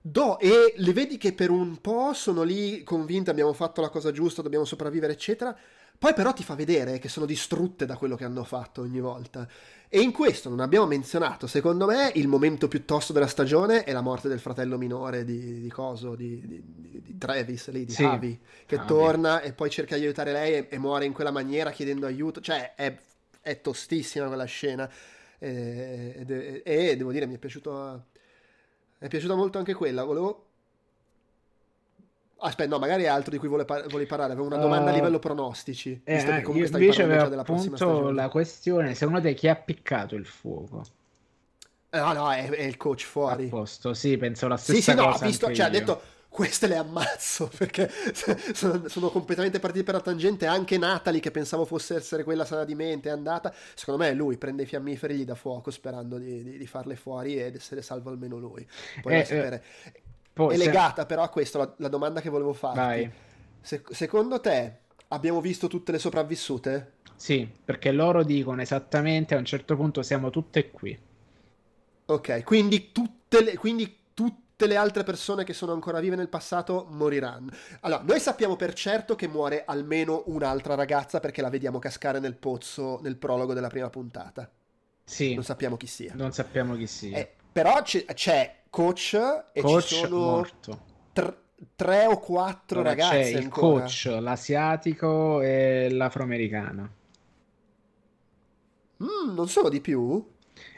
Do, 0.00 0.38
e 0.38 0.72
le 0.74 0.92
vedi 0.94 1.18
che 1.18 1.34
per 1.34 1.50
un 1.50 1.82
po' 1.82 2.14
sono 2.14 2.44
lì 2.44 2.82
convinte, 2.82 3.30
abbiamo 3.30 3.52
fatto 3.52 3.82
la 3.82 3.90
cosa 3.90 4.10
giusta, 4.10 4.40
dobbiamo 4.40 4.64
sopravvivere, 4.64 5.12
eccetera 5.12 5.54
poi 6.02 6.14
però 6.14 6.32
ti 6.32 6.42
fa 6.42 6.56
vedere 6.56 6.98
che 6.98 7.08
sono 7.08 7.26
distrutte 7.26 7.86
da 7.86 7.96
quello 7.96 8.16
che 8.16 8.24
hanno 8.24 8.42
fatto 8.42 8.80
ogni 8.80 8.98
volta. 8.98 9.46
E 9.88 10.00
in 10.00 10.10
questo 10.10 10.48
non 10.48 10.58
abbiamo 10.58 10.84
menzionato, 10.84 11.46
secondo 11.46 11.86
me, 11.86 12.10
il 12.16 12.26
momento 12.26 12.66
più 12.66 12.84
tosto 12.84 13.12
della 13.12 13.28
stagione 13.28 13.84
è 13.84 13.92
la 13.92 14.00
morte 14.00 14.26
del 14.26 14.40
fratello 14.40 14.78
minore 14.78 15.24
di, 15.24 15.60
di 15.60 15.68
Coso, 15.68 16.16
di, 16.16 16.42
di, 16.44 17.02
di, 17.04 17.18
Travis, 17.18 17.70
lì, 17.70 17.84
di 17.84 17.92
sì. 17.92 18.02
Javi, 18.02 18.36
che 18.66 18.78
ah, 18.78 18.84
torna 18.84 19.38
beh. 19.38 19.46
e 19.46 19.52
poi 19.52 19.70
cerca 19.70 19.94
di 19.94 20.02
aiutare 20.02 20.32
lei 20.32 20.54
e, 20.54 20.66
e, 20.68 20.76
muore 20.76 21.04
in 21.04 21.12
quella 21.12 21.30
maniera 21.30 21.70
chiedendo 21.70 22.06
aiuto. 22.06 22.40
Cioè, 22.40 22.74
è, 22.74 22.98
è 23.40 23.60
tostissima 23.60 24.26
quella 24.26 24.42
scena. 24.42 24.90
E, 25.38 26.24
e, 26.26 26.62
e, 26.64 26.96
devo 26.96 27.12
dire, 27.12 27.26
mi 27.26 27.36
è 27.36 27.38
piaciuto... 27.38 28.06
Mi 28.98 29.06
è 29.06 29.08
piaciuta 29.08 29.36
molto 29.36 29.58
anche 29.58 29.74
quella. 29.74 30.02
Volevo 30.02 30.51
Aspetta, 32.44 32.70
no, 32.70 32.78
magari 32.78 33.04
è 33.04 33.06
altro 33.06 33.30
di 33.30 33.38
cui 33.38 33.48
vuole 33.48 33.64
par- 33.64 33.86
volevi 33.86 34.06
parlare. 34.06 34.32
Avevo 34.32 34.46
una 34.48 34.56
domanda 34.56 34.90
uh, 34.90 34.94
a 34.94 34.96
livello 34.96 35.18
pronostici. 35.18 36.00
Eh, 36.02 36.14
visto 36.14 36.30
che 36.32 36.42
comunque 36.42 36.68
stai 36.68 36.80
invece 36.80 37.06
già 37.06 37.28
della 37.28 37.44
prossima 37.44 37.76
stagione. 37.76 38.12
la 38.12 38.28
questione, 38.28 38.94
secondo 38.94 39.20
te 39.20 39.34
chi 39.34 39.48
ha 39.48 39.56
piccato 39.56 40.16
il 40.16 40.26
fuoco? 40.26 40.82
Eh, 41.90 41.98
no, 41.98 42.12
no, 42.12 42.32
è, 42.32 42.48
è 42.48 42.62
il 42.62 42.76
coach 42.76 43.04
fuori. 43.04 43.46
A 43.46 43.48
posto, 43.48 43.94
sì, 43.94 44.16
penso 44.16 44.48
la 44.48 44.56
stessa 44.56 44.78
sì, 44.78 44.82
sì, 44.82 44.94
cosa. 44.94 45.08
no, 45.08 45.14
ha 45.14 45.18
visto, 45.18 45.52
cioè, 45.52 45.66
ha 45.66 45.68
detto 45.68 46.00
queste 46.32 46.66
le 46.66 46.76
ammazzo 46.76 47.50
perché 47.56 47.90
sono, 48.54 48.88
sono, 48.88 49.10
completamente 49.10 49.60
partiti 49.60 49.84
per 49.84 49.94
la 49.94 50.00
tangente. 50.00 50.46
Anche 50.46 50.78
Natalie, 50.78 51.20
che 51.20 51.30
pensavo 51.30 51.64
fosse 51.64 51.94
essere 51.94 52.24
quella 52.24 52.44
sana 52.44 52.64
di 52.64 52.74
mente, 52.74 53.08
è 53.08 53.12
andata. 53.12 53.54
Secondo 53.74 54.02
me 54.02 54.10
è 54.10 54.14
lui 54.14 54.36
prende 54.38 54.62
i 54.64 54.66
fiammiferi, 54.66 55.14
gli 55.14 55.24
dà 55.24 55.34
fuoco 55.34 55.70
sperando 55.70 56.16
di, 56.16 56.42
di, 56.42 56.58
di 56.58 56.66
farle 56.66 56.96
fuori 56.96 57.40
ed 57.40 57.54
essere 57.54 57.82
salvo 57.82 58.10
almeno 58.10 58.38
lui. 58.38 58.66
Poi 59.00 59.12
eh. 59.12 59.26
Eh 59.28 59.62
poi, 60.32 60.54
è 60.54 60.56
legata 60.56 61.02
se... 61.02 61.06
però 61.06 61.22
a 61.22 61.28
questo 61.28 61.58
la, 61.58 61.72
la, 61.76 61.88
domanda 61.88 62.20
che 62.20 62.30
volevo 62.30 62.52
farti. 62.52 63.10
Se, 63.60 63.82
secondo 63.90 64.40
te 64.40 64.78
abbiamo 65.08 65.40
visto 65.40 65.68
tutte 65.68 65.92
le 65.92 65.98
sopravvissute? 65.98 66.94
Sì, 67.16 67.48
perché 67.64 67.92
loro 67.92 68.24
dicono 68.24 68.62
esattamente 68.62 69.34
a 69.34 69.38
un 69.38 69.44
certo 69.44 69.76
punto 69.76 70.02
siamo 70.02 70.30
tutte 70.30 70.70
qui. 70.70 70.98
Ok, 72.06 72.42
quindi 72.42 72.90
tutte 72.92 73.42
le, 73.42 73.56
quindi 73.56 73.98
tutte 74.12 74.66
le 74.66 74.76
altre 74.76 75.04
persone 75.04 75.44
che 75.44 75.52
sono 75.52 75.72
ancora 75.72 76.00
vive 76.00 76.16
nel 76.16 76.28
passato 76.28 76.86
moriranno. 76.90 77.52
Allora, 77.80 78.02
noi 78.02 78.18
sappiamo 78.18 78.56
per 78.56 78.72
certo 78.74 79.14
che 79.14 79.28
muore 79.28 79.64
almeno 79.64 80.24
un'altra 80.26 80.74
ragazza 80.74 81.20
perché 81.20 81.42
la 81.42 81.50
vediamo 81.50 81.78
cascare 81.78 82.18
nel 82.18 82.34
pozzo 82.34 82.98
nel 83.02 83.16
prologo 83.16 83.54
della 83.54 83.68
prima 83.68 83.90
puntata. 83.90 84.50
Sì. 85.04 85.34
Non 85.34 85.44
sappiamo 85.44 85.76
chi 85.76 85.86
sia. 85.86 86.12
Non 86.14 86.32
sappiamo 86.32 86.74
chi 86.74 86.86
sia. 86.86 87.18
Eh, 87.18 87.34
però 87.52 87.82
c'è, 87.82 88.04
c'è 88.06 88.62
coach 88.70 89.14
e 89.52 89.64
coach 89.64 89.84
ci 89.84 90.06
sono 90.06 90.18
morto. 90.18 90.80
Tre, 91.12 91.36
tre 91.76 92.06
o 92.06 92.18
quattro 92.18 92.80
allora, 92.80 92.96
ragazze 92.96 93.36
c'è 93.36 93.38
il 93.38 93.48
ancora. 93.48 93.48
coach, 93.48 94.14
l'asiatico 94.20 95.40
e 95.40 95.88
l'afroamericana. 95.90 96.90
Mm, 99.02 99.34
non 99.34 99.48
sono 99.48 99.68
di 99.68 99.80
più? 99.82 100.24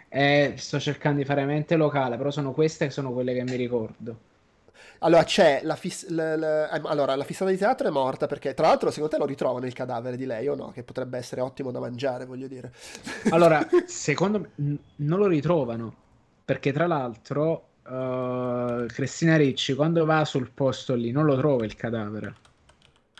Eh, 0.09 0.55
sto 0.57 0.79
cercando 0.81 1.19
di 1.19 1.25
fare 1.27 1.45
mente 1.45 1.77
locale, 1.77 2.17
però 2.17 2.31
sono 2.31 2.53
queste 2.53 2.87
che 2.87 2.91
sono 2.93 3.13
quelle 3.13 3.35
che 3.35 3.45
mi 3.45 3.57
ricordo. 3.57 4.17
Allora, 5.01 5.23
c'è 5.25 5.61
la, 5.63 5.77
fiss- 5.77 6.09
l- 6.09 6.15
l- 6.17 6.69
ehm, 6.73 6.87
allora, 6.87 7.15
la 7.15 7.25
fissata 7.25 7.51
di 7.51 7.57
teatro 7.57 7.87
è 7.89 7.91
morta 7.91 8.27
perché, 8.27 8.55
tra 8.55 8.67
l'altro, 8.69 8.91
secondo 8.91 9.15
te 9.15 9.19
lo 9.21 9.27
ritrovano 9.27 9.67
il 9.67 9.73
cadavere 9.73 10.17
di 10.17 10.27
lei 10.27 10.49
o 10.49 10.55
no? 10.55 10.71
Che 10.71 10.83
potrebbe 10.85 11.19
essere 11.19 11.41
ottimo 11.41 11.71
da 11.71 11.79
mangiare, 11.81 12.25
voglio 12.25 12.49
dire. 12.49 12.73
Allora, 13.29 13.69
secondo 13.85 14.41
me 14.41 14.51
n- 14.57 14.79
non 14.97 15.19
lo 15.19 15.27
ritrovano 15.27 16.04
perché, 16.45 16.73
tra 16.73 16.87
l'altro, 16.87 17.71
uh, 17.87 18.87
Cristina 18.87 19.37
Ricci 19.37 19.75
quando 19.75 20.05
va 20.05 20.25
sul 20.25 20.51
posto 20.53 20.95
lì 20.95 21.11
non 21.11 21.25
lo 21.25 21.37
trova 21.37 21.65
il 21.65 21.75
cadavere. 21.75 22.35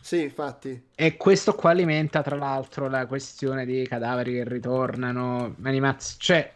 Sì, 0.01 0.21
infatti. 0.23 0.89
E 0.95 1.17
questo 1.17 1.55
qua 1.55 1.71
alimenta 1.71 2.21
tra 2.23 2.37
l'altro 2.37 2.89
la 2.89 3.07
questione 3.07 3.65
dei 3.65 3.87
cadaveri 3.87 4.35
che 4.35 4.45
ritornano, 4.45 5.57
animaz- 5.63 6.17
cioè 6.19 6.53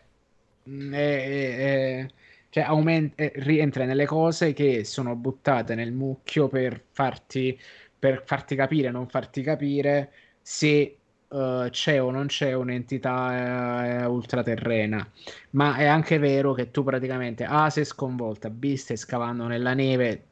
mm, 0.69 0.93
è, 0.93 1.57
è, 1.57 2.07
cioè 2.51 2.65
aumenta, 2.65 3.27
rientra 3.37 3.85
nelle 3.87 4.05
cose 4.05 4.53
che 4.53 4.85
sono 4.85 5.17
buttate 5.17 5.75
nel 5.75 5.93
mucchio 5.93 6.49
per 6.49 6.85
farti, 6.91 7.59
per 7.99 8.23
farti 8.27 8.55
capire, 8.55 8.91
non 8.91 9.09
farti 9.09 9.41
capire 9.43 10.13
se 10.43 10.99
uh, 11.29 11.69
c'è 11.71 12.03
o 12.03 12.11
non 12.11 12.27
c'è 12.27 12.53
un'entità 12.53 14.05
uh, 14.07 14.13
ultraterrena. 14.13 15.07
Ma 15.51 15.77
è 15.77 15.87
anche 15.87 16.19
vero 16.19 16.53
che 16.53 16.71
tu 16.71 16.85
praticamente 16.85 17.45
A 17.45 17.71
sei 17.71 17.85
sconvolta, 17.85 18.51
B 18.51 18.75
stai 18.75 18.97
scavando 18.97 19.47
nella 19.47 19.75
neve, 19.75 20.25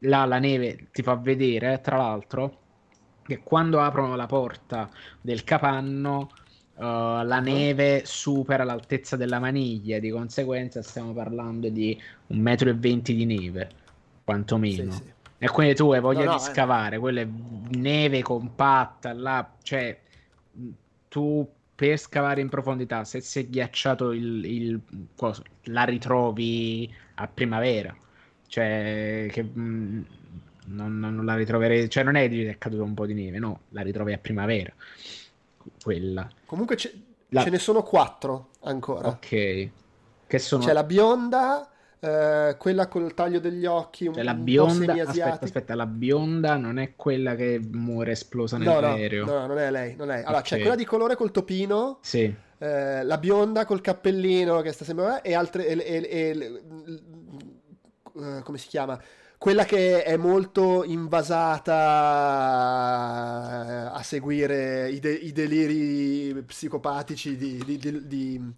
là 0.00 0.24
la 0.24 0.38
neve 0.38 0.88
ti 0.92 1.02
fa 1.02 1.16
vedere, 1.16 1.80
tra 1.80 1.96
l'altro, 1.96 2.58
che 3.22 3.40
quando 3.42 3.80
aprono 3.80 4.16
la 4.16 4.26
porta 4.26 4.88
del 5.20 5.44
capanno 5.44 6.30
uh, 6.76 6.82
la 6.82 7.40
neve 7.40 8.02
supera 8.04 8.64
l'altezza 8.64 9.16
della 9.16 9.38
maniglia, 9.38 9.98
di 9.98 10.10
conseguenza 10.10 10.82
stiamo 10.82 11.12
parlando 11.12 11.68
di 11.68 12.00
un 12.28 12.38
metro 12.38 12.70
e 12.70 12.74
venti 12.74 13.14
di 13.14 13.26
neve, 13.26 13.70
quantomeno. 14.24 14.92
Sì, 14.92 14.96
sì. 14.96 15.16
E 15.40 15.48
quindi 15.48 15.74
tu 15.76 15.92
hai 15.92 16.00
voglia 16.00 16.24
no, 16.24 16.32
no, 16.32 16.36
di 16.36 16.42
eh. 16.42 16.46
scavare, 16.46 16.96
eh. 16.96 16.98
quella 16.98 17.20
è 17.20 17.28
neve 17.76 18.22
compatta, 18.22 19.12
là, 19.12 19.48
cioè 19.62 19.96
tu 21.08 21.48
per 21.74 21.96
scavare 21.98 22.40
in 22.40 22.48
profondità, 22.48 23.04
se 23.04 23.20
si 23.20 23.40
è 23.40 23.46
ghiacciato 23.46 24.12
il, 24.12 24.44
il 24.44 24.80
cosa, 25.14 25.42
la 25.64 25.84
ritrovi 25.84 26.92
a 27.14 27.28
primavera, 27.28 27.96
cioè 28.48 29.28
che 29.30 29.42
mh, 29.42 29.60
mm, 29.60 30.02
non, 30.66 30.98
non, 30.98 31.24
la 31.24 31.36
ritroverei, 31.36 31.88
cioè 31.88 32.02
non 32.02 32.16
è 32.16 32.28
che 32.28 32.50
è 32.50 32.58
caduto 32.58 32.82
un 32.82 32.94
po' 32.94 33.06
di 33.06 33.14
neve, 33.14 33.38
no, 33.38 33.60
la 33.70 33.82
ritrovi 33.82 34.12
a 34.12 34.18
primavera. 34.18 34.72
Quella. 35.82 36.28
Comunque 36.46 36.76
la... 37.28 37.42
ce 37.42 37.50
ne 37.50 37.58
sono 37.58 37.82
quattro 37.82 38.50
ancora. 38.62 39.08
Ok. 39.08 39.70
Che 40.26 40.38
sono... 40.38 40.64
C'è 40.64 40.72
la 40.72 40.84
bionda, 40.84 41.70
eh, 42.00 42.54
quella 42.58 42.86
col 42.86 43.12
taglio 43.12 43.40
degli 43.40 43.66
occhi, 43.66 44.06
un, 44.06 44.14
cioè, 44.14 44.22
la 44.22 44.34
bionda, 44.34 44.92
aspetta, 44.92 45.38
aspetta, 45.40 45.74
la 45.74 45.86
bionda 45.86 46.56
non 46.56 46.78
è 46.78 46.94
quella 46.94 47.34
che 47.34 47.60
muore 47.72 48.12
esplosa 48.12 48.56
nell'aereo. 48.56 49.24
No, 49.24 49.38
no, 49.40 49.46
non 49.46 49.58
è 49.58 49.70
lei, 49.70 49.96
non 49.96 50.10
è. 50.10 50.18
Allora, 50.18 50.38
okay. 50.38 50.42
c'è 50.42 50.60
quella 50.60 50.76
di 50.76 50.84
colore 50.84 51.16
col 51.16 51.32
topino. 51.32 51.98
Sì. 52.00 52.32
Eh, 52.60 53.04
la 53.04 53.18
bionda 53.18 53.64
col 53.64 53.80
cappellino 53.80 54.60
che 54.60 54.72
sta 54.72 54.84
sempre 54.84 55.22
e 55.22 55.32
altre 55.34 55.66
e, 55.66 55.78
e, 55.80 56.08
e, 56.08 56.62
uh, 58.12 58.42
come 58.42 58.58
si 58.58 58.68
chiama? 58.68 59.00
Quella 59.38 59.64
che 59.64 60.02
è 60.02 60.16
molto 60.16 60.82
invasata 60.82 61.74
a 63.92 64.02
seguire 64.02 64.90
i, 64.90 64.98
de- 64.98 65.12
i 65.12 65.30
deliri 65.30 66.42
psicopatici 66.42 67.36
di, 67.36 67.62
di, 67.64 67.78
di, 68.06 68.52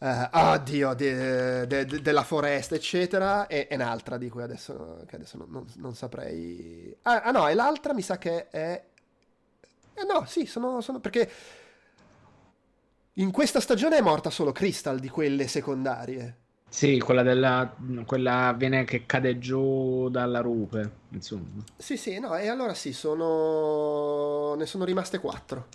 di 0.00 0.06
uh, 0.06 0.28
oddio, 0.32 0.94
de, 0.94 1.66
de, 1.66 1.84
de, 1.84 2.00
della 2.00 2.22
foresta, 2.22 2.74
eccetera, 2.74 3.46
e, 3.46 3.66
e 3.68 3.74
un'altra 3.74 4.16
di 4.16 4.30
cui 4.30 4.42
adesso, 4.42 5.04
adesso 5.10 5.36
non, 5.36 5.48
non, 5.50 5.66
non, 5.76 5.94
saprei... 5.94 6.96
Ah, 7.02 7.20
ah, 7.20 7.30
no, 7.30 7.46
e 7.48 7.54
l'altra 7.54 7.92
mi 7.92 8.00
sa 8.00 8.16
che 8.16 8.48
è... 8.48 8.82
Eh, 9.92 10.04
no, 10.10 10.24
sì, 10.24 10.46
sono, 10.46 10.80
sono... 10.80 11.00
perché 11.00 11.30
in 13.14 13.30
questa 13.30 13.60
stagione 13.60 13.98
è 13.98 14.00
morta 14.00 14.30
solo 14.30 14.52
Crystal 14.52 14.98
di 14.98 15.10
quelle 15.10 15.46
secondarie. 15.46 16.36
Sì, 16.70 16.98
quella 17.00 17.22
della 17.22 17.74
quella 18.06 18.54
viene 18.56 18.84
che 18.84 19.04
cade 19.04 19.38
giù 19.38 20.08
dalla 20.08 20.40
rupe, 20.40 20.90
insomma. 21.10 21.62
Sì, 21.76 21.96
sì, 21.96 22.18
no, 22.20 22.34
e 22.36 22.48
allora 22.48 22.72
sì, 22.72 22.92
sono 22.92 24.54
ne 24.54 24.64
sono 24.64 24.84
rimaste 24.84 25.18
quattro. 25.18 25.66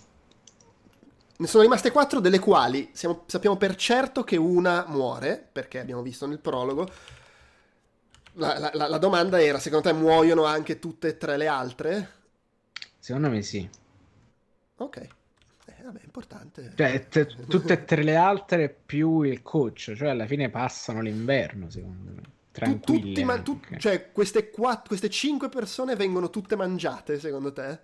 Ne 1.38 1.46
sono 1.46 1.62
rimaste 1.62 1.90
quattro, 1.90 2.20
delle 2.20 2.38
quali 2.38 2.90
siamo, 2.92 3.24
sappiamo 3.26 3.56
per 3.56 3.76
certo 3.76 4.24
che 4.24 4.36
una 4.36 4.86
muore, 4.88 5.46
perché 5.52 5.78
abbiamo 5.78 6.02
visto 6.02 6.26
nel 6.26 6.38
prologo. 6.38 6.88
La, 8.34 8.70
la, 8.72 8.88
la, 8.88 8.98
domanda 8.98 9.40
era, 9.40 9.58
secondo 9.58 9.88
te 9.88 9.94
muoiono 9.94 10.44
anche 10.44 10.78
tutte 10.78 11.08
e 11.08 11.16
tre 11.18 11.36
le 11.36 11.46
altre? 11.46 12.10
Secondo 12.98 13.28
me 13.28 13.42
sì. 13.42 13.68
Ok. 14.76 14.96
Eh, 14.96 15.82
vabbè, 15.82 16.00
importante. 16.04 16.72
Cioè, 16.74 17.06
te, 17.08 17.26
tutte 17.48 17.72
e 17.72 17.84
tre 17.84 18.02
le 18.02 18.16
altre 18.16 18.68
più 18.68 19.22
il 19.22 19.42
coach, 19.42 19.94
cioè 19.94 20.08
alla 20.08 20.26
fine 20.26 20.48
passano 20.48 21.00
l'inverno, 21.00 21.70
secondo 21.70 22.12
me. 22.12 22.22
Tranquilli. 22.50 23.08
Tutti, 23.08 23.24
ma, 23.24 23.40
tu, 23.40 23.60
cioè, 23.78 24.10
queste, 24.12 24.48
quattro, 24.50 24.88
queste 24.88 25.10
cinque 25.10 25.50
persone 25.50 25.96
vengono 25.96 26.30
tutte 26.30 26.56
mangiate, 26.56 27.18
secondo 27.18 27.52
te? 27.52 27.78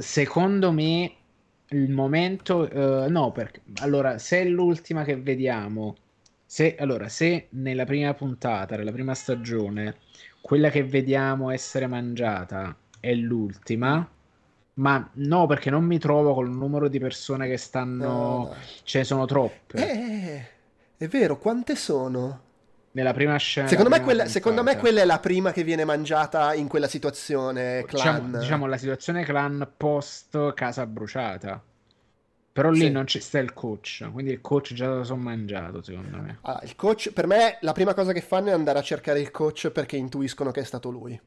Secondo 0.00 0.70
me 0.70 1.16
il 1.70 1.90
momento 1.90 2.68
uh, 2.70 3.10
no 3.10 3.32
perché 3.32 3.62
allora 3.80 4.18
se 4.18 4.40
è 4.40 4.44
l'ultima 4.44 5.04
che 5.04 5.16
vediamo 5.16 5.96
se 6.44 6.76
allora 6.76 7.08
se 7.08 7.48
nella 7.50 7.84
prima 7.84 8.14
puntata 8.14 8.76
nella 8.76 8.92
prima 8.92 9.14
stagione 9.14 9.96
quella 10.40 10.70
che 10.70 10.84
vediamo 10.84 11.50
essere 11.50 11.86
mangiata 11.86 12.74
è 13.00 13.12
l'ultima 13.12 14.08
ma 14.74 15.10
no 15.14 15.46
perché 15.46 15.70
non 15.70 15.84
mi 15.84 15.98
trovo 15.98 16.34
col 16.34 16.50
numero 16.50 16.88
di 16.88 16.98
persone 16.98 17.48
che 17.48 17.56
stanno 17.56 18.06
no, 18.06 18.54
ce 18.84 18.98
ne 18.98 19.04
sono 19.04 19.26
troppe. 19.26 19.76
Eh, 19.76 20.46
è 20.96 21.08
vero 21.08 21.38
quante 21.38 21.74
sono 21.74 22.42
nella 22.98 23.12
prima 23.12 23.36
scena. 23.36 23.68
Secondo, 23.68 23.90
me 23.90 24.00
quella, 24.00 24.26
secondo 24.26 24.62
me, 24.64 24.76
quella, 24.76 25.02
è 25.02 25.04
la 25.04 25.20
prima 25.20 25.52
che 25.52 25.62
viene 25.62 25.84
mangiata 25.84 26.52
in 26.54 26.66
quella 26.66 26.88
situazione 26.88 27.84
diciamo, 27.86 27.86
clan. 27.86 28.24
Diciamo, 28.24 28.38
diciamo 28.38 28.66
la 28.66 28.76
situazione 28.76 29.24
clan 29.24 29.68
post 29.76 30.54
casa 30.54 30.84
bruciata. 30.84 31.62
Però 32.52 32.70
lì 32.70 32.80
sì. 32.80 32.90
non 32.90 33.04
c'è 33.04 33.20
sta 33.20 33.38
il 33.38 33.52
coach, 33.52 34.08
quindi 34.10 34.32
il 34.32 34.40
coach 34.40 34.74
già 34.74 34.88
lo 34.88 35.04
sono 35.04 35.22
mangiato, 35.22 35.80
secondo 35.80 36.16
me. 36.16 36.38
Ah, 36.40 36.60
il 36.64 36.74
coach, 36.74 37.12
per 37.12 37.28
me, 37.28 37.58
la 37.60 37.70
prima 37.70 37.94
cosa 37.94 38.12
che 38.12 38.20
fanno 38.20 38.48
è 38.48 38.52
andare 38.52 38.80
a 38.80 38.82
cercare 38.82 39.20
il 39.20 39.30
coach 39.30 39.70
perché 39.70 39.96
intuiscono 39.96 40.50
che 40.50 40.60
è 40.60 40.64
stato 40.64 40.90
lui. 40.90 41.20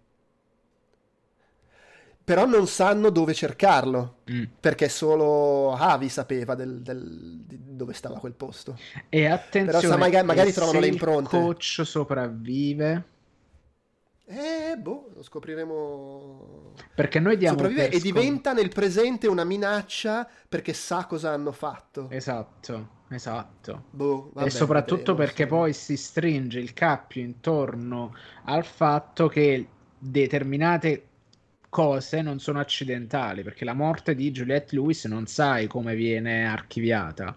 Però 2.34 2.46
non 2.46 2.66
sanno 2.66 3.10
dove 3.10 3.34
cercarlo, 3.34 4.20
mm. 4.32 4.44
perché 4.62 4.88
solo 4.88 5.74
Avi 5.74 6.08
sapeva 6.08 6.56
del, 6.56 6.82
del, 6.82 7.42
di 7.46 7.60
dove 7.76 7.92
stava 7.94 8.20
quel 8.20 8.34
posto. 8.34 8.78
E 9.10 9.26
attenzione, 9.26 9.82
Però 9.82 9.98
magari, 9.98 10.26
magari 10.26 10.54
trovano 10.54 10.80
le 10.80 10.88
impronte. 10.88 11.36
il 11.36 11.42
coach 11.44 11.82
sopravvive 11.84 13.06
eh, 14.34 14.78
boh, 14.78 15.10
lo 15.14 15.24
scopriremo. 15.24 16.74
Perché 16.96 17.20
noi 17.20 17.36
diamo 17.36 17.58
Sopravvive 17.58 17.90
e 17.90 18.00
diventa 18.00 18.54
nel 18.54 18.70
presente 18.70 19.28
una 19.28 19.44
minaccia 19.44 20.26
perché 20.48 20.72
sa 20.72 21.06
cosa 21.06 21.32
hanno 21.32 21.52
fatto. 21.52 22.10
Esatto, 22.10 22.88
esatto. 23.10 23.88
Boh, 23.90 24.32
vabbè, 24.34 24.48
e 24.48 24.50
soprattutto 24.50 25.16
vedremo, 25.16 25.18
perché 25.18 25.44
insomma. 25.44 25.62
poi 25.62 25.74
si 25.74 25.98
stringe 25.98 26.60
il 26.60 26.72
cappio 26.72 27.22
intorno 27.22 28.16
al 28.46 28.64
fatto 28.64 29.28
che 29.28 29.68
determinate 29.98 31.08
cose 31.72 32.22
non 32.22 32.40
sono 32.40 32.60
accidentali, 32.60 33.44
perché 33.44 33.64
la 33.64 33.74
morte 33.74 34.14
di 34.14 34.30
Juliette 34.30 34.76
Lewis 34.76 35.06
non 35.06 35.26
sai 35.26 35.68
come 35.68 35.96
viene 35.96 36.46
archiviata. 36.46 37.36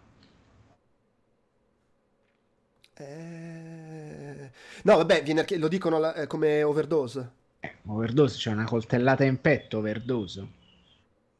Eh... 2.94 4.50
No, 4.82 4.96
vabbè, 4.96 5.22
viene, 5.22 5.46
lo 5.56 5.68
dicono 5.68 5.98
la, 6.00 6.14
eh, 6.14 6.26
come 6.26 6.64
overdose. 6.64 7.30
Eh, 7.60 7.76
overdose, 7.86 8.36
c'è 8.36 8.50
una 8.50 8.64
coltellata 8.64 9.22
in 9.22 9.40
petto, 9.40 9.78
overdose. 9.78 10.46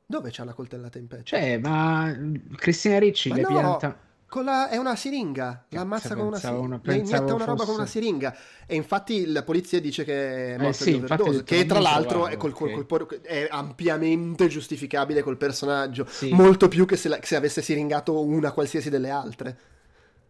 Dove 0.06 0.30
c'è 0.30 0.44
la 0.44 0.52
coltellata 0.52 0.96
in 0.98 1.08
petto? 1.08 1.24
Cioè, 1.24 1.58
ma 1.58 2.16
Cristina 2.54 3.00
Ricci 3.00 3.30
ma 3.30 3.34
le 3.34 3.42
no, 3.42 3.48
pianta... 3.48 3.98
La, 4.42 4.68
è 4.68 4.76
una 4.78 4.96
siringa, 4.96 5.66
la 5.68 5.82
ammazza 5.82 6.16
con 6.16 6.26
una 6.26 6.38
siringa, 6.38 6.80
le 6.82 6.96
inietta 6.96 7.34
una 7.34 7.44
roba 7.44 7.58
fosse... 7.58 7.66
con 7.66 7.74
una 7.76 7.86
siringa 7.86 8.36
e 8.66 8.74
infatti 8.74 9.26
la 9.26 9.44
polizia 9.44 9.80
dice 9.80 10.02
che 10.02 10.54
è 10.54 10.58
morta 10.58 10.70
eh 10.70 10.72
sì, 10.72 10.98
di 10.98 11.04
overdose, 11.04 11.44
che 11.44 11.66
tra 11.66 11.78
l'altro 11.78 12.26
è, 12.26 12.36
col, 12.36 12.50
okay. 12.50 12.84
col, 12.84 13.06
col, 13.06 13.20
è, 13.20 13.46
ampiamente 13.48 14.48
giustificabile 14.48 15.22
col 15.22 15.36
personaggio, 15.36 16.04
sì. 16.08 16.30
molto 16.32 16.66
più 16.66 16.84
che 16.84 16.96
se, 16.96 17.08
la, 17.08 17.18
se 17.22 17.36
avesse 17.36 17.62
siringato 17.62 18.20
una 18.20 18.50
qualsiasi 18.50 18.90
delle 18.90 19.10
altre. 19.10 19.58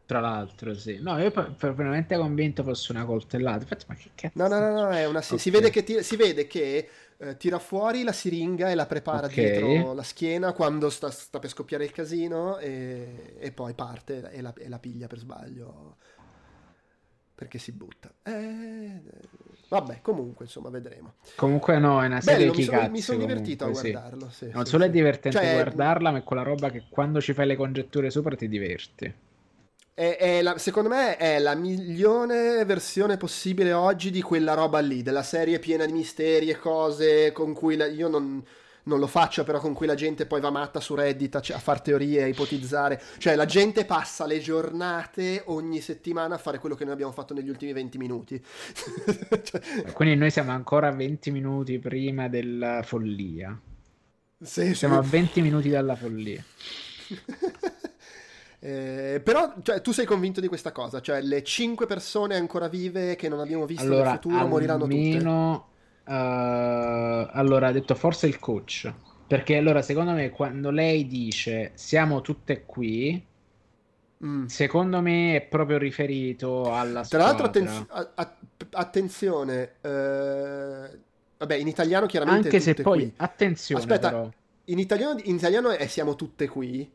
Tra 0.06 0.20
l'altro, 0.20 0.74
sì. 0.74 0.98
No, 1.00 1.18
io 1.18 1.30
per, 1.30 1.54
veramente 1.56 2.14
convinto 2.18 2.62
fosse 2.62 2.92
una 2.92 3.06
coltellata. 3.06 3.62
Infatti, 3.62 3.84
ma 3.88 3.94
che 3.94 4.10
cazzo? 4.14 4.32
No, 4.34 4.48
no, 4.48 4.58
no, 4.58 4.82
no 4.82 4.90
è 4.90 5.06
una... 5.06 5.20
Okay. 5.20 5.38
Si 5.38 5.48
vede 5.48 5.70
che, 5.70 5.82
ti... 5.82 6.02
si 6.02 6.16
vede 6.16 6.46
che 6.46 6.88
eh, 7.18 7.36
tira 7.36 7.58
fuori 7.58 8.02
la 8.02 8.12
siringa 8.12 8.70
e 8.70 8.74
la 8.74 8.86
prepara 8.86 9.26
okay. 9.26 9.60
dietro 9.60 9.94
la 9.94 10.02
schiena 10.02 10.52
quando 10.52 10.90
sta, 10.90 11.10
sta, 11.10 11.38
per 11.38 11.50
scoppiare 11.50 11.84
il 11.84 11.92
casino 11.92 12.58
e, 12.58 13.36
e 13.38 13.52
poi 13.52 13.74
parte 13.74 14.30
e 14.30 14.40
la, 14.40 14.52
e 14.56 14.68
la, 14.68 14.78
piglia 14.78 15.06
per 15.06 15.18
sbaglio 15.18 15.96
perché 17.34 17.58
si 17.58 17.72
butta. 17.72 18.12
Eh, 18.22 19.00
vabbè, 19.68 20.00
comunque, 20.02 20.44
insomma, 20.44 20.70
vedremo. 20.70 21.14
Comunque 21.34 21.78
no, 21.78 22.00
è 22.02 22.06
una 22.06 22.20
serie 22.20 22.46
Bello, 22.46 22.56
mi 22.56 22.62
sono, 22.62 22.88
mi 22.90 23.00
sono 23.00 23.18
divertito 23.18 23.64
a 23.64 23.70
guardarlo. 23.70 24.30
Sì. 24.30 24.46
Sì, 24.46 24.50
non 24.52 24.64
sì, 24.64 24.70
solo 24.70 24.84
è 24.84 24.90
divertente 24.90 25.38
cioè, 25.38 25.52
guardarla, 25.52 26.12
ma 26.12 26.18
è 26.18 26.22
quella 26.22 26.42
roba 26.42 26.70
che 26.70 26.84
quando 26.88 27.20
ci 27.20 27.32
fai 27.32 27.46
le 27.46 27.56
congetture 27.56 28.10
sopra 28.10 28.36
ti 28.36 28.48
diverti. 28.48 29.14
È, 29.96 30.16
è 30.18 30.42
la, 30.42 30.58
secondo 30.58 30.88
me 30.88 31.16
è 31.16 31.38
la 31.38 31.54
migliore 31.54 32.64
versione 32.64 33.16
possibile 33.16 33.72
oggi 33.72 34.10
di 34.10 34.22
quella 34.22 34.54
roba 34.54 34.80
lì, 34.80 35.02
della 35.02 35.22
serie 35.22 35.60
piena 35.60 35.86
di 35.86 35.92
misteri 35.92 36.50
e 36.50 36.58
cose 36.58 37.30
con 37.30 37.52
cui 37.52 37.76
la, 37.76 37.86
io 37.86 38.08
non, 38.08 38.42
non 38.84 38.98
lo 38.98 39.06
faccio 39.06 39.44
però 39.44 39.60
con 39.60 39.72
cui 39.72 39.86
la 39.86 39.94
gente 39.94 40.26
poi 40.26 40.40
va 40.40 40.50
matta 40.50 40.80
su 40.80 40.96
Reddit 40.96 41.36
a, 41.36 41.42
a 41.52 41.58
far 41.58 41.80
teorie, 41.80 42.24
a 42.24 42.26
ipotizzare. 42.26 43.00
Cioè 43.18 43.36
la 43.36 43.44
gente 43.44 43.84
passa 43.84 44.26
le 44.26 44.40
giornate 44.40 45.42
ogni 45.46 45.80
settimana 45.80 46.34
a 46.34 46.38
fare 46.38 46.58
quello 46.58 46.74
che 46.74 46.82
noi 46.82 46.94
abbiamo 46.94 47.12
fatto 47.12 47.32
negli 47.32 47.48
ultimi 47.48 47.72
20 47.72 47.96
minuti. 47.96 48.42
cioè... 49.44 49.92
Quindi 49.92 50.16
noi 50.16 50.32
siamo 50.32 50.50
ancora 50.50 50.90
20 50.90 51.30
minuti 51.30 51.78
prima 51.78 52.28
della 52.28 52.82
follia. 52.82 53.56
Sì, 54.40 54.74
siamo 54.74 55.00
sì. 55.00 55.06
a 55.06 55.10
20 55.10 55.40
minuti 55.40 55.68
dalla 55.68 55.94
follia. 55.94 56.44
Eh, 58.64 59.20
però 59.22 59.52
cioè, 59.62 59.82
tu 59.82 59.92
sei 59.92 60.06
convinto 60.06 60.40
di 60.40 60.48
questa 60.48 60.72
cosa, 60.72 61.02
cioè 61.02 61.20
le 61.20 61.42
5 61.42 61.84
persone 61.84 62.34
ancora 62.34 62.66
vive 62.66 63.14
che 63.14 63.28
non 63.28 63.40
abbiamo 63.40 63.66
visto 63.66 63.84
allora, 63.84 64.12
nel 64.12 64.12
futuro 64.14 64.46
moriranno 64.46 64.86
tutte. 64.86 65.18
Uh, 66.06 67.28
allora 67.30 67.66
ha 67.66 67.72
detto 67.72 67.94
forse 67.94 68.26
il 68.26 68.38
coach. 68.38 68.90
Perché 69.26 69.58
allora 69.58 69.82
secondo 69.82 70.12
me 70.12 70.30
quando 70.30 70.70
lei 70.70 71.06
dice 71.06 71.72
siamo 71.74 72.22
tutte 72.22 72.64
qui, 72.64 73.22
mm. 74.24 74.46
secondo 74.46 75.02
me 75.02 75.36
è 75.36 75.42
proprio 75.42 75.76
riferito 75.76 76.72
alla 76.72 77.02
Tra 77.02 77.18
l'altro 77.18 77.46
attenz- 77.46 77.86
a- 77.90 78.36
attenzione, 78.70 79.72
eh... 79.82 80.98
vabbè 81.36 81.54
in 81.54 81.68
italiano 81.68 82.06
chiaramente... 82.06 82.46
Anche 82.48 82.60
se 82.60 82.72
poi, 82.72 83.00
qui. 83.00 83.12
attenzione 83.16 83.82
Aspetta, 83.82 84.08
però. 84.08 84.30
In 84.66 84.78
italiano, 84.78 85.20
in 85.24 85.34
italiano 85.34 85.68
è 85.68 85.86
siamo 85.86 86.14
tutte 86.14 86.48
qui, 86.48 86.90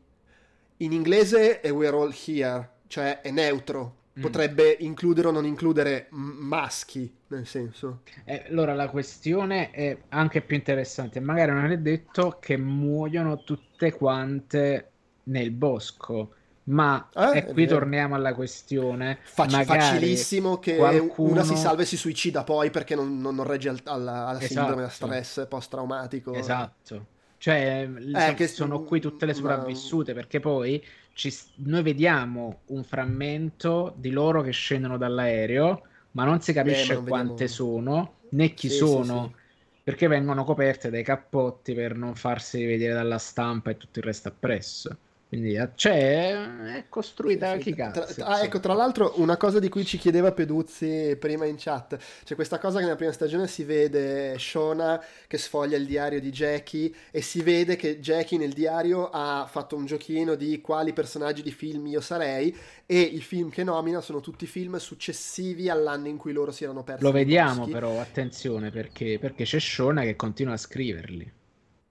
in 0.80 0.92
inglese 0.92 1.60
è 1.60 1.72
we're 1.72 1.96
all 1.96 2.14
here, 2.26 2.68
cioè 2.86 3.20
è 3.20 3.30
neutro, 3.30 3.96
Mm. 4.18 4.22
potrebbe 4.22 4.76
includere 4.80 5.28
o 5.28 5.30
non 5.30 5.46
includere 5.46 6.08
maschi, 6.10 7.12
nel 7.28 7.46
senso. 7.46 8.00
Eh, 8.24 8.46
allora 8.48 8.74
la 8.74 8.88
questione 8.88 9.70
è 9.70 9.96
anche 10.08 10.42
più 10.42 10.56
interessante, 10.56 11.20
magari 11.20 11.52
non 11.52 11.70
è 11.70 11.78
detto 11.78 12.38
che 12.40 12.56
muoiono 12.56 13.44
tutte 13.44 13.92
quante 13.92 14.90
nel 15.24 15.50
bosco. 15.52 16.34
Ma 16.64 17.08
eh, 17.14 17.38
e 17.38 17.44
qui 17.46 17.66
torniamo 17.66 18.14
alla 18.14 18.34
questione. 18.34 19.18
Fac- 19.22 19.64
facilissimo 19.64 20.58
che 20.58 20.76
qualcuno... 20.76 21.30
una 21.30 21.42
si 21.42 21.56
salva 21.56 21.82
e 21.82 21.84
si 21.84 21.96
suicida 21.96 22.44
poi 22.44 22.70
perché 22.70 22.94
non, 22.94 23.20
non, 23.20 23.34
non 23.34 23.46
regge 23.46 23.70
al, 23.70 23.80
alla, 23.84 24.26
alla 24.26 24.40
esatto. 24.40 24.52
sindrome 24.52 24.82
da 24.82 24.88
stress 24.88 25.46
post-traumatico. 25.48 26.32
Esatto. 26.34 27.06
Cioè, 27.40 27.88
eh, 28.12 28.34
che 28.34 28.46
sono 28.46 28.82
qui 28.82 29.00
tutte 29.00 29.24
le 29.24 29.32
sopravvissute 29.32 30.12
ma... 30.12 30.20
perché 30.20 30.40
poi 30.40 30.84
ci, 31.14 31.34
noi 31.64 31.82
vediamo 31.82 32.60
un 32.66 32.84
frammento 32.84 33.94
di 33.96 34.10
loro 34.10 34.42
che 34.42 34.50
scendono 34.50 34.98
dall'aereo, 34.98 35.82
ma 36.10 36.24
non 36.24 36.42
si 36.42 36.52
capisce 36.52 36.92
eh, 36.92 37.02
quante 37.02 37.46
vediamo... 37.46 37.50
sono 37.50 38.14
né 38.32 38.52
chi 38.52 38.68
sì, 38.68 38.76
sono. 38.76 39.22
Sì, 39.22 39.28
sì. 39.30 39.80
Perché 39.82 40.06
vengono 40.06 40.44
coperte 40.44 40.90
dai 40.90 41.02
cappotti 41.02 41.72
per 41.72 41.96
non 41.96 42.14
farsi 42.14 42.62
vedere 42.66 42.92
dalla 42.92 43.16
stampa 43.16 43.70
e 43.70 43.78
tutto 43.78 44.00
il 44.00 44.04
resto 44.04 44.28
appresso. 44.28 44.98
Quindi 45.30 45.56
cioè, 45.76 46.74
è 46.74 46.84
costruita 46.88 47.56
chi 47.56 47.72
cazzo. 47.72 48.14
Tra, 48.14 48.26
ah, 48.26 48.42
ecco, 48.42 48.58
tra 48.58 48.74
l'altro, 48.74 49.12
una 49.18 49.36
cosa 49.36 49.60
di 49.60 49.68
cui 49.68 49.84
ci 49.84 49.96
chiedeva 49.96 50.32
Peduzzi 50.32 51.16
prima 51.20 51.44
in 51.44 51.54
chat: 51.56 51.96
c'è 52.24 52.34
questa 52.34 52.58
cosa 52.58 52.78
che 52.78 52.84
nella 52.86 52.96
prima 52.96 53.12
stagione 53.12 53.46
si 53.46 53.62
vede 53.62 54.36
Shona 54.40 55.00
che 55.28 55.38
sfoglia 55.38 55.76
il 55.76 55.86
diario 55.86 56.18
di 56.18 56.30
Jackie 56.30 56.92
e 57.12 57.20
si 57.20 57.42
vede 57.42 57.76
che 57.76 58.00
Jackie 58.00 58.38
nel 58.38 58.52
diario 58.52 59.08
ha 59.08 59.46
fatto 59.48 59.76
un 59.76 59.86
giochino 59.86 60.34
di 60.34 60.60
quali 60.60 60.92
personaggi 60.92 61.42
di 61.42 61.52
film 61.52 61.86
io 61.86 62.00
sarei. 62.00 62.52
E 62.84 63.00
i 63.00 63.20
film 63.20 63.50
che 63.50 63.62
nomina 63.62 64.00
sono 64.00 64.18
tutti 64.18 64.46
film 64.46 64.78
successivi 64.78 65.68
all'anno 65.68 66.08
in 66.08 66.16
cui 66.16 66.32
loro 66.32 66.50
si 66.50 66.64
erano 66.64 66.82
persi. 66.82 67.04
Lo 67.04 67.12
vediamo, 67.12 67.68
però, 67.68 68.00
attenzione 68.00 68.72
perché, 68.72 69.20
perché 69.20 69.44
c'è 69.44 69.60
Shona 69.60 70.02
che 70.02 70.16
continua 70.16 70.54
a 70.54 70.56
scriverli. 70.56 71.38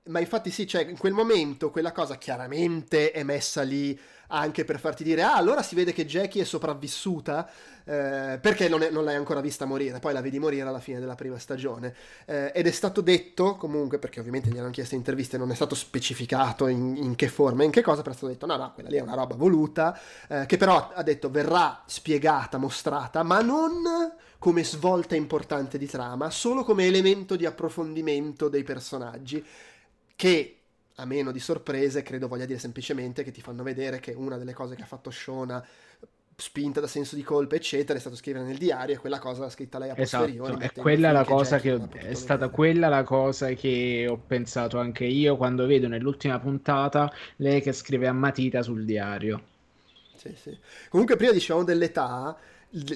Ma 0.10 0.19
infatti 0.19 0.49
sì, 0.49 0.65
cioè 0.65 0.84
in 0.84 0.98
quel 0.98 1.14
momento 1.14 1.69
quella 1.69 1.91
cosa 1.91 2.18
chiaramente 2.18 3.11
è 3.11 3.23
messa 3.23 3.61
lì 3.61 3.98
anche 4.31 4.64
per 4.64 4.80
farti 4.80 5.03
dire 5.03 5.23
ah 5.23 5.36
allora 5.36 5.64
si 5.64 5.73
vede 5.73 5.91
che 5.91 6.06
Jackie 6.06 6.44
è 6.44 6.45
sopravvissuta 6.45 7.49
eh, 7.84 8.38
perché 8.40 8.69
non, 8.69 8.84
è, 8.84 8.91
non, 8.91 9.03
l'hai 9.03 9.15
ancora 9.15 9.41
vista 9.41 9.65
morire, 9.65 9.99
poi 9.99 10.14
la 10.14 10.22
vedi 10.22 10.38
morire 10.38 10.68
alla 10.68 10.80
fine 10.80 10.99
della 10.99 11.15
prima 11.15 11.40
stagione. 11.40 11.95
Eh, 12.26 12.52
ed 12.53 12.68
è 12.68 12.72
stato 12.72 13.02
detto 13.02 13.56
comunque 13.56 13.98
perché 13.98 14.19
ovviamente 14.19 14.49
gli 14.49 14.57
hanno 14.57 14.69
chiesto 14.69 14.94
interviste 14.95 15.38
non 15.38 15.52
è 15.52 15.56
stato 15.56 15.73
specificato 15.73 16.68
in, 16.68 16.95
in, 16.98 17.15
che 17.15 17.27
forma, 17.30 17.64
in 17.64 17.72
che 17.72 17.81
cosa, 17.81 18.02
però 18.02 18.14
è 18.14 18.18
stato 18.18 18.31
detto 18.31 18.45
no 18.45 18.57
no 18.57 18.72
quella 18.73 18.90
lì 18.90 18.98
è 18.98 19.02
una 19.02 19.15
roba 19.15 19.36
voluta 19.36 19.99
eh, 20.27 20.45
che 20.45 20.57
però 20.57 20.91
ha 20.94 21.03
detto 21.03 21.30
verrà 21.30 21.81
spiegata, 21.86 22.57
mostrata 22.57 23.23
ma 23.23 23.41
non 23.41 23.84
come 24.38 24.64
svolta 24.64 25.15
importante 25.15 25.77
di 25.77 25.86
trama, 25.86 26.30
solo 26.30 26.64
come 26.64 26.86
elemento 26.86 27.36
di 27.36 27.45
approfondimento 27.45 28.48
dei 28.48 28.64
personaggi 28.64 29.44
che 30.19 30.57
a 30.95 31.05
meno 31.05 31.31
di 31.31 31.39
sorprese 31.39 32.01
credo 32.01 32.27
voglia 32.27 32.43
dire 32.43 32.59
semplicemente 32.59 33.23
che 33.23 33.31
ti 33.31 33.39
fanno 33.39 33.63
vedere 33.63 34.01
che 34.01 34.11
una 34.11 34.35
delle 34.35 34.51
cose 34.51 34.75
che 34.75 34.81
ha 34.81 34.85
fatto 34.85 35.09
Shona 35.11 35.65
spinta 36.35 36.81
da 36.81 36.87
senso 36.87 37.15
di 37.15 37.23
colpa 37.23 37.55
eccetera 37.55 37.97
è 37.97 38.01
stato 38.01 38.17
scrivere 38.17 38.43
nel 38.43 38.57
diario 38.57 38.95
e 38.95 38.97
quella 38.97 39.17
cosa 39.17 39.43
l'ha 39.43 39.49
scritta 39.49 39.79
lei 39.79 39.91
a 39.91 39.95
posteriori 39.95 40.55
esatto, 40.55 40.79
è 40.79 40.81
quella 40.81 41.13
la 41.13 41.23
cosa 41.23 41.59
che 41.59 41.71
ho, 41.71 41.87
è 41.93 42.13
stata 42.15 42.33
vedere. 42.33 42.51
quella 42.51 42.89
la 42.89 43.03
cosa 43.03 43.47
che 43.53 44.07
ho 44.09 44.17
pensato 44.17 44.77
anche 44.77 45.05
io 45.05 45.37
quando 45.37 45.65
vedo 45.65 45.87
nell'ultima 45.87 46.37
puntata 46.37 47.09
lei 47.37 47.61
che 47.61 47.71
scrive 47.71 48.07
a 48.07 48.13
matita 48.13 48.61
sul 48.61 48.83
diario 48.83 49.41
sì, 50.15 50.35
sì. 50.35 50.57
comunque 50.89 51.15
prima 51.15 51.31
dicevamo 51.31 51.63
dell'età 51.63 52.37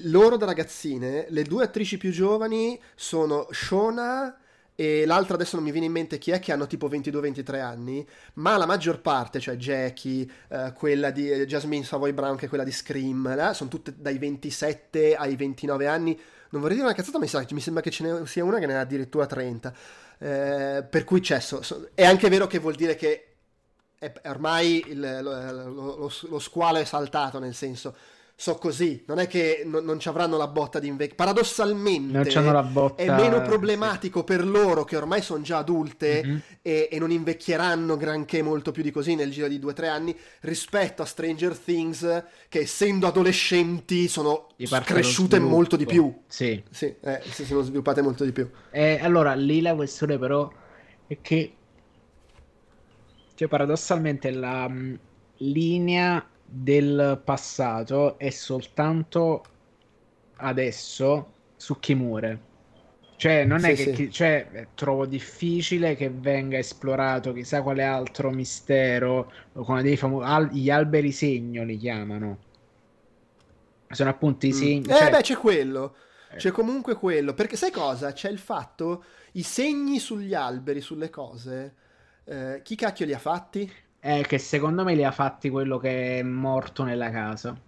loro 0.02 0.36
da 0.36 0.44
ragazzine 0.44 1.24
le 1.30 1.42
due 1.42 1.64
attrici 1.64 1.96
più 1.96 2.10
giovani 2.10 2.78
sono 2.94 3.46
Shona 3.50 4.40
e 4.76 5.06
l'altra 5.06 5.34
adesso 5.34 5.54
non 5.54 5.64
mi 5.64 5.70
viene 5.70 5.86
in 5.86 5.92
mente 5.92 6.18
chi 6.18 6.32
è 6.32 6.40
che 6.40 6.50
hanno 6.50 6.66
tipo 6.66 6.88
22-23 6.88 7.60
anni, 7.60 8.06
ma 8.34 8.56
la 8.56 8.66
maggior 8.66 9.00
parte, 9.00 9.38
cioè 9.38 9.54
Jackie, 9.54 10.28
eh, 10.48 10.72
quella 10.74 11.10
di 11.10 11.30
eh, 11.30 11.46
Jasmine 11.46 11.84
Savoy 11.84 12.12
Brown 12.12 12.36
che 12.36 12.46
è 12.46 12.48
quella 12.48 12.64
di 12.64 12.72
Scream, 12.72 13.26
eh, 13.26 13.54
sono 13.54 13.70
tutte 13.70 13.94
dai 13.96 14.18
27 14.18 15.14
ai 15.14 15.36
29 15.36 15.86
anni. 15.86 16.18
Non 16.50 16.60
vorrei 16.60 16.76
dire 16.76 16.88
una 16.88 16.96
cazzata, 16.96 17.18
ma 17.18 17.26
mi 17.50 17.60
sembra 17.60 17.82
che 17.82 17.90
ce 17.90 18.04
ne 18.04 18.26
sia 18.26 18.44
una 18.44 18.58
che 18.58 18.66
ne 18.66 18.76
ha 18.76 18.80
addirittura 18.80 19.26
30. 19.26 19.74
Eh, 20.18 20.84
per 20.88 21.04
cui 21.04 21.20
c'è, 21.20 21.40
so, 21.40 21.62
so, 21.62 21.88
è 21.94 22.04
anche 22.04 22.28
vero 22.28 22.46
che 22.46 22.58
vuol 22.58 22.74
dire 22.74 22.96
che 22.96 23.26
è, 23.98 24.12
ormai 24.26 24.84
il, 24.88 25.00
lo, 25.00 25.52
lo, 25.52 25.96
lo, 25.96 26.12
lo 26.28 26.38
squalo 26.38 26.78
è 26.78 26.84
saltato, 26.84 27.38
nel 27.38 27.54
senso 27.54 27.94
so 28.36 28.56
così, 28.56 29.04
non 29.06 29.18
è 29.20 29.28
che 29.28 29.62
non, 29.64 29.84
non 29.84 30.00
ci 30.00 30.08
avranno 30.08 30.36
la 30.36 30.48
botta 30.48 30.78
di 30.78 30.88
invecchiare. 30.88 31.14
Paradossalmente 31.14 32.30
botta, 32.62 33.02
è 33.02 33.08
meno 33.08 33.40
problematico 33.42 34.20
sì. 34.20 34.24
per 34.24 34.46
loro 34.46 34.84
che 34.84 34.96
ormai 34.96 35.22
sono 35.22 35.42
già 35.42 35.58
adulte 35.58 36.22
mm-hmm. 36.24 36.36
e, 36.60 36.88
e, 36.90 36.98
non 36.98 37.10
invecchieranno 37.12 37.96
granché 37.96 38.42
molto 38.42 38.72
più 38.72 38.82
di 38.82 38.90
così 38.90 39.14
nel 39.14 39.30
giro 39.30 39.46
di 39.46 39.58
2-3 39.58 39.88
anni 39.88 40.16
rispetto 40.40 41.02
a 41.02 41.04
Stranger 41.04 41.56
Things 41.56 42.24
che 42.48 42.60
essendo 42.60 43.06
adolescenti 43.06 44.08
sono 44.08 44.48
cresciute 44.56 45.38
molto 45.38 45.76
di 45.76 45.86
più. 45.86 46.12
Sì, 46.26 46.62
sì 46.70 46.92
eh, 47.00 47.20
si 47.30 47.44
sono 47.44 47.62
sviluppate 47.62 48.02
molto 48.02 48.24
di 48.24 48.32
più. 48.32 48.50
Eh, 48.70 48.98
allora, 49.00 49.34
lì 49.34 49.60
la 49.60 49.74
questione 49.74 50.18
però 50.18 50.50
è 51.06 51.18
che 51.20 51.54
cioè, 53.36 53.48
paradossalmente 53.48 54.30
la 54.30 54.68
mh, 54.68 54.74
mm, 54.74 54.94
linea 55.38 56.28
del 56.54 57.20
passato 57.24 58.16
è 58.16 58.30
soltanto 58.30 59.44
adesso 60.36 61.32
su 61.56 61.80
chi 61.80 61.94
muore. 61.94 62.52
Cioè, 63.16 63.44
non 63.44 63.60
sì, 63.60 63.70
è 63.70 63.74
che 63.74 63.84
sì. 63.84 63.92
chi, 63.92 64.10
cioè, 64.10 64.68
trovo 64.74 65.06
difficile 65.06 65.96
che 65.96 66.10
venga 66.10 66.58
esplorato 66.58 67.32
chissà 67.32 67.62
quale 67.62 67.82
altro 67.82 68.30
mistero, 68.30 69.32
come 69.52 69.82
dei 69.82 69.96
famo- 69.96 70.20
al- 70.20 70.50
gli 70.50 70.70
alberi 70.70 71.10
segno 71.10 71.64
li 71.64 71.76
chiamano. 71.76 72.38
Sono 73.88 74.10
appunto 74.10 74.46
i 74.46 74.50
mm. 74.50 74.52
segni. 74.52 74.86
Mm. 74.86 74.90
Eh, 74.90 74.96
cioè... 74.96 75.10
beh, 75.10 75.22
c'è 75.22 75.36
quello. 75.36 75.96
Eh. 76.32 76.36
C'è 76.36 76.50
comunque 76.50 76.94
quello. 76.94 77.34
Perché 77.34 77.56
sai 77.56 77.70
cosa? 77.70 78.12
C'è 78.12 78.30
il 78.30 78.38
fatto, 78.38 79.04
i 79.32 79.42
segni 79.42 79.98
sugli 79.98 80.34
alberi, 80.34 80.80
sulle 80.80 81.10
cose. 81.10 81.74
Eh, 82.24 82.60
chi 82.62 82.74
cacchio 82.74 83.06
li 83.06 83.14
ha 83.14 83.18
fatti? 83.18 83.70
Eh, 84.06 84.22
che 84.28 84.36
secondo 84.36 84.84
me 84.84 84.94
li 84.94 85.02
ha 85.02 85.10
fatti 85.10 85.48
quello 85.48 85.78
che 85.78 86.18
è 86.18 86.22
morto 86.22 86.82
nella 86.82 87.10
casa. 87.10 87.58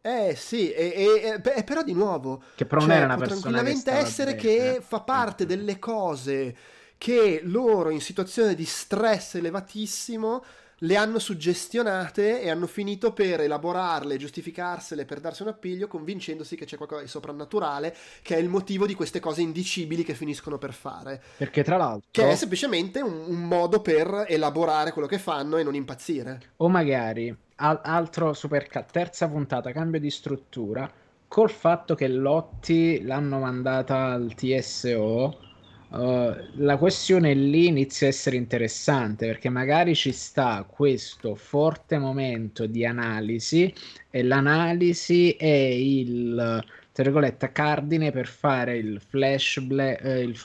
Eh 0.00 0.34
sì, 0.34 0.72
e, 0.72 0.94
e, 0.96 1.40
e, 1.54 1.64
però 1.64 1.82
di 1.82 1.92
nuovo... 1.92 2.42
Che 2.54 2.64
però 2.64 2.80
cioè, 2.80 2.88
non 2.88 2.96
era 2.96 3.06
una 3.06 3.16
persona 3.18 3.40
tranquillamente 3.40 3.90
essere 3.90 4.36
bene, 4.36 4.40
che 4.40 4.74
eh. 4.76 4.80
fa 4.80 5.00
parte 5.00 5.44
delle 5.44 5.78
cose 5.78 6.56
che 6.96 7.42
loro 7.44 7.90
in 7.90 8.00
situazione 8.00 8.54
di 8.54 8.64
stress 8.64 9.34
elevatissimo 9.34 10.42
le 10.80 10.96
hanno 10.96 11.18
suggestionate 11.18 12.42
e 12.42 12.50
hanno 12.50 12.66
finito 12.66 13.12
per 13.12 13.40
elaborarle, 13.40 14.16
giustificarsele, 14.18 15.06
per 15.06 15.20
darsi 15.20 15.42
un 15.42 15.48
appiglio, 15.48 15.88
convincendosi 15.88 16.56
che 16.56 16.66
c'è 16.66 16.76
qualcosa 16.76 17.02
di 17.02 17.08
soprannaturale, 17.08 17.96
che 18.22 18.36
è 18.36 18.38
il 18.38 18.48
motivo 18.48 18.84
di 18.86 18.94
queste 18.94 19.20
cose 19.20 19.40
indicibili 19.40 20.04
che 20.04 20.14
finiscono 20.14 20.58
per 20.58 20.74
fare. 20.74 21.22
Perché 21.38 21.62
tra 21.62 21.76
l'altro... 21.76 22.08
Che 22.10 22.28
è 22.28 22.34
semplicemente 22.34 23.00
un, 23.00 23.24
un 23.26 23.42
modo 23.42 23.80
per 23.80 24.26
elaborare 24.28 24.92
quello 24.92 25.08
che 25.08 25.18
fanno 25.18 25.56
e 25.56 25.62
non 25.62 25.74
impazzire. 25.74 26.52
O 26.56 26.68
magari, 26.68 27.34
al- 27.56 27.80
altro 27.82 28.34
super... 28.34 28.68
terza 28.90 29.28
puntata, 29.28 29.72
cambio 29.72 30.00
di 30.00 30.10
struttura, 30.10 30.90
col 31.26 31.50
fatto 31.50 31.94
che 31.94 32.08
Lotti 32.08 33.02
l'hanno 33.02 33.38
mandata 33.38 34.12
al 34.12 34.34
TSO 34.34 35.54
Uh, 35.88 36.34
la 36.56 36.76
questione 36.78 37.32
lì 37.32 37.68
inizia 37.68 38.08
a 38.08 38.10
essere 38.10 38.34
interessante 38.34 39.26
perché 39.26 39.48
magari 39.48 39.94
ci 39.94 40.10
sta 40.10 40.66
questo 40.68 41.36
forte 41.36 41.96
momento 41.96 42.66
di 42.66 42.84
analisi 42.84 43.72
e 44.10 44.24
l'analisi 44.24 45.30
è 45.32 45.46
il 45.46 46.64
tra 46.90 47.04
virgolette 47.04 47.52
cardine 47.52 48.10
per 48.10 48.26
fare 48.26 48.78
il, 48.78 49.00
flash 49.06 49.62
eh, 49.68 50.20
il 50.22 50.36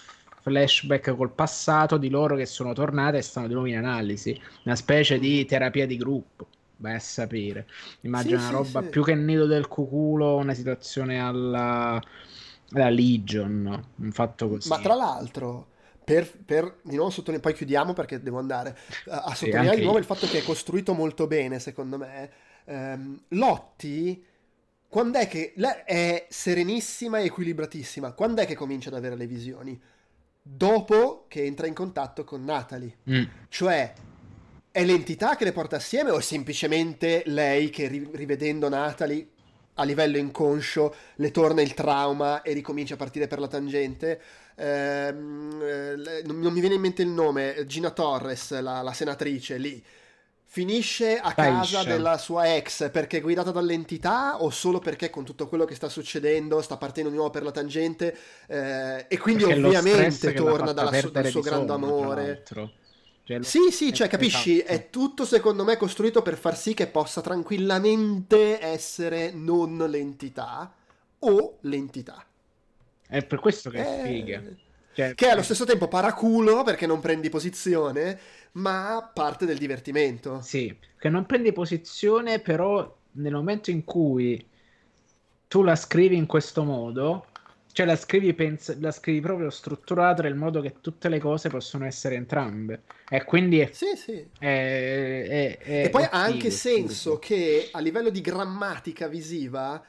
flashback 0.41 1.15
col 1.15 1.31
passato 1.31 1.97
di 1.97 2.09
loro 2.09 2.35
che 2.35 2.45
sono 2.45 2.73
tornate 2.73 3.18
e 3.18 3.22
stanno 3.22 3.47
di 3.47 3.53
nuovo 3.53 3.68
in 3.69 3.77
analisi 3.77 4.39
una 4.65 4.76
specie 4.76 5.18
di 5.18 5.45
terapia 5.45 5.88
di 5.88 5.97
gruppo 5.97 6.47
vai 6.77 6.95
a 6.95 6.99
sapere 6.99 7.68
immagino 8.01 8.38
sì, 8.38 8.43
una 8.43 8.57
roba 8.57 8.81
sì. 8.84 8.89
più 8.89 9.03
che 9.03 9.15
nido 9.15 9.45
del 9.45 9.68
cuculo 9.68 10.35
una 10.35 10.53
situazione 10.53 11.19
alla 11.19 12.01
la 12.72 12.89
Legion, 12.89 13.85
un 13.95 14.11
fatto 14.11 14.49
così. 14.49 14.69
Ma 14.69 14.80
tra 14.80 14.95
l'altro, 14.95 15.68
per, 16.03 16.30
per, 16.43 16.80
di 16.81 16.95
nuovo 16.95 17.10
sottolineare, 17.10 17.41
poi 17.41 17.53
chiudiamo 17.53 17.93
perché 17.93 18.22
devo 18.22 18.39
andare 18.39 18.77
a, 19.07 19.23
a 19.23 19.35
sottolineare 19.35 19.77
di 19.77 19.84
nuovo 19.84 19.98
il 19.98 20.06
fatto 20.06 20.27
che 20.27 20.39
è 20.39 20.43
costruito 20.43 20.93
molto 20.93 21.27
bene, 21.27 21.60
secondo 21.60 21.98
me. 21.98 22.31
Um, 22.65 23.19
Lotti, 23.30 24.23
quando 24.88 25.19
è 25.19 25.27
che 25.27 25.53
è 25.85 26.26
serenissima 26.30 27.19
e 27.19 27.26
equilibratissima? 27.26 28.11
Quando 28.11 28.41
è 28.41 28.45
che 28.45 28.56
comincia 28.56 28.89
ad 28.89 28.95
avere 28.95 29.15
le 29.15 29.27
visioni? 29.27 29.80
Dopo 30.41 31.26
che 31.27 31.43
entra 31.43 31.68
in 31.68 31.73
contatto 31.73 32.23
con 32.23 32.43
Natalie. 32.43 32.98
Mm. 33.10 33.23
Cioè, 33.48 33.93
è 34.72 34.84
l'entità 34.84 35.35
che 35.35 35.43
le 35.43 35.52
porta 35.52 35.76
assieme 35.76 36.11
o 36.11 36.18
è 36.18 36.22
semplicemente 36.22 37.23
lei 37.26 37.69
che 37.69 37.88
rivedendo 37.88 38.69
Natalie 38.69 39.27
a 39.76 39.84
livello 39.84 40.18
inconscio 40.18 40.93
le 41.15 41.31
torna 41.31 41.61
il 41.61 41.73
trauma 41.73 42.41
e 42.41 42.53
ricomincia 42.53 42.95
a 42.95 42.98
partire 42.98 43.27
per 43.27 43.39
la 43.39 43.48
tangente. 43.48 44.22
Ehm, 44.56 45.61
eh, 45.61 46.22
non, 46.26 46.38
mi 46.53 46.60
viene 46.60 46.76
in 46.76 46.81
mente 46.81 47.02
il 47.02 47.10
nome, 47.10 47.65
Gina 47.65 47.91
Torres, 47.91 48.60
la, 48.60 48.81
la 48.81 48.93
senatrice 48.93 49.57
lì. 49.57 49.84
Finisce 50.45 51.18
a 51.18 51.34
casa 51.34 51.84
della 51.84 52.18
sua 52.18 52.57
ex 52.57 52.91
perché 52.91 53.19
è 53.19 53.22
guidata 53.22 53.52
dall'entità 53.52 54.43
o 54.43 54.49
solo 54.49 54.80
perché 54.80 55.10
con 55.10 55.23
tutto 55.23 55.48
quello 55.48 55.64
che 55.64 55.76
sta 55.76 55.88
succedendo 55.88 56.61
sta 56.61 56.76
partendo 56.76 57.10
di 57.10 57.15
nuovo 57.15 57.31
per 57.31 57.43
la 57.43 57.52
tangente 57.52 58.14
eh, 58.48 59.06
e 59.07 59.18
quindi 59.18 59.45
perché 59.45 59.64
ovviamente 59.64 60.34
torna 60.34 60.73
dalla, 60.73 60.91
dal 61.10 61.26
suo 61.27 61.39
grande 61.39 61.72
amore. 61.72 62.43
Cioè, 63.23 63.43
sì, 63.43 63.72
sì, 63.72 63.93
cioè 63.93 64.07
capisci, 64.07 64.57
esatto. 64.57 64.72
è 64.72 64.89
tutto 64.89 65.26
secondo 65.26 65.64
me 65.64 65.77
costruito 65.77 66.22
per 66.22 66.38
far 66.38 66.57
sì 66.57 66.73
che 66.73 66.88
possa 66.88 67.22
tranquillamente 67.22 68.60
essere 68.60 69.31
non 69.31 69.77
l'entità 69.77 70.73
o 71.19 71.57
l'entità. 71.61 72.26
È 73.07 73.23
per 73.23 73.39
questo 73.39 73.69
che 73.69 73.77
è, 73.77 74.02
è 74.02 74.07
figa. 74.07 74.43
Cioè, 74.93 75.15
che 75.15 75.27
è 75.27 75.30
allo 75.30 75.43
stesso 75.43 75.65
tempo 75.65 75.88
paraculo 75.88 76.64
perché 76.64 76.85
non 76.85 76.99
prendi 76.99 77.30
posizione, 77.30 78.19
ma 78.53 79.10
parte 79.14 79.45
del 79.45 79.57
divertimento. 79.57 80.41
Sì, 80.41 80.76
che 80.98 81.10
non 81.10 81.26
prendi 81.26 81.53
posizione, 81.53 82.39
però 82.39 82.98
nel 83.14 83.34
momento 83.34 83.72
in 83.72 83.84
cui 83.84 84.45
tu 85.48 85.64
la 85.64 85.76
scrivi 85.76 86.15
in 86.15 86.26
questo 86.26 86.64
modo, 86.64 87.27
cioè 87.73 87.85
la 87.85 87.95
scrivi, 87.95 88.34
pens- 88.34 88.77
la 88.80 88.91
scrivi 88.91 89.22
proprio 89.22 89.49
strutturata 89.49 90.23
nel 90.23 90.35
modo 90.35 90.61
che 90.61 90.76
tutte 90.81 91.10
le 91.10 91.19
cose 91.19 91.49
possono 91.49 91.85
essere 91.85 92.15
entrambe. 92.15 92.84
E 93.10 93.23
quindi 93.23 93.60
è, 93.60 93.69
sì, 93.72 93.95
sì. 93.95 94.26
È, 94.38 94.45
è, 94.45 95.57
è 95.57 95.84
e 95.85 95.89
poi 95.89 96.03
ha 96.03 96.10
anche 96.11 96.49
senso 96.52 97.19
che 97.19 97.69
a 97.72 97.80
livello 97.80 98.10
di 98.10 98.22
grammatica 98.22 99.07
visiva 99.07 99.84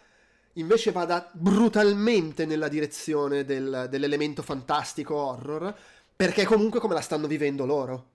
invece 0.54 0.92
vada 0.92 1.30
brutalmente 1.32 2.44
nella 2.44 2.68
direzione 2.68 3.44
del, 3.44 3.86
dell'elemento 3.88 4.42
fantastico 4.42 5.14
horror, 5.14 5.74
perché 6.14 6.44
comunque 6.44 6.80
come 6.80 6.94
la 6.94 7.00
stanno 7.00 7.26
vivendo 7.26 7.64
loro. 7.64 8.10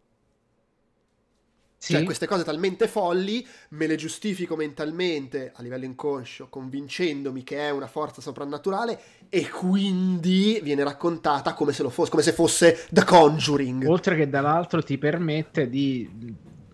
Sì. 1.79 1.93
Cioè, 1.93 2.03
queste 2.03 2.25
cose 2.25 2.43
talmente 2.43 2.87
folli 2.87 3.45
me 3.69 3.85
le 3.85 3.95
giustifico 3.95 4.55
mentalmente 4.55 5.51
a 5.55 5.61
livello 5.61 5.85
inconscio, 5.85 6.47
convincendomi 6.49 7.43
che 7.43 7.59
è 7.59 7.69
una 7.69 7.87
forza 7.87 8.19
soprannaturale 8.19 8.99
e 9.29 9.47
quindi 9.47 10.59
viene 10.63 10.83
raccontata 10.83 11.53
come 11.53 11.73
se, 11.73 11.87
fosse, 11.89 12.09
come 12.09 12.23
se 12.23 12.31
fosse 12.33 12.85
The 12.89 13.03
Conjuring. 13.03 13.85
Oltre 13.87 14.15
che 14.15 14.27
dall'altro 14.27 14.81
ti 14.81 14.97
permette 14.97 15.69
di, 15.69 16.09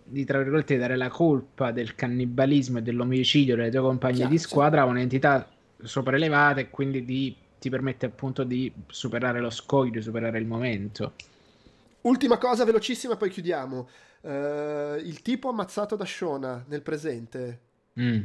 di 0.04 0.24
tra 0.24 0.38
virgolette, 0.38 0.78
dare 0.78 0.96
la 0.96 1.10
colpa 1.10 1.72
del 1.72 1.96
cannibalismo 1.96 2.78
e 2.78 2.82
dell'omicidio 2.82 3.58
delle 3.58 3.72
tue 3.72 3.82
compagne 3.82 4.16
Chiaro, 4.16 4.32
di 4.32 4.38
squadra 4.38 4.82
a 4.84 4.86
un'entità 4.86 5.50
sopraelevata 5.84 6.62
e 6.62 6.70
quindi 6.70 7.04
di, 7.04 7.36
ti 7.60 7.70
permette 7.70 8.06
appunto 8.06 8.44
di 8.46 8.72
superare 8.88 9.42
lo 9.42 9.50
scoglio, 9.50 10.02
superare 10.02 10.40
il 10.40 10.46
momento. 10.46 11.14
Ultima 12.02 12.38
cosa 12.38 12.64
velocissima, 12.64 13.18
poi 13.18 13.30
chiudiamo. 13.30 13.88
Uh, 14.24 14.96
il 15.00 15.22
tipo 15.22 15.50
ammazzato 15.50 15.98
da 15.98 16.06
Shona 16.06 16.64
nel 16.70 16.82
presente 16.82 17.60
mm. 18.00 18.22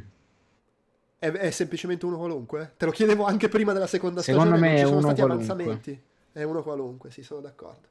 è, 1.18 1.28
è, 1.28 1.50
semplicemente 1.50 2.06
uno 2.06 2.16
qualunque? 2.18 2.74
Te 2.76 2.84
lo 2.84 2.92
chiedevo 2.92 3.24
anche 3.24 3.48
prima 3.48 3.72
della 3.72 3.88
seconda 3.88 4.22
Secondo 4.22 4.56
stagione. 4.56 4.76
Secondo 4.78 4.84
me 4.84 4.90
è 4.90 4.94
uno 4.94 5.12
qualunque. 5.12 5.54
avanzamenti. 5.54 6.02
È 6.30 6.42
uno 6.44 6.62
qualunque, 6.62 7.10
sì, 7.10 7.22
sono 7.24 7.40
d'accordo. 7.40 7.88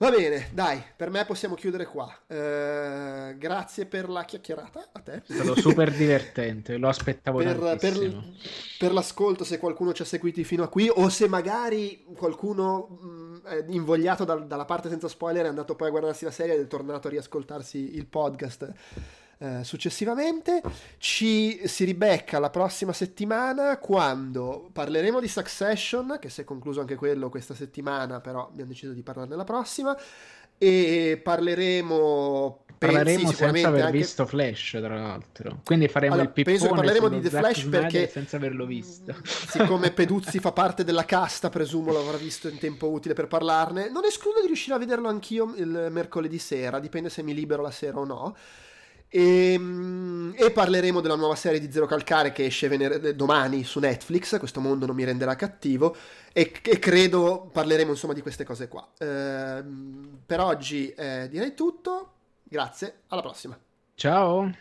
Va 0.00 0.10
bene, 0.10 0.50
dai, 0.52 0.80
per 0.96 1.10
me 1.10 1.24
possiamo 1.24 1.56
chiudere 1.56 1.84
qua. 1.84 2.04
Uh, 2.28 3.36
grazie 3.36 3.84
per 3.84 4.08
la 4.08 4.24
chiacchierata 4.24 4.90
a 4.92 5.00
te. 5.00 5.12
È 5.14 5.22
stato 5.24 5.56
super 5.56 5.90
divertente, 5.90 6.76
lo 6.76 6.86
aspettavo 6.86 7.38
per, 7.38 7.76
per, 7.80 8.22
per, 8.78 8.92
l'ascolto, 8.92 9.42
se 9.42 9.58
qualcuno 9.58 9.92
ci 9.92 10.02
ha 10.02 10.04
seguiti 10.04 10.44
fino 10.44 10.62
a 10.62 10.68
qui, 10.68 10.88
o 10.88 11.08
se 11.08 11.26
magari 11.26 12.04
qualcuno 12.14 12.86
mh, 12.86 13.42
è 13.48 13.64
invogliato 13.70 14.24
da, 14.24 14.36
dalla 14.36 14.64
parte 14.64 14.88
senza 14.88 15.08
spoiler 15.08 15.46
è 15.46 15.48
andato 15.48 15.74
poi 15.74 15.88
a 15.88 15.90
guardarsi 15.90 16.24
la 16.24 16.30
serie 16.30 16.54
ed 16.54 16.60
è 16.60 16.66
tornato 16.68 17.08
a 17.08 17.10
riascoltarsi 17.10 17.96
il 17.96 18.06
podcast 18.06 18.72
eh, 19.38 19.62
successivamente. 19.62 20.62
Ci 20.98 21.66
si 21.66 21.84
ribecca 21.84 22.38
la 22.38 22.50
prossima 22.50 22.92
settimana 22.92 23.78
quando 23.78 24.68
parleremo 24.72 25.20
di 25.20 25.28
Succession, 25.28 26.18
che 26.20 26.28
si 26.28 26.40
è 26.40 26.44
concluso 26.44 26.80
anche 26.80 26.96
quello 26.96 27.28
questa 27.28 27.54
settimana, 27.54 28.20
però 28.20 28.48
abbiamo 28.48 28.70
deciso 28.70 28.92
di 28.92 29.02
parlarne 29.02 29.36
la 29.36 29.44
prossima. 29.44 29.96
E 30.60 31.20
parleremo 31.22 32.64
parleremo 32.78 33.32
senza 33.32 33.68
aver 33.68 33.84
anche... 33.84 33.98
visto 33.98 34.26
Flash 34.26 34.70
tra 34.70 34.98
l'altro 35.00 35.60
quindi 35.64 35.88
faremo 35.88 36.14
allora, 36.14 36.28
il 36.28 36.34
pippone 36.34 36.56
penso 36.56 36.74
parleremo 36.74 37.08
di 37.08 37.20
The 37.20 37.28
Flash 37.28 37.62
perché 37.64 38.08
senza 38.08 38.36
averlo 38.36 38.66
visto 38.66 39.14
siccome 39.24 39.90
Peduzzi 39.90 40.38
fa 40.38 40.52
parte 40.52 40.84
della 40.84 41.04
casta 41.04 41.48
presumo 41.48 41.92
l'avrà 41.92 42.16
visto 42.16 42.48
in 42.48 42.58
tempo 42.58 42.88
utile 42.88 43.14
per 43.14 43.26
parlarne 43.26 43.90
non 43.90 44.04
escludo 44.04 44.40
di 44.40 44.46
riuscire 44.46 44.74
a 44.76 44.78
vederlo 44.78 45.08
anch'io 45.08 45.52
il 45.56 45.88
mercoledì 45.90 46.38
sera 46.38 46.78
dipende 46.78 47.08
se 47.08 47.22
mi 47.22 47.34
libero 47.34 47.62
la 47.62 47.72
sera 47.72 47.98
o 47.98 48.04
no 48.04 48.36
e, 49.08 49.52
ehm, 49.54 50.34
e, 50.36 50.50
parleremo 50.50 51.00
della 51.00 51.16
nuova 51.16 51.34
serie 51.34 51.60
di 51.60 51.72
Zero 51.72 51.86
Calcare 51.86 52.32
che 52.32 52.44
esce 52.44 52.68
vener- 52.68 53.12
domani 53.12 53.64
su 53.64 53.80
Netflix, 53.80 54.38
questo 54.38 54.60
mondo 54.60 54.86
non 54.86 54.94
mi 54.94 55.04
renderà 55.04 55.34
cattivo, 55.34 55.96
e, 56.32 56.52
e 56.62 56.78
credo 56.78 57.48
parleremo 57.52 57.90
insomma 57.90 58.12
di 58.12 58.22
queste 58.22 58.44
cose 58.44 58.68
qua. 58.68 58.86
Eh, 58.98 59.64
per 60.24 60.40
oggi 60.40 60.90
eh, 60.90 61.28
direi 61.30 61.54
tutto, 61.54 62.12
grazie, 62.44 63.00
alla 63.08 63.22
prossima. 63.22 63.58
Ciao. 63.94 64.52